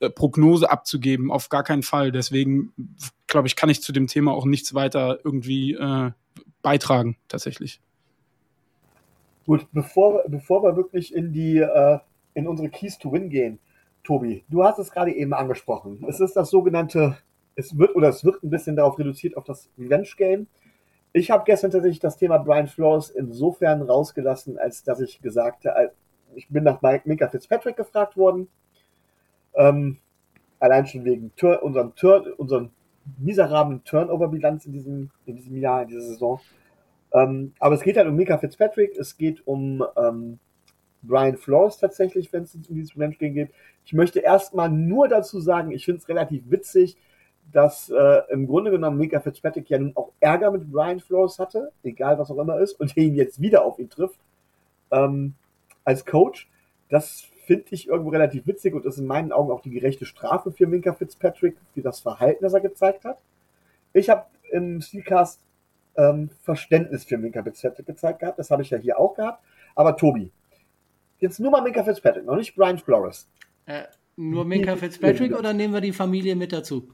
äh, 0.00 0.10
Prognose 0.10 0.70
abzugeben, 0.70 1.30
auf 1.30 1.48
gar 1.48 1.62
keinen 1.62 1.82
Fall. 1.82 2.12
Deswegen, 2.12 2.72
glaube 3.26 3.48
ich, 3.48 3.56
kann 3.56 3.70
ich 3.70 3.80
zu 3.80 3.92
dem 3.92 4.06
Thema 4.06 4.32
auch 4.32 4.44
nichts 4.44 4.74
weiter 4.74 5.18
irgendwie 5.24 5.74
äh, 5.74 6.10
beitragen, 6.62 7.16
tatsächlich. 7.28 7.80
Gut, 9.46 9.66
bevor, 9.72 10.24
bevor 10.28 10.62
wir 10.62 10.76
wirklich 10.76 11.14
in 11.14 11.32
die 11.32 11.58
äh, 11.58 11.98
in 12.34 12.48
unsere 12.48 12.68
Keys 12.68 12.98
to 12.98 13.12
Win 13.12 13.28
gehen, 13.28 13.58
Tobi, 14.02 14.44
du 14.48 14.64
hast 14.64 14.78
es 14.78 14.90
gerade 14.90 15.12
eben 15.12 15.32
angesprochen. 15.32 16.04
Es 16.08 16.20
ist 16.20 16.36
das 16.36 16.50
sogenannte, 16.50 17.16
es 17.54 17.78
wird 17.78 17.94
oder 17.94 18.08
es 18.08 18.24
wird 18.24 18.42
ein 18.42 18.50
bisschen 18.50 18.76
darauf 18.76 18.98
reduziert 18.98 19.36
auf 19.36 19.44
das 19.44 19.70
Revenge 19.78 20.08
Game. 20.16 20.46
Ich 21.12 21.30
habe 21.30 21.44
gestern 21.46 21.70
tatsächlich 21.70 22.00
das 22.00 22.16
Thema 22.16 22.38
Brian 22.38 22.66
Flores 22.66 23.08
insofern 23.10 23.82
rausgelassen, 23.82 24.58
als 24.58 24.82
dass 24.82 25.00
ich 25.00 25.22
gesagt 25.22 25.64
habe, 25.64 25.92
ich 26.34 26.48
bin 26.48 26.64
nach 26.64 26.82
Mike 26.82 27.08
Minka 27.08 27.28
Fitzpatrick 27.28 27.76
gefragt 27.76 28.16
worden. 28.16 28.48
Ähm, 29.54 29.98
allein 30.58 30.86
schon 30.86 31.04
wegen 31.04 31.32
Tur 31.36 31.62
unseren, 31.62 31.94
Tur 31.94 32.34
unseren 32.36 32.70
miserablen 33.18 33.84
Turnover-Bilanz 33.84 34.66
in 34.66 34.72
diesem, 34.72 35.10
in 35.26 35.36
diesem 35.36 35.56
Jahr, 35.56 35.82
in 35.82 35.88
dieser 35.88 36.00
Saison. 36.00 36.40
Ähm, 37.12 37.52
aber 37.58 37.74
es 37.74 37.82
geht 37.82 37.96
halt 37.96 38.08
um 38.08 38.16
Mika 38.16 38.38
Fitzpatrick, 38.38 38.96
es 38.96 39.16
geht 39.16 39.46
um 39.46 39.84
ähm, 39.96 40.38
Brian 41.02 41.36
Flores 41.36 41.78
tatsächlich, 41.78 42.32
wenn 42.32 42.44
es 42.44 42.54
um 42.54 42.62
dieses 42.68 42.96
Revenge-Game 42.96 43.34
geht. 43.34 43.50
Ich 43.84 43.92
möchte 43.92 44.20
erstmal 44.20 44.68
nur 44.68 45.08
dazu 45.08 45.40
sagen, 45.40 45.70
ich 45.70 45.84
finde 45.84 46.00
es 46.00 46.08
relativ 46.08 46.50
witzig, 46.50 46.96
dass 47.52 47.90
äh, 47.90 48.22
im 48.30 48.46
Grunde 48.46 48.70
genommen 48.70 48.98
Mika 48.98 49.20
Fitzpatrick 49.20 49.68
ja 49.68 49.78
nun 49.78 49.92
auch 49.94 50.12
Ärger 50.20 50.50
mit 50.50 50.70
Brian 50.70 51.00
Flores 51.00 51.38
hatte, 51.38 51.72
egal 51.82 52.18
was 52.18 52.30
auch 52.30 52.38
immer 52.38 52.58
ist, 52.58 52.80
und 52.80 52.96
ihn 52.96 53.14
jetzt 53.14 53.40
wieder 53.40 53.64
auf 53.64 53.78
ihn 53.78 53.90
trifft 53.90 54.18
ähm, 54.90 55.34
als 55.84 56.06
Coach. 56.06 56.48
Das 56.88 57.28
finde 57.46 57.66
ich 57.70 57.88
irgendwo 57.88 58.10
relativ 58.10 58.46
witzig 58.46 58.74
und 58.74 58.86
ist 58.86 58.98
in 58.98 59.06
meinen 59.06 59.32
Augen 59.32 59.50
auch 59.50 59.60
die 59.60 59.70
gerechte 59.70 60.06
Strafe 60.06 60.52
für 60.52 60.66
Minka 60.66 60.94
Fitzpatrick, 60.94 61.56
für 61.74 61.82
das 61.82 62.00
Verhalten, 62.00 62.42
das 62.42 62.54
er 62.54 62.60
gezeigt 62.60 63.04
hat. 63.04 63.18
Ich 63.92 64.08
habe 64.08 64.24
im 64.50 64.80
Steelcast 64.80 65.40
ähm, 65.96 66.30
Verständnis 66.42 67.04
für 67.04 67.18
Minka 67.18 67.42
Fitzpatrick 67.42 67.86
gezeigt 67.86 68.20
gehabt. 68.20 68.38
Das 68.38 68.50
habe 68.50 68.62
ich 68.62 68.70
ja 68.70 68.78
hier 68.78 68.98
auch 68.98 69.14
gehabt. 69.14 69.42
Aber 69.74 69.96
Tobi, 69.96 70.30
jetzt 71.20 71.40
nur 71.40 71.50
mal 71.50 71.62
Minka 71.62 71.82
Fitzpatrick, 71.84 72.24
noch 72.24 72.36
nicht 72.36 72.54
Brian 72.54 72.78
Flores. 72.78 73.28
Äh, 73.66 73.84
nur 74.16 74.44
Minka 74.44 74.76
Fitzpatrick 74.76 75.36
oder 75.36 75.52
nehmen 75.52 75.74
wir 75.74 75.80
die 75.80 75.92
Familie 75.92 76.36
mit 76.36 76.52
dazu? 76.52 76.88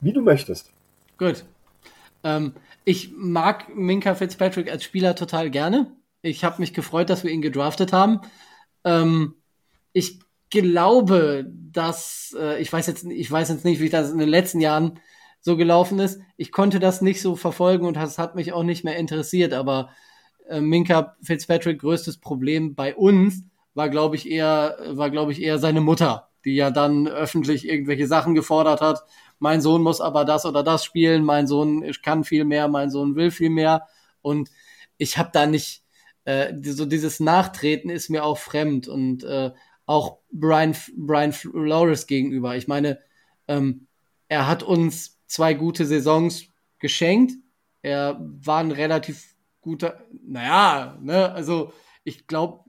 Wie 0.00 0.12
du 0.12 0.22
möchtest. 0.22 0.72
Gut. 1.18 1.44
Ähm, 2.22 2.54
ich 2.84 3.12
mag 3.16 3.74
Minka 3.74 4.14
Fitzpatrick 4.14 4.70
als 4.70 4.84
Spieler 4.84 5.14
total 5.14 5.50
gerne. 5.50 5.92
Ich 6.22 6.44
habe 6.44 6.60
mich 6.60 6.74
gefreut, 6.74 7.10
dass 7.10 7.24
wir 7.24 7.30
ihn 7.30 7.42
gedraftet 7.42 7.92
haben. 7.92 8.20
Ähm, 8.84 9.34
ich 9.92 10.20
glaube, 10.50 11.46
dass 11.72 12.34
äh, 12.38 12.60
ich 12.60 12.72
weiß 12.72 12.86
jetzt, 12.86 13.04
ich 13.04 13.30
weiß 13.30 13.48
jetzt 13.48 13.64
nicht, 13.64 13.80
wie 13.80 13.88
das 13.88 14.10
in 14.10 14.18
den 14.18 14.28
letzten 14.28 14.60
Jahren 14.60 15.00
so 15.40 15.56
gelaufen 15.56 15.98
ist. 15.98 16.20
Ich 16.36 16.52
konnte 16.52 16.78
das 16.78 17.00
nicht 17.00 17.22
so 17.22 17.36
verfolgen 17.36 17.86
und 17.86 17.96
das 17.96 18.18
hat 18.18 18.34
mich 18.34 18.52
auch 18.52 18.62
nicht 18.62 18.84
mehr 18.84 18.96
interessiert, 18.96 19.52
aber 19.52 19.90
äh, 20.48 20.60
Minka 20.60 21.16
Fitzpatrick 21.22 21.80
größtes 21.80 22.18
Problem 22.18 22.74
bei 22.74 22.94
uns 22.94 23.44
war, 23.74 23.88
glaube 23.88 24.16
ich, 24.16 24.28
eher, 24.28 24.76
war, 24.90 25.10
glaube 25.10 25.32
ich, 25.32 25.42
eher 25.42 25.58
seine 25.58 25.80
Mutter, 25.80 26.28
die 26.44 26.56
ja 26.56 26.70
dann 26.70 27.08
öffentlich 27.08 27.66
irgendwelche 27.66 28.06
Sachen 28.06 28.34
gefordert 28.34 28.80
hat. 28.80 29.02
Mein 29.38 29.60
Sohn 29.60 29.82
muss 29.82 30.00
aber 30.00 30.24
das 30.24 30.44
oder 30.44 30.62
das 30.62 30.84
spielen, 30.84 31.24
mein 31.24 31.46
Sohn 31.46 31.90
kann 32.02 32.24
viel 32.24 32.44
mehr, 32.44 32.68
mein 32.68 32.90
Sohn 32.90 33.14
will 33.14 33.30
viel 33.30 33.50
mehr. 33.50 33.86
Und 34.22 34.50
ich 34.98 35.16
habe 35.16 35.30
da 35.32 35.46
nicht, 35.46 35.84
äh, 36.24 36.52
so 36.62 36.84
dieses 36.84 37.20
Nachtreten 37.20 37.88
ist 37.88 38.10
mir 38.10 38.24
auch 38.24 38.38
fremd 38.38 38.88
und 38.88 39.24
äh, 39.24 39.52
auch 39.86 40.18
Brian, 40.30 40.76
Brian 40.96 41.32
Flores 41.32 42.06
gegenüber. 42.06 42.56
Ich 42.56 42.68
meine, 42.68 42.98
ähm, 43.48 43.86
er 44.28 44.46
hat 44.46 44.62
uns 44.62 45.19
zwei 45.30 45.54
gute 45.54 45.86
Saisons 45.86 46.48
geschenkt. 46.78 47.32
Er 47.82 48.20
war 48.20 48.60
ein 48.60 48.72
relativ 48.72 49.34
guter, 49.60 50.00
naja, 50.26 50.98
ne, 51.00 51.32
also 51.32 51.72
ich 52.04 52.26
glaube 52.26 52.64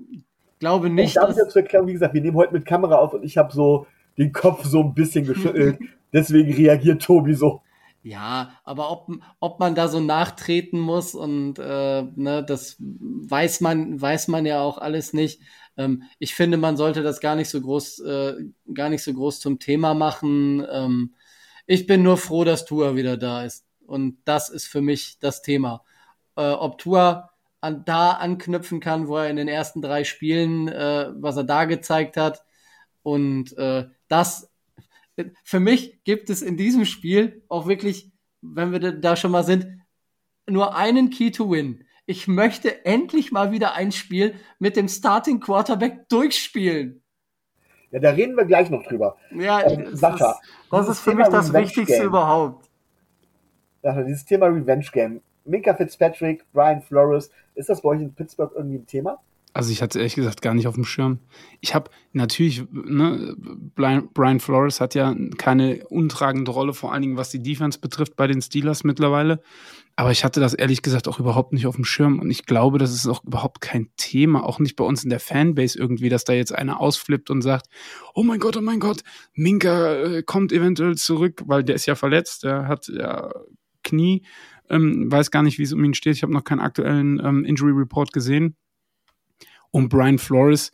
glaube 0.59 0.89
nicht. 0.89 1.09
Ich 1.09 1.13
darf 1.15 1.35
jetzt 1.35 1.55
erklären, 1.55 1.87
wie 1.87 1.93
gesagt, 1.93 2.13
wir 2.13 2.21
nehmen 2.21 2.37
heute 2.37 2.53
mit 2.53 2.65
Kamera 2.65 2.95
auf 2.95 3.13
und 3.13 3.23
ich 3.23 3.37
habe 3.37 3.51
so 3.51 3.87
den 4.17 4.31
Kopf 4.31 4.63
so 4.65 4.81
ein 4.81 4.93
bisschen 4.93 5.25
geschüttelt. 5.25 5.79
Deswegen 6.13 6.53
reagiert 6.53 7.01
Tobi 7.01 7.33
so. 7.33 7.61
Ja, 8.03 8.53
aber 8.63 8.91
ob, 8.91 9.09
ob 9.39 9.59
man 9.59 9.75
da 9.75 9.87
so 9.87 9.99
nachtreten 9.99 10.79
muss 10.79 11.13
und 11.13 11.59
äh, 11.59 12.03
ne, 12.15 12.43
das 12.43 12.77
weiß 12.79 13.61
man, 13.61 14.01
weiß 14.01 14.27
man 14.27 14.45
ja 14.45 14.61
auch 14.61 14.77
alles 14.77 15.13
nicht. 15.13 15.41
Ähm, 15.77 16.03
ich 16.19 16.33
finde, 16.33 16.57
man 16.57 16.77
sollte 16.77 17.03
das 17.03 17.21
gar 17.21 17.35
nicht 17.35 17.49
so 17.49 17.61
groß, 17.61 17.99
äh, 17.99 18.33
gar 18.73 18.89
nicht 18.89 19.03
so 19.03 19.13
groß 19.13 19.39
zum 19.39 19.59
Thema 19.59 19.93
machen. 19.93 20.65
Ähm, 20.71 21.13
ich 21.71 21.87
bin 21.87 22.03
nur 22.03 22.17
froh, 22.17 22.43
dass 22.43 22.65
Tua 22.65 22.95
wieder 22.95 23.15
da 23.15 23.45
ist. 23.45 23.65
Und 23.85 24.17
das 24.25 24.49
ist 24.49 24.67
für 24.67 24.81
mich 24.81 25.19
das 25.19 25.41
Thema. 25.41 25.85
Äh, 26.35 26.49
ob 26.51 26.77
Tua 26.77 27.31
an, 27.61 27.85
da 27.85 28.11
anknüpfen 28.11 28.81
kann, 28.81 29.07
wo 29.07 29.15
er 29.15 29.29
in 29.29 29.37
den 29.37 29.47
ersten 29.47 29.81
drei 29.81 30.03
Spielen, 30.03 30.67
äh, 30.67 31.13
was 31.15 31.37
er 31.37 31.45
da 31.45 31.63
gezeigt 31.63 32.17
hat. 32.17 32.43
Und 33.03 33.57
äh, 33.57 33.87
das, 34.09 34.51
für 35.45 35.61
mich 35.61 36.03
gibt 36.03 36.29
es 36.29 36.41
in 36.41 36.57
diesem 36.57 36.83
Spiel 36.83 37.41
auch 37.47 37.67
wirklich, 37.67 38.11
wenn 38.41 38.73
wir 38.73 38.91
da 38.91 39.15
schon 39.15 39.31
mal 39.31 39.45
sind, 39.45 39.65
nur 40.49 40.75
einen 40.75 41.09
Key 41.09 41.31
to 41.31 41.49
Win. 41.49 41.85
Ich 42.05 42.27
möchte 42.27 42.83
endlich 42.83 43.31
mal 43.31 43.53
wieder 43.53 43.75
ein 43.75 43.93
Spiel 43.93 44.35
mit 44.59 44.75
dem 44.75 44.89
Starting 44.89 45.39
Quarterback 45.39 46.09
durchspielen. 46.09 47.00
Ja, 47.91 47.99
da 47.99 48.11
reden 48.11 48.35
wir 48.35 48.45
gleich 48.45 48.69
noch 48.69 48.83
drüber. 48.83 49.17
Ja, 49.37 49.61
ähm, 49.69 49.95
Sascha. 49.95 50.31
Ist, 50.31 50.71
das 50.71 50.89
ist 50.89 50.99
für 51.01 51.11
Thema 51.11 51.23
mich 51.23 51.29
das 51.29 51.49
Revenge 51.49 51.65
Wichtigste 51.65 51.97
Game. 51.97 52.05
überhaupt. 52.07 52.69
Sascha, 53.81 54.03
dieses 54.03 54.25
Thema 54.25 54.47
Revenge 54.47 54.87
Game. 54.91 55.21
Minka 55.45 55.73
Fitzpatrick, 55.73 56.45
Brian 56.53 56.81
Flores, 56.81 57.31
ist 57.55 57.69
das 57.69 57.81
bei 57.81 57.89
euch 57.89 58.01
in 58.01 58.13
Pittsburgh 58.13 58.51
irgendwie 58.55 58.77
ein 58.77 58.85
Thema? 58.85 59.19
Also 59.53 59.71
ich 59.71 59.81
hatte 59.81 59.99
ehrlich 59.99 60.15
gesagt 60.15 60.41
gar 60.41 60.53
nicht 60.53 60.67
auf 60.67 60.75
dem 60.75 60.85
Schirm. 60.85 61.19
Ich 61.59 61.75
habe 61.75 61.89
natürlich, 62.13 62.63
ne, 62.71 63.35
Brian 63.75 64.39
Flores 64.39 64.79
hat 64.79 64.95
ja 64.95 65.13
keine 65.37 65.85
untragende 65.89 66.51
Rolle, 66.51 66.73
vor 66.73 66.93
allen 66.93 67.01
Dingen 67.01 67.17
was 67.17 67.31
die 67.31 67.43
Defense 67.43 67.77
betrifft 67.79 68.15
bei 68.15 68.27
den 68.27 68.41
Steelers 68.41 68.85
mittlerweile. 68.85 69.41
Aber 69.95 70.11
ich 70.11 70.23
hatte 70.23 70.39
das 70.39 70.53
ehrlich 70.53 70.81
gesagt 70.81 71.07
auch 71.07 71.19
überhaupt 71.19 71.53
nicht 71.53 71.67
auf 71.67 71.75
dem 71.75 71.85
Schirm. 71.85 72.19
Und 72.19 72.31
ich 72.31 72.45
glaube, 72.45 72.77
das 72.77 72.93
ist 72.93 73.07
auch 73.07 73.23
überhaupt 73.23 73.61
kein 73.61 73.89
Thema, 73.97 74.43
auch 74.43 74.59
nicht 74.59 74.75
bei 74.75 74.83
uns 74.83 75.03
in 75.03 75.09
der 75.09 75.19
Fanbase 75.19 75.77
irgendwie, 75.77 76.09
dass 76.09 76.23
da 76.23 76.33
jetzt 76.33 76.53
einer 76.53 76.79
ausflippt 76.79 77.29
und 77.29 77.41
sagt, 77.41 77.67
oh 78.13 78.23
mein 78.23 78.39
Gott, 78.39 78.57
oh 78.57 78.61
mein 78.61 78.79
Gott, 78.79 79.01
Minka 79.33 79.95
äh, 79.95 80.23
kommt 80.23 80.51
eventuell 80.51 80.95
zurück, 80.95 81.43
weil 81.45 81.63
der 81.63 81.75
ist 81.75 81.85
ja 81.85 81.95
verletzt, 81.95 82.43
der 82.43 82.67
hat 82.67 82.87
ja 82.87 83.31
Knie, 83.83 84.23
ähm, 84.69 85.11
weiß 85.11 85.31
gar 85.31 85.43
nicht, 85.43 85.59
wie 85.59 85.63
es 85.63 85.73
um 85.73 85.83
ihn 85.83 85.93
steht. 85.93 86.15
Ich 86.15 86.23
habe 86.23 86.33
noch 86.33 86.43
keinen 86.43 86.61
aktuellen 86.61 87.19
ähm, 87.23 87.45
Injury 87.45 87.73
Report 87.73 88.13
gesehen. 88.13 88.55
Und 89.71 89.89
Brian 89.89 90.17
Flores, 90.17 90.71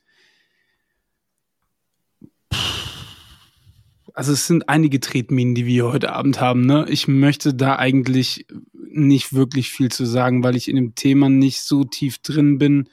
also 4.18 4.32
es 4.32 4.48
sind 4.48 4.68
einige 4.68 5.00
Tretminen, 5.00 5.54
die 5.54 5.68
wir 5.68 5.86
heute 5.86 6.12
Abend 6.12 6.42
haben. 6.42 6.66
Ne? 6.66 6.88
Ich 6.90 7.08
möchte 7.08 7.54
da 7.54 7.76
eigentlich 7.76 8.48
nicht 8.74 9.34
wirklich 9.34 9.70
viel 9.70 9.92
zu 9.92 10.06
sagen, 10.06 10.44
weil 10.44 10.56
ich 10.56 10.70
in 10.70 10.76
dem 10.76 10.96
Thema 10.96 11.30
nicht 11.30 11.62
so 11.62 11.84
tief 11.84 12.18
drin 12.18 12.58
bin 12.58 12.90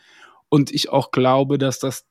und 0.50 0.70
ich 0.70 0.90
auch 0.90 1.12
glaube, 1.12 1.56
dass 1.56 1.78
das 1.78 2.04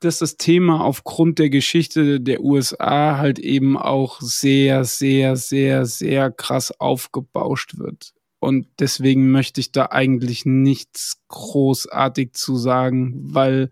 dass 0.00 0.20
das 0.20 0.38
Thema 0.38 0.82
aufgrund 0.82 1.38
der 1.38 1.50
Geschichte 1.50 2.18
der 2.18 2.42
USA 2.42 3.18
halt 3.18 3.38
eben 3.38 3.76
auch 3.76 4.22
sehr, 4.22 4.84
sehr, 4.84 5.36
sehr, 5.36 5.84
sehr 5.84 6.30
krass 6.30 6.72
aufgebauscht 6.78 7.76
wird. 7.76 8.14
Und 8.38 8.68
deswegen 8.78 9.30
möchte 9.30 9.60
ich 9.60 9.70
da 9.70 9.86
eigentlich 9.90 10.46
nichts 10.46 11.20
großartig 11.28 12.32
zu 12.32 12.56
sagen, 12.56 13.14
weil 13.34 13.70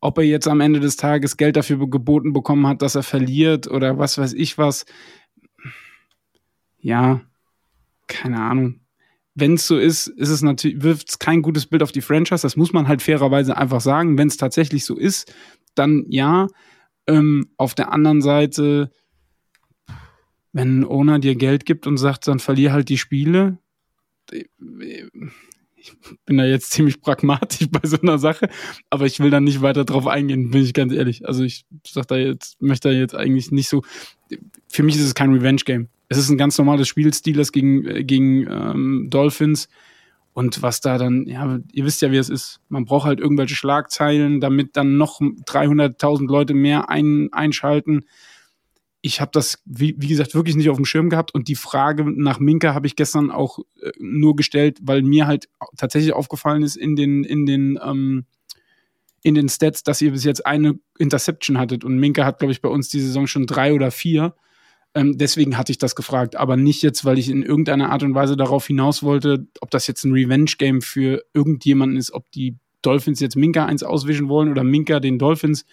ob 0.00 0.18
er 0.18 0.24
jetzt 0.24 0.48
am 0.48 0.60
Ende 0.60 0.80
des 0.80 0.96
Tages 0.96 1.36
Geld 1.36 1.56
dafür 1.56 1.88
geboten 1.88 2.32
bekommen 2.32 2.66
hat, 2.66 2.82
dass 2.82 2.94
er 2.94 3.02
verliert 3.02 3.68
oder 3.68 3.98
was 3.98 4.18
weiß 4.18 4.32
ich 4.34 4.58
was, 4.58 4.86
ja, 6.78 7.20
keine 8.06 8.40
Ahnung. 8.40 8.80
Wenn 9.34 9.54
es 9.54 9.66
so 9.66 9.76
ist, 9.76 10.06
ist 10.06 10.30
es 10.30 10.42
natürlich, 10.42 10.82
wirft 10.82 11.10
es 11.10 11.18
kein 11.18 11.42
gutes 11.42 11.66
Bild 11.66 11.82
auf 11.82 11.92
die 11.92 12.00
Franchise. 12.00 12.42
Das 12.42 12.56
muss 12.56 12.72
man 12.72 12.88
halt 12.88 13.02
fairerweise 13.02 13.56
einfach 13.56 13.82
sagen. 13.82 14.16
Wenn 14.16 14.28
es 14.28 14.38
tatsächlich 14.38 14.84
so 14.84 14.96
ist, 14.96 15.34
dann 15.74 16.04
ja. 16.08 16.46
Ähm, 17.08 17.50
auf 17.56 17.74
der 17.74 17.92
anderen 17.92 18.20
Seite 18.20 18.90
wenn 20.56 20.80
ein 20.80 20.84
Owner 20.86 21.18
dir 21.18 21.34
Geld 21.34 21.66
gibt 21.66 21.86
und 21.86 21.98
sagt, 21.98 22.26
dann 22.28 22.38
verlier 22.38 22.72
halt 22.72 22.88
die 22.88 22.96
Spiele, 22.96 23.58
ich 25.86 26.16
bin 26.24 26.38
da 26.38 26.44
jetzt 26.44 26.70
ziemlich 26.72 27.00
pragmatisch 27.00 27.68
bei 27.70 27.86
so 27.86 27.98
einer 28.00 28.18
Sache, 28.18 28.48
aber 28.90 29.06
ich 29.06 29.20
will 29.20 29.30
da 29.30 29.40
nicht 29.40 29.62
weiter 29.62 29.84
drauf 29.84 30.06
eingehen, 30.06 30.50
bin 30.50 30.62
ich 30.62 30.74
ganz 30.74 30.92
ehrlich. 30.92 31.26
Also 31.26 31.44
ich 31.44 31.64
sag 31.86 32.08
da 32.08 32.16
jetzt, 32.16 32.60
möchte 32.60 32.88
da 32.88 32.94
jetzt 32.94 33.14
eigentlich 33.14 33.50
nicht 33.50 33.68
so. 33.68 33.82
Für 34.68 34.82
mich 34.82 34.96
ist 34.96 35.04
es 35.04 35.14
kein 35.14 35.32
Revenge-Game. 35.32 35.88
Es 36.08 36.18
ist 36.18 36.30
ein 36.30 36.38
ganz 36.38 36.56
normales 36.58 36.88
Spiel, 36.88 37.12
Steelers 37.12 37.52
gegen, 37.52 37.84
äh, 37.86 38.04
gegen 38.04 38.46
ähm, 38.48 39.06
Dolphins. 39.10 39.68
Und 40.32 40.60
was 40.60 40.82
da 40.82 40.98
dann, 40.98 41.26
ja, 41.26 41.58
ihr 41.72 41.84
wisst 41.86 42.02
ja, 42.02 42.12
wie 42.12 42.18
es 42.18 42.28
ist. 42.28 42.60
Man 42.68 42.84
braucht 42.84 43.06
halt 43.06 43.20
irgendwelche 43.20 43.54
Schlagzeilen, 43.54 44.38
damit 44.40 44.76
dann 44.76 44.98
noch 44.98 45.20
300.000 45.20 46.28
Leute 46.28 46.52
mehr 46.52 46.90
ein, 46.90 47.32
einschalten 47.32 48.04
ich 49.06 49.20
habe 49.20 49.30
das, 49.32 49.62
wie, 49.64 49.94
wie, 49.98 50.08
gesagt, 50.08 50.34
wirklich 50.34 50.56
nicht 50.56 50.68
auf 50.68 50.76
dem 50.76 50.84
Schirm 50.84 51.10
gehabt. 51.10 51.32
Und 51.32 51.46
die 51.46 51.54
Frage 51.54 52.04
nach 52.04 52.40
Minka 52.40 52.74
habe 52.74 52.88
ich 52.88 52.96
gestern 52.96 53.30
auch 53.30 53.60
äh, 53.80 53.92
nur 54.00 54.34
gestellt, 54.34 54.78
weil 54.82 55.02
mir 55.02 55.28
halt 55.28 55.48
tatsächlich 55.76 56.12
aufgefallen 56.12 56.64
ist 56.64 56.76
in 56.76 56.96
den, 56.96 57.22
in 57.22 57.46
den, 57.46 57.78
ähm, 57.80 58.24
in 59.22 59.36
den 59.36 59.48
Stats, 59.48 59.84
dass 59.84 60.02
ihr 60.02 60.10
bis 60.10 60.24
jetzt 60.24 60.44
eine 60.44 60.80
Interception 60.98 61.56
hattet. 61.56 61.84
Und 61.84 61.98
Minka 61.98 62.24
hat, 62.24 62.40
glaube 62.40 62.50
ich, 62.50 62.60
bei 62.60 62.68
uns 62.68 62.88
die 62.88 63.00
Saison 63.00 63.28
schon 63.28 63.46
drei 63.46 63.74
oder 63.74 63.92
vier. 63.92 64.34
Ähm, 64.94 65.16
deswegen 65.16 65.56
hatte 65.56 65.70
ich 65.70 65.78
das 65.78 65.94
gefragt. 65.94 66.34
Aber 66.34 66.56
nicht 66.56 66.82
jetzt, 66.82 67.04
weil 67.04 67.16
ich 67.16 67.30
in 67.30 67.44
irgendeiner 67.44 67.90
Art 67.90 68.02
und 68.02 68.16
Weise 68.16 68.36
darauf 68.36 68.66
hinaus 68.66 69.04
wollte, 69.04 69.46
ob 69.60 69.70
das 69.70 69.86
jetzt 69.86 70.02
ein 70.04 70.12
Revenge-Game 70.12 70.82
für 70.82 71.22
irgendjemanden 71.32 71.96
ist, 71.96 72.12
ob 72.12 72.28
die 72.32 72.56
Dolphins 72.82 73.20
jetzt 73.20 73.36
Minka 73.36 73.66
eins 73.66 73.84
auswischen 73.84 74.28
wollen 74.28 74.50
oder 74.50 74.64
Minka 74.64 74.98
den 74.98 75.20
Dolphins. 75.20 75.64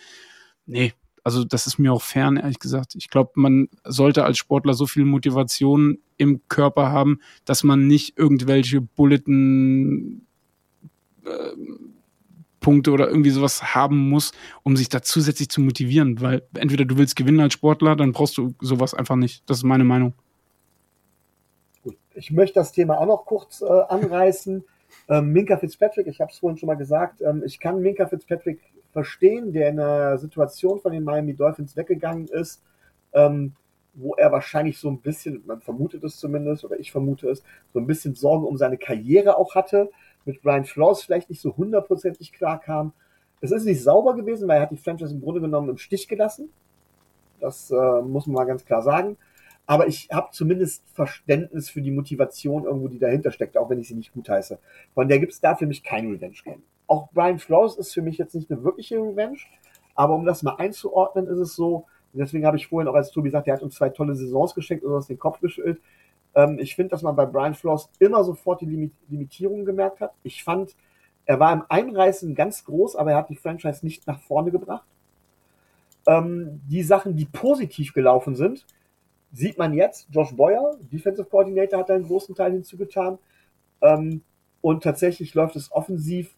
Nee, 0.68 0.94
also 1.24 1.44
das 1.44 1.68
ist 1.68 1.80
mir 1.80 1.94
auch 1.94 2.02
fern, 2.02 2.38
ehrlich 2.38 2.60
gesagt. 2.60 2.96
Ich 2.96 3.10
glaube, 3.10 3.32
man 3.36 3.70
sollte 3.84 4.26
als 4.26 4.38
Sportler 4.38 4.74
so 4.74 4.86
viel 4.86 5.06
Motivation 5.06 6.00
im 6.18 6.42
Körper 6.50 6.92
haben, 6.92 7.20
dass 7.46 7.64
man 7.64 7.88
nicht 7.88 8.18
irgendwelche 8.18 8.82
Bulletin 8.82 10.26
äh, 11.26 11.30
Punkte 12.60 12.92
oder 12.92 13.08
irgendwie 13.08 13.30
sowas 13.30 13.76
haben 13.76 14.10
muss, 14.10 14.32
um 14.64 14.76
sich 14.76 14.90
da 14.90 15.02
zusätzlich 15.02 15.50
zu 15.50 15.62
motivieren. 15.62 16.20
Weil 16.22 16.44
entweder 16.56 16.86
du 16.86 16.98
willst 16.98 17.16
gewinnen 17.16 17.40
als 17.40 17.54
Sportler, 17.54 17.96
dann 17.96 18.12
brauchst 18.12 18.38
du 18.38 18.54
sowas 18.60 18.94
einfach 18.94 19.16
nicht. 19.16 19.50
Das 19.50 19.58
ist 19.58 19.64
meine 19.64 19.84
Meinung. 19.84 20.14
Ich 22.16 22.32
möchte 22.32 22.56
das 22.56 22.72
Thema 22.72 23.00
auch 23.00 23.06
noch 23.06 23.26
kurz 23.26 23.62
äh, 23.62 23.66
anreißen. 23.66 24.64
Ähm, 25.10 25.34
Minka 25.34 25.58
Fitzpatrick, 25.58 26.08
ich 26.08 26.22
habe 26.22 26.32
es 26.32 26.40
vorhin 26.40 26.58
schon 26.58 26.68
mal 26.68 26.76
gesagt, 26.76 27.22
ähm, 27.22 27.44
ich 27.46 27.60
kann 27.60 27.82
Minka 27.82 28.06
Fitzpatrick 28.06 28.60
verstehen, 28.94 29.52
der 29.52 29.70
in 29.70 29.80
einer 29.80 30.18
Situation 30.18 30.80
von 30.80 30.92
den 30.92 31.04
Miami 31.04 31.34
Dolphins 31.34 31.76
weggegangen 31.76 32.28
ist, 32.28 32.64
ähm, 33.12 33.54
wo 33.96 34.16
er 34.16 34.32
wahrscheinlich 34.32 34.78
so 34.78 34.90
ein 34.90 35.02
bisschen, 35.02 35.44
man 35.46 35.62
vermutet 35.62 36.04
es 36.04 36.18
zumindest, 36.18 36.64
oder 36.64 36.80
ich 36.80 36.92
vermute 36.92 37.30
es, 37.30 37.44
so 37.74 37.80
ein 37.80 37.88
bisschen 37.88 38.16
Sorgen 38.16 38.46
um 38.46 38.58
seine 38.58 38.78
Karriere 38.78 39.38
auch 39.38 39.56
hatte, 39.56 39.90
mit 40.26 40.42
Brian 40.42 40.66
Flores 40.66 41.04
vielleicht 41.04 41.30
nicht 41.30 41.42
so 41.42 41.58
hundertprozentig 41.58 42.32
klar 42.32 42.60
kam. 42.60 42.94
Es 43.42 43.52
ist 43.52 43.66
nicht 43.66 43.84
sauber 43.84 44.16
gewesen, 44.16 44.48
weil 44.48 44.58
er 44.58 44.64
hat 44.64 44.72
die 44.72 44.78
Franchise 44.78 45.14
im 45.14 45.22
Grunde 45.22 45.42
genommen 45.42 45.70
im 45.70 45.78
Stich 45.78 46.08
gelassen. 46.08 46.50
Das 47.40 47.72
äh, 47.72 48.02
muss 48.02 48.26
man 48.26 48.36
mal 48.36 48.46
ganz 48.46 48.64
klar 48.64 48.82
sagen. 48.82 49.18
Aber 49.66 49.88
ich 49.88 50.10
habe 50.12 50.30
zumindest 50.32 50.84
Verständnis 50.94 51.70
für 51.70 51.82
die 51.82 51.92
Motivation 51.92 52.64
irgendwo, 52.66 52.88
die 52.88 53.00
dahinter 53.00 53.32
steckt, 53.32 53.58
auch 53.58 53.70
wenn 53.70 53.80
ich 53.80 53.88
sie 53.88 53.96
nicht 53.96 54.14
gut 54.14 54.30
heiße. 54.30 54.60
Von 54.94 55.08
der 55.08 55.20
gibt 55.20 55.34
es 55.34 55.42
da 55.42 55.56
für 55.56 55.68
mich 55.68 55.84
kein 55.84 56.10
Revenge-Game 56.10 56.64
auch 56.94 57.10
Brian 57.12 57.40
Flores 57.40 57.76
ist 57.76 57.92
für 57.92 58.04
mich 58.04 58.20
jetzt 58.20 58.36
nicht 58.36 58.52
eine 58.52 58.64
wirkliche 58.64 58.98
Revenge, 58.98 59.40
aber 59.96 60.14
um 60.14 60.26
das 60.26 60.44
mal 60.44 60.56
einzuordnen, 60.58 61.26
ist 61.26 61.40
es 61.40 61.56
so, 61.56 61.88
deswegen 62.14 62.46
habe 62.46 62.58
ich 62.58 62.68
vorhin 62.68 62.88
auch 62.88 62.94
als 62.94 63.10
Tobi 63.10 63.30
gesagt, 63.30 63.48
der 63.48 63.56
hat 63.56 63.64
uns 63.64 63.74
zwei 63.74 63.90
tolle 63.90 64.16
Saisons 64.16 64.54
geschenkt 64.54 64.84
und 64.84 64.94
uns 64.94 65.08
den 65.08 65.18
Kopf 65.18 65.40
geschüttelt. 65.40 65.82
Ähm, 66.36 66.60
ich 66.60 66.76
finde, 66.76 66.92
dass 66.92 67.02
man 67.02 67.16
bei 67.16 67.26
Brian 67.26 67.56
Flores 67.56 67.90
immer 67.98 68.24
sofort 68.24 68.62
die 68.62 68.68
Limit 68.68 68.94
Limitierungen 69.10 69.66
gemerkt 69.66 70.02
hat. 70.02 70.14
Ich 70.22 70.44
fand, 70.44 70.76
er 71.26 71.40
war 71.40 71.52
im 71.52 71.64
Einreißen 71.68 72.36
ganz 72.36 72.64
groß, 72.64 72.96
aber 72.96 73.12
er 73.12 73.18
hat 73.18 73.30
die 73.30 73.36
Franchise 73.36 73.84
nicht 73.84 74.06
nach 74.06 74.20
vorne 74.20 74.52
gebracht. 74.52 74.86
Ähm, 76.06 76.62
die 76.70 76.84
Sachen, 76.84 77.16
die 77.16 77.26
positiv 77.26 77.94
gelaufen 77.94 78.36
sind, 78.36 78.68
sieht 79.32 79.58
man 79.58 79.74
jetzt. 79.74 80.08
Josh 80.12 80.36
Boyer, 80.36 80.78
Defensive 80.92 81.28
Coordinator, 81.28 81.80
hat 81.80 81.90
einen 81.90 82.06
großen 82.06 82.36
Teil 82.36 82.52
hinzugetan. 82.52 83.18
Ähm, 83.82 84.22
und 84.62 84.84
tatsächlich 84.84 85.34
läuft 85.34 85.56
es 85.56 85.72
offensiv 85.72 86.36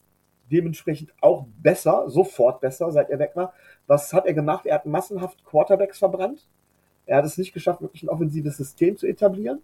dementsprechend 0.51 1.13
auch 1.21 1.45
besser, 1.61 2.09
sofort 2.09 2.61
besser, 2.61 2.91
seit 2.91 3.09
er 3.09 3.19
weg 3.19 3.31
war. 3.35 3.53
Was 3.87 4.13
hat 4.13 4.25
er 4.25 4.33
gemacht? 4.33 4.65
Er 4.65 4.75
hat 4.75 4.85
massenhaft 4.85 5.43
Quarterbacks 5.45 5.99
verbrannt. 5.99 6.47
Er 7.05 7.17
hat 7.17 7.25
es 7.25 7.37
nicht 7.37 7.53
geschafft, 7.53 7.81
wirklich 7.81 8.03
ein 8.03 8.09
offensives 8.09 8.57
System 8.57 8.97
zu 8.97 9.07
etablieren. 9.07 9.61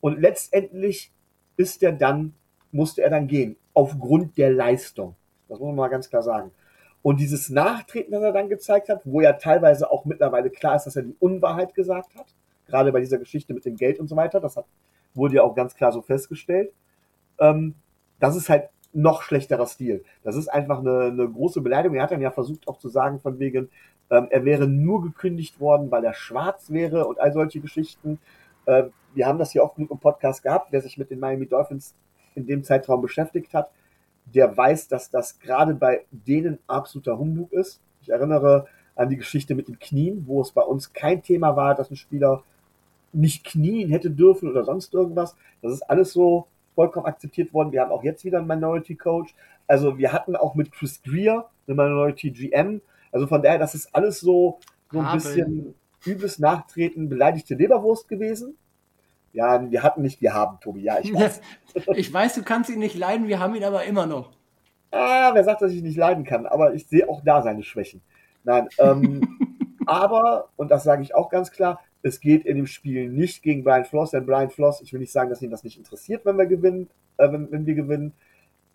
Und 0.00 0.20
letztendlich 0.20 1.12
ist 1.56 1.82
er 1.82 1.92
dann, 1.92 2.34
musste 2.70 3.02
er 3.02 3.10
dann 3.10 3.26
gehen, 3.26 3.56
aufgrund 3.74 4.38
der 4.38 4.52
Leistung. 4.52 5.16
Das 5.48 5.58
muss 5.58 5.66
man 5.68 5.76
mal 5.76 5.88
ganz 5.88 6.08
klar 6.08 6.22
sagen. 6.22 6.52
Und 7.02 7.20
dieses 7.20 7.48
Nachtreten, 7.48 8.12
das 8.12 8.22
er 8.22 8.32
dann 8.32 8.48
gezeigt 8.48 8.88
hat, 8.88 9.00
wo 9.04 9.20
ja 9.20 9.32
teilweise 9.34 9.90
auch 9.90 10.04
mittlerweile 10.04 10.50
klar 10.50 10.76
ist, 10.76 10.84
dass 10.84 10.96
er 10.96 11.02
die 11.02 11.16
Unwahrheit 11.20 11.74
gesagt 11.74 12.14
hat, 12.16 12.26
gerade 12.66 12.92
bei 12.92 13.00
dieser 13.00 13.18
Geschichte 13.18 13.54
mit 13.54 13.64
dem 13.64 13.76
Geld 13.76 13.98
und 13.98 14.08
so 14.08 14.16
weiter, 14.16 14.40
das 14.40 14.56
hat, 14.56 14.66
wurde 15.14 15.36
ja 15.36 15.42
auch 15.42 15.54
ganz 15.54 15.74
klar 15.74 15.92
so 15.92 16.02
festgestellt, 16.02 16.72
ähm, 17.38 17.74
das 18.20 18.36
ist 18.36 18.48
halt 18.48 18.68
noch 18.92 19.22
schlechterer 19.22 19.66
Stil. 19.66 20.04
Das 20.22 20.36
ist 20.36 20.48
einfach 20.48 20.78
eine, 20.78 21.04
eine 21.04 21.28
große 21.28 21.60
Beleidigung. 21.60 21.96
Er 21.96 22.04
hat 22.04 22.10
dann 22.10 22.20
ja 22.20 22.30
versucht 22.30 22.66
auch 22.68 22.78
zu 22.78 22.88
sagen, 22.88 23.20
von 23.20 23.38
wegen, 23.38 23.68
ähm, 24.10 24.28
er 24.30 24.44
wäre 24.44 24.66
nur 24.66 25.02
gekündigt 25.02 25.60
worden, 25.60 25.90
weil 25.90 26.04
er 26.04 26.14
schwarz 26.14 26.70
wäre 26.70 27.06
und 27.06 27.20
all 27.20 27.32
solche 27.32 27.60
Geschichten. 27.60 28.18
Äh, 28.66 28.84
wir 29.14 29.26
haben 29.26 29.38
das 29.38 29.52
hier 29.52 29.62
oft 29.62 29.76
genug 29.76 29.90
im 29.90 29.98
Podcast 29.98 30.42
gehabt. 30.42 30.72
Wer 30.72 30.80
sich 30.80 30.98
mit 30.98 31.10
den 31.10 31.20
Miami 31.20 31.46
Dolphins 31.46 31.94
in 32.34 32.46
dem 32.46 32.64
Zeitraum 32.64 33.02
beschäftigt 33.02 33.52
hat, 33.54 33.70
der 34.26 34.56
weiß, 34.56 34.88
dass 34.88 35.10
das 35.10 35.38
gerade 35.40 35.74
bei 35.74 36.04
denen 36.10 36.58
absoluter 36.66 37.18
Humbug 37.18 37.52
ist. 37.52 37.80
Ich 38.02 38.10
erinnere 38.10 38.66
an 38.94 39.08
die 39.08 39.16
Geschichte 39.16 39.54
mit 39.54 39.68
den 39.68 39.78
Knien, 39.78 40.24
wo 40.26 40.40
es 40.40 40.50
bei 40.50 40.62
uns 40.62 40.92
kein 40.92 41.22
Thema 41.22 41.56
war, 41.56 41.74
dass 41.74 41.90
ein 41.90 41.96
Spieler 41.96 42.42
nicht 43.12 43.44
knien 43.44 43.90
hätte 43.90 44.10
dürfen 44.10 44.50
oder 44.50 44.64
sonst 44.64 44.92
irgendwas. 44.92 45.36
Das 45.62 45.72
ist 45.72 45.82
alles 45.82 46.12
so 46.12 46.46
vollkommen 46.78 47.06
akzeptiert 47.06 47.52
worden. 47.52 47.72
Wir 47.72 47.80
haben 47.80 47.90
auch 47.90 48.04
jetzt 48.04 48.24
wieder 48.24 48.38
einen 48.38 48.46
Minority 48.46 48.94
Coach. 48.94 49.34
Also 49.66 49.98
wir 49.98 50.12
hatten 50.12 50.36
auch 50.36 50.54
mit 50.54 50.70
Chris 50.70 51.02
Greer 51.02 51.50
eine 51.66 51.74
Minority 51.74 52.30
GM. 52.30 52.80
Also 53.10 53.26
von 53.26 53.42
daher, 53.42 53.58
das 53.58 53.74
ist 53.74 53.92
alles 53.96 54.20
so, 54.20 54.60
so 54.92 55.00
ein 55.00 55.06
Haben. 55.06 55.14
bisschen 55.16 55.74
übles 56.06 56.38
Nachtreten, 56.38 57.08
beleidigte 57.08 57.56
Leberwurst 57.56 58.06
gewesen. 58.06 58.56
Ja, 59.32 59.68
wir 59.68 59.82
hatten 59.82 60.02
nicht, 60.02 60.20
wir 60.20 60.34
haben, 60.34 60.60
Tobi. 60.60 60.82
Ja, 60.82 61.00
ich 61.00 61.12
weiß. 61.12 61.40
ich 61.96 62.12
weiß, 62.12 62.36
du 62.36 62.44
kannst 62.44 62.70
ihn 62.70 62.78
nicht 62.78 62.96
leiden, 62.96 63.26
wir 63.26 63.40
haben 63.40 63.56
ihn 63.56 63.64
aber 63.64 63.82
immer 63.82 64.06
noch. 64.06 64.30
Ah, 64.92 65.30
wer 65.34 65.42
sagt, 65.42 65.62
dass 65.62 65.72
ich 65.72 65.78
ihn 65.78 65.84
nicht 65.84 65.98
leiden 65.98 66.22
kann? 66.22 66.46
Aber 66.46 66.74
ich 66.74 66.86
sehe 66.86 67.08
auch 67.08 67.22
da 67.24 67.42
seine 67.42 67.64
Schwächen. 67.64 68.02
Nein, 68.44 68.68
ähm, 68.78 69.36
aber, 69.86 70.50
und 70.54 70.70
das 70.70 70.84
sage 70.84 71.02
ich 71.02 71.12
auch 71.12 71.28
ganz 71.28 71.50
klar, 71.50 71.80
es 72.02 72.20
geht 72.20 72.44
in 72.46 72.56
dem 72.56 72.66
Spiel 72.66 73.08
nicht 73.08 73.42
gegen 73.42 73.64
Brian 73.64 73.84
Floss, 73.84 74.12
denn 74.12 74.26
Brian 74.26 74.50
Floss, 74.50 74.80
ich 74.80 74.92
will 74.92 75.00
nicht 75.00 75.12
sagen, 75.12 75.30
dass 75.30 75.42
ihn 75.42 75.50
das 75.50 75.64
nicht 75.64 75.78
interessiert, 75.78 76.24
wenn 76.24 76.38
wir 76.38 76.46
gewinnen, 76.46 76.88
äh, 77.16 77.30
wenn, 77.30 77.50
wenn 77.50 77.66
wir 77.66 77.74
gewinnen. 77.74 78.12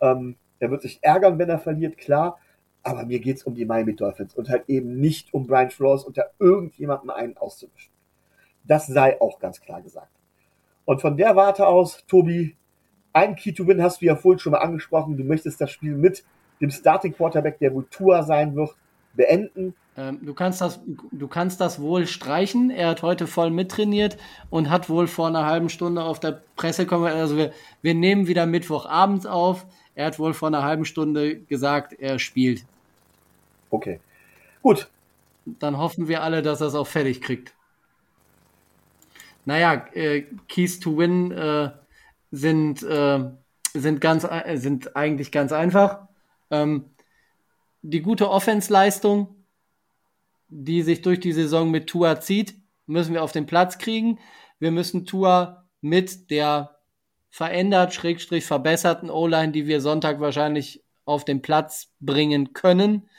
Ähm, 0.01 0.35
er 0.59 0.71
wird 0.71 0.81
sich 0.81 0.99
ärgern, 1.01 1.39
wenn 1.39 1.49
er 1.49 1.59
verliert, 1.59 1.97
klar. 1.97 2.39
Aber 2.83 3.05
mir 3.05 3.19
geht's 3.19 3.43
um 3.43 3.55
die 3.55 3.65
Miami 3.65 3.95
Dolphins 3.95 4.35
und 4.35 4.49
halt 4.49 4.65
eben 4.67 4.99
nicht 4.99 5.33
um 5.33 5.47
Brian 5.47 5.71
Flores 5.71 6.03
unter 6.03 6.31
irgendjemandem 6.39 7.11
einen 7.11 7.37
auszumischen. 7.37 7.93
Das 8.65 8.87
sei 8.87 9.19
auch 9.21 9.39
ganz 9.39 9.61
klar 9.61 9.81
gesagt. 9.81 10.11
Und 10.85 11.01
von 11.01 11.15
der 11.15 11.35
Warte 11.35 11.65
aus, 11.65 12.05
Tobi, 12.07 12.57
ein 13.13 13.35
Key 13.35 13.53
to 13.53 13.67
Win 13.67 13.81
hast 13.81 14.01
du 14.01 14.05
ja 14.05 14.15
vorhin 14.15 14.39
schon 14.39 14.51
mal 14.51 14.59
angesprochen. 14.59 15.15
Du 15.15 15.23
möchtest 15.23 15.61
das 15.61 15.71
Spiel 15.71 15.95
mit 15.95 16.25
dem 16.59 16.71
Starting 16.71 17.13
Quarterback, 17.13 17.59
der 17.59 17.73
wohl 17.73 17.85
Tua 17.89 18.23
sein 18.23 18.55
wird, 18.55 18.75
beenden. 19.13 19.75
Ähm, 19.95 20.19
du, 20.25 20.33
kannst 20.33 20.61
das, 20.61 20.79
du 21.11 21.27
kannst 21.27 21.61
das 21.61 21.79
wohl 21.79 22.07
streichen. 22.07 22.71
Er 22.71 22.89
hat 22.89 23.03
heute 23.03 23.27
voll 23.27 23.51
mittrainiert 23.51 24.17
und 24.49 24.69
hat 24.69 24.89
wohl 24.89 25.07
vor 25.07 25.27
einer 25.27 25.45
halben 25.45 25.69
Stunde 25.69 26.03
auf 26.03 26.19
der 26.19 26.41
Pressekonferenz, 26.55 27.19
also 27.19 27.37
wir, 27.37 27.53
wir 27.81 27.93
nehmen 27.93 28.27
wieder 28.27 28.45
Mittwochabends 28.45 29.25
auf. 29.25 29.65
Er 29.95 30.07
hat 30.07 30.17
wohl 30.17 30.33
vor 30.33 30.47
einer 30.47 30.63
halben 30.63 30.85
Stunde 30.85 31.39
gesagt, 31.41 31.93
er 31.93 32.17
spielt. 32.17 32.65
Okay. 33.69 33.99
Gut. 34.61 34.89
Dann 35.45 35.77
hoffen 35.77 36.07
wir 36.07 36.23
alle, 36.23 36.41
dass 36.41 36.61
er 36.61 36.67
es 36.67 36.75
auch 36.75 36.87
fertig 36.87 37.21
kriegt. 37.21 37.53
Naja, 39.45 39.85
äh, 39.93 40.23
Keys 40.47 40.79
to 40.79 40.97
Win 40.97 41.31
äh, 41.31 41.71
sind, 42.31 42.81
äh, 42.81 43.19
sind, 43.73 44.01
ganz, 44.01 44.23
äh, 44.23 44.57
sind 44.57 44.95
eigentlich 44.95 45.31
ganz 45.31 45.51
einfach. 45.51 46.07
Ähm, 46.49 46.85
die 47.81 48.01
gute 48.01 48.29
Offensleistung, 48.29 49.35
die 50.53 50.81
sich 50.83 51.01
durch 51.01 51.19
die 51.19 51.33
Saison 51.33 51.71
mit 51.71 51.87
Tua 51.87 52.19
zieht, 52.19 52.55
müssen 52.85 53.13
wir 53.13 53.23
auf 53.23 53.31
den 53.31 53.45
Platz 53.45 53.77
kriegen. 53.77 54.19
Wir 54.59 54.71
müssen 54.71 55.05
Tua 55.05 55.65
mit 55.81 56.29
der 56.29 56.77
verändert, 57.29 57.93
schrägstrich 57.93 58.45
verbesserten 58.45 59.09
O-Line, 59.09 59.51
die 59.51 59.65
wir 59.65 59.81
Sonntag 59.81 60.19
wahrscheinlich 60.19 60.83
auf 61.05 61.25
den 61.25 61.41
Platz 61.41 61.91
bringen 61.99 62.53
können, 62.53 63.09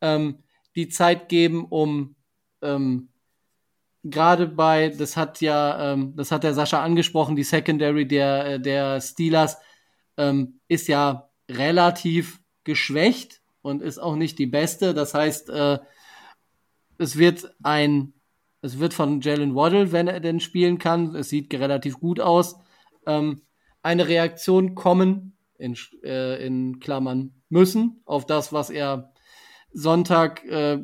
ähm, 0.00 0.42
die 0.74 0.88
Zeit 0.88 1.28
geben, 1.28 1.66
um 1.66 2.16
ähm, 2.60 3.08
gerade 4.02 4.48
bei, 4.48 4.88
das 4.88 5.16
hat 5.16 5.40
ja, 5.40 5.92
ähm, 5.92 6.14
das 6.16 6.32
hat 6.32 6.42
der 6.42 6.54
Sascha 6.54 6.82
angesprochen, 6.82 7.36
die 7.36 7.44
Secondary 7.44 8.06
der, 8.06 8.58
der 8.58 9.00
Steelers 9.00 9.58
ähm, 10.16 10.60
ist 10.68 10.88
ja 10.88 11.30
relativ 11.48 12.40
geschwächt 12.64 13.40
und 13.62 13.82
ist 13.82 13.98
auch 13.98 14.16
nicht 14.16 14.38
die 14.38 14.46
beste. 14.46 14.92
Das 14.92 15.14
heißt, 15.14 15.50
äh, 15.50 15.78
es 17.02 17.18
wird 17.18 17.54
ein, 17.62 18.14
es 18.62 18.78
wird 18.78 18.94
von 18.94 19.20
Jalen 19.20 19.54
Waddle, 19.54 19.92
wenn 19.92 20.08
er 20.08 20.20
denn 20.20 20.40
spielen 20.40 20.78
kann, 20.78 21.14
es 21.14 21.28
sieht 21.28 21.52
relativ 21.52 21.98
gut 22.00 22.20
aus, 22.20 22.56
ähm, 23.06 23.42
eine 23.82 24.08
Reaktion 24.08 24.74
kommen, 24.74 25.36
in, 25.58 25.76
äh, 26.02 26.44
in 26.44 26.80
Klammern 26.80 27.42
müssen, 27.48 28.02
auf 28.04 28.26
das, 28.26 28.52
was 28.52 28.70
er 28.70 29.12
Sonntag 29.72 30.44
äh, 30.44 30.78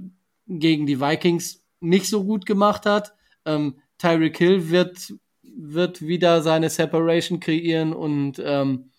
gegen 0.46 0.86
die 0.86 1.00
Vikings 1.00 1.64
nicht 1.80 2.06
so 2.06 2.24
gut 2.24 2.46
gemacht 2.46 2.86
hat. 2.86 3.14
Ähm, 3.44 3.78
Tyreek 3.98 4.36
Hill 4.36 4.70
wird, 4.70 5.14
wird 5.42 6.02
wieder 6.02 6.42
seine 6.42 6.70
Separation 6.70 7.40
kreieren 7.40 7.92
und 7.92 8.40
ähm, 8.44 8.90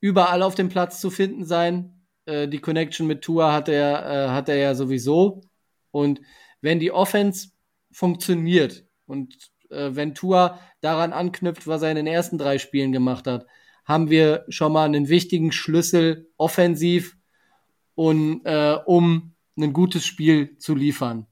überall 0.00 0.42
auf 0.42 0.54
dem 0.54 0.68
Platz 0.68 1.00
zu 1.00 1.10
finden 1.10 1.44
sein. 1.44 2.02
Äh, 2.26 2.48
die 2.48 2.58
Connection 2.58 3.06
mit 3.06 3.22
Tua 3.22 3.52
hat 3.52 3.68
er, 3.68 4.06
äh, 4.06 4.28
hat 4.30 4.48
er 4.48 4.56
ja 4.56 4.74
sowieso. 4.74 5.42
Und 5.92 6.20
wenn 6.60 6.80
die 6.80 6.90
Offense 6.90 7.50
funktioniert 7.92 8.84
und 9.06 9.52
äh, 9.70 9.90
wenn 9.92 10.14
Tua 10.14 10.58
daran 10.80 11.12
anknüpft, 11.12 11.66
was 11.68 11.82
er 11.82 11.90
in 11.90 11.96
den 11.96 12.06
ersten 12.06 12.38
drei 12.38 12.58
Spielen 12.58 12.90
gemacht 12.90 13.26
hat, 13.26 13.46
haben 13.84 14.10
wir 14.10 14.44
schon 14.48 14.72
mal 14.72 14.84
einen 14.84 15.08
wichtigen 15.08 15.52
Schlüssel 15.52 16.30
offensiv 16.36 17.16
und 17.94 18.44
äh, 18.44 18.78
um 18.86 19.34
ein 19.56 19.72
gutes 19.72 20.04
Spiel 20.06 20.56
zu 20.58 20.74
liefern. 20.74 21.26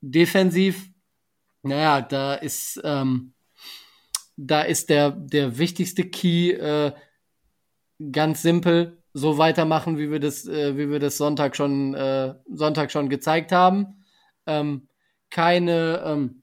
Defensiv, 0.00 0.90
naja, 1.62 2.00
da 2.00 2.34
ist 2.34 2.80
ähm, 2.82 3.34
da 4.36 4.62
ist 4.62 4.90
der 4.90 5.10
der 5.10 5.58
wichtigste 5.58 6.08
Key 6.08 6.52
äh, 6.52 6.92
ganz 8.10 8.42
simpel 8.42 9.01
so 9.14 9.38
weitermachen, 9.38 9.98
wie 9.98 10.10
wir 10.10 10.20
das, 10.20 10.46
äh, 10.46 10.76
wie 10.76 10.90
wir 10.90 10.98
das 10.98 11.18
Sonntag 11.18 11.56
schon, 11.56 11.94
äh, 11.94 12.34
Sonntag 12.52 12.90
schon 12.90 13.08
gezeigt 13.08 13.52
haben. 13.52 14.04
Ähm, 14.46 14.88
keine, 15.30 16.02
ähm, 16.04 16.42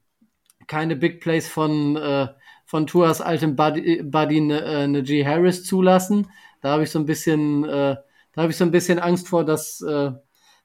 keine 0.68 0.96
Big 0.96 1.22
Plays 1.22 1.48
von, 1.48 1.96
äh, 1.96 2.28
von 2.66 2.86
Tuas 2.86 3.22
altem 3.22 3.56
Buddy, 3.56 4.04
Buddy 4.04 4.52
äh, 4.52 4.88
Najee 4.88 5.26
Harris 5.26 5.64
zulassen. 5.66 6.28
Da 6.62 6.72
habe 6.72 6.84
ich 6.84 6.92
so 6.92 7.00
ein 7.00 7.06
bisschen, 7.06 7.64
äh, 7.64 7.96
da 8.34 8.42
habe 8.42 8.52
ich 8.52 8.58
so 8.58 8.66
ein 8.66 8.72
bisschen 8.72 9.00
Angst 9.00 9.28
vor, 9.28 9.44
dass, 9.44 9.82
äh, 9.82 10.12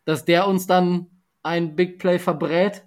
dass 0.05 0.25
der 0.25 0.47
uns 0.47 0.67
dann 0.67 1.07
ein 1.43 1.77
Big 1.77 1.99
Play 1.99 2.19
verbrät. 2.19 2.85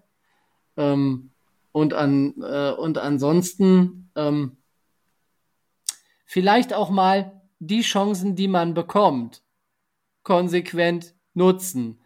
Ähm, 0.76 1.32
und 1.72 1.94
an 1.94 2.34
äh, 2.42 2.72
und 2.72 2.98
ansonsten 2.98 4.10
ähm, 4.16 4.58
vielleicht 6.26 6.74
auch 6.74 6.90
mal 6.90 7.37
die 7.60 7.82
Chancen, 7.82 8.36
die 8.36 8.48
man 8.48 8.74
bekommt, 8.74 9.42
konsequent 10.24 11.16
nutzen. 11.34 12.00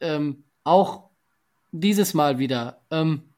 Ähm, 0.00 0.44
auch 0.64 1.10
dieses 1.72 2.14
Mal 2.14 2.38
wieder. 2.38 2.82
Ähm, 2.90 3.34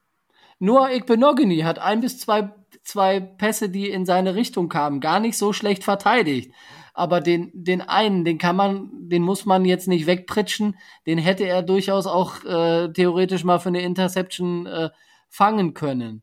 Noah 0.59 0.93
Ikbenogany 0.93 1.60
hat 1.60 1.78
ein 1.78 2.01
bis 2.01 2.19
zwei, 2.19 2.52
zwei 2.85 3.20
Pässe, 3.20 3.69
die 3.69 3.90
in 3.90 4.06
seine 4.06 4.35
Richtung 4.35 4.69
kamen, 4.69 5.01
gar 5.01 5.19
nicht 5.19 5.36
so 5.36 5.52
schlecht 5.52 5.85
verteidigt. 5.85 6.52
Aber 6.94 7.20
den, 7.20 7.51
den 7.55 7.81
einen, 7.81 8.24
den 8.24 8.39
kann 8.39 8.55
man, 8.55 8.90
den 9.09 9.23
muss 9.23 9.47
man 9.47 9.64
jetzt 9.64 9.89
nicht 9.89 10.06
wegpritschen. 10.06 10.77
Den 11.06 11.19
hätte 11.19 11.44
er 11.44 11.62
durchaus 11.62 12.06
auch 12.06 12.44
äh, 12.44 12.93
theoretisch 12.93 13.44
mal 13.44 13.59
für 13.59 13.70
eine 13.70 13.82
Interception 13.82 14.66
äh, 14.66 14.90
fangen 15.28 15.73
können. 15.74 16.23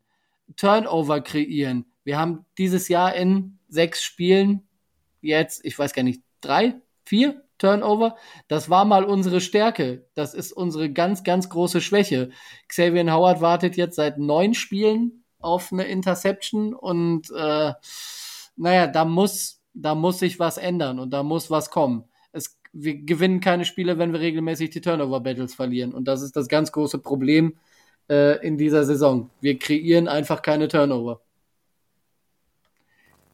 Turnover 0.56 1.22
kreieren. 1.22 1.86
Wir 2.04 2.20
haben 2.20 2.46
dieses 2.58 2.88
Jahr 2.88 3.16
in 3.16 3.58
sechs 3.68 4.04
Spielen 4.04 4.69
jetzt, 5.22 5.64
ich 5.66 5.78
weiß 5.78 5.94
gar 5.94 6.04
nicht, 6.04 6.24
drei, 6.42 6.76
vier 7.06 7.44
Turnover. 7.58 8.16
Das 8.48 8.70
war 8.70 8.86
mal 8.86 9.04
unsere 9.04 9.42
Stärke. 9.42 10.08
Das 10.16 10.34
ist 10.34 10.52
unsere 10.52 10.92
ganz, 10.92 11.24
ganz 11.24 11.50
große 11.50 11.82
Schwäche. 11.82 12.32
Xavier 12.68 13.14
Howard 13.14 13.42
wartet 13.42 13.78
jetzt 13.78 13.96
seit 13.96 14.18
neun 14.18 14.54
Spielen 14.54 15.24
auf 15.40 15.72
eine 15.72 15.86
Interception 15.86 16.74
und 16.74 17.30
äh, 17.32 17.74
naja, 18.56 18.88
da 18.88 19.06
muss, 19.06 19.62
da 19.74 19.96
muss 19.96 20.20
sich 20.20 20.40
was 20.40 20.58
ändern 20.58 21.00
und 21.00 21.12
da 21.12 21.24
muss 21.24 21.50
was 21.50 21.70
kommen. 21.70 22.06
Es, 22.32 22.60
wir 22.74 22.98
gewinnen 23.04 23.40
keine 23.40 23.66
Spiele, 23.66 23.98
wenn 23.98 24.14
wir 24.14 24.20
regelmäßig 24.20 24.70
die 24.70 24.82
Turnover-Battles 24.82 25.56
verlieren. 25.56 25.94
Und 25.94 26.08
das 26.08 26.22
ist 26.22 26.36
das 26.36 26.48
ganz 26.50 26.72
große 26.72 27.00
Problem 27.00 27.58
äh, 28.10 28.46
in 28.46 28.58
dieser 28.58 28.84
Saison. 28.84 29.30
Wir 29.42 29.58
kreieren 29.58 30.08
einfach 30.08 30.42
keine 30.42 30.68
Turnover. 30.68 31.22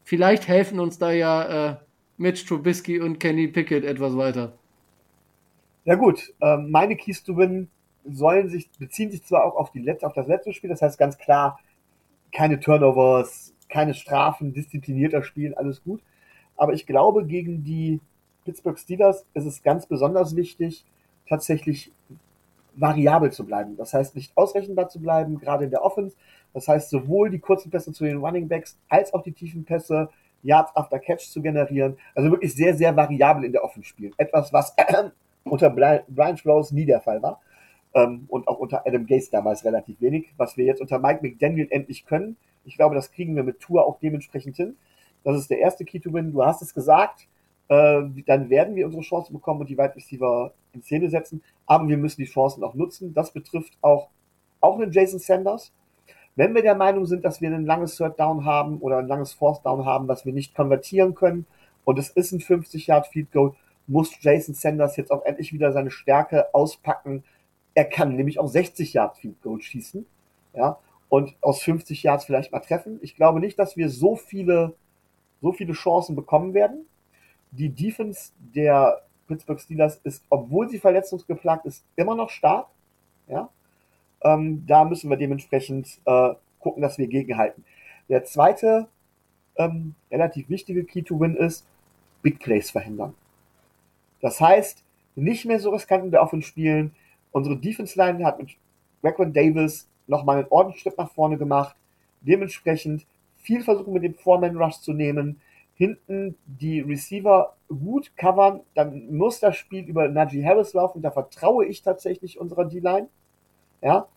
Vielleicht 0.06 0.46
helfen 0.46 0.78
uns 0.78 1.00
da 1.00 1.10
ja 1.10 1.70
äh, 1.70 1.76
Mitch 2.16 2.46
Trubisky 2.46 3.00
und 3.00 3.18
Kenny 3.18 3.48
Pickett 3.48 3.84
etwas 3.84 4.16
weiter. 4.16 4.52
Ja 5.84 5.96
gut, 5.96 6.32
ähm, 6.40 6.70
meine 6.70 6.94
Keys 6.94 7.24
to 7.24 7.36
Win 7.36 7.68
sollen 8.04 8.48
sich, 8.48 8.70
beziehen 8.78 9.10
sich 9.10 9.24
zwar 9.24 9.44
auch 9.44 9.56
auf, 9.56 9.72
die 9.72 9.80
letzte, 9.80 10.06
auf 10.06 10.12
das 10.12 10.28
letzte 10.28 10.52
Spiel, 10.52 10.70
das 10.70 10.80
heißt 10.80 10.96
ganz 10.96 11.18
klar, 11.18 11.58
keine 12.32 12.60
Turnovers, 12.60 13.52
keine 13.68 13.94
Strafen, 13.94 14.54
disziplinierter 14.54 15.24
Spielen, 15.24 15.54
alles 15.54 15.82
gut. 15.82 16.00
Aber 16.56 16.72
ich 16.72 16.86
glaube, 16.86 17.26
gegen 17.26 17.64
die 17.64 17.98
Pittsburgh 18.44 18.78
Steelers 18.78 19.26
ist 19.34 19.44
es 19.44 19.64
ganz 19.64 19.86
besonders 19.86 20.36
wichtig, 20.36 20.84
tatsächlich 21.28 21.90
variabel 22.76 23.32
zu 23.32 23.44
bleiben. 23.44 23.76
Das 23.76 23.94
heißt, 23.94 24.14
nicht 24.14 24.36
ausrechenbar 24.36 24.88
zu 24.88 25.00
bleiben, 25.00 25.38
gerade 25.38 25.64
in 25.64 25.70
der 25.70 25.84
Offense, 25.84 26.16
das 26.52 26.68
heißt, 26.68 26.90
sowohl 26.90 27.30
die 27.30 27.38
kurzen 27.38 27.70
Pässe 27.70 27.92
zu 27.92 28.04
den 28.04 28.18
Running 28.18 28.48
Backs 28.48 28.78
als 28.88 29.12
auch 29.12 29.22
die 29.22 29.32
tiefen 29.32 29.64
Pässe, 29.64 30.08
Yards 30.42 30.74
after 30.76 30.98
Catch 30.98 31.28
zu 31.30 31.42
generieren. 31.42 31.98
Also 32.14 32.30
wirklich 32.30 32.54
sehr, 32.54 32.74
sehr 32.74 32.96
variabel 32.96 33.44
in 33.44 33.52
der 33.52 33.64
Offense 33.64 33.88
spielen. 33.88 34.14
Etwas, 34.16 34.52
was 34.52 34.74
unter 35.44 35.70
Brian 35.70 36.36
Flores 36.36 36.72
nie 36.72 36.86
der 36.86 37.00
Fall 37.00 37.22
war. 37.22 37.40
Ähm, 37.94 38.24
und 38.28 38.48
auch 38.48 38.58
unter 38.58 38.86
Adam 38.86 39.06
Gase 39.06 39.30
damals 39.30 39.64
relativ 39.64 40.00
wenig. 40.00 40.32
Was 40.36 40.56
wir 40.56 40.64
jetzt 40.64 40.80
unter 40.80 40.98
Mike 40.98 41.20
McDaniel 41.22 41.68
endlich 41.70 42.06
können. 42.06 42.36
Ich 42.64 42.76
glaube, 42.76 42.94
das 42.94 43.10
kriegen 43.10 43.36
wir 43.36 43.42
mit 43.42 43.60
Tour 43.60 43.84
auch 43.84 43.98
dementsprechend 43.98 44.56
hin. 44.56 44.76
Das 45.24 45.36
ist 45.36 45.50
der 45.50 45.58
erste 45.58 45.84
Key 45.84 46.00
to 46.00 46.12
Win. 46.12 46.32
Du 46.32 46.44
hast 46.44 46.62
es 46.62 46.72
gesagt. 46.72 47.26
Äh, 47.68 48.02
dann 48.26 48.48
werden 48.48 48.76
wir 48.76 48.86
unsere 48.86 49.02
Chance 49.02 49.32
bekommen 49.32 49.60
und 49.60 49.68
die 49.68 49.76
Wide 49.76 49.96
Receiver 49.96 50.52
in 50.76 50.82
Szene 50.82 51.10
setzen. 51.10 51.42
Aber 51.66 51.88
wir 51.88 51.96
müssen 51.96 52.20
die 52.20 52.30
Chancen 52.30 52.62
auch 52.62 52.74
nutzen. 52.74 53.14
Das 53.14 53.32
betrifft 53.32 53.76
auch, 53.80 54.08
auch 54.60 54.78
einen 54.78 54.92
Jason 54.92 55.18
Sanders. 55.18 55.72
Wenn 56.36 56.54
wir 56.54 56.62
der 56.62 56.74
Meinung 56.74 57.06
sind, 57.06 57.24
dass 57.24 57.40
wir 57.40 57.50
ein 57.50 57.64
langes 57.64 57.96
Third 57.96 58.20
Down 58.20 58.44
haben 58.44 58.78
oder 58.78 58.98
ein 58.98 59.08
langes 59.08 59.32
Fourth 59.32 59.64
Down 59.64 59.86
haben, 59.86 60.06
was 60.06 60.26
wir 60.26 60.34
nicht 60.34 60.54
konvertieren 60.54 61.14
können 61.14 61.46
und 61.84 61.98
es 61.98 62.10
ist 62.10 62.32
ein 62.32 62.40
50 62.40 62.86
Yard 62.88 63.06
Field 63.06 63.32
Goal, 63.32 63.54
muss 63.86 64.12
Jason 64.20 64.54
Sanders 64.54 64.96
jetzt 64.96 65.10
auch 65.10 65.24
endlich 65.24 65.52
wieder 65.52 65.72
seine 65.72 65.90
Stärke 65.90 66.54
auspacken. 66.54 67.24
Er 67.74 67.86
kann 67.86 68.16
nämlich 68.16 68.38
auch 68.38 68.48
60 68.48 68.92
Yard 68.92 69.16
Field 69.16 69.40
Goal 69.42 69.62
schießen, 69.62 70.04
ja, 70.54 70.78
und 71.08 71.34
aus 71.40 71.62
50 71.62 72.02
Yards 72.02 72.24
vielleicht 72.24 72.52
mal 72.52 72.60
treffen. 72.60 72.98
Ich 73.00 73.16
glaube 73.16 73.40
nicht, 73.40 73.58
dass 73.58 73.76
wir 73.76 73.88
so 73.88 74.16
viele, 74.16 74.74
so 75.40 75.52
viele 75.52 75.72
Chancen 75.72 76.16
bekommen 76.16 76.52
werden. 76.52 76.86
Die 77.52 77.70
Defense 77.70 78.32
der 78.54 79.05
Pittsburgh 79.26 79.60
Steelers 79.60 80.00
ist, 80.04 80.24
obwohl 80.30 80.68
sie 80.68 80.78
verletzungsgeplagt 80.78 81.66
ist, 81.66 81.84
immer 81.96 82.14
noch 82.14 82.30
stark, 82.30 82.68
ja. 83.28 83.48
Ähm, 84.22 84.64
da 84.66 84.84
müssen 84.84 85.10
wir 85.10 85.16
dementsprechend 85.16 86.00
äh, 86.04 86.34
gucken, 86.58 86.82
dass 86.82 86.98
wir 86.98 87.06
gegenhalten. 87.06 87.64
Der 88.08 88.24
zweite 88.24 88.88
ähm, 89.56 89.94
relativ 90.10 90.48
wichtige 90.48 90.84
Key 90.84 91.02
to 91.02 91.18
Win 91.20 91.36
ist, 91.36 91.66
Big 92.22 92.38
Plays 92.38 92.70
verhindern. 92.70 93.14
Das 94.20 94.40
heißt, 94.40 94.82
nicht 95.14 95.44
mehr 95.44 95.60
so 95.60 95.70
riskant 95.70 96.04
in 96.04 96.10
der 96.10 96.22
Offense 96.22 96.46
spielen. 96.46 96.94
Unsere 97.32 97.56
Defense 97.56 97.98
Line 97.98 98.24
hat 98.24 98.38
mit 98.38 98.56
Raquan 99.02 99.32
Davis 99.32 99.88
nochmal 100.06 100.38
einen 100.38 100.48
ordentlichen 100.50 100.82
Schritt 100.82 100.98
nach 100.98 101.10
vorne 101.10 101.36
gemacht. 101.36 101.76
Dementsprechend 102.20 103.06
viel 103.36 103.62
versuchen 103.62 103.92
mit 103.92 104.02
dem 104.02 104.14
Foreman 104.14 104.56
Rush 104.56 104.80
zu 104.80 104.92
nehmen. 104.92 105.40
Hinten 105.76 106.36
die 106.46 106.80
Receiver 106.80 107.54
gut 107.68 108.16
covern, 108.16 108.60
dann 108.74 109.14
muss 109.14 109.40
das 109.40 109.56
Spiel 109.56 109.84
über 109.84 110.08
Najee 110.08 110.44
Harris 110.44 110.72
laufen. 110.72 111.02
Da 111.02 111.10
vertraue 111.10 111.66
ich 111.66 111.82
tatsächlich 111.82 112.40
unserer 112.40 112.64
D-Line. 112.64 113.08
Ja, 113.82 114.08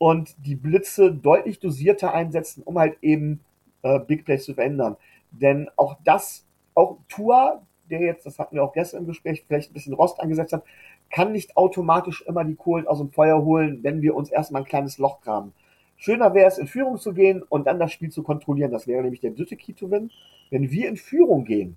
und 0.00 0.34
die 0.46 0.56
Blitze 0.56 1.12
deutlich 1.12 1.58
dosierter 1.58 2.14
einsetzen, 2.14 2.62
um 2.62 2.78
halt 2.78 2.96
eben 3.02 3.40
äh, 3.82 4.00
Big 4.00 4.24
Plays 4.24 4.44
zu 4.44 4.54
verändern. 4.54 4.96
Denn 5.30 5.68
auch 5.76 5.96
das, 6.04 6.46
auch 6.74 6.96
Tua, 7.08 7.62
der 7.90 8.00
jetzt, 8.00 8.24
das 8.24 8.38
hatten 8.38 8.56
wir 8.56 8.64
auch 8.64 8.72
gestern 8.72 9.00
im 9.00 9.06
Gespräch, 9.06 9.44
vielleicht 9.46 9.70
ein 9.70 9.74
bisschen 9.74 9.92
Rost 9.92 10.18
angesetzt 10.18 10.54
hat, 10.54 10.64
kann 11.10 11.32
nicht 11.32 11.54
automatisch 11.54 12.22
immer 12.26 12.44
die 12.44 12.54
Kohlen 12.54 12.86
aus 12.86 12.96
dem 12.96 13.10
Feuer 13.10 13.42
holen, 13.44 13.82
wenn 13.82 14.00
wir 14.00 14.14
uns 14.14 14.30
erstmal 14.30 14.62
ein 14.62 14.68
kleines 14.68 14.96
Loch 14.96 15.20
graben. 15.20 15.52
Schöner 16.00 16.32
wäre 16.32 16.48
es, 16.48 16.56
in 16.56 16.66
Führung 16.66 16.96
zu 16.96 17.12
gehen 17.12 17.42
und 17.42 17.66
dann 17.66 17.78
das 17.78 17.92
Spiel 17.92 18.10
zu 18.10 18.22
kontrollieren. 18.22 18.72
Das 18.72 18.86
wäre 18.86 19.02
nämlich 19.02 19.20
der 19.20 19.32
dritte 19.32 19.56
Key 19.56 19.74
to 19.74 19.90
Win. 19.90 20.10
Wenn 20.48 20.70
wir 20.70 20.88
in 20.88 20.96
Führung 20.96 21.44
gehen 21.44 21.76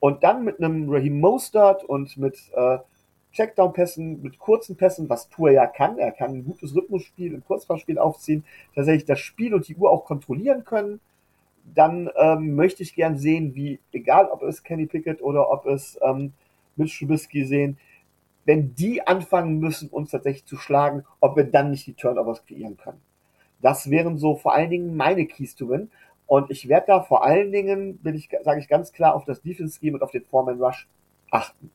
und 0.00 0.24
dann 0.24 0.44
mit 0.44 0.58
einem 0.58 0.90
Raheem 0.90 1.20
Mostert 1.20 1.84
und 1.84 2.16
mit 2.16 2.36
äh, 2.52 2.78
Checkdown-Pässen, 3.32 4.22
mit 4.22 4.40
kurzen 4.40 4.76
Pässen, 4.76 5.08
was 5.08 5.28
Tour 5.28 5.52
ja 5.52 5.68
kann. 5.68 5.98
Er 5.98 6.10
kann 6.10 6.32
ein 6.32 6.44
gutes 6.44 6.74
Rhythmusspiel, 6.74 7.32
ein 7.32 7.44
Kurzpassspiel 7.44 8.00
aufziehen, 8.00 8.44
tatsächlich 8.74 9.04
das 9.04 9.20
Spiel 9.20 9.54
und 9.54 9.68
die 9.68 9.76
Uhr 9.76 9.88
auch 9.92 10.04
kontrollieren 10.04 10.64
können. 10.64 10.98
Dann 11.76 12.10
ähm, 12.16 12.56
möchte 12.56 12.82
ich 12.82 12.96
gern 12.96 13.18
sehen, 13.18 13.54
wie, 13.54 13.78
egal 13.92 14.26
ob 14.32 14.42
es 14.42 14.64
Kenny 14.64 14.86
Pickett 14.86 15.22
oder 15.22 15.48
ob 15.52 15.64
es 15.66 15.96
ähm, 16.02 16.32
Mitch 16.74 16.98
Trubisky 16.98 17.44
sehen, 17.44 17.78
wenn 18.46 18.74
die 18.74 19.06
anfangen 19.06 19.60
müssen, 19.60 19.90
uns 19.90 20.10
tatsächlich 20.10 20.44
zu 20.44 20.56
schlagen, 20.56 21.04
ob 21.20 21.36
wir 21.36 21.44
dann 21.44 21.70
nicht 21.70 21.86
die 21.86 21.94
Turnovers 21.94 22.44
kreieren 22.44 22.76
können. 22.76 23.00
Das 23.60 23.90
wären 23.90 24.18
so 24.18 24.36
vor 24.36 24.54
allen 24.54 24.70
Dingen 24.70 24.96
meine 24.96 25.26
Keys 25.26 25.54
to 25.54 25.68
win. 25.68 25.90
Und 26.26 26.50
ich 26.50 26.68
werde 26.68 26.86
da 26.88 27.02
vor 27.02 27.24
allen 27.24 27.52
Dingen, 27.52 27.98
bin 27.98 28.14
ich, 28.14 28.28
sage 28.42 28.60
ich 28.60 28.68
ganz 28.68 28.92
klar, 28.92 29.14
auf 29.14 29.24
das 29.24 29.40
Defense 29.40 29.78
Scheme 29.78 29.96
und 29.96 30.02
auf 30.02 30.10
den 30.10 30.24
Foreman 30.24 30.62
Rush 30.62 30.86
achten. 31.30 31.70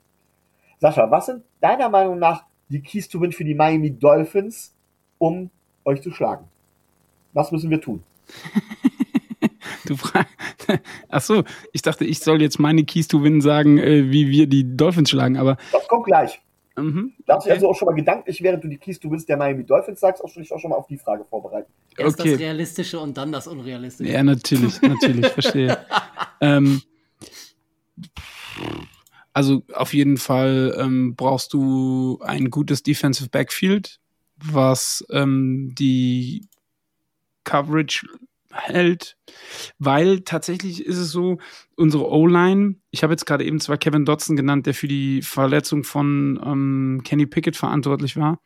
Sascha, 0.79 1.09
was 1.09 1.27
sind 1.27 1.43
deiner 1.61 1.89
Meinung 1.89 2.19
nach 2.19 2.43
die 2.69 2.81
Keys 2.81 3.09
to 3.09 3.19
win 3.21 3.31
für 3.31 3.43
die 3.43 3.55
Miami 3.55 3.91
Dolphins, 3.91 4.73
um 5.17 5.49
euch 5.85 6.01
zu 6.01 6.11
schlagen? 6.11 6.45
Was 7.33 7.51
müssen 7.51 7.69
wir 7.69 7.81
tun? 7.81 8.03
du 9.85 9.95
fragst. 9.95 10.33
Ach 11.09 11.21
so, 11.21 11.43
ich 11.71 11.81
dachte, 11.81 12.05
ich 12.05 12.19
soll 12.19 12.41
jetzt 12.41 12.59
meine 12.59 12.83
Keys 12.83 13.07
to 13.07 13.23
win 13.23 13.41
sagen, 13.41 13.77
äh, 13.77 14.11
wie 14.11 14.29
wir 14.29 14.47
die 14.47 14.75
Dolphins 14.75 15.09
schlagen, 15.09 15.37
aber. 15.37 15.57
Das 15.71 15.87
kommt 15.87 16.05
gleich. 16.05 16.41
Mhm, 16.75 17.13
Darfst 17.27 17.47
okay. 17.47 17.55
also 17.55 17.69
auch 17.69 17.75
schon 17.75 17.85
mal 17.85 17.93
gedanklich, 17.93 18.41
während 18.41 18.63
du 18.63 18.67
die 18.67 18.77
Keys 18.77 18.99
to 18.99 19.09
Wins 19.11 19.25
der 19.25 19.37
Miami 19.37 19.63
Dolphins 19.63 19.99
sagst, 19.99 20.23
auch 20.23 20.29
schon, 20.29 20.43
auch 20.49 20.59
schon 20.59 20.71
mal 20.71 20.75
auf 20.75 20.87
die 20.87 20.97
Frage 20.97 21.23
vorbereiten. 21.23 21.71
Erst 21.97 22.19
okay. 22.19 22.31
das 22.31 22.39
Realistische 22.39 22.99
und 22.99 23.15
dann 23.15 23.31
das 23.31 23.45
Unrealistische. 23.47 24.11
Ja, 24.11 24.23
natürlich, 24.23 24.81
natürlich, 24.81 25.27
verstehe. 25.33 25.77
ähm, 26.41 26.81
also 29.33 29.63
auf 29.73 29.93
jeden 29.93 30.17
Fall 30.17 30.75
ähm, 30.79 31.15
brauchst 31.15 31.53
du 31.53 32.19
ein 32.23 32.49
gutes 32.49 32.81
Defensive 32.81 33.29
Backfield, 33.29 33.99
was 34.37 35.05
ähm, 35.11 35.73
die 35.77 36.47
Coverage 37.43 38.07
hält, 38.53 39.17
weil 39.79 40.21
tatsächlich 40.21 40.85
ist 40.85 40.97
es 40.97 41.11
so, 41.11 41.39
unsere 41.75 42.09
O-Line, 42.09 42.75
ich 42.91 43.03
habe 43.03 43.13
jetzt 43.13 43.25
gerade 43.25 43.43
eben 43.43 43.59
zwar 43.59 43.77
Kevin 43.77 44.05
Dotson 44.05 44.35
genannt, 44.35 44.65
der 44.65 44.73
für 44.73 44.87
die 44.87 45.21
Verletzung 45.21 45.83
von 45.83 46.39
ähm, 46.43 47.01
Kenny 47.03 47.25
Pickett 47.25 47.57
verantwortlich 47.57 48.15
war, 48.15 48.39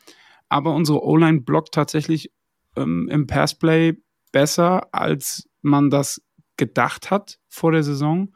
aber 0.49 0.73
unsere 0.73 1.03
O-Line 1.03 1.41
blockt 1.41 1.73
tatsächlich 1.73 2.31
ähm, 2.75 3.09
im 3.09 3.27
Passplay 3.27 3.97
besser, 4.31 4.93
als 4.93 5.49
man 5.61 5.89
das 5.89 6.21
gedacht 6.57 7.11
hat 7.11 7.39
vor 7.47 7.71
der 7.71 7.83
Saison. 7.83 8.33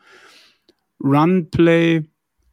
Runplay 1.04 2.04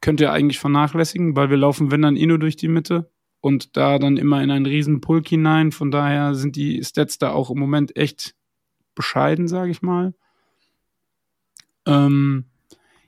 könnt 0.01 0.21
ihr 0.21 0.31
eigentlich 0.31 0.59
vernachlässigen, 0.59 1.35
weil 1.35 1.49
wir 1.49 1.57
laufen, 1.57 1.91
wenn 1.91 2.01
dann 2.01 2.15
eh 2.15 2.25
nur 2.25 2.39
durch 2.39 2.55
die 2.55 2.67
Mitte 2.67 3.11
und 3.41 3.77
da 3.77 3.99
dann 3.99 4.17
immer 4.17 4.41
in 4.41 4.51
einen 4.51 4.65
riesen 4.65 5.01
Pulk 5.01 5.27
hinein. 5.27 5.71
Von 5.71 5.91
daher 5.91 6.35
sind 6.35 6.55
die 6.55 6.83
Stats 6.83 7.17
da 7.17 7.31
auch 7.31 7.51
im 7.51 7.59
Moment 7.59 7.95
echt 7.95 8.35
bescheiden, 8.99 9.47
sage 9.47 9.71
ich 9.71 9.81
mal. 9.81 10.13
Ähm, 11.85 12.43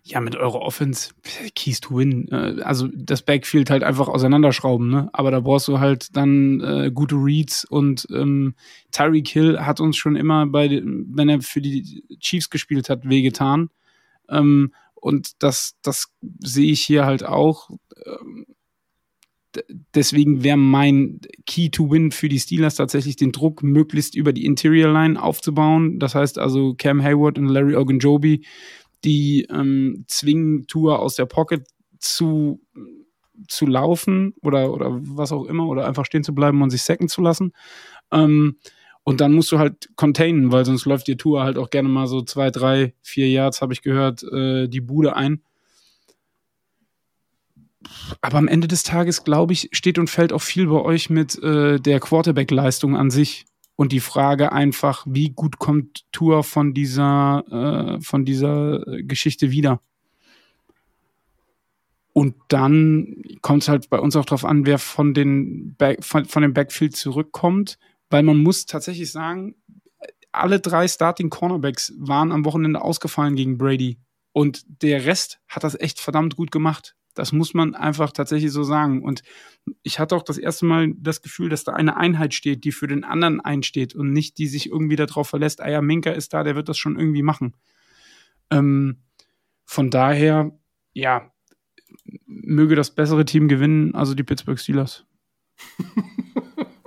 ja, 0.03 0.21
mit 0.21 0.37
eurer 0.37 0.61
Offense, 0.61 1.11
Keys 1.53 1.81
to 1.81 1.97
Win. 1.97 2.29
Äh, 2.31 2.61
also 2.61 2.87
das 2.93 3.23
Backfield 3.23 3.69
halt 3.69 3.83
einfach 3.83 4.07
auseinanderschrauben, 4.07 4.89
ne? 4.89 5.09
Aber 5.11 5.31
da 5.31 5.41
brauchst 5.41 5.67
du 5.67 5.79
halt 5.79 6.15
dann 6.15 6.61
äh, 6.61 6.91
gute 6.93 7.15
Reads 7.15 7.65
und 7.65 8.07
ähm, 8.09 8.55
Tyreek 8.91 9.27
Hill 9.27 9.59
hat 9.59 9.81
uns 9.81 9.97
schon 9.97 10.15
immer 10.15 10.47
bei, 10.47 10.81
wenn 10.81 11.27
er 11.27 11.41
für 11.41 11.61
die 11.61 12.05
Chiefs 12.21 12.49
gespielt 12.49 12.89
hat, 12.89 13.07
wehgetan. 13.09 13.69
Ähm, 14.29 14.73
und 14.95 15.43
das, 15.43 15.75
das 15.81 16.07
sehe 16.39 16.71
ich 16.71 16.81
hier 16.81 17.05
halt 17.05 17.25
auch. 17.25 17.69
Ähm, 18.05 18.45
deswegen 19.95 20.43
wäre 20.43 20.57
mein 20.57 21.19
Key 21.45 21.69
to 21.69 21.89
Win 21.89 22.11
für 22.11 22.29
die 22.29 22.39
Steelers 22.39 22.75
tatsächlich 22.75 23.15
den 23.15 23.31
Druck 23.31 23.63
möglichst 23.63 24.15
über 24.15 24.33
die 24.33 24.45
Interior 24.45 24.91
Line 24.91 25.21
aufzubauen. 25.21 25.99
Das 25.99 26.15
heißt 26.15 26.39
also 26.39 26.75
Cam 26.75 27.03
Hayward 27.03 27.37
und 27.37 27.47
Larry 27.47 27.75
Ogunjobi, 27.75 28.45
die 29.03 29.47
ähm, 29.49 30.05
zwingen 30.07 30.67
Tour 30.67 30.99
aus 30.99 31.15
der 31.15 31.25
Pocket 31.25 31.67
zu 31.99 32.61
zu 33.47 33.65
laufen 33.65 34.33
oder 34.43 34.71
oder 34.71 34.99
was 35.01 35.31
auch 35.31 35.45
immer 35.45 35.67
oder 35.67 35.87
einfach 35.87 36.05
stehen 36.05 36.23
zu 36.23 36.35
bleiben 36.35 36.61
und 36.61 36.69
sich 36.69 36.83
sacken 36.83 37.07
zu 37.07 37.21
lassen. 37.21 37.53
Ähm, 38.11 38.57
und 39.03 39.19
dann 39.19 39.33
musst 39.33 39.51
du 39.51 39.57
halt 39.57 39.89
containen, 39.95 40.51
weil 40.51 40.63
sonst 40.63 40.85
läuft 40.85 41.07
die 41.07 41.17
Tour 41.17 41.43
halt 41.43 41.57
auch 41.57 41.71
gerne 41.71 41.89
mal 41.89 42.05
so 42.05 42.21
zwei, 42.21 42.51
drei, 42.51 42.93
vier 43.01 43.29
Yards, 43.29 43.61
habe 43.61 43.73
ich 43.73 43.81
gehört, 43.81 44.21
äh, 44.23 44.67
die 44.67 44.81
Bude 44.81 45.15
ein 45.15 45.41
aber 48.21 48.37
am 48.37 48.47
Ende 48.47 48.67
des 48.67 48.83
Tages, 48.83 49.23
glaube 49.23 49.53
ich, 49.53 49.69
steht 49.71 49.97
und 49.97 50.09
fällt 50.09 50.33
auch 50.33 50.41
viel 50.41 50.67
bei 50.67 50.81
euch 50.81 51.09
mit 51.09 51.41
äh, 51.41 51.79
der 51.79 51.99
Quarterback-Leistung 51.99 52.95
an 52.95 53.09
sich. 53.09 53.45
Und 53.75 53.91
die 53.91 53.99
Frage 53.99 54.51
einfach, 54.51 55.05
wie 55.07 55.29
gut 55.29 55.57
kommt 55.57 56.03
Tour 56.11 56.43
von 56.43 56.73
dieser, 56.73 57.97
äh, 57.97 58.01
von 58.01 58.25
dieser 58.25 58.83
Geschichte 59.01 59.49
wieder? 59.49 59.81
Und 62.13 62.35
dann 62.49 63.23
kommt 63.41 63.63
es 63.63 63.69
halt 63.69 63.89
bei 63.89 63.97
uns 63.97 64.15
auch 64.15 64.25
darauf 64.25 64.45
an, 64.45 64.65
wer 64.65 64.77
von, 64.77 65.13
den 65.13 65.75
Back, 65.75 66.03
von, 66.03 66.25
von 66.25 66.41
dem 66.41 66.53
Backfield 66.53 66.95
zurückkommt, 66.95 67.79
weil 68.09 68.23
man 68.23 68.37
muss 68.37 68.65
tatsächlich 68.65 69.11
sagen, 69.11 69.55
alle 70.31 70.59
drei 70.59 70.87
Starting 70.87 71.29
Cornerbacks 71.29 71.93
waren 71.97 72.31
am 72.31 72.45
Wochenende 72.45 72.81
ausgefallen 72.81 73.35
gegen 73.35 73.57
Brady. 73.57 73.97
Und 74.33 74.63
der 74.81 75.05
Rest 75.05 75.39
hat 75.47 75.63
das 75.63 75.79
echt 75.79 75.99
verdammt 75.99 76.35
gut 76.35 76.51
gemacht. 76.51 76.95
Das 77.13 77.31
muss 77.31 77.53
man 77.53 77.75
einfach 77.75 78.11
tatsächlich 78.11 78.51
so 78.51 78.63
sagen. 78.63 79.03
Und 79.03 79.21
ich 79.83 79.99
hatte 79.99 80.15
auch 80.15 80.23
das 80.23 80.37
erste 80.37 80.65
Mal 80.65 80.93
das 80.97 81.21
Gefühl, 81.21 81.49
dass 81.49 81.63
da 81.63 81.73
eine 81.73 81.97
Einheit 81.97 82.33
steht, 82.33 82.63
die 82.63 82.71
für 82.71 82.87
den 82.87 83.03
anderen 83.03 83.41
einsteht 83.41 83.95
und 83.95 84.11
nicht 84.11 84.37
die 84.37 84.47
sich 84.47 84.69
irgendwie 84.69 84.95
darauf 84.95 85.29
verlässt, 85.29 85.61
ah 85.61 85.69
ja, 85.69 85.81
Minka 85.81 86.11
ist 86.11 86.33
da, 86.33 86.43
der 86.43 86.55
wird 86.55 86.69
das 86.69 86.77
schon 86.77 86.97
irgendwie 86.97 87.23
machen. 87.23 87.55
Ähm, 88.49 89.03
von 89.65 89.89
daher, 89.89 90.51
ja, 90.93 91.31
möge 92.25 92.75
das 92.75 92.91
bessere 92.91 93.25
Team 93.25 93.47
gewinnen, 93.47 93.95
also 93.95 94.15
die 94.15 94.23
Pittsburgh 94.23 94.59
Steelers. 94.59 95.05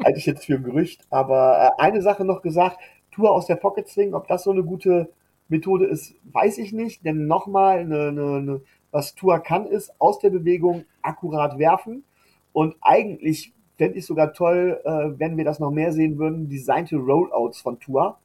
Halte 0.05 0.19
ich 0.19 0.27
jetzt 0.27 0.45
für 0.45 0.57
ein 0.57 0.65
Gerücht, 0.65 1.03
aber 1.11 1.73
äh, 1.79 1.83
eine 1.83 2.03
Sache 2.03 2.25
noch 2.25 2.43
gesagt, 2.43 2.79
Tour 3.11 3.31
aus 3.31 3.47
der 3.47 3.57
Pocket 3.57 3.89
zwingen, 3.89 4.15
ob 4.15 4.29
das 4.29 4.45
so 4.45 4.51
eine 4.51 4.65
gute 4.65 5.13
Methode 5.49 5.87
ist, 5.87 6.15
weiß 6.25 6.59
ich 6.59 6.73
nicht, 6.73 7.05
denn 7.05 7.27
nochmal 7.27 7.79
eine, 7.79 8.09
eine, 8.09 8.37
eine 8.37 8.61
was 8.95 9.15
Tua 9.15 9.41
kann, 9.41 9.67
ist 9.67 9.93
aus 9.99 10.21
der 10.21 10.31
Bewegung 10.31 10.85
akkurat 11.03 11.59
werfen. 11.59 12.05
Und 12.53 12.77
eigentlich 12.81 13.53
fände 13.77 13.99
ich 13.99 14.07
sogar 14.07 14.33
toll, 14.33 14.81
äh, 14.85 15.19
wenn 15.19 15.37
wir 15.37 15.45
das 15.45 15.59
noch 15.59 15.73
mehr 15.73 15.93
sehen 15.93 16.17
würden, 16.17 16.49
designte 16.49 16.97
Rollouts 16.97 17.61
von 17.61 17.81
Tua. 17.81 18.19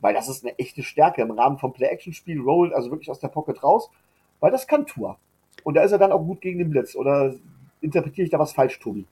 Weil 0.00 0.14
das 0.14 0.28
ist 0.28 0.44
eine 0.44 0.56
echte 0.58 0.84
Stärke 0.84 1.22
im 1.22 1.32
Rahmen 1.32 1.58
vom 1.58 1.72
Play-Action-Spiel, 1.72 2.40
rollt 2.40 2.72
also 2.72 2.90
wirklich 2.90 3.10
aus 3.10 3.18
der 3.18 3.28
Pocket 3.28 3.60
raus. 3.64 3.90
Weil 4.38 4.52
das 4.52 4.68
kann 4.68 4.86
Tua. 4.86 5.18
Und 5.64 5.74
da 5.74 5.82
ist 5.82 5.90
er 5.90 5.98
dann 5.98 6.12
auch 6.12 6.22
gut 6.22 6.40
gegen 6.40 6.60
den 6.60 6.70
Blitz. 6.70 6.94
Oder 6.94 7.34
interpretiere 7.80 8.26
ich 8.26 8.30
da 8.30 8.38
was 8.38 8.52
falsch, 8.52 8.78
Tobi? 8.78 9.04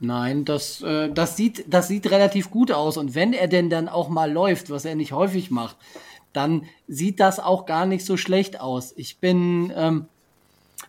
Nein, 0.00 0.44
das, 0.44 0.82
äh, 0.82 1.08
das, 1.12 1.36
sieht, 1.36 1.72
das 1.72 1.86
sieht 1.86 2.10
relativ 2.10 2.50
gut 2.50 2.72
aus. 2.72 2.96
Und 2.96 3.14
wenn 3.14 3.32
er 3.32 3.46
denn 3.46 3.70
dann 3.70 3.88
auch 3.88 4.08
mal 4.08 4.32
läuft, 4.32 4.70
was 4.70 4.84
er 4.84 4.96
nicht 4.96 5.12
häufig 5.12 5.52
macht, 5.52 5.76
dann 6.32 6.66
sieht 6.86 7.20
das 7.20 7.40
auch 7.40 7.66
gar 7.66 7.86
nicht 7.86 8.04
so 8.04 8.16
schlecht 8.16 8.60
aus. 8.60 8.92
Ich 8.96 9.18
bin, 9.18 9.72
ähm, 9.74 10.06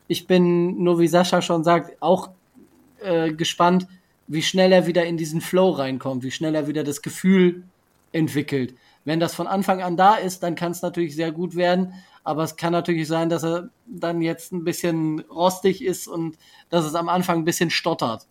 ich 0.07 0.27
bin, 0.27 0.83
nur 0.83 0.99
wie 0.99 1.07
Sascha 1.07 1.41
schon 1.41 1.63
sagt, 1.63 2.01
auch 2.01 2.29
äh, 3.01 3.31
gespannt, 3.31 3.87
wie 4.27 4.41
schnell 4.41 4.71
er 4.71 4.85
wieder 4.85 5.05
in 5.05 5.17
diesen 5.17 5.41
Flow 5.41 5.71
reinkommt, 5.71 6.23
wie 6.23 6.31
schnell 6.31 6.55
er 6.55 6.67
wieder 6.67 6.83
das 6.83 7.01
Gefühl 7.01 7.63
entwickelt. 8.11 8.75
Wenn 9.05 9.19
das 9.19 9.33
von 9.33 9.47
Anfang 9.47 9.81
an 9.81 9.97
da 9.97 10.15
ist, 10.15 10.43
dann 10.43 10.55
kann 10.55 10.71
es 10.71 10.81
natürlich 10.81 11.15
sehr 11.15 11.31
gut 11.31 11.55
werden, 11.55 11.93
aber 12.23 12.43
es 12.43 12.55
kann 12.55 12.73
natürlich 12.73 13.07
sein, 13.07 13.29
dass 13.29 13.43
er 13.43 13.69
dann 13.87 14.21
jetzt 14.21 14.51
ein 14.51 14.63
bisschen 14.63 15.21
rostig 15.21 15.83
ist 15.83 16.07
und 16.07 16.37
dass 16.69 16.85
es 16.85 16.93
am 16.93 17.09
Anfang 17.09 17.39
ein 17.39 17.45
bisschen 17.45 17.71
stottert. 17.71 18.27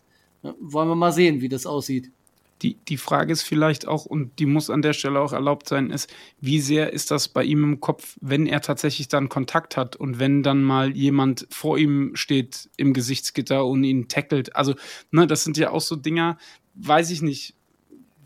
Wollen 0.61 0.89
wir 0.89 0.95
mal 0.95 1.13
sehen, 1.13 1.41
wie 1.41 1.49
das 1.49 1.67
aussieht 1.67 2.13
die, 2.63 2.75
die 2.75 2.97
Frage 2.97 3.33
ist 3.33 3.43
vielleicht 3.43 3.87
auch, 3.87 4.07
und 4.07 4.39
die 4.39 4.47
muss 4.47 4.71
an 4.71 4.83
der 4.83 4.93
Stelle 4.93 5.21
auch 5.21 5.33
erlaubt 5.33 5.69
sein, 5.69 5.91
ist, 5.91 6.13
wie 6.41 6.61
sehr 6.61 6.93
ist 6.93 7.11
das 7.11 7.29
bei 7.29 7.45
ihm 7.45 7.65
im 7.65 7.81
Kopf, 7.81 8.17
wenn 8.21 8.47
er 8.47 8.61
tatsächlich 8.61 9.09
dann 9.09 9.29
Kontakt 9.29 9.77
hat 9.77 9.97
und 9.97 10.19
wenn 10.19 10.43
dann 10.43 10.63
mal 10.63 10.97
jemand 10.97 11.47
vor 11.51 11.79
ihm 11.79 12.13
steht 12.15 12.69
im 12.77 12.93
Gesichtsgitter 12.93 13.65
und 13.65 13.85
ihn 13.85 14.09
tackelt. 14.09 14.57
Also, 14.57 14.75
ne, 15.11 15.27
das 15.27 15.45
sind 15.45 15.57
ja 15.57 15.71
auch 15.71 15.81
so 15.81 15.97
Dinger, 15.97 16.39
weiß 16.75 17.11
ich 17.11 17.23
nicht, 17.23 17.55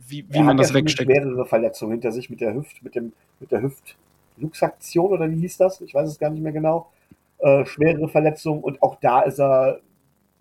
wie, 0.07 0.27
wie 0.29 0.43
man 0.43 0.57
das 0.57 0.71
ja 0.71 0.77
wegsteckt. 0.77 1.09
mehrere 1.09 1.47
Verletzungen 1.47 1.93
hinter 1.93 2.13
sich 2.13 2.31
mit 2.31 2.41
der 2.41 2.55
Hüft, 2.55 2.83
mit 2.83 2.95
dem, 2.95 3.13
mit 3.41 3.51
der 3.51 3.63
Hüftluxaktion 3.63 5.13
oder 5.13 5.31
wie 5.31 5.41
hieß 5.41 5.57
das? 5.59 5.81
Ich 5.81 5.95
weiß 5.95 6.09
es 6.09 6.19
gar 6.19 6.31
nicht 6.31 6.43
mehr 6.43 6.53
genau. 6.53 6.91
Äh, 7.39 7.65
schwerere 7.67 8.09
Verletzungen 8.09 8.63
und 8.63 8.83
auch 8.83 8.97
da 9.01 9.23
ist 9.23 9.41
er 9.41 9.81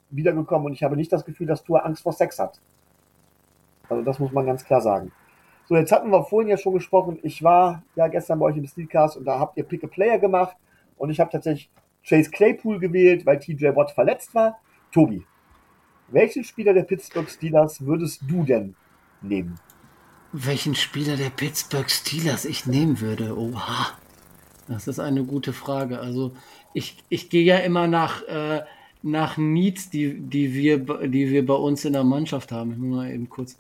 wiedergekommen 0.10 0.68
und 0.68 0.74
ich 0.74 0.84
habe 0.84 0.96
nicht 0.96 1.12
das 1.12 1.26
Gefühl, 1.26 1.48
dass 1.48 1.64
Tour 1.64 1.86
Angst 1.86 2.04
vor 2.04 2.14
Sex 2.14 2.38
hat. 2.38 2.60
Also 3.92 4.04
das 4.04 4.20
muss 4.20 4.32
man 4.32 4.46
ganz 4.46 4.64
klar 4.64 4.80
sagen. 4.80 5.12
So, 5.68 5.76
jetzt 5.76 5.92
hatten 5.92 6.10
wir 6.10 6.24
vorhin 6.24 6.50
ja 6.50 6.58
schon 6.58 6.74
gesprochen. 6.74 7.20
Ich 7.24 7.44
war 7.44 7.84
ja 7.96 8.08
gestern 8.08 8.40
bei 8.40 8.46
euch 8.46 8.58
im 8.58 8.66
Steelcast 8.66 9.18
und 9.18 9.26
da 9.26 9.38
habt 9.38 9.58
ihr 9.58 9.64
Pick 9.64 9.84
a 9.84 9.88
Player 9.88 10.18
gemacht 10.18 10.56
und 10.98 11.10
ich 11.10 11.20
habe 11.20 11.30
tatsächlich 11.30 11.70
Chase 12.08 12.32
Claypool 12.32 12.80
gewählt, 12.80 13.26
weil 13.26 13.40
TJ 13.40 13.76
Watt 13.76 13.92
verletzt 13.92 14.34
war. 14.34 14.60
Tobi, 14.94 15.26
welchen 16.08 16.46
Spieler 16.46 16.74
der 16.74 16.84
Pittsburgh 16.84 17.30
Steelers 17.30 17.86
würdest 17.86 18.22
du 18.28 18.44
denn 18.44 18.76
nehmen? 19.22 19.60
Welchen 20.32 20.76
Spieler 20.76 21.18
der 21.18 21.30
Pittsburgh 21.30 21.90
Steelers 21.90 22.46
ich 22.46 22.66
nehmen 22.66 23.02
würde? 23.02 23.38
Oha. 23.38 23.98
Das 24.70 24.88
ist 24.88 25.00
eine 25.00 25.26
gute 25.26 25.52
Frage. 25.52 26.00
Also 26.00 26.32
ich, 26.74 26.96
ich 27.10 27.30
gehe 27.30 27.44
ja 27.44 27.58
immer 27.58 27.88
nach, 27.88 28.24
äh, 28.24 28.62
nach 29.04 29.36
Needs, 29.38 29.90
die, 29.90 30.18
die, 30.18 30.54
wir, 30.54 30.80
die 31.08 31.30
wir 31.30 31.46
bei 31.46 31.56
uns 31.56 31.84
in 31.84 31.92
der 31.92 32.06
Mannschaft 32.06 32.54
haben. 32.54 32.72
Ich 32.72 32.78
muss 32.78 32.96
mal 32.96 33.12
eben 33.12 33.28
kurz 33.28 33.60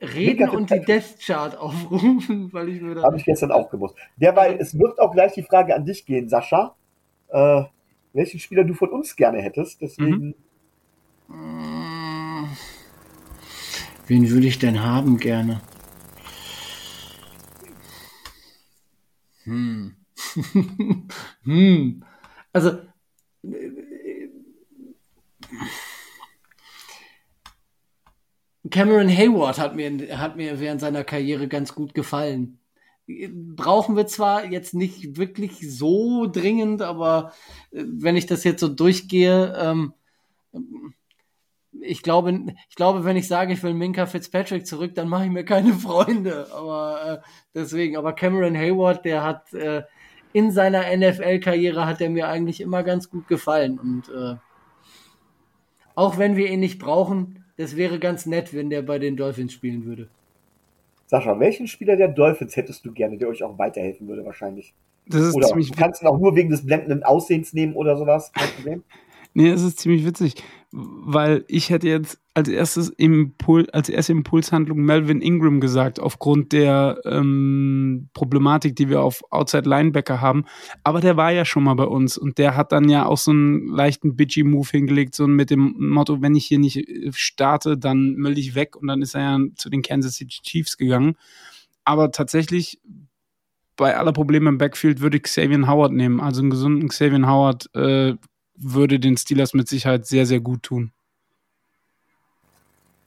reden 0.00 0.50
und 0.50 0.70
die 0.70 0.80
Death 0.80 1.18
Chart 1.24 1.56
aufrufen, 1.56 2.48
weil 2.52 2.68
ich 2.68 2.80
würde. 2.80 3.02
Habe 3.02 3.16
ich 3.16 3.24
gestern 3.24 3.52
auch 3.52 3.70
gewusst. 3.70 3.96
Derweil, 4.16 4.56
es 4.60 4.78
wird 4.78 4.98
auch 4.98 5.12
gleich 5.12 5.32
die 5.32 5.42
Frage 5.42 5.74
an 5.74 5.84
dich 5.84 6.04
gehen, 6.04 6.28
Sascha. 6.28 6.74
Äh, 7.28 7.64
welchen 8.12 8.40
Spieler 8.40 8.64
du 8.64 8.74
von 8.74 8.90
uns 8.90 9.14
gerne 9.14 9.40
hättest. 9.40 9.80
Deswegen. 9.80 10.34
Mhm. 11.28 12.48
Wen 14.06 14.28
würde 14.30 14.46
ich 14.48 14.58
denn 14.58 14.82
haben 14.82 15.18
gerne? 15.18 15.60
Hm. 19.44 19.94
hm. 21.44 22.04
Also. 22.52 22.78
Cameron 28.70 29.08
Hayward 29.08 29.58
hat 29.58 29.76
mir, 29.76 30.18
hat 30.18 30.36
mir 30.36 30.60
während 30.60 30.80
seiner 30.80 31.04
Karriere 31.04 31.48
ganz 31.48 31.74
gut 31.74 31.94
gefallen. 31.94 32.58
Brauchen 33.06 33.96
wir 33.96 34.06
zwar 34.06 34.44
jetzt 34.44 34.74
nicht 34.74 35.16
wirklich 35.16 35.76
so 35.76 36.26
dringend, 36.26 36.82
aber 36.82 37.32
äh, 37.72 37.84
wenn 37.86 38.16
ich 38.16 38.26
das 38.26 38.44
jetzt 38.44 38.60
so 38.60 38.68
durchgehe, 38.68 39.54
ähm, 39.58 39.94
ich 41.82 42.02
glaube, 42.02 42.54
ich 42.68 42.76
glaube, 42.76 43.04
wenn 43.04 43.16
ich 43.16 43.28
sage, 43.28 43.52
ich 43.52 43.62
will 43.62 43.74
Minka 43.74 44.06
Fitzpatrick 44.06 44.66
zurück, 44.66 44.94
dann 44.94 45.08
mache 45.08 45.24
ich 45.24 45.30
mir 45.30 45.44
keine 45.44 45.74
Freunde. 45.74 46.48
Aber 46.52 47.22
äh, 47.22 47.28
deswegen, 47.54 47.96
aber 47.96 48.12
Cameron 48.12 48.56
Hayward, 48.56 49.04
der 49.04 49.22
hat 49.22 49.52
äh, 49.54 49.82
in 50.32 50.52
seiner 50.52 50.84
NFL-Karriere 50.96 51.86
hat 51.86 52.00
er 52.00 52.10
mir 52.10 52.28
eigentlich 52.28 52.60
immer 52.60 52.82
ganz 52.82 53.10
gut 53.10 53.26
gefallen. 53.28 53.78
Und 53.78 54.08
äh, 54.08 54.36
auch 55.94 56.18
wenn 56.18 56.36
wir 56.36 56.48
ihn 56.48 56.60
nicht 56.60 56.78
brauchen, 56.78 57.39
das 57.60 57.76
wäre 57.76 57.98
ganz 57.98 58.24
nett, 58.24 58.54
wenn 58.54 58.70
der 58.70 58.80
bei 58.80 58.98
den 58.98 59.18
Dolphins 59.18 59.52
spielen 59.52 59.84
würde. 59.84 60.08
Sascha, 61.06 61.38
welchen 61.38 61.66
Spieler 61.66 61.96
der 61.96 62.08
Dolphins 62.08 62.56
hättest 62.56 62.86
du 62.86 62.92
gerne, 62.92 63.18
der 63.18 63.28
euch 63.28 63.42
auch 63.42 63.58
weiterhelfen 63.58 64.08
würde, 64.08 64.24
wahrscheinlich? 64.24 64.72
Das 65.06 65.20
ist 65.20 65.34
oder 65.34 65.48
ziemlich 65.48 65.70
du 65.70 65.76
kannst 65.76 66.02
ihn 66.02 66.08
auch 66.08 66.18
nur 66.18 66.34
wegen 66.36 66.48
des 66.48 66.64
blendenden 66.64 67.02
Aussehens 67.02 67.52
nehmen 67.52 67.74
oder 67.74 67.98
sowas. 67.98 68.32
Kein 68.32 68.48
Problem. 68.48 68.84
Nee, 69.32 69.50
es 69.50 69.62
ist 69.62 69.78
ziemlich 69.78 70.04
witzig, 70.04 70.34
weil 70.72 71.44
ich 71.48 71.70
hätte 71.70 71.88
jetzt 71.88 72.20
als 72.34 72.48
erstes 72.48 72.88
Impul 72.90 73.68
als 73.70 73.88
erste 73.88 74.12
Impulshandlung 74.12 74.78
Melvin 74.78 75.20
Ingram 75.20 75.60
gesagt, 75.60 76.00
aufgrund 76.00 76.52
der 76.52 77.00
ähm, 77.04 78.08
Problematik, 78.14 78.76
die 78.76 78.88
wir 78.88 79.02
auf 79.02 79.22
Outside 79.30 79.68
Linebacker 79.68 80.20
haben. 80.20 80.44
Aber 80.84 81.00
der 81.00 81.16
war 81.16 81.32
ja 81.32 81.44
schon 81.44 81.64
mal 81.64 81.74
bei 81.74 81.84
uns 81.84 82.16
und 82.16 82.38
der 82.38 82.56
hat 82.56 82.72
dann 82.72 82.88
ja 82.88 83.06
auch 83.06 83.18
so 83.18 83.30
einen 83.30 83.68
leichten 83.68 84.16
Bitchy-Move 84.16 84.68
hingelegt, 84.70 85.14
so 85.14 85.26
mit 85.26 85.50
dem 85.50 85.74
Motto, 85.78 86.22
wenn 86.22 86.34
ich 86.34 86.46
hier 86.46 86.58
nicht 86.58 86.76
äh, 86.76 87.10
starte, 87.12 87.76
dann 87.76 88.14
melde 88.14 88.40
ich 88.40 88.54
weg 88.54 88.76
und 88.76 88.88
dann 88.88 89.02
ist 89.02 89.14
er 89.14 89.22
ja 89.22 89.38
zu 89.56 89.70
den 89.70 89.82
Kansas 89.82 90.14
City 90.14 90.40
Chiefs 90.42 90.76
gegangen. 90.76 91.16
Aber 91.84 92.10
tatsächlich 92.12 92.80
bei 93.76 93.96
aller 93.96 94.12
Probleme 94.12 94.50
im 94.50 94.58
Backfield 94.58 95.00
würde 95.00 95.16
ich 95.16 95.22
Xavier 95.22 95.66
Howard 95.66 95.92
nehmen. 95.92 96.20
Also 96.20 96.42
einen 96.42 96.50
gesunden 96.50 96.88
Xavier 96.88 97.26
Howard 97.26 97.74
äh, 97.74 98.14
würde 98.60 99.00
den 99.00 99.16
Steelers 99.16 99.54
mit 99.54 99.68
Sicherheit 99.68 100.06
sehr, 100.06 100.26
sehr 100.26 100.40
gut 100.40 100.62
tun. 100.62 100.92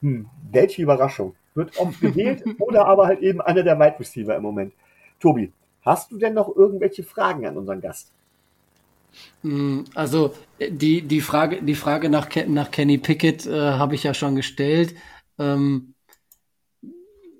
Hm, 0.02 0.28
welche 0.50 0.82
Überraschung. 0.82 1.34
Wird 1.54 1.78
oft 1.78 2.00
gewählt 2.00 2.42
oder 2.58 2.86
aber 2.86 3.06
halt 3.06 3.20
eben 3.20 3.40
einer 3.40 3.62
der 3.62 3.78
Wide 3.78 3.98
Receiver 3.98 4.36
im 4.36 4.42
Moment. 4.42 4.74
Tobi, 5.20 5.52
hast 5.82 6.10
du 6.10 6.18
denn 6.18 6.34
noch 6.34 6.54
irgendwelche 6.54 7.04
Fragen 7.04 7.46
an 7.46 7.56
unseren 7.56 7.80
Gast? 7.80 8.12
Hm, 9.42 9.84
also 9.94 10.34
die, 10.58 11.02
die, 11.02 11.20
Frage, 11.20 11.62
die 11.62 11.76
Frage 11.76 12.08
nach, 12.08 12.28
nach 12.48 12.70
Kenny 12.70 12.98
Pickett 12.98 13.46
äh, 13.46 13.72
habe 13.72 13.94
ich 13.94 14.02
ja 14.02 14.12
schon 14.12 14.34
gestellt. 14.34 14.94
Ähm, 15.38 15.94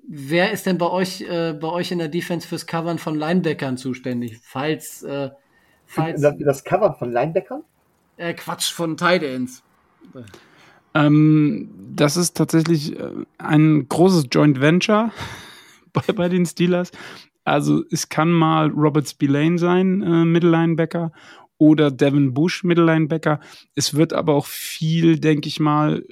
wer 0.07 0.51
ist 0.51 0.65
denn 0.65 0.77
bei 0.77 0.89
euch, 0.89 1.21
äh, 1.21 1.53
bei 1.53 1.67
euch 1.67 1.91
in 1.91 1.99
der 1.99 2.07
Defense 2.07 2.47
fürs 2.47 2.65
Covern 2.65 2.97
von 2.97 3.15
Linebackern 3.15 3.77
zuständig? 3.77 4.39
Falls, 4.41 5.03
äh, 5.03 5.29
falls 5.85 6.21
das 6.21 6.63
Covern 6.63 6.95
von 6.95 7.11
Linebackern? 7.11 7.63
Äh, 8.17 8.33
Quatsch, 8.33 8.71
von 8.71 8.97
Tight 8.97 9.23
Ends. 9.23 9.63
Ähm, 10.93 11.69
das 11.95 12.17
ist 12.17 12.37
tatsächlich 12.37 12.97
äh, 12.97 13.11
ein 13.37 13.87
großes 13.87 14.27
Joint 14.31 14.61
Venture 14.61 15.11
bei, 15.93 16.13
bei 16.13 16.29
den 16.29 16.45
Steelers. 16.45 16.91
Also 17.43 17.83
es 17.91 18.09
kann 18.09 18.31
mal 18.31 18.69
Robert 18.69 19.07
Spillane 19.07 19.59
sein, 19.59 20.01
äh, 20.01 20.25
Mittellinebacker, 20.25 21.11
oder 21.57 21.91
Devin 21.91 22.33
Bush, 22.33 22.63
Mittellinebacker. 22.63 23.39
Es 23.75 23.93
wird 23.93 24.13
aber 24.13 24.33
auch 24.33 24.45
viel, 24.45 25.19
denke 25.19 25.47
ich 25.47 25.59
mal, 25.59 26.03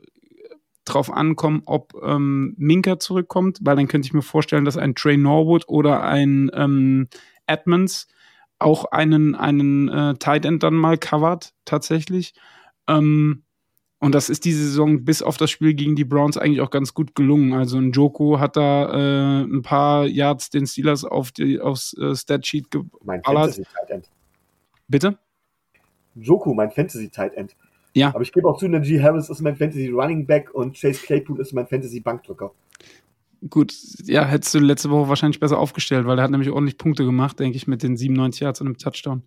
drauf 0.86 1.12
ankommen, 1.12 1.64
ob 1.66 1.94
ähm, 2.04 2.56
Minka 2.58 3.00
zurückkommt, 3.00 3.60
weil 3.62 3.76
dann 3.76 3.88
könnte 3.88 4.06
ich 4.06 4.14
mir 4.14 4.22
vorstellen, 4.22 4.66
dass 4.66 4.78
ein 4.78 4.96
Trey 4.96 5.18
Norwood 5.18 5.64
oder 5.68 6.04
ein 6.04 6.52
ähm, 6.54 7.08
Edmonds 7.48 8.08
auch 8.64 8.86
einen, 8.86 9.36
einen 9.36 9.90
äh, 9.90 10.14
Tight 10.16 10.46
End 10.46 10.64
dann 10.64 10.76
mal 10.76 10.98
covert, 10.98 11.54
tatsächlich. 11.66 12.34
Ähm, 12.88 13.44
und 14.00 14.14
das 14.14 14.30
ist 14.30 14.44
diese 14.44 14.64
Saison 14.64 15.06
bis 15.06 15.22
auf 15.22 15.38
das 15.38 15.50
Spiel 15.50 15.74
gegen 15.74 15.96
die 15.96 16.04
Browns 16.04 16.38
eigentlich 16.38 16.60
auch 16.60 16.72
ganz 16.72 16.94
gut 16.94 17.16
gelungen. 17.16 17.54
Also 17.54 17.78
ein 17.78 17.94
Joko 17.94 18.40
hat 18.40 18.58
da 18.58 18.92
äh, 18.92 19.44
ein 19.44 19.62
paar 19.62 20.06
Yards 20.08 20.50
den 20.50 20.68
Steelers 20.68 21.06
auf 21.06 21.32
die, 21.32 21.62
aufs 21.62 21.98
äh, 21.98 22.14
Statsheet 22.14 22.70
geballert. 22.70 23.62
Bitte? 24.90 25.18
Joko, 26.16 26.54
mein 26.54 26.70
Fantasy 26.72 27.10
Tight 27.10 27.34
End. 27.36 27.56
Ja. 27.94 28.10
Aber 28.10 28.22
ich 28.22 28.34
gebe 28.34 28.50
auch 28.50 28.58
zu, 28.58 28.68
Najee 28.68 29.02
Harris 29.02 29.30
ist 29.30 29.42
mein 29.42 29.56
Fantasy 29.56 29.88
Running 29.88 30.26
Back 30.26 30.54
und 30.54 30.76
Chase 30.76 31.02
Claypool 31.02 31.40
ist 31.40 31.54
mein 31.54 31.68
Fantasy 31.68 32.00
Bankdrücker. 32.00 32.52
Gut, 33.50 33.74
ja, 34.04 34.24
hättest 34.24 34.54
du 34.54 34.60
letzte 34.60 34.90
Woche 34.90 35.10
wahrscheinlich 35.10 35.40
besser 35.40 35.58
aufgestellt, 35.58 36.06
weil 36.06 36.18
er 36.18 36.24
hat 36.24 36.32
nämlich 36.32 36.50
ordentlich 36.50 36.78
Punkte 36.78 37.04
gemacht, 37.04 37.40
denke 37.40 37.58
ich, 37.58 37.68
mit 37.68 37.84
den 37.84 37.98
97 37.98 38.42
Yards 38.42 38.62
und 38.62 38.68
einem 38.68 38.78
Touchdown. 38.78 39.24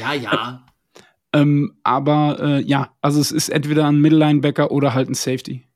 Ja, 0.00 0.12
ja. 0.12 0.66
ähm, 1.32 1.78
aber 1.84 2.38
äh, 2.40 2.62
ja, 2.62 2.94
also 3.00 3.20
es 3.20 3.30
ist 3.30 3.48
entweder 3.48 3.86
ein 3.86 4.00
Middle-Linebacker 4.00 4.70
oder 4.70 4.94
halt 4.94 5.08
ein 5.08 5.14
Safety. 5.14 5.66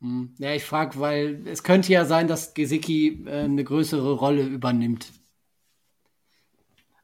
Hm. 0.00 0.34
Ja, 0.38 0.52
ich 0.52 0.64
frage, 0.64 0.98
weil 1.00 1.42
es 1.46 1.62
könnte 1.62 1.92
ja 1.92 2.04
sein, 2.04 2.28
dass 2.28 2.52
Gesicki 2.52 3.24
äh, 3.26 3.44
eine 3.44 3.64
größere 3.64 4.12
Rolle 4.12 4.42
übernimmt. 4.42 5.10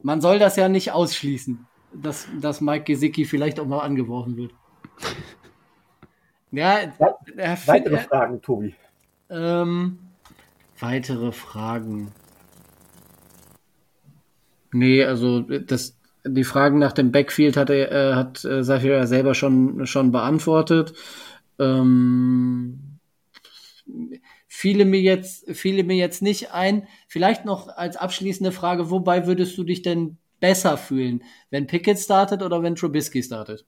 Man 0.03 0.21
soll 0.21 0.39
das 0.39 0.57
ja 0.57 0.69
nicht 0.69 0.93
ausschließen, 0.93 1.67
dass, 1.95 2.29
dass 2.39 2.61
Mike 2.61 2.85
Gesicki 2.85 3.25
vielleicht 3.25 3.61
auch 3.61 3.67
mal 3.67 3.81
angeworfen 3.81 4.37
wird. 4.37 4.53
Ja, 6.53 6.81
weitere 7.67 7.99
Fragen, 7.99 8.43
Tobi. 8.43 8.75
Ähm, 9.31 9.99
weitere 10.79 11.33
Fragen. 11.33 12.13
Nee, 14.73 15.05
also 15.05 15.41
das, 15.41 15.97
die 16.25 16.45
Fragen 16.45 16.79
nach 16.79 16.93
dem 16.93 17.13
Backfield 17.13 17.57
hat 17.57 17.71
er, 17.71 17.93
äh, 17.93 18.15
hat 18.15 18.45
äh, 18.45 18.63
Safir 18.63 18.97
ja 18.97 19.07
selber 19.07 19.35
schon, 19.35 19.87
schon 19.87 20.11
beantwortet. 20.13 20.95
Ähm, 21.59 22.99
fiele 24.47 24.85
mir 24.85 25.01
jetzt, 25.01 25.51
fiele 25.57 25.85
mir 25.85 25.97
jetzt 25.97 26.23
nicht 26.23 26.53
ein. 26.53 26.87
Vielleicht 27.09 27.45
noch 27.45 27.69
als 27.69 27.97
abschließende 27.97 28.53
Frage, 28.53 28.91
wobei 28.91 29.27
würdest 29.27 29.57
du 29.59 29.65
dich 29.65 29.83
denn 29.83 30.19
besser 30.41 30.77
fühlen, 30.77 31.23
wenn 31.51 31.67
Pickett 31.67 31.99
startet 31.99 32.43
oder 32.43 32.63
wenn 32.63 32.75
Trubisky 32.75 33.23
startet? 33.23 33.67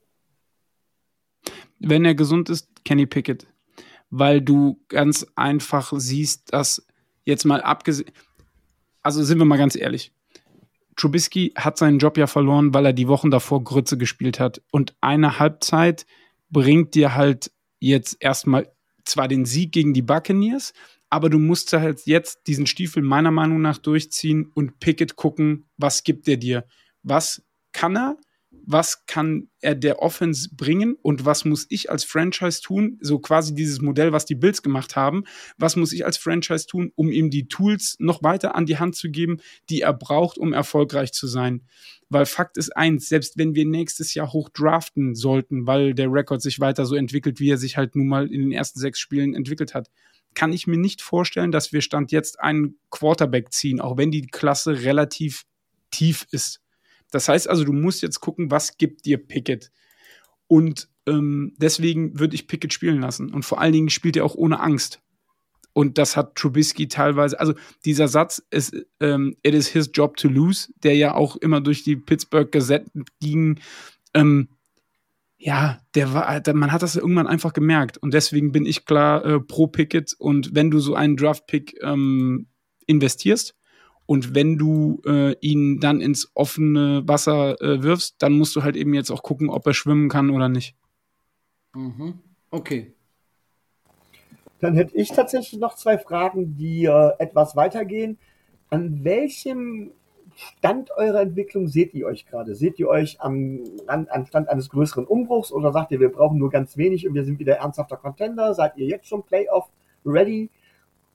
Wenn 1.79 2.05
er 2.05 2.15
gesund 2.15 2.49
ist, 2.49 2.69
Kenny 2.85 3.05
Pickett 3.05 3.45
weil 4.15 4.41
du 4.41 4.79
ganz 4.89 5.25
einfach 5.35 5.91
siehst, 5.95 6.53
dass 6.53 6.85
jetzt 7.25 7.45
mal 7.45 7.61
abgesehen, 7.61 8.11
also 9.01 9.23
sind 9.23 9.39
wir 9.39 9.45
mal 9.45 9.57
ganz 9.57 9.75
ehrlich, 9.75 10.11
Trubisky 10.95 11.51
hat 11.55 11.79
seinen 11.79 11.97
Job 11.97 12.19
ja 12.19 12.27
verloren, 12.27 12.75
weil 12.75 12.85
er 12.85 12.93
die 12.93 13.07
Wochen 13.07 13.31
davor 13.31 13.63
Grütze 13.63 13.97
gespielt 13.97 14.39
hat. 14.39 14.61
Und 14.69 14.95
eine 15.01 15.39
Halbzeit 15.39 16.05
bringt 16.51 16.93
dir 16.93 17.15
halt 17.15 17.51
jetzt 17.79 18.17
erstmal 18.19 18.71
zwar 19.03 19.27
den 19.27 19.45
Sieg 19.45 19.71
gegen 19.71 19.95
die 19.95 20.03
Buccaneers, 20.03 20.73
aber 21.09 21.31
du 21.31 21.39
musst 21.39 21.73
halt 21.73 22.05
jetzt 22.05 22.45
diesen 22.45 22.67
Stiefel 22.67 23.01
meiner 23.01 23.31
Meinung 23.31 23.61
nach 23.61 23.79
durchziehen 23.79 24.51
und 24.53 24.79
Pickett 24.79 25.15
gucken, 25.15 25.65
was 25.77 26.03
gibt 26.03 26.27
er 26.27 26.37
dir? 26.37 26.65
Was 27.01 27.41
kann 27.71 27.97
er? 27.97 28.17
Was 28.65 29.05
kann 29.05 29.49
er 29.59 29.75
der 29.75 30.01
Offense 30.01 30.49
bringen 30.55 30.95
und 31.01 31.25
was 31.25 31.45
muss 31.45 31.65
ich 31.69 31.91
als 31.91 32.03
Franchise 32.03 32.61
tun, 32.61 32.97
so 33.01 33.19
quasi 33.19 33.53
dieses 33.53 33.81
Modell, 33.81 34.11
was 34.11 34.25
die 34.25 34.35
Bills 34.35 34.61
gemacht 34.61 34.95
haben, 34.95 35.23
was 35.57 35.75
muss 35.75 35.91
ich 35.91 36.05
als 36.05 36.17
Franchise 36.17 36.65
tun, 36.65 36.91
um 36.95 37.11
ihm 37.11 37.29
die 37.29 37.47
Tools 37.47 37.95
noch 37.99 38.23
weiter 38.23 38.55
an 38.55 38.65
die 38.65 38.77
Hand 38.77 38.95
zu 38.95 39.09
geben, 39.09 39.39
die 39.69 39.81
er 39.81 39.93
braucht, 39.93 40.37
um 40.37 40.53
erfolgreich 40.53 41.11
zu 41.11 41.27
sein. 41.27 41.63
Weil 42.09 42.25
Fakt 42.25 42.57
ist 42.57 42.75
eins, 42.75 43.09
selbst 43.09 43.37
wenn 43.37 43.55
wir 43.55 43.65
nächstes 43.65 44.13
Jahr 44.13 44.31
hoch 44.31 44.49
draften 44.49 45.15
sollten, 45.15 45.67
weil 45.67 45.93
der 45.93 46.11
Rekord 46.11 46.41
sich 46.41 46.59
weiter 46.59 46.85
so 46.85 46.95
entwickelt, 46.95 47.39
wie 47.39 47.49
er 47.49 47.57
sich 47.57 47.77
halt 47.77 47.95
nun 47.95 48.07
mal 48.07 48.31
in 48.31 48.41
den 48.41 48.51
ersten 48.51 48.79
sechs 48.79 48.99
Spielen 48.99 49.35
entwickelt 49.35 49.73
hat, 49.73 49.89
kann 50.35 50.53
ich 50.53 50.67
mir 50.67 50.77
nicht 50.77 51.01
vorstellen, 51.01 51.51
dass 51.51 51.73
wir 51.73 51.81
Stand 51.81 52.11
jetzt 52.11 52.39
einen 52.39 52.77
Quarterback 52.89 53.51
ziehen, 53.51 53.81
auch 53.81 53.97
wenn 53.97 54.11
die 54.11 54.27
Klasse 54.27 54.83
relativ 54.83 55.43
tief 55.91 56.25
ist. 56.31 56.62
Das 57.13 57.29
heißt 57.29 57.47
also, 57.49 57.63
du 57.63 57.73
musst 57.73 58.01
jetzt 58.01 58.19
gucken, 58.19 58.49
was 58.49 58.77
gibt 58.77 59.05
dir 59.05 59.17
Pickett. 59.17 59.71
Und 60.47 60.89
ähm, 61.05 61.53
deswegen 61.57 62.19
würde 62.19 62.35
ich 62.35 62.47
Pickett 62.47 62.73
spielen 62.73 63.01
lassen. 63.01 63.31
Und 63.31 63.43
vor 63.43 63.61
allen 63.61 63.73
Dingen 63.73 63.89
spielt 63.89 64.17
er 64.17 64.25
auch 64.25 64.35
ohne 64.35 64.59
Angst. 64.59 64.99
Und 65.73 65.97
das 65.97 66.17
hat 66.17 66.35
Trubisky 66.35 66.87
teilweise, 66.87 67.39
also 67.39 67.53
dieser 67.85 68.07
Satz 68.07 68.41
ist, 68.51 68.75
ähm, 68.99 69.35
it 69.43 69.53
is 69.53 69.67
his 69.67 69.89
job 69.93 70.17
to 70.17 70.27
lose, 70.27 70.71
der 70.83 70.95
ja 70.95 71.15
auch 71.15 71.35
immer 71.35 71.61
durch 71.61 71.83
die 71.83 71.95
Pittsburgh 71.95 72.51
Gazette 72.51 72.89
ging. 73.19 73.59
Ähm, 74.13 74.49
ja, 75.37 75.81
der 75.93 76.13
war, 76.13 76.41
man 76.53 76.71
hat 76.71 76.81
das 76.81 76.95
irgendwann 76.95 77.27
einfach 77.27 77.53
gemerkt. 77.53 77.97
Und 77.97 78.13
deswegen 78.13 78.51
bin 78.51 78.65
ich 78.65 78.85
klar 78.85 79.25
äh, 79.25 79.39
pro 79.39 79.67
Pickett. 79.67 80.15
Und 80.17 80.55
wenn 80.55 80.71
du 80.71 80.79
so 80.79 80.95
einen 80.95 81.17
Draft-Pick 81.17 81.75
ähm, 81.83 82.47
investierst, 82.87 83.55
und 84.05 84.35
wenn 84.35 84.57
du 84.57 85.01
äh, 85.05 85.33
ihn 85.39 85.79
dann 85.79 86.01
ins 86.01 86.31
offene 86.33 87.03
Wasser 87.05 87.61
äh, 87.61 87.83
wirfst, 87.83 88.15
dann 88.19 88.33
musst 88.33 88.55
du 88.55 88.63
halt 88.63 88.75
eben 88.75 88.93
jetzt 88.93 89.11
auch 89.11 89.23
gucken, 89.23 89.49
ob 89.49 89.65
er 89.65 89.73
schwimmen 89.73 90.09
kann 90.09 90.29
oder 90.29 90.49
nicht. 90.49 90.75
Mhm. 91.73 92.19
Okay. 92.51 92.93
Dann 94.59 94.75
hätte 94.75 94.95
ich 94.95 95.09
tatsächlich 95.09 95.59
noch 95.59 95.75
zwei 95.75 95.97
Fragen, 95.97 96.55
die 96.55 96.85
äh, 96.85 97.11
etwas 97.19 97.55
weitergehen. 97.55 98.17
An 98.69 99.03
welchem 99.03 99.91
Stand 100.35 100.89
eurer 100.91 101.21
Entwicklung 101.21 101.67
seht 101.67 101.93
ihr 101.93 102.07
euch 102.07 102.25
gerade? 102.25 102.55
Seht 102.55 102.79
ihr 102.79 102.87
euch 102.87 103.21
am, 103.21 103.63
an, 103.87 104.07
am 104.09 104.25
Stand 104.25 104.49
eines 104.49 104.69
größeren 104.69 105.05
Umbruchs 105.05 105.51
oder 105.51 105.71
sagt 105.71 105.91
ihr, 105.91 105.99
wir 105.99 106.11
brauchen 106.11 106.39
nur 106.39 106.49
ganz 106.49 106.75
wenig 106.75 107.07
und 107.07 107.13
wir 107.13 107.23
sind 107.23 107.39
wieder 107.39 107.57
ernsthafter 107.57 107.97
Contender? 107.97 108.53
Seid 108.53 108.77
ihr 108.77 108.87
jetzt 108.87 109.07
schon 109.07 109.23
Playoff 109.23 109.69
ready? 110.05 110.49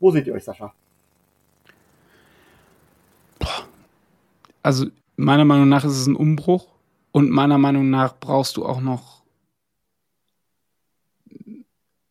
Wo 0.01 0.11
seht 0.11 0.27
ihr 0.27 0.35
euch, 0.35 0.45
Sascha? 0.45 0.73
Also 4.63 4.87
meiner 5.17 5.45
Meinung 5.45 5.69
nach 5.69 5.85
ist 5.85 5.99
es 5.99 6.07
ein 6.07 6.17
Umbruch 6.17 6.69
und 7.13 7.31
meiner 7.31 7.59
Meinung 7.59 7.91
nach 7.91 8.19
brauchst 8.19 8.57
du 8.57 8.65
auch 8.65 8.81
noch 8.81 9.23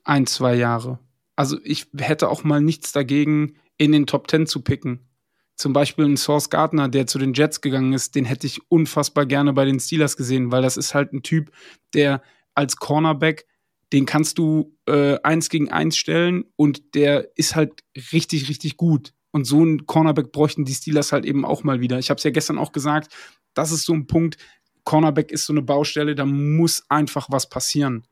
ein, 0.03 0.25
zwei 0.25 0.55
Jahre. 0.55 0.99
Also 1.35 1.59
ich 1.63 1.87
hätte 1.97 2.29
auch 2.29 2.43
mal 2.43 2.61
nichts 2.61 2.91
dagegen, 2.91 3.55
in 3.77 3.91
den 3.91 4.07
Top 4.07 4.27
Ten 4.27 4.47
zu 4.47 4.61
picken. 4.61 5.07
Zum 5.55 5.73
Beispiel 5.73 6.05
ein 6.05 6.17
Source 6.17 6.49
Gardner, 6.49 6.87
der 6.87 7.07
zu 7.07 7.19
den 7.19 7.33
Jets 7.33 7.61
gegangen 7.61 7.93
ist, 7.93 8.15
den 8.15 8.25
hätte 8.25 8.47
ich 8.47 8.61
unfassbar 8.69 9.25
gerne 9.25 9.53
bei 9.53 9.65
den 9.65 9.79
Steelers 9.79 10.15
gesehen, 10.15 10.51
weil 10.51 10.61
das 10.61 10.77
ist 10.77 10.93
halt 10.93 11.13
ein 11.13 11.23
Typ, 11.23 11.51
der 11.93 12.21
als 12.53 12.77
Cornerback, 12.77 13.47
den 13.93 14.05
kannst 14.05 14.37
du 14.37 14.75
äh, 14.87 15.19
eins 15.21 15.49
gegen 15.49 15.71
eins 15.71 15.97
stellen 15.97 16.45
und 16.55 16.95
der 16.95 17.29
ist 17.35 17.55
halt 17.55 17.83
richtig, 18.11 18.49
richtig 18.49 18.77
gut. 18.77 19.13
Und 19.37 19.45
so 19.45 19.63
ein 19.63 19.85
Cornerback 19.85 20.31
bräuchten 20.31 20.65
die 20.65 20.73
Steelers 20.73 21.11
halt 21.11 21.23
eben 21.23 21.45
auch 21.45 21.63
mal 21.63 21.79
wieder. 21.79 21.99
Ich 21.99 22.09
habe 22.09 22.17
es 22.17 22.23
ja 22.23 22.31
gestern 22.31 22.57
auch 22.57 22.71
gesagt, 22.71 23.13
das 23.53 23.71
ist 23.71 23.85
so 23.85 23.93
ein 23.93 24.07
Punkt, 24.07 24.37
Cornerback 24.83 25.31
ist 25.31 25.45
so 25.45 25.53
eine 25.53 25.61
Baustelle, 25.61 26.15
da 26.15 26.25
muss 26.25 26.89
einfach 26.89 27.27
was 27.29 27.47
passieren. 27.47 28.07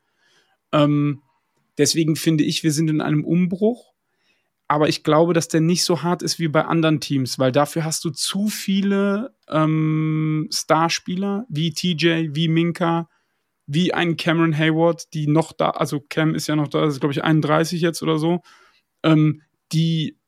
Ähm, 0.71 1.23
deswegen 1.79 2.15
finde 2.15 2.43
ich, 2.43 2.61
wir 2.61 2.71
sind 2.71 2.91
in 2.91 3.01
einem 3.01 3.25
Umbruch. 3.25 3.93
Aber 4.67 4.87
ich 4.87 5.03
glaube, 5.03 5.33
dass 5.33 5.47
der 5.47 5.61
nicht 5.61 5.83
so 5.83 6.03
hart 6.03 6.21
ist 6.21 6.37
wie 6.37 6.47
bei 6.47 6.63
anderen 6.65 6.99
Teams, 6.99 7.39
weil 7.39 7.51
dafür 7.51 7.85
hast 7.85 8.05
du 8.05 8.11
zu 8.11 8.47
viele 8.47 9.35
ähm, 9.49 10.47
Starspieler 10.53 11.47
wie 11.49 11.73
TJ, 11.73 12.35
wie 12.35 12.47
Minka, 12.47 13.09
wie 13.65 13.95
einen 13.95 14.15
Cameron 14.15 14.55
Hayward, 14.55 15.11
die 15.15 15.25
noch 15.25 15.53
da, 15.53 15.71
also 15.71 16.01
Cam 16.07 16.35
ist 16.35 16.45
ja 16.45 16.55
noch 16.55 16.67
da, 16.67 16.85
ist 16.85 16.99
glaube 16.99 17.13
ich 17.13 17.23
31 17.23 17.81
jetzt 17.81 18.03
oder 18.03 18.19
so, 18.19 18.41
ähm, 19.01 19.41
die 19.71 20.19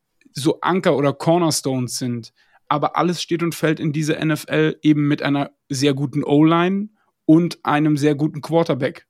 so 0.42 0.60
Anker 0.62 0.96
oder 0.96 1.14
Cornerstones 1.14 1.98
sind. 1.98 2.34
Aber 2.68 2.98
alles 2.98 3.22
steht 3.22 3.44
und 3.44 3.56
fällt 3.56 3.80
in 3.80 3.94
dieser 3.94 4.24
NFL 4.24 4.78
eben 4.82 5.08
mit 5.08 5.22
einer 5.22 5.52
sehr 5.70 5.94
guten 5.94 6.24
O-Line 6.24 6.90
und 7.26 7.64
einem 7.64 7.98
sehr 7.98 8.16
guten 8.16 8.42
Quarterback. 8.42 9.08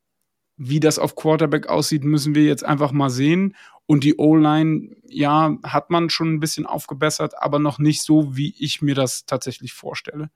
Wie 0.57 0.79
das 0.79 0.99
auf 0.99 1.15
Quarterback 1.15 1.67
aussieht, 1.67 2.03
müssen 2.03 2.33
wir 2.35 2.43
jetzt 2.43 2.65
einfach 2.65 2.91
mal 2.91 3.09
sehen. 3.09 3.55
Und 3.85 4.03
die 4.03 4.17
O-Line, 4.17 4.95
ja, 5.07 5.57
hat 5.63 5.89
man 5.89 6.09
schon 6.09 6.33
ein 6.33 6.39
bisschen 6.39 6.65
aufgebessert, 6.65 7.33
aber 7.41 7.59
noch 7.59 7.79
nicht 7.79 8.01
so, 8.01 8.35
wie 8.35 8.53
ich 8.59 8.81
mir 8.81 8.95
das 8.95 9.25
tatsächlich 9.25 9.73
vorstelle. 9.73 10.29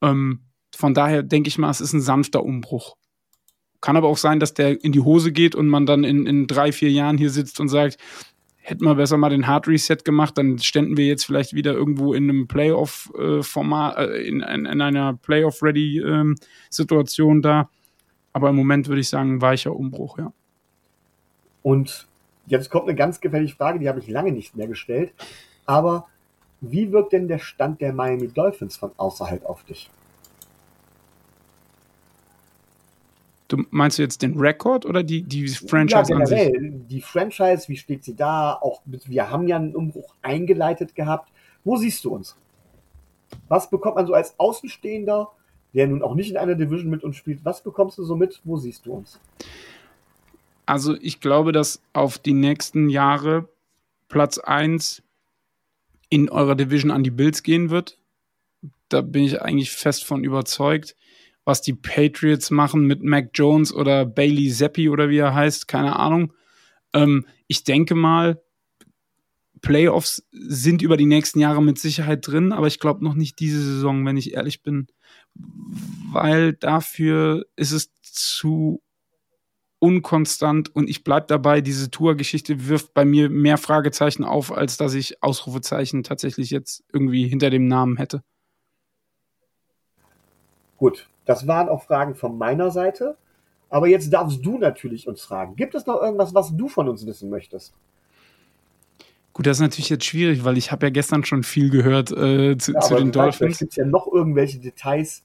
Ähm, 0.00 0.42
von 0.74 0.94
daher 0.94 1.22
denke 1.22 1.48
ich 1.48 1.58
mal, 1.58 1.70
es 1.70 1.80
ist 1.80 1.92
ein 1.92 2.00
sanfter 2.00 2.44
Umbruch. 2.44 2.96
Kann 3.80 3.96
aber 3.96 4.08
auch 4.08 4.16
sein, 4.16 4.40
dass 4.40 4.54
der 4.54 4.82
in 4.82 4.92
die 4.92 5.00
Hose 5.00 5.32
geht 5.32 5.54
und 5.54 5.68
man 5.68 5.86
dann 5.86 6.04
in, 6.04 6.26
in 6.26 6.46
drei, 6.46 6.72
vier 6.72 6.90
Jahren 6.90 7.18
hier 7.18 7.30
sitzt 7.30 7.60
und 7.60 7.68
sagt, 7.68 7.98
hätten 8.68 8.84
wir 8.84 8.96
besser 8.96 9.16
mal 9.16 9.30
den 9.30 9.46
Hard 9.46 9.66
Reset 9.66 9.96
gemacht, 10.04 10.36
dann 10.36 10.58
ständen 10.58 10.98
wir 10.98 11.06
jetzt 11.06 11.24
vielleicht 11.24 11.54
wieder 11.54 11.72
irgendwo 11.72 12.12
in 12.12 12.24
einem 12.24 12.48
Playoff-Format, 12.48 13.96
äh, 13.96 14.20
in, 14.22 14.40
in, 14.40 14.66
in, 14.66 14.82
einer 14.82 15.14
Playoff-Ready-Situation 15.14 17.36
ähm, 17.36 17.42
da. 17.42 17.70
Aber 18.32 18.50
im 18.50 18.56
Moment 18.56 18.88
würde 18.88 19.00
ich 19.00 19.08
sagen, 19.08 19.40
weicher 19.40 19.74
Umbruch, 19.74 20.18
ja. 20.18 20.34
Und 21.62 22.06
jetzt 22.46 22.68
kommt 22.70 22.88
eine 22.88 22.94
ganz 22.94 23.20
gefährliche 23.20 23.56
Frage, 23.56 23.78
die 23.78 23.88
habe 23.88 24.00
ich 24.00 24.08
lange 24.08 24.32
nicht 24.32 24.54
mehr 24.54 24.68
gestellt. 24.68 25.14
Aber 25.64 26.08
wie 26.60 26.92
wirkt 26.92 27.14
denn 27.14 27.28
der 27.28 27.38
Stand 27.38 27.80
der 27.80 27.94
Miami 27.94 28.28
Dolphins 28.28 28.76
von 28.76 28.90
außerhalb 28.96 29.46
auf 29.46 29.64
dich? 29.64 29.88
Du 33.48 33.64
meinst 33.70 33.98
du 33.98 34.02
jetzt 34.02 34.20
den 34.20 34.38
Rekord 34.38 34.84
oder 34.84 35.02
die, 35.02 35.22
die 35.22 35.48
Franchise 35.48 36.12
ja, 36.12 36.18
generell, 36.18 36.56
an 36.56 36.62
sich? 36.62 36.88
Die 36.88 37.00
Franchise, 37.00 37.66
wie 37.68 37.76
steht 37.76 38.04
sie 38.04 38.14
da? 38.14 38.52
Auch 38.52 38.82
wir 38.84 39.30
haben 39.30 39.48
ja 39.48 39.56
einen 39.56 39.74
Umbruch 39.74 40.14
eingeleitet 40.20 40.94
gehabt. 40.94 41.32
Wo 41.64 41.76
siehst 41.78 42.04
du 42.04 42.14
uns? 42.14 42.36
Was 43.48 43.70
bekommt 43.70 43.96
man 43.96 44.06
so 44.06 44.12
als 44.12 44.38
Außenstehender, 44.38 45.30
der 45.72 45.86
nun 45.86 46.02
auch 46.02 46.14
nicht 46.14 46.30
in 46.30 46.36
einer 46.36 46.54
Division 46.56 46.90
mit 46.90 47.02
uns 47.02 47.16
spielt? 47.16 47.42
Was 47.44 47.62
bekommst 47.62 47.96
du 47.96 48.04
so 48.04 48.16
mit? 48.16 48.40
Wo 48.44 48.58
siehst 48.58 48.84
du 48.84 48.92
uns? 48.92 49.18
Also 50.66 50.94
ich 51.00 51.20
glaube, 51.20 51.52
dass 51.52 51.80
auf 51.94 52.18
die 52.18 52.34
nächsten 52.34 52.90
Jahre 52.90 53.48
Platz 54.08 54.36
1 54.36 55.02
in 56.10 56.28
eurer 56.28 56.54
Division 56.54 56.90
an 56.90 57.02
die 57.02 57.10
Bills 57.10 57.42
gehen 57.42 57.70
wird. 57.70 57.98
Da 58.90 59.00
bin 59.00 59.24
ich 59.24 59.40
eigentlich 59.40 59.70
fest 59.70 60.04
von 60.04 60.22
überzeugt 60.22 60.96
was 61.48 61.62
die 61.62 61.72
Patriots 61.72 62.50
machen 62.50 62.84
mit 62.84 63.02
Mac 63.02 63.30
Jones 63.32 63.72
oder 63.72 64.04
Bailey 64.04 64.50
Zappi 64.50 64.90
oder 64.90 65.08
wie 65.08 65.16
er 65.16 65.34
heißt, 65.34 65.66
keine 65.66 65.96
Ahnung. 65.96 66.34
Ähm, 66.92 67.24
ich 67.46 67.64
denke 67.64 67.94
mal, 67.94 68.42
Playoffs 69.62 70.28
sind 70.30 70.82
über 70.82 70.98
die 70.98 71.06
nächsten 71.06 71.40
Jahre 71.40 71.62
mit 71.62 71.78
Sicherheit 71.78 72.26
drin, 72.26 72.52
aber 72.52 72.66
ich 72.66 72.80
glaube 72.80 73.02
noch 73.02 73.14
nicht 73.14 73.40
diese 73.40 73.62
Saison, 73.62 74.04
wenn 74.04 74.18
ich 74.18 74.34
ehrlich 74.34 74.62
bin, 74.62 74.88
weil 76.12 76.52
dafür 76.52 77.46
ist 77.56 77.72
es 77.72 77.94
zu 78.02 78.82
unkonstant 79.78 80.76
und 80.76 80.90
ich 80.90 81.02
bleibe 81.02 81.28
dabei, 81.28 81.62
diese 81.62 81.90
Tour-Geschichte 81.90 82.68
wirft 82.68 82.92
bei 82.92 83.06
mir 83.06 83.30
mehr 83.30 83.56
Fragezeichen 83.56 84.22
auf, 84.22 84.52
als 84.52 84.76
dass 84.76 84.92
ich 84.92 85.22
Ausrufezeichen 85.22 86.02
tatsächlich 86.02 86.50
jetzt 86.50 86.84
irgendwie 86.92 87.26
hinter 87.26 87.48
dem 87.48 87.68
Namen 87.68 87.96
hätte. 87.96 88.22
Gut, 90.76 91.08
das 91.28 91.46
waren 91.46 91.68
auch 91.68 91.82
Fragen 91.82 92.14
von 92.14 92.38
meiner 92.38 92.70
Seite. 92.70 93.16
Aber 93.68 93.86
jetzt 93.86 94.10
darfst 94.10 94.44
du 94.44 94.56
natürlich 94.56 95.06
uns 95.06 95.20
fragen. 95.20 95.56
Gibt 95.56 95.74
es 95.74 95.84
noch 95.84 96.00
irgendwas, 96.00 96.34
was 96.34 96.56
du 96.56 96.68
von 96.68 96.88
uns 96.88 97.06
wissen 97.06 97.28
möchtest? 97.28 97.74
Gut, 99.34 99.46
das 99.46 99.58
ist 99.58 99.60
natürlich 99.60 99.90
jetzt 99.90 100.06
schwierig, 100.06 100.42
weil 100.44 100.56
ich 100.56 100.72
habe 100.72 100.86
ja 100.86 100.90
gestern 100.90 101.24
schon 101.24 101.42
viel 101.42 101.68
gehört 101.68 102.10
äh, 102.12 102.56
zu, 102.56 102.72
ja, 102.72 102.80
zu 102.80 102.94
den 102.96 103.12
Dolphins. 103.12 103.58
Gibt 103.58 103.72
es 103.72 103.76
ja 103.76 103.84
noch 103.84 104.10
irgendwelche 104.10 104.58
Details? 104.58 105.22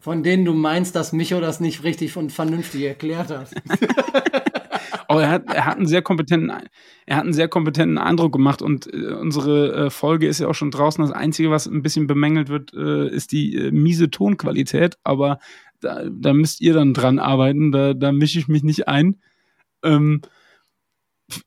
Von 0.00 0.22
denen 0.22 0.46
du 0.46 0.54
meinst, 0.54 0.96
dass 0.96 1.12
Micho 1.12 1.38
das 1.40 1.60
nicht 1.60 1.84
richtig 1.84 2.16
und 2.16 2.32
vernünftig 2.32 2.82
erklärt 2.82 3.28
hat. 3.28 3.50
Aber 5.08 5.22
er 5.22 5.30
hat, 5.30 5.44
er 5.52 5.66
hat 5.66 5.76
einen 5.76 5.86
sehr 5.86 6.02
kompetenten, 6.02 6.52
er 7.06 7.16
hat 7.16 7.24
einen 7.24 7.32
sehr 7.32 7.48
kompetenten 7.48 7.98
Eindruck 7.98 8.32
gemacht 8.32 8.62
und 8.62 8.92
äh, 8.92 9.14
unsere 9.14 9.86
äh, 9.86 9.90
Folge 9.90 10.26
ist 10.26 10.40
ja 10.40 10.48
auch 10.48 10.54
schon 10.54 10.70
draußen. 10.70 11.02
Das 11.02 11.12
Einzige, 11.12 11.50
was 11.50 11.66
ein 11.66 11.82
bisschen 11.82 12.06
bemängelt 12.06 12.48
wird, 12.48 12.72
äh, 12.74 13.08
ist 13.08 13.32
die 13.32 13.54
äh, 13.56 13.70
miese 13.70 14.10
Tonqualität. 14.10 14.96
Aber 15.04 15.38
da, 15.80 16.04
da 16.10 16.32
müsst 16.32 16.60
ihr 16.60 16.74
dann 16.74 16.94
dran 16.94 17.18
arbeiten. 17.18 17.72
Da, 17.72 17.94
da 17.94 18.12
mische 18.12 18.38
ich 18.38 18.48
mich 18.48 18.62
nicht 18.62 18.88
ein. 18.88 19.20
Ähm, 19.82 20.22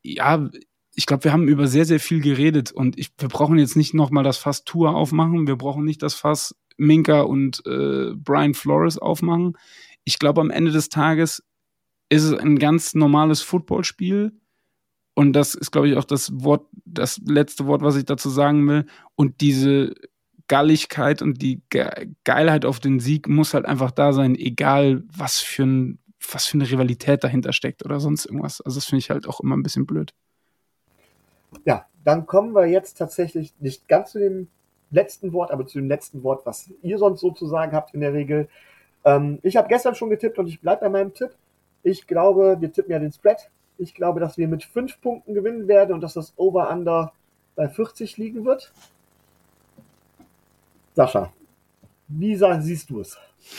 ja, 0.04 0.50
ich 0.96 1.06
glaube, 1.06 1.26
wir 1.26 1.34
haben 1.34 1.48
über 1.48 1.68
sehr, 1.68 1.86
sehr 1.86 2.00
viel 2.00 2.22
geredet 2.22 2.72
und 2.72 2.98
ich, 2.98 3.12
wir 3.20 3.30
brauchen 3.30 3.60
jetzt 3.60 3.76
nicht 3.76 3.94
nochmal 3.94 4.24
das 4.24 4.38
Fass 4.38 4.64
Tour 4.64 4.96
aufmachen. 4.96 5.48
Wir 5.48 5.56
brauchen 5.56 5.86
nicht 5.86 6.02
das 6.02 6.16
Fass 6.16 6.56
Minka 6.78 7.22
und 7.22 7.64
äh, 7.66 8.14
Brian 8.16 8.54
Flores 8.54 8.98
aufmachen. 8.98 9.54
Ich 10.06 10.20
glaube, 10.20 10.42
am 10.42 10.50
Ende 10.50 10.72
des 10.72 10.90
Tages 10.90 11.44
ist 12.10 12.24
es 12.24 12.34
ein 12.34 12.58
ganz 12.60 12.94
normales 12.94 13.42
Footballspiel. 13.42 14.34
Und 15.14 15.34
das 15.34 15.56
ist, 15.56 15.72
glaube 15.72 15.90
ich, 15.90 15.98
auch 15.98 16.04
das 16.04 16.32
Wort, 16.44 16.68
das 16.86 17.20
letzte 17.26 17.66
Wort, 17.66 17.82
was 17.82 17.96
ich 17.96 18.06
dazu 18.06 18.30
sagen 18.30 18.68
will. 18.68 18.86
Und 19.16 19.42
diese 19.42 19.96
Galligkeit 20.48 21.22
und 21.22 21.42
die 21.42 21.62
Ge 21.70 22.10
Geilheit 22.24 22.66
auf 22.66 22.80
den 22.80 23.00
Sieg 23.00 23.28
muss 23.28 23.54
halt 23.54 23.66
einfach 23.66 23.92
da 23.92 24.14
sein, 24.14 24.36
egal 24.36 25.04
was 25.16 25.40
für, 25.40 25.64
ein, 25.64 26.00
was 26.32 26.46
für 26.46 26.58
eine 26.58 26.70
Rivalität 26.70 27.24
dahinter 27.24 27.52
steckt 27.52 27.84
oder 27.84 28.00
sonst 28.00 28.26
irgendwas. 28.26 28.62
Also 28.62 28.78
das 28.78 28.86
finde 28.86 29.00
ich 29.00 29.10
halt 29.10 29.28
auch 29.28 29.40
immer 29.40 29.58
ein 29.58 29.64
bisschen 29.64 29.86
blöd. 29.86 30.14
Ja, 31.66 31.86
dann 32.04 32.26
kommen 32.26 32.54
wir 32.54 32.66
jetzt 32.68 32.98
tatsächlich 32.98 33.54
nicht 33.60 33.88
ganz 33.88 34.12
zu 34.12 34.20
dem 34.20 34.48
letzten 34.92 35.34
Wort, 35.34 35.52
aber 35.52 35.66
zu 35.66 35.80
dem 35.80 35.88
letzten 35.88 36.24
Wort, 36.24 36.46
was 36.46 36.72
ihr 36.82 36.98
sonst 36.98 37.20
sozusagen 37.20 37.74
habt 37.74 37.94
in 37.94 38.02
der 38.02 38.14
Regel. 38.14 38.48
Ähm, 39.04 39.40
ich 39.44 39.58
habe 39.58 39.68
gestern 39.68 39.96
schon 39.96 40.10
getippt 40.10 40.38
und 40.40 40.48
ich 40.48 40.62
bleibe 40.62 40.82
bei 40.82 40.90
meinem 40.90 41.14
Tipp. 41.14 41.32
Ich 41.84 42.08
glaube, 42.08 42.58
wir 42.60 42.72
tippen 42.72 42.92
ja 42.92 43.00
den 43.00 43.12
Spread. 43.12 43.50
Ich 43.78 43.94
glaube, 43.94 44.20
dass 44.20 44.38
wir 44.38 44.48
mit 44.48 44.64
fünf 44.64 45.00
Punkten 45.02 45.34
gewinnen 45.34 45.68
werden 45.68 45.94
und 45.94 46.02
dass 46.02 46.14
das 46.14 46.34
Over-Under 46.38 47.14
bei 47.56 47.70
40 47.70 48.18
liegen 48.18 48.46
wird. 48.46 48.72
Sascha, 50.96 51.32
wie 52.08 52.36
siehst 52.36 52.90
du 52.90 53.02
es? 53.02 53.18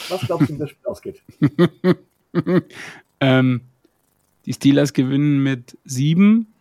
Was 0.09 0.23
glaubst 0.23 0.49
du, 0.49 0.55
wie 0.55 0.59
das 0.59 0.71
Spiel 0.71 0.87
ausgeht? 0.87 1.23
ähm, 3.21 3.61
die 4.45 4.53
Steelers 4.53 4.93
gewinnen 4.93 5.43
mit 5.43 5.79
sieben 5.85 6.53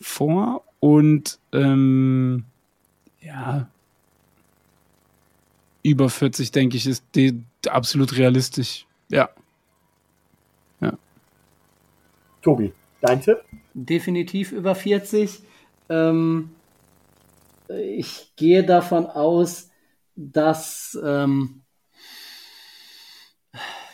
vor 0.00 0.64
und 0.80 1.38
ähm, 1.52 2.44
ja, 3.20 3.68
über 5.82 6.10
40, 6.10 6.50
denke 6.50 6.76
ich, 6.76 6.86
ist 6.86 7.04
absolut 7.68 8.16
realistisch. 8.16 8.86
Ja. 9.08 9.30
Tobi, 12.46 12.72
dein 13.00 13.20
Tipp? 13.20 13.38
Definitiv 13.74 14.52
über 14.52 14.76
40. 14.76 15.42
Ähm, 15.88 16.54
ich 17.68 18.36
gehe 18.36 18.62
davon 18.62 19.06
aus, 19.06 19.68
dass 20.14 20.96
ähm, 21.02 21.62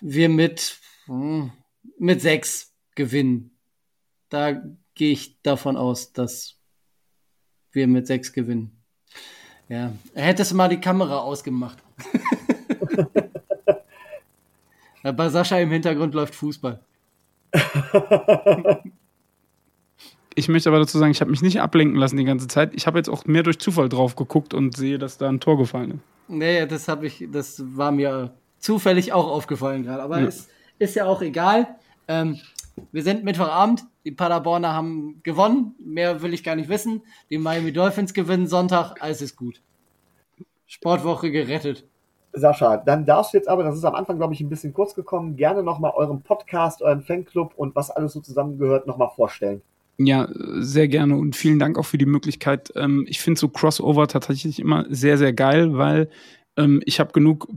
wir 0.03 0.29
mit, 0.29 0.77
hm, 1.07 1.51
mit 1.99 2.21
sechs 2.21 2.75
gewinnen. 2.95 3.57
Da 4.29 4.63
gehe 4.95 5.13
ich 5.13 5.41
davon 5.41 5.79
aus, 5.79 6.13
dass 6.13 6.59
wir 7.71 7.87
mit 7.87 8.07
sechs 8.07 8.35
gewinnen. 8.35 8.85
Ja, 9.71 9.95
hättest 10.13 10.51
du 10.51 10.57
mal 10.57 10.69
die 10.69 10.79
Kamera 10.79 11.21
ausgemacht. 11.21 11.79
Bei 15.03 15.31
Sascha 15.31 15.59
im 15.59 15.71
Hintergrund 15.71 16.13
läuft 16.13 16.35
Fußball. 16.35 16.85
Ich 20.35 20.49
möchte 20.49 20.69
aber 20.69 20.79
dazu 20.79 20.99
sagen, 20.99 21.13
ich 21.13 21.21
habe 21.21 21.31
mich 21.31 21.43
nicht 21.43 21.61
ablenken 21.61 21.99
lassen 21.99 22.17
die 22.17 22.25
ganze 22.25 22.49
Zeit. 22.49 22.73
Ich 22.75 22.87
habe 22.87 22.99
jetzt 22.99 23.09
auch 23.09 23.25
mehr 23.27 23.43
durch 23.43 23.59
Zufall 23.59 23.89
drauf 23.89 24.17
geguckt 24.17 24.55
und 24.55 24.77
sehe, 24.77 24.99
dass 24.99 25.19
da 25.19 25.29
ein 25.29 25.41
Tor 25.41 25.59
gefallen 25.59 25.91
ist. 25.93 26.01
Nee, 26.29 26.67
das 26.67 26.89
habe 26.89 27.07
ich, 27.07 27.27
das 27.31 27.63
war 27.77 27.93
mir 27.93 28.35
zufällig 28.59 29.13
auch 29.13 29.29
aufgefallen 29.29 29.83
gerade. 29.83 30.03
Aber 30.03 30.21
ja. 30.21 30.27
es 30.27 30.49
ist 30.79 30.95
ja 30.95 31.05
auch 31.07 31.21
egal. 31.23 31.77
Ähm, 32.09 32.39
wir 32.91 33.03
sind 33.03 33.25
Mittwochabend. 33.25 33.85
Die 34.05 34.13
Paderborner 34.13 34.73
haben 34.73 35.21
gewonnen. 35.23 35.75
Mehr 35.79 36.23
will 36.23 36.35
ich 36.35 36.43
gar 36.43 36.57
nicht 36.57 36.69
wissen. 36.69 37.03
Die 37.31 37.39
Miami 37.39 37.73
Dolphins 37.73 38.15
gewinnen 38.15 38.47
Sonntag. 38.47 38.97
Alles 39.01 39.23
ist 39.23 39.37
gut. 39.37 39.61
Sportwoche 40.67 41.31
gerettet. 41.31 41.85
Sascha, 42.33 42.79
dann 42.79 43.05
darfst 43.05 43.33
du 43.33 43.37
jetzt 43.37 43.49
aber, 43.49 43.63
das 43.63 43.77
ist 43.77 43.85
am 43.85 43.95
Anfang, 43.95 44.17
glaube 44.17 44.35
ich, 44.35 44.41
ein 44.41 44.49
bisschen 44.49 44.73
kurz 44.73 44.95
gekommen, 44.95 45.37
gerne 45.37 45.63
nochmal 45.63 45.93
euren 45.95 46.23
Podcast, 46.23 46.83
euren 46.83 47.03
Fanclub 47.03 47.53
und 47.57 47.75
was 47.75 47.91
alles 47.91 48.15
so 48.15 48.21
zusammengehört, 48.21 48.87
nochmal 48.87 49.11
vorstellen. 49.15 49.63
Ja, 49.99 50.29
sehr 50.35 50.89
gerne 50.89 51.17
und 51.17 51.37
vielen 51.37 51.59
Dank 51.59 51.79
auch 51.79 51.85
für 51.85 51.99
die 51.99 52.07
Möglichkeit. 52.07 52.73
Ähm, 52.75 53.05
ich 53.09 53.21
finde 53.21 53.39
so 53.39 53.49
Crossover 53.49 54.09
tatsächlich 54.09 54.59
immer 54.59 54.87
sehr, 54.89 55.19
sehr 55.19 55.33
geil, 55.33 55.77
weil 55.77 56.09
ähm, 56.57 56.83
ich 56.87 56.99
habe 56.99 57.13
genug 57.13 57.49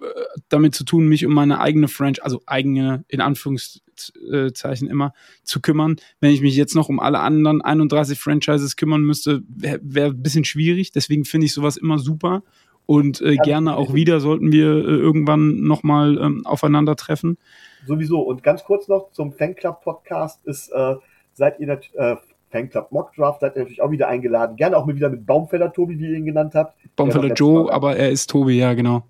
äh, 0.00 0.06
damit 0.48 0.74
zu 0.74 0.84
tun, 0.84 1.08
mich 1.08 1.26
um 1.26 1.34
meine 1.34 1.60
eigene 1.60 1.88
Franchise, 1.88 2.24
also 2.24 2.40
eigene 2.46 3.04
in 3.08 3.20
Anführungszeichen 3.20 4.88
immer 4.88 5.12
zu 5.42 5.60
kümmern. 5.60 5.96
Wenn 6.20 6.30
ich 6.30 6.40
mich 6.40 6.54
jetzt 6.54 6.76
noch 6.76 6.88
um 6.88 7.00
alle 7.00 7.18
anderen 7.18 7.60
31 7.60 8.18
Franchises 8.18 8.76
kümmern 8.76 9.02
müsste, 9.02 9.42
wäre 9.48 9.80
wär 9.82 10.06
ein 10.06 10.22
bisschen 10.22 10.44
schwierig. 10.44 10.92
Deswegen 10.92 11.24
finde 11.24 11.46
ich 11.46 11.52
sowas 11.52 11.76
immer 11.76 11.98
super 11.98 12.44
und 12.90 13.20
äh, 13.20 13.36
gerne 13.36 13.76
auch 13.76 13.94
wieder 13.94 14.18
sollten 14.18 14.50
wir 14.50 14.66
äh, 14.66 14.96
irgendwann 14.96 15.60
nochmal 15.60 16.18
ähm, 16.18 16.44
aufeinandertreffen. 16.44 17.38
Sowieso. 17.86 18.18
Und 18.18 18.42
ganz 18.42 18.64
kurz 18.64 18.88
noch 18.88 19.12
zum 19.12 19.30
Fanclub 19.30 19.80
Podcast 19.80 20.44
ist 20.44 20.70
äh, 20.70 20.96
seid 21.32 21.60
ihr 21.60 21.68
äh, 21.68 22.16
Fanclub 22.50 22.90
Mock 22.90 23.14
Draft, 23.14 23.42
seid 23.42 23.54
ihr 23.54 23.60
natürlich 23.60 23.80
auch 23.80 23.92
wieder 23.92 24.08
eingeladen. 24.08 24.56
Gerne 24.56 24.76
auch 24.76 24.86
mal 24.86 24.96
wieder 24.96 25.08
mit 25.08 25.24
Baumfeller 25.24 25.72
Tobi, 25.72 26.00
wie 26.00 26.08
ihr 26.08 26.16
ihn 26.16 26.26
genannt 26.26 26.56
habt. 26.56 26.74
Baumfeller 26.96 27.32
Joe, 27.32 27.66
Mal. 27.66 27.72
aber 27.72 27.96
er 27.96 28.10
ist 28.10 28.28
Tobi, 28.28 28.58
ja, 28.58 28.74
genau. 28.74 29.04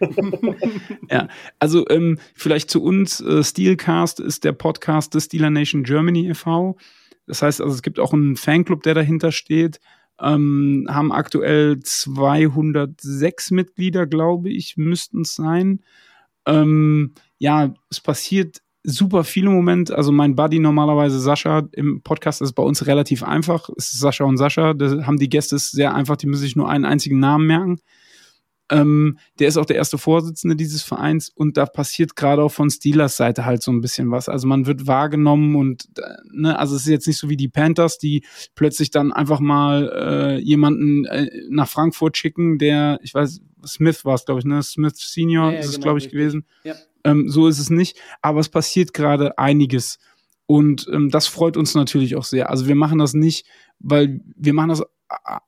ja, 1.08 1.28
also 1.60 1.88
ähm, 1.88 2.18
vielleicht 2.34 2.68
zu 2.68 2.82
uns, 2.82 3.20
äh, 3.20 3.44
Steelcast 3.44 4.18
ist 4.18 4.42
der 4.42 4.54
Podcast 4.54 5.14
des 5.14 5.26
Steeler 5.26 5.50
Nation 5.50 5.84
Germany 5.84 6.28
e.V. 6.30 6.76
Das 7.28 7.42
heißt 7.42 7.60
also, 7.60 7.72
es 7.72 7.82
gibt 7.82 8.00
auch 8.00 8.12
einen 8.12 8.34
Fanclub, 8.34 8.82
der 8.82 8.94
dahinter 8.94 9.30
steht. 9.30 9.78
Ähm, 10.20 10.86
haben 10.88 11.12
aktuell 11.12 11.80
206 11.80 13.50
Mitglieder, 13.52 14.06
glaube 14.06 14.50
ich, 14.50 14.76
müssten 14.76 15.22
es 15.22 15.34
sein. 15.34 15.80
Ähm, 16.46 17.14
ja, 17.38 17.74
es 17.90 18.00
passiert 18.00 18.60
super 18.82 19.24
viel 19.24 19.44
im 19.46 19.52
Moment. 19.52 19.90
Also 19.90 20.12
mein 20.12 20.34
Buddy 20.36 20.58
normalerweise 20.58 21.20
Sascha 21.20 21.68
im 21.72 22.02
Podcast 22.02 22.42
ist 22.42 22.52
bei 22.52 22.62
uns 22.62 22.86
relativ 22.86 23.22
einfach. 23.22 23.68
Es 23.76 23.92
ist 23.92 24.00
Sascha 24.00 24.24
und 24.24 24.36
Sascha. 24.36 24.74
Da 24.74 25.06
haben 25.06 25.18
die 25.18 25.28
Gäste 25.28 25.58
sehr 25.58 25.94
einfach. 25.94 26.16
Die 26.16 26.26
müssen 26.26 26.42
sich 26.42 26.56
nur 26.56 26.68
einen 26.68 26.84
einzigen 26.84 27.18
Namen 27.18 27.46
merken. 27.46 27.80
Ähm, 28.70 29.18
der 29.38 29.48
ist 29.48 29.56
auch 29.56 29.66
der 29.66 29.76
erste 29.76 29.98
Vorsitzende 29.98 30.54
dieses 30.54 30.82
Vereins 30.82 31.28
und 31.28 31.56
da 31.56 31.66
passiert 31.66 32.14
gerade 32.14 32.42
auch 32.42 32.52
von 32.52 32.70
Steelers 32.70 33.16
Seite 33.16 33.44
halt 33.44 33.62
so 33.62 33.72
ein 33.72 33.80
bisschen 33.80 34.10
was. 34.10 34.28
Also 34.28 34.46
man 34.46 34.66
wird 34.66 34.86
wahrgenommen 34.86 35.56
und 35.56 35.88
äh, 35.98 36.02
ne, 36.32 36.58
also 36.58 36.76
es 36.76 36.82
ist 36.82 36.88
jetzt 36.88 37.06
nicht 37.08 37.18
so 37.18 37.28
wie 37.28 37.36
die 37.36 37.48
Panthers, 37.48 37.98
die 37.98 38.24
plötzlich 38.54 38.90
dann 38.90 39.12
einfach 39.12 39.40
mal 39.40 39.90
äh, 39.92 40.38
jemanden 40.38 41.04
äh, 41.06 41.28
nach 41.50 41.68
Frankfurt 41.68 42.16
schicken, 42.16 42.58
der, 42.58 43.00
ich 43.02 43.12
weiß, 43.12 43.40
Smith 43.66 44.04
war 44.04 44.14
es, 44.14 44.24
glaube 44.24 44.40
ich, 44.40 44.46
ne? 44.46 44.62
Smith 44.62 44.96
Senior 44.96 45.46
ja, 45.48 45.52
ja, 45.52 45.58
ist 45.58 45.66
es, 45.66 45.72
genau, 45.74 45.84
glaube 45.84 45.98
ich, 45.98 46.04
richtig. 46.06 46.18
gewesen. 46.18 46.46
Ja. 46.64 46.74
Ähm, 47.04 47.28
so 47.28 47.48
ist 47.48 47.58
es 47.58 47.70
nicht, 47.70 47.98
aber 48.22 48.40
es 48.40 48.48
passiert 48.48 48.94
gerade 48.94 49.38
einiges. 49.38 49.98
Und 50.46 50.88
ähm, 50.92 51.10
das 51.10 51.26
freut 51.26 51.56
uns 51.56 51.74
natürlich 51.74 52.16
auch 52.16 52.24
sehr. 52.24 52.50
Also 52.50 52.66
wir 52.66 52.74
machen 52.74 52.98
das 52.98 53.14
nicht, 53.14 53.46
weil 53.78 54.20
wir 54.36 54.52
machen 54.52 54.70
das 54.70 54.82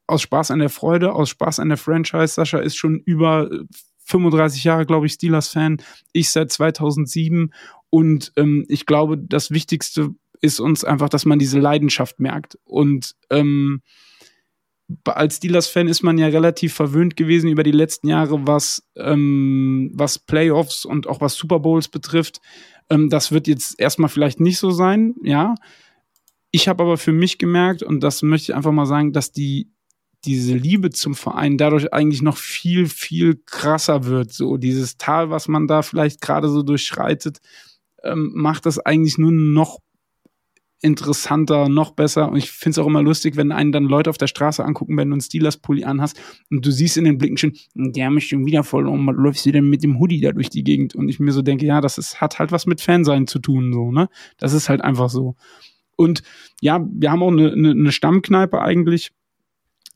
aus 0.07 0.23
Spaß 0.23 0.51
an 0.51 0.59
der 0.59 0.71
Freude, 0.71 1.13
aus 1.13 1.31
Spaß 1.31 1.61
an 1.61 1.69
der 1.69 1.79
Franchise. 1.79 2.35
Sascha 2.35 2.59
ist 2.59 2.77
schon 2.77 2.99
über 3.01 3.51
35 4.07 4.65
Jahre, 4.65 4.87
glaube 4.87 5.07
ich, 5.07 5.13
Steelers-Fan. 5.13 5.79
Ich 6.13 6.31
seit 6.31 6.53
2007. 6.53 7.53
Und 7.91 8.33
ähm, 8.37 8.65
ich 8.69 8.87
glaube, 8.87 9.19
das 9.19 9.51
Wichtigste 9.51 10.11
ist 10.41 10.61
uns 10.61 10.85
einfach, 10.85 11.09
dass 11.09 11.25
man 11.25 11.39
diese 11.39 11.61
Leidenschaft 11.61 12.19
merkt. 12.19 12.59
Und 12.65 13.15
ähm, 13.31 13.83
als 15.05 15.37
Steelers-Fan 15.37 15.89
ist 15.89 16.03
man 16.03 16.19
ja 16.19 16.27
relativ 16.27 16.75
verwöhnt 16.75 17.17
gewesen 17.17 17.49
über 17.49 17.63
die 17.63 17.71
letzten 17.71 18.09
Jahre, 18.09 18.47
was, 18.47 18.83
ähm, 18.97 19.91
was 19.95 20.19
Playoffs 20.19 20.85
und 20.85 21.07
auch 21.07 21.21
was 21.21 21.35
Super 21.35 21.61
Bowls 21.61 21.89
betrifft. 21.89 22.41
Ähm, 22.91 23.09
das 23.09 23.33
wird 23.33 23.47
jetzt 23.47 23.79
erstmal 23.79 24.11
vielleicht 24.11 24.41
nicht 24.41 24.59
so 24.59 24.71
sein, 24.71 25.15
ja. 25.23 25.55
Ich 26.53 26.69
habe 26.69 26.83
aber 26.85 26.99
für 26.99 27.13
mich 27.13 27.39
gemerkt, 27.39 27.83
und 27.83 28.01
das 28.01 28.23
möchte 28.23 28.53
ich 28.53 28.57
einfach 28.57 28.73
mal 28.73 28.87
sagen, 28.87 29.13
dass 29.13 29.33
die 29.33 29.73
diese 30.25 30.55
Liebe 30.57 30.91
zum 30.91 31.15
Verein 31.15 31.59
dadurch 31.59 31.93
eigentlich 31.93 32.23
noch 32.23 32.37
viel, 32.37 32.87
viel 32.89 33.43
krasser 33.45 34.05
wird. 34.05 34.33
So 34.33 34.57
dieses 34.57 34.97
Tal, 34.97 35.31
was 35.31 35.49
man 35.49 35.67
da 35.67 35.83
vielleicht 35.83 36.21
gerade 36.21 36.49
so 36.49 36.63
durchschreitet, 36.63 37.39
ähm, 38.05 38.31
macht 38.35 38.67
das 38.67 38.79
eigentlich 38.79 39.19
nur 39.19 39.33
noch 39.33 39.79
interessanter, 40.81 41.69
noch 41.69 41.93
besser. 41.93 42.29
Und 42.29 42.37
ich 42.37 42.51
finde 42.51 42.73
es 42.73 42.79
auch 42.79 42.87
immer 42.87 43.03
lustig, 43.03 43.37
wenn 43.37 43.53
einen 43.53 43.73
dann 43.73 43.85
Leute 43.85 44.11
auf 44.11 44.19
der 44.19 44.27
Straße 44.27 44.65
angucken, 44.65 44.97
wenn 44.97 45.09
du 45.09 45.15
einen 45.15 45.21
Steelers-Pulli 45.21 45.85
anhast 45.85 46.21
und 46.51 46.67
du 46.67 46.71
siehst 46.73 46.97
in 46.97 47.05
den 47.05 47.19
Blicken 47.19 47.37
schon, 47.37 47.53
der 47.75 48.11
mich 48.11 48.29
schon 48.29 48.47
wieder 48.47 48.65
voll 48.65 48.89
um, 48.89 49.09
läufst 49.09 49.47
du 49.47 49.53
denn 49.53 49.71
mit 49.71 49.85
dem 49.85 49.99
Hoodie 50.01 50.21
da 50.21 50.33
durch 50.33 50.51
die 50.51 50.65
Gegend? 50.65 50.95
Und 50.95 51.09
ich 51.09 51.21
mir 51.21 51.33
so 51.33 51.43
denke, 51.43 51.67
ja, 51.67 51.81
das 51.81 51.99
ist, 51.99 52.21
hat 52.21 52.39
halt 52.41 52.51
was 52.51 52.67
mit 52.67 52.81
Fansein 52.81 53.27
zu 53.29 53.39
tun, 53.39 53.73
so, 53.73 53.93
ne? 53.93 54.09
Das 54.39 54.53
ist 54.53 54.69
halt 54.69 54.83
einfach 54.83 55.09
so. 55.09 55.37
Und 56.03 56.23
ja, 56.61 56.85
wir 56.93 57.11
haben 57.11 57.23
auch 57.23 57.31
eine, 57.31 57.53
eine, 57.53 57.71
eine 57.71 57.93
Stammkneipe 57.93 58.61
eigentlich, 58.61 59.13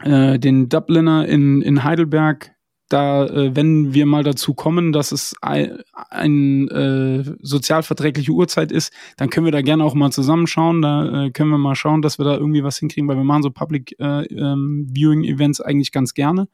äh, 0.00 0.38
den 0.38 0.68
Dubliner 0.68 1.26
in, 1.26 1.62
in 1.62 1.84
Heidelberg, 1.84 2.56
da, 2.88 3.26
äh, 3.26 3.56
wenn 3.56 3.94
wir 3.94 4.06
mal 4.06 4.22
dazu 4.22 4.54
kommen, 4.54 4.92
dass 4.92 5.10
es 5.10 5.34
ein, 5.40 5.78
ein 5.92 6.68
äh, 6.68 7.24
sozialverträgliche 7.40 8.30
Uhrzeit 8.30 8.70
ist, 8.70 8.92
dann 9.16 9.28
können 9.28 9.46
wir 9.46 9.52
da 9.52 9.62
gerne 9.62 9.84
auch 9.84 9.94
mal 9.94 10.12
zusammenschauen. 10.12 10.82
Da 10.82 11.24
äh, 11.24 11.30
können 11.30 11.50
wir 11.50 11.58
mal 11.58 11.74
schauen, 11.74 12.02
dass 12.02 12.18
wir 12.18 12.24
da 12.24 12.36
irgendwie 12.36 12.62
was 12.62 12.78
hinkriegen, 12.78 13.08
weil 13.08 13.16
wir 13.16 13.24
machen 13.24 13.42
so 13.42 13.50
Public 13.50 13.96
äh, 13.98 14.24
ähm, 14.26 14.86
Viewing 14.94 15.24
Events 15.24 15.60
eigentlich 15.60 15.90
ganz 15.90 16.14
gerne. 16.14 16.48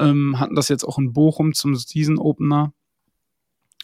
Ähm, 0.00 0.38
hatten 0.40 0.56
das 0.56 0.68
jetzt 0.68 0.84
auch 0.84 0.98
in 0.98 1.12
Bochum 1.12 1.52
zum 1.52 1.76
Season 1.76 2.18
Opener. 2.18 2.72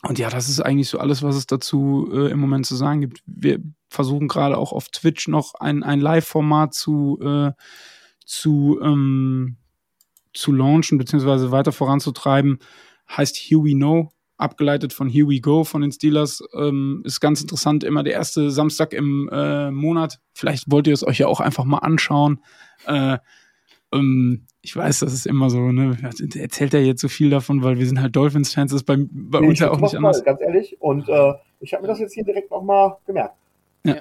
Und 0.07 0.19
ja, 0.19 0.29
das 0.29 0.49
ist 0.49 0.61
eigentlich 0.61 0.89
so 0.89 0.99
alles, 0.99 1.23
was 1.23 1.35
es 1.35 1.47
dazu 1.47 2.11
äh, 2.13 2.31
im 2.31 2.39
Moment 2.39 2.67
zu 2.67 2.77
sagen 2.77 3.01
gibt. 3.01 3.23
Wir 3.27 3.61
versuchen 3.89 4.29
gerade 4.29 4.59
auch 4.59 4.73
auf 4.73 4.89
Twitch 4.89 5.29
noch 5.29 5.55
ein, 5.55 5.83
ein 5.83 6.01
Live-Format 6.01 6.75
zu, 6.75 7.19
äh, 7.23 7.53
zu, 8.25 8.79
ähm, 8.83 9.57
zu 10.35 10.53
launchen, 10.53 10.99
beziehungsweise 10.99 11.51
weiter 11.51 11.73
voranzutreiben. 11.73 12.59
Heißt 13.09 13.37
Here 13.37 13.65
We 13.65 13.73
Know, 13.73 14.13
abgeleitet 14.37 14.93
von 14.93 15.09
Here 15.09 15.29
We 15.29 15.41
Go 15.41 15.65
von 15.65 15.81
den 15.81 15.93
Steelers. 15.93 16.43
Ähm, 16.55 17.03
ist 17.05 17.21
ganz 17.21 17.41
interessant, 17.41 17.83
immer 17.83 18.03
der 18.03 18.13
erste 18.13 18.51
Samstag 18.51 18.93
im 18.93 19.31
äh, 19.33 19.71
Monat. 19.71 20.21
Vielleicht 20.35 20.71
wollt 20.71 20.87
ihr 20.87 20.95
es 20.95 21.07
euch 21.07 21.19
ja 21.19 21.29
auch 21.29 21.41
einfach 21.41 21.65
mal 21.65 21.79
anschauen. 21.79 22.43
Äh, 22.87 23.19
ähm, 23.95 24.47
ich 24.63 24.75
weiß, 24.75 25.01
das 25.01 25.13
ist 25.13 25.27
immer 25.27 25.51
so, 25.51 25.73
ne? 25.73 25.97
Erzählt 26.37 26.75
er 26.75 26.83
jetzt 26.83 27.01
so 27.01 27.09
viel 27.09 27.31
davon, 27.31 27.63
weil 27.63 27.79
wir 27.79 27.87
sind 27.87 28.01
halt 28.01 28.17
Dolphins-Fans, 28.17 28.73
ist 28.73 28.85
bei, 28.85 28.97
bei 29.11 29.41
nee, 29.41 29.49
uns 29.49 29.59
ja 29.59 29.71
auch 29.71 29.81
nicht 29.81 29.95
anders. 29.95 30.19
Voll, 30.19 30.25
ganz 30.25 30.41
ehrlich. 30.41 30.77
Und 30.81 31.09
äh, 31.09 31.35
ich 31.61 31.75
habe 31.75 31.83
mir 31.83 31.89
das 31.89 31.99
jetzt 31.99 32.15
hier 32.15 32.25
direkt 32.25 32.51
nochmal 32.51 32.97
gemerkt. 33.07 33.35
Ja. 33.87 33.97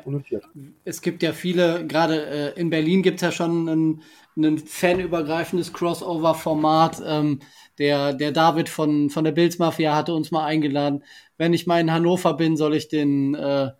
Es 0.86 1.02
gibt 1.02 1.24
ja 1.24 1.34
viele, 1.34 1.86
gerade 1.86 2.54
äh, 2.56 2.60
in 2.60 2.70
Berlin 2.70 3.04
gibt 3.04 3.18
es 3.18 3.22
ja 3.22 3.32
schon 3.34 3.68
ein, 3.68 4.02
ein 4.38 4.58
fanübergreifendes 4.58 5.74
Crossover-Format. 5.74 7.04
Ähm, 7.06 7.40
der, 7.80 8.14
der 8.14 8.32
David 8.32 8.70
von, 8.70 9.10
von 9.10 9.26
der 9.26 9.34
Bills 9.34 9.60
Mafia 9.60 9.94
hatte 9.94 10.14
uns 10.14 10.32
mal 10.32 10.46
eingeladen. 10.46 11.04
Wenn 11.38 11.52
ich 11.52 11.68
mal 11.68 11.82
in 11.82 11.92
Hannover 11.92 12.36
bin, 12.36 12.56
soll 12.56 12.76
ich 12.76 12.88
den, 12.88 13.36
äh, 13.36 13.72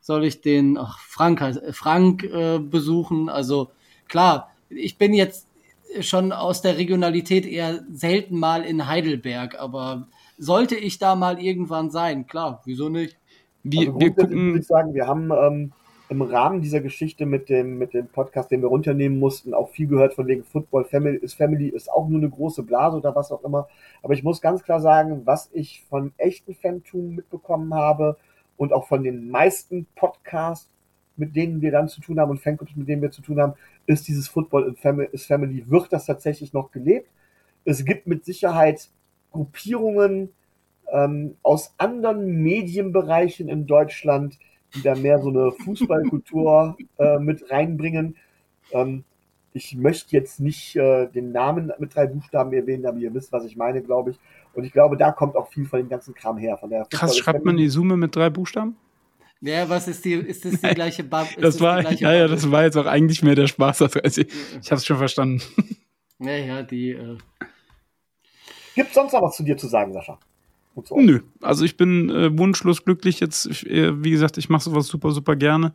soll 0.00 0.24
ich 0.24 0.40
den 0.40 0.76
ach, 0.76 0.98
Frank, 0.98 1.40
Frank 1.70 2.24
äh, 2.24 2.58
besuchen. 2.58 3.28
Also 3.28 3.70
klar, 4.08 4.50
ich 4.68 4.98
bin 4.98 5.14
jetzt 5.14 5.46
schon 6.00 6.32
aus 6.32 6.62
der 6.62 6.78
Regionalität 6.78 7.46
eher 7.46 7.82
selten 7.90 8.38
mal 8.38 8.64
in 8.64 8.86
Heidelberg, 8.86 9.58
aber 9.58 10.08
sollte 10.38 10.76
ich 10.76 10.98
da 10.98 11.14
mal 11.14 11.40
irgendwann 11.40 11.90
sein, 11.90 12.26
klar, 12.26 12.62
wieso 12.64 12.88
nicht? 12.88 13.16
Wir, 13.62 13.88
also 13.88 14.00
wir 14.00 14.10
gucken, 14.12 14.46
würde 14.46 14.58
ich 14.58 14.66
sagen, 14.66 14.94
wir 14.94 15.06
haben 15.06 15.30
ähm, 15.30 15.72
im 16.08 16.22
Rahmen 16.22 16.60
dieser 16.60 16.80
Geschichte 16.80 17.26
mit 17.26 17.48
dem, 17.48 17.78
mit 17.78 17.94
dem 17.94 18.08
Podcast, 18.08 18.50
den 18.50 18.60
wir 18.60 18.68
runternehmen 18.68 19.18
mussten, 19.18 19.54
auch 19.54 19.70
viel 19.70 19.86
gehört 19.86 20.14
von 20.14 20.26
wegen 20.26 20.44
Football 20.44 20.84
Family 20.84 21.16
ist 21.16 21.34
Family 21.34 21.68
ist 21.68 21.90
auch 21.90 22.08
nur 22.08 22.18
eine 22.18 22.28
große 22.28 22.62
Blase 22.64 22.98
oder 22.98 23.14
was 23.14 23.32
auch 23.32 23.42
immer. 23.44 23.68
Aber 24.02 24.14
ich 24.14 24.22
muss 24.22 24.40
ganz 24.40 24.62
klar 24.62 24.80
sagen, 24.80 25.22
was 25.24 25.48
ich 25.52 25.84
von 25.88 26.12
echten 26.18 26.54
Fantum 26.54 27.14
mitbekommen 27.14 27.72
habe 27.74 28.16
und 28.56 28.72
auch 28.72 28.88
von 28.88 29.02
den 29.02 29.30
meisten 29.30 29.86
Podcasts, 29.94 30.68
mit 31.16 31.36
denen 31.36 31.60
wir 31.60 31.70
dann 31.70 31.88
zu 31.88 32.00
tun 32.00 32.18
haben 32.18 32.30
und 32.30 32.40
Fanclubs, 32.40 32.76
mit 32.76 32.88
denen 32.88 33.02
wir 33.02 33.10
zu 33.10 33.22
tun 33.22 33.40
haben, 33.40 33.54
ist 33.86 34.08
dieses 34.08 34.28
Football 34.28 34.68
in 34.68 34.76
Family, 34.76 35.08
is 35.12 35.26
Family, 35.26 35.64
wird 35.68 35.92
das 35.92 36.06
tatsächlich 36.06 36.52
noch 36.52 36.70
gelebt. 36.70 37.08
Es 37.64 37.84
gibt 37.84 38.06
mit 38.06 38.24
Sicherheit 38.24 38.88
Gruppierungen 39.30 40.30
ähm, 40.90 41.36
aus 41.42 41.74
anderen 41.78 42.42
Medienbereichen 42.42 43.48
in 43.48 43.66
Deutschland, 43.66 44.38
die 44.74 44.82
da 44.82 44.94
mehr 44.94 45.20
so 45.20 45.28
eine 45.28 45.52
Fußballkultur 45.52 46.76
äh, 46.98 47.18
mit 47.18 47.50
reinbringen. 47.50 48.16
Ähm, 48.72 49.04
ich 49.54 49.76
möchte 49.76 50.16
jetzt 50.16 50.40
nicht 50.40 50.76
äh, 50.76 51.08
den 51.08 51.32
Namen 51.32 51.72
mit 51.78 51.94
drei 51.94 52.06
Buchstaben 52.06 52.52
erwähnen, 52.52 52.86
aber 52.86 52.98
ihr 52.98 53.12
wisst, 53.12 53.32
was 53.32 53.44
ich 53.44 53.56
meine, 53.56 53.82
glaube 53.82 54.12
ich. 54.12 54.18
Und 54.54 54.64
ich 54.64 54.72
glaube, 54.72 54.96
da 54.96 55.12
kommt 55.12 55.36
auch 55.36 55.48
viel 55.48 55.66
von 55.66 55.78
dem 55.78 55.88
ganzen 55.88 56.14
Kram 56.14 56.38
her. 56.38 56.56
Von 56.56 56.70
der 56.70 56.86
Krass, 56.90 57.16
schreibt 57.16 57.44
man 57.44 57.56
die 57.56 57.68
Summe 57.68 57.96
mit 57.96 58.16
drei 58.16 58.30
Buchstaben? 58.30 58.76
Ja, 59.42 59.68
was 59.68 59.88
ist 59.88 60.04
die, 60.04 60.14
ist 60.14 60.44
das 60.44 60.60
die 60.60 60.68
gleiche 60.68 61.02
Bub? 61.02 61.26
Das, 61.34 61.54
das 61.56 61.60
war, 61.60 61.92
ja, 61.92 62.12
ja, 62.12 62.28
das 62.28 62.48
war 62.50 62.62
jetzt 62.62 62.76
auch 62.76 62.86
eigentlich 62.86 63.22
mehr 63.22 63.34
der 63.34 63.48
Spaß. 63.48 63.82
Also 63.82 64.00
ich, 64.02 64.18
ich 64.18 64.70
habe 64.70 64.76
es 64.76 64.86
schon 64.86 64.98
verstanden. 64.98 65.42
Ja, 66.20 66.36
ja, 66.36 66.62
die. 66.62 66.90
Äh 66.90 67.18
Gibt 68.76 68.88
es 68.90 68.94
sonst 68.94 69.12
noch 69.12 69.22
was 69.22 69.36
zu 69.36 69.42
dir 69.42 69.56
zu 69.56 69.66
sagen, 69.66 69.92
Sascha? 69.92 70.18
So. 70.84 70.98
Nö, 70.98 71.20
also 71.40 71.64
ich 71.64 71.76
bin 71.76 72.08
äh, 72.08 72.38
wunschlos 72.38 72.84
glücklich 72.84 73.18
jetzt. 73.18 73.46
Ich, 73.46 73.68
äh, 73.68 74.02
wie 74.02 74.12
gesagt, 74.12 74.38
ich 74.38 74.48
mache 74.48 74.62
sowas 74.62 74.86
super, 74.86 75.10
super 75.10 75.34
gerne. 75.34 75.74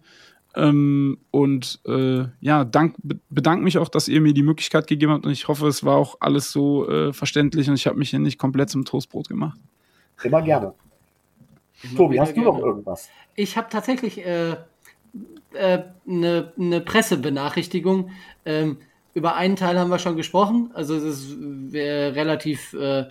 Ähm, 0.55 1.19
und 1.29 1.81
äh, 1.85 2.23
ja, 2.39 2.63
dank, 2.63 2.95
bedanke 3.29 3.63
mich 3.63 3.77
auch, 3.77 3.89
dass 3.89 4.07
ihr 4.07 4.21
mir 4.21 4.33
die 4.33 4.43
Möglichkeit 4.43 4.87
gegeben 4.87 5.11
habt 5.11 5.25
und 5.25 5.31
ich 5.31 5.47
hoffe, 5.47 5.67
es 5.67 5.83
war 5.83 5.97
auch 5.97 6.15
alles 6.21 6.51
so 6.51 6.89
äh, 6.89 7.13
verständlich 7.13 7.67
und 7.69 7.75
ich 7.75 7.85
habe 7.85 7.99
mich 7.99 8.09
hier 8.09 8.19
nicht 8.19 8.39
komplett 8.39 8.69
zum 8.69 8.85
Toastbrot 8.85 9.27
gemacht. 9.27 9.59
Immer 10.23 10.41
gerne. 10.41 10.73
Tobi, 11.95 12.19
hast 12.19 12.35
du 12.35 12.41
noch 12.41 12.59
irgendwas? 12.59 13.09
Ich 13.35 13.57
habe 13.57 13.67
tatsächlich 13.69 14.25
eine 14.25 14.65
äh, 15.53 15.75
äh, 15.75 15.83
ne, 16.05 16.53
ne 16.55 16.81
Pressebenachrichtigung. 16.81 18.11
Ähm, 18.45 18.77
über 19.13 19.35
einen 19.35 19.55
Teil 19.55 19.79
haben 19.79 19.89
wir 19.89 19.99
schon 19.99 20.15
gesprochen. 20.15 20.71
Also 20.73 20.95
es 20.95 21.03
ist 21.03 21.37
relativ, 21.73 22.73
äh, 22.73 23.05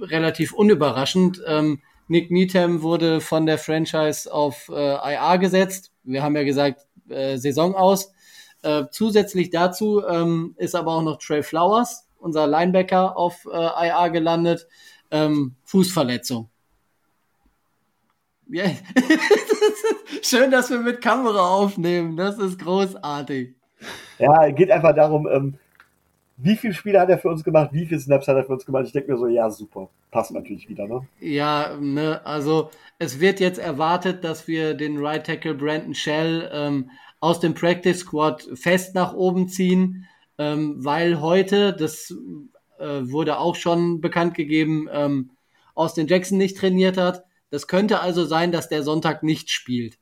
relativ 0.00 0.52
unüberraschend. 0.52 1.42
Ähm, 1.46 1.80
Nick 2.08 2.30
Needham 2.30 2.82
wurde 2.82 3.20
von 3.20 3.46
der 3.46 3.58
Franchise 3.58 4.32
auf 4.32 4.70
äh, 4.70 5.14
IA 5.14 5.36
gesetzt. 5.36 5.92
Wir 6.04 6.22
haben 6.22 6.36
ja 6.36 6.42
gesagt, 6.42 6.86
äh, 7.08 7.36
Saison 7.36 7.74
aus. 7.74 8.12
Äh, 8.62 8.84
zusätzlich 8.90 9.50
dazu 9.50 10.02
ähm, 10.06 10.54
ist 10.56 10.74
aber 10.74 10.94
auch 10.94 11.02
noch 11.02 11.18
Trey 11.18 11.42
Flowers, 11.42 12.08
unser 12.18 12.46
Linebacker, 12.46 13.16
auf 13.16 13.46
äh, 13.50 13.56
IA 13.88 14.08
gelandet. 14.08 14.66
Ähm, 15.10 15.54
Fußverletzung. 15.64 16.50
Yeah. 18.50 18.72
Schön, 20.22 20.50
dass 20.50 20.70
wir 20.70 20.78
mit 20.78 21.02
Kamera 21.02 21.48
aufnehmen. 21.48 22.16
Das 22.16 22.38
ist 22.38 22.58
großartig. 22.58 23.54
Ja, 24.18 24.48
geht 24.50 24.70
einfach 24.70 24.94
darum, 24.94 25.28
ähm, 25.30 25.54
wie 26.38 26.56
viele 26.56 26.72
Spiele 26.72 27.00
hat 27.00 27.10
er 27.10 27.18
für 27.18 27.28
uns 27.28 27.44
gemacht, 27.44 27.70
wie 27.72 27.84
viele 27.84 28.00
Snaps 28.00 28.26
hat 28.26 28.36
er 28.36 28.44
für 28.44 28.52
uns 28.52 28.64
gemacht. 28.64 28.84
Ich 28.86 28.92
denke 28.92 29.12
mir 29.12 29.18
so, 29.18 29.26
ja, 29.26 29.50
super. 29.50 29.88
Passt 30.10 30.32
natürlich 30.32 30.68
wieder, 30.68 30.86
ne? 30.86 31.06
Ja, 31.20 31.76
ne, 31.78 32.24
also 32.24 32.70
es 32.98 33.20
wird 33.20 33.40
jetzt 33.40 33.58
erwartet, 33.58 34.24
dass 34.24 34.48
wir 34.48 34.74
den 34.74 34.98
Right 34.98 35.26
Tackle 35.26 35.54
Brandon 35.54 35.94
Shell 35.94 36.48
ähm, 36.52 36.90
aus 37.20 37.40
dem 37.40 37.54
Practice 37.54 37.98
Squad 38.00 38.48
fest 38.54 38.94
nach 38.94 39.12
oben 39.12 39.48
ziehen, 39.48 40.06
ähm, 40.38 40.76
weil 40.78 41.20
heute, 41.20 41.74
das 41.74 42.14
äh, 42.78 43.02
wurde 43.02 43.38
auch 43.38 43.56
schon 43.56 44.00
bekannt 44.00 44.34
gegeben, 44.34 44.88
ähm, 44.90 45.30
Austin 45.74 46.06
Jackson 46.06 46.38
nicht 46.38 46.56
trainiert 46.56 46.96
hat. 46.96 47.24
Das 47.50 47.66
könnte 47.66 48.00
also 48.00 48.24
sein, 48.24 48.52
dass 48.52 48.68
der 48.68 48.82
Sonntag 48.82 49.22
nicht 49.22 49.50
spielt. 49.50 49.98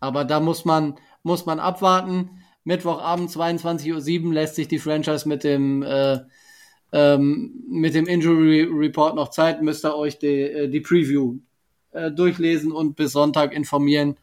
Aber 0.00 0.24
da 0.24 0.40
muss 0.40 0.64
man, 0.64 0.98
muss 1.22 1.46
man 1.46 1.58
abwarten. 1.58 2.42
Mittwochabend 2.64 3.30
22.07 3.30 4.26
Uhr 4.26 4.34
lässt 4.34 4.54
sich 4.54 4.68
die 4.68 4.78
Franchise 4.78 5.28
mit 5.28 5.44
dem, 5.44 5.82
äh, 5.82 6.20
ähm, 6.92 7.64
mit 7.68 7.94
dem 7.94 8.06
Injury 8.06 8.68
Report 8.70 9.14
noch 9.14 9.30
Zeit. 9.30 9.62
Müsst 9.62 9.84
ihr 9.84 9.96
euch 9.96 10.18
die, 10.18 10.42
äh, 10.42 10.68
die 10.68 10.80
Preview 10.80 11.38
äh, 11.92 12.10
durchlesen 12.10 12.72
und 12.72 12.96
bis 12.96 13.12
Sonntag 13.12 13.54
informieren, 13.54 14.16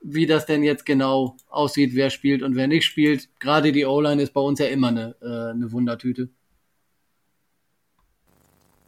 wie 0.00 0.26
das 0.26 0.46
denn 0.46 0.62
jetzt 0.62 0.86
genau 0.86 1.36
aussieht, 1.48 1.94
wer 1.94 2.10
spielt 2.10 2.42
und 2.42 2.56
wer 2.56 2.66
nicht 2.66 2.84
spielt. 2.84 3.28
Gerade 3.38 3.70
die 3.72 3.84
O-Line 3.84 4.22
ist 4.22 4.32
bei 4.32 4.40
uns 4.40 4.58
ja 4.58 4.66
immer 4.66 4.88
eine, 4.88 5.14
äh, 5.20 5.50
eine 5.50 5.70
Wundertüte. 5.70 6.28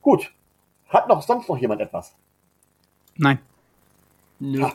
Gut, 0.00 0.32
hat 0.92 1.08
noch 1.08 1.22
sonst 1.22 1.48
noch 1.48 1.58
jemand 1.58 1.80
etwas? 1.80 2.14
Nein. 3.16 3.38
Nö. 4.38 4.66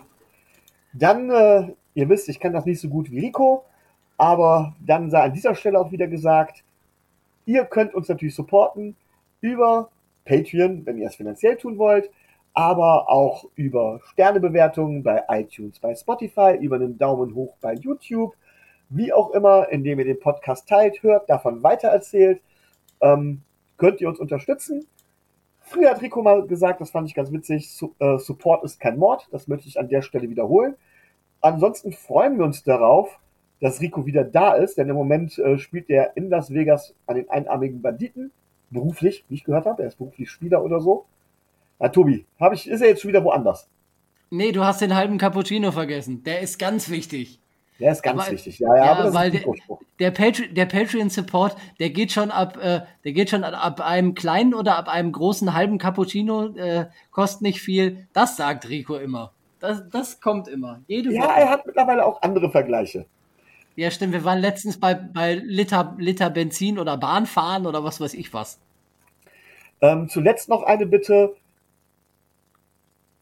Dann, 0.93 1.29
äh, 1.29 1.73
ihr 1.93 2.09
wisst, 2.09 2.29
ich 2.29 2.39
kann 2.39 2.53
das 2.53 2.65
nicht 2.65 2.79
so 2.79 2.89
gut 2.89 3.11
wie 3.11 3.19
Rico, 3.19 3.65
aber 4.17 4.75
dann 4.79 5.11
sei 5.11 5.21
an 5.21 5.33
dieser 5.33 5.55
Stelle 5.55 5.79
auch 5.79 5.91
wieder 5.91 6.07
gesagt, 6.07 6.63
ihr 7.45 7.65
könnt 7.65 7.93
uns 7.93 8.09
natürlich 8.09 8.35
supporten 8.35 8.95
über 9.41 9.89
Patreon, 10.25 10.85
wenn 10.85 10.97
ihr 10.97 11.07
es 11.07 11.15
finanziell 11.15 11.57
tun 11.57 11.77
wollt, 11.77 12.09
aber 12.53 13.09
auch 13.09 13.45
über 13.55 14.01
Sternebewertungen 14.11 15.03
bei 15.03 15.23
iTunes, 15.29 15.79
bei 15.79 15.93
Spotify, 15.93 16.57
über 16.59 16.77
einen 16.77 16.97
Daumen 16.97 17.35
hoch 17.35 17.55
bei 17.61 17.73
YouTube, 17.73 18.35
wie 18.89 19.13
auch 19.13 19.31
immer, 19.31 19.69
indem 19.69 19.99
ihr 19.99 20.05
den 20.05 20.19
Podcast 20.19 20.67
teilt, 20.67 21.03
hört, 21.03 21.29
davon 21.29 21.61
weitererzählt, 21.61 22.41
ähm, 23.01 23.41
könnt 23.77 24.01
ihr 24.01 24.09
uns 24.09 24.19
unterstützen. 24.19 24.87
Früher 25.69 25.89
hat 25.89 26.01
Rico 26.01 26.21
mal 26.21 26.47
gesagt, 26.47 26.79
das 26.79 26.91
fand 26.91 27.09
ich 27.09 27.13
ganz 27.13 27.31
witzig, 27.31 27.69
Su 27.69 27.93
äh, 27.99 28.17
Support 28.17 28.63
ist 28.63 28.79
kein 28.79 28.97
Mord. 28.97 29.27
Das 29.31 29.49
möchte 29.49 29.67
ich 29.67 29.77
an 29.77 29.89
der 29.89 30.01
Stelle 30.01 30.29
wiederholen. 30.29 30.75
Ansonsten 31.41 31.91
freuen 31.91 32.37
wir 32.37 32.45
uns 32.45 32.63
darauf, 32.63 33.19
dass 33.59 33.81
Rico 33.81 34.05
wieder 34.05 34.23
da 34.23 34.53
ist, 34.53 34.77
denn 34.77 34.87
im 34.87 34.95
Moment 34.95 35.37
äh, 35.37 35.57
spielt 35.57 35.89
er 35.89 36.15
in 36.15 36.29
Las 36.29 36.53
Vegas 36.53 36.95
an 37.05 37.17
den 37.17 37.29
einarmigen 37.29 37.81
Banditen. 37.81 38.31
Beruflich, 38.69 39.25
wie 39.27 39.35
ich 39.35 39.43
gehört 39.43 39.65
habe. 39.65 39.81
Er 39.81 39.89
ist 39.89 39.97
beruflich 39.97 40.29
Spieler 40.29 40.63
oder 40.63 40.79
so. 40.79 41.05
Na, 41.79 41.89
Tobi, 41.89 42.25
hab 42.39 42.53
ich, 42.53 42.69
ist 42.69 42.81
er 42.81 42.87
jetzt 42.87 43.01
schon 43.01 43.09
wieder 43.09 43.23
woanders? 43.23 43.67
Nee, 44.29 44.53
du 44.53 44.63
hast 44.63 44.81
den 44.81 44.95
halben 44.95 45.17
Cappuccino 45.17 45.71
vergessen. 45.71 46.23
Der 46.23 46.39
ist 46.39 46.59
ganz 46.59 46.89
wichtig. 46.89 47.39
Der 47.79 47.91
ist 47.91 48.03
ganz 48.03 48.21
aber, 48.21 48.31
wichtig, 48.31 48.59
ja, 48.59 48.75
ja. 48.75 48.85
ja 48.85 48.93
aber 48.93 49.13
weil 49.13 49.31
der, 49.31 49.41
der, 49.99 50.11
Patri 50.11 50.53
der 50.53 50.65
Patreon 50.65 51.09
Support, 51.09 51.55
der 51.79 51.89
geht 51.89 52.11
schon 52.11 52.31
ab, 52.31 52.57
äh, 52.57 52.81
der 53.03 53.11
geht 53.13 53.29
schon 53.29 53.43
ab 53.43 53.81
einem 53.81 54.13
kleinen 54.13 54.53
oder 54.53 54.77
ab 54.77 54.87
einem 54.87 55.11
großen 55.11 55.53
halben 55.53 55.77
Cappuccino, 55.77 56.55
äh, 56.55 56.85
kostet 57.11 57.41
nicht 57.41 57.61
viel. 57.61 58.07
Das 58.13 58.37
sagt 58.37 58.69
Rico 58.69 58.95
immer. 58.95 59.31
Das, 59.59 59.83
das 59.89 60.21
kommt 60.21 60.47
immer. 60.47 60.81
Jede 60.87 61.11
ja, 61.11 61.23
Woche. 61.23 61.39
er 61.39 61.49
hat 61.49 61.65
mittlerweile 61.65 62.05
auch 62.05 62.21
andere 62.21 62.51
Vergleiche. 62.51 63.05
Ja, 63.75 63.91
stimmt. 63.91 64.13
Wir 64.13 64.23
waren 64.23 64.39
letztens 64.39 64.79
bei, 64.79 64.93
bei 64.93 65.35
Liter, 65.35 65.95
Liter 65.97 66.29
Benzin 66.29 66.79
oder 66.79 66.97
Bahnfahren 66.97 67.65
oder 67.65 67.83
was 67.83 67.99
weiß 67.99 68.13
ich 68.13 68.33
was. 68.33 68.59
Ähm, 69.81 70.09
zuletzt 70.09 70.49
noch 70.49 70.63
eine 70.63 70.85
Bitte. 70.85 71.35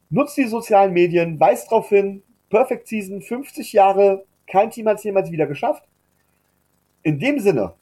Nutzt 0.09 0.37
die 0.37 0.45
sozialen 0.45 0.93
Medien, 0.93 1.39
weist 1.39 1.71
darauf 1.71 1.89
hin, 1.89 2.23
Perfect 2.49 2.87
Season, 2.87 3.21
50 3.21 3.73
Jahre, 3.73 4.23
kein 4.47 4.69
Team 4.69 4.87
hat 4.87 4.97
es 4.97 5.03
jemals 5.03 5.31
wieder 5.31 5.47
geschafft. 5.47 5.83
In 7.05 7.19
dem 7.19 7.39
Sinne, 7.39 7.75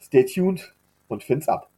stay 0.00 0.24
tuned 0.24 0.72
und 1.08 1.24
find's 1.24 1.48
ab. 1.48 1.71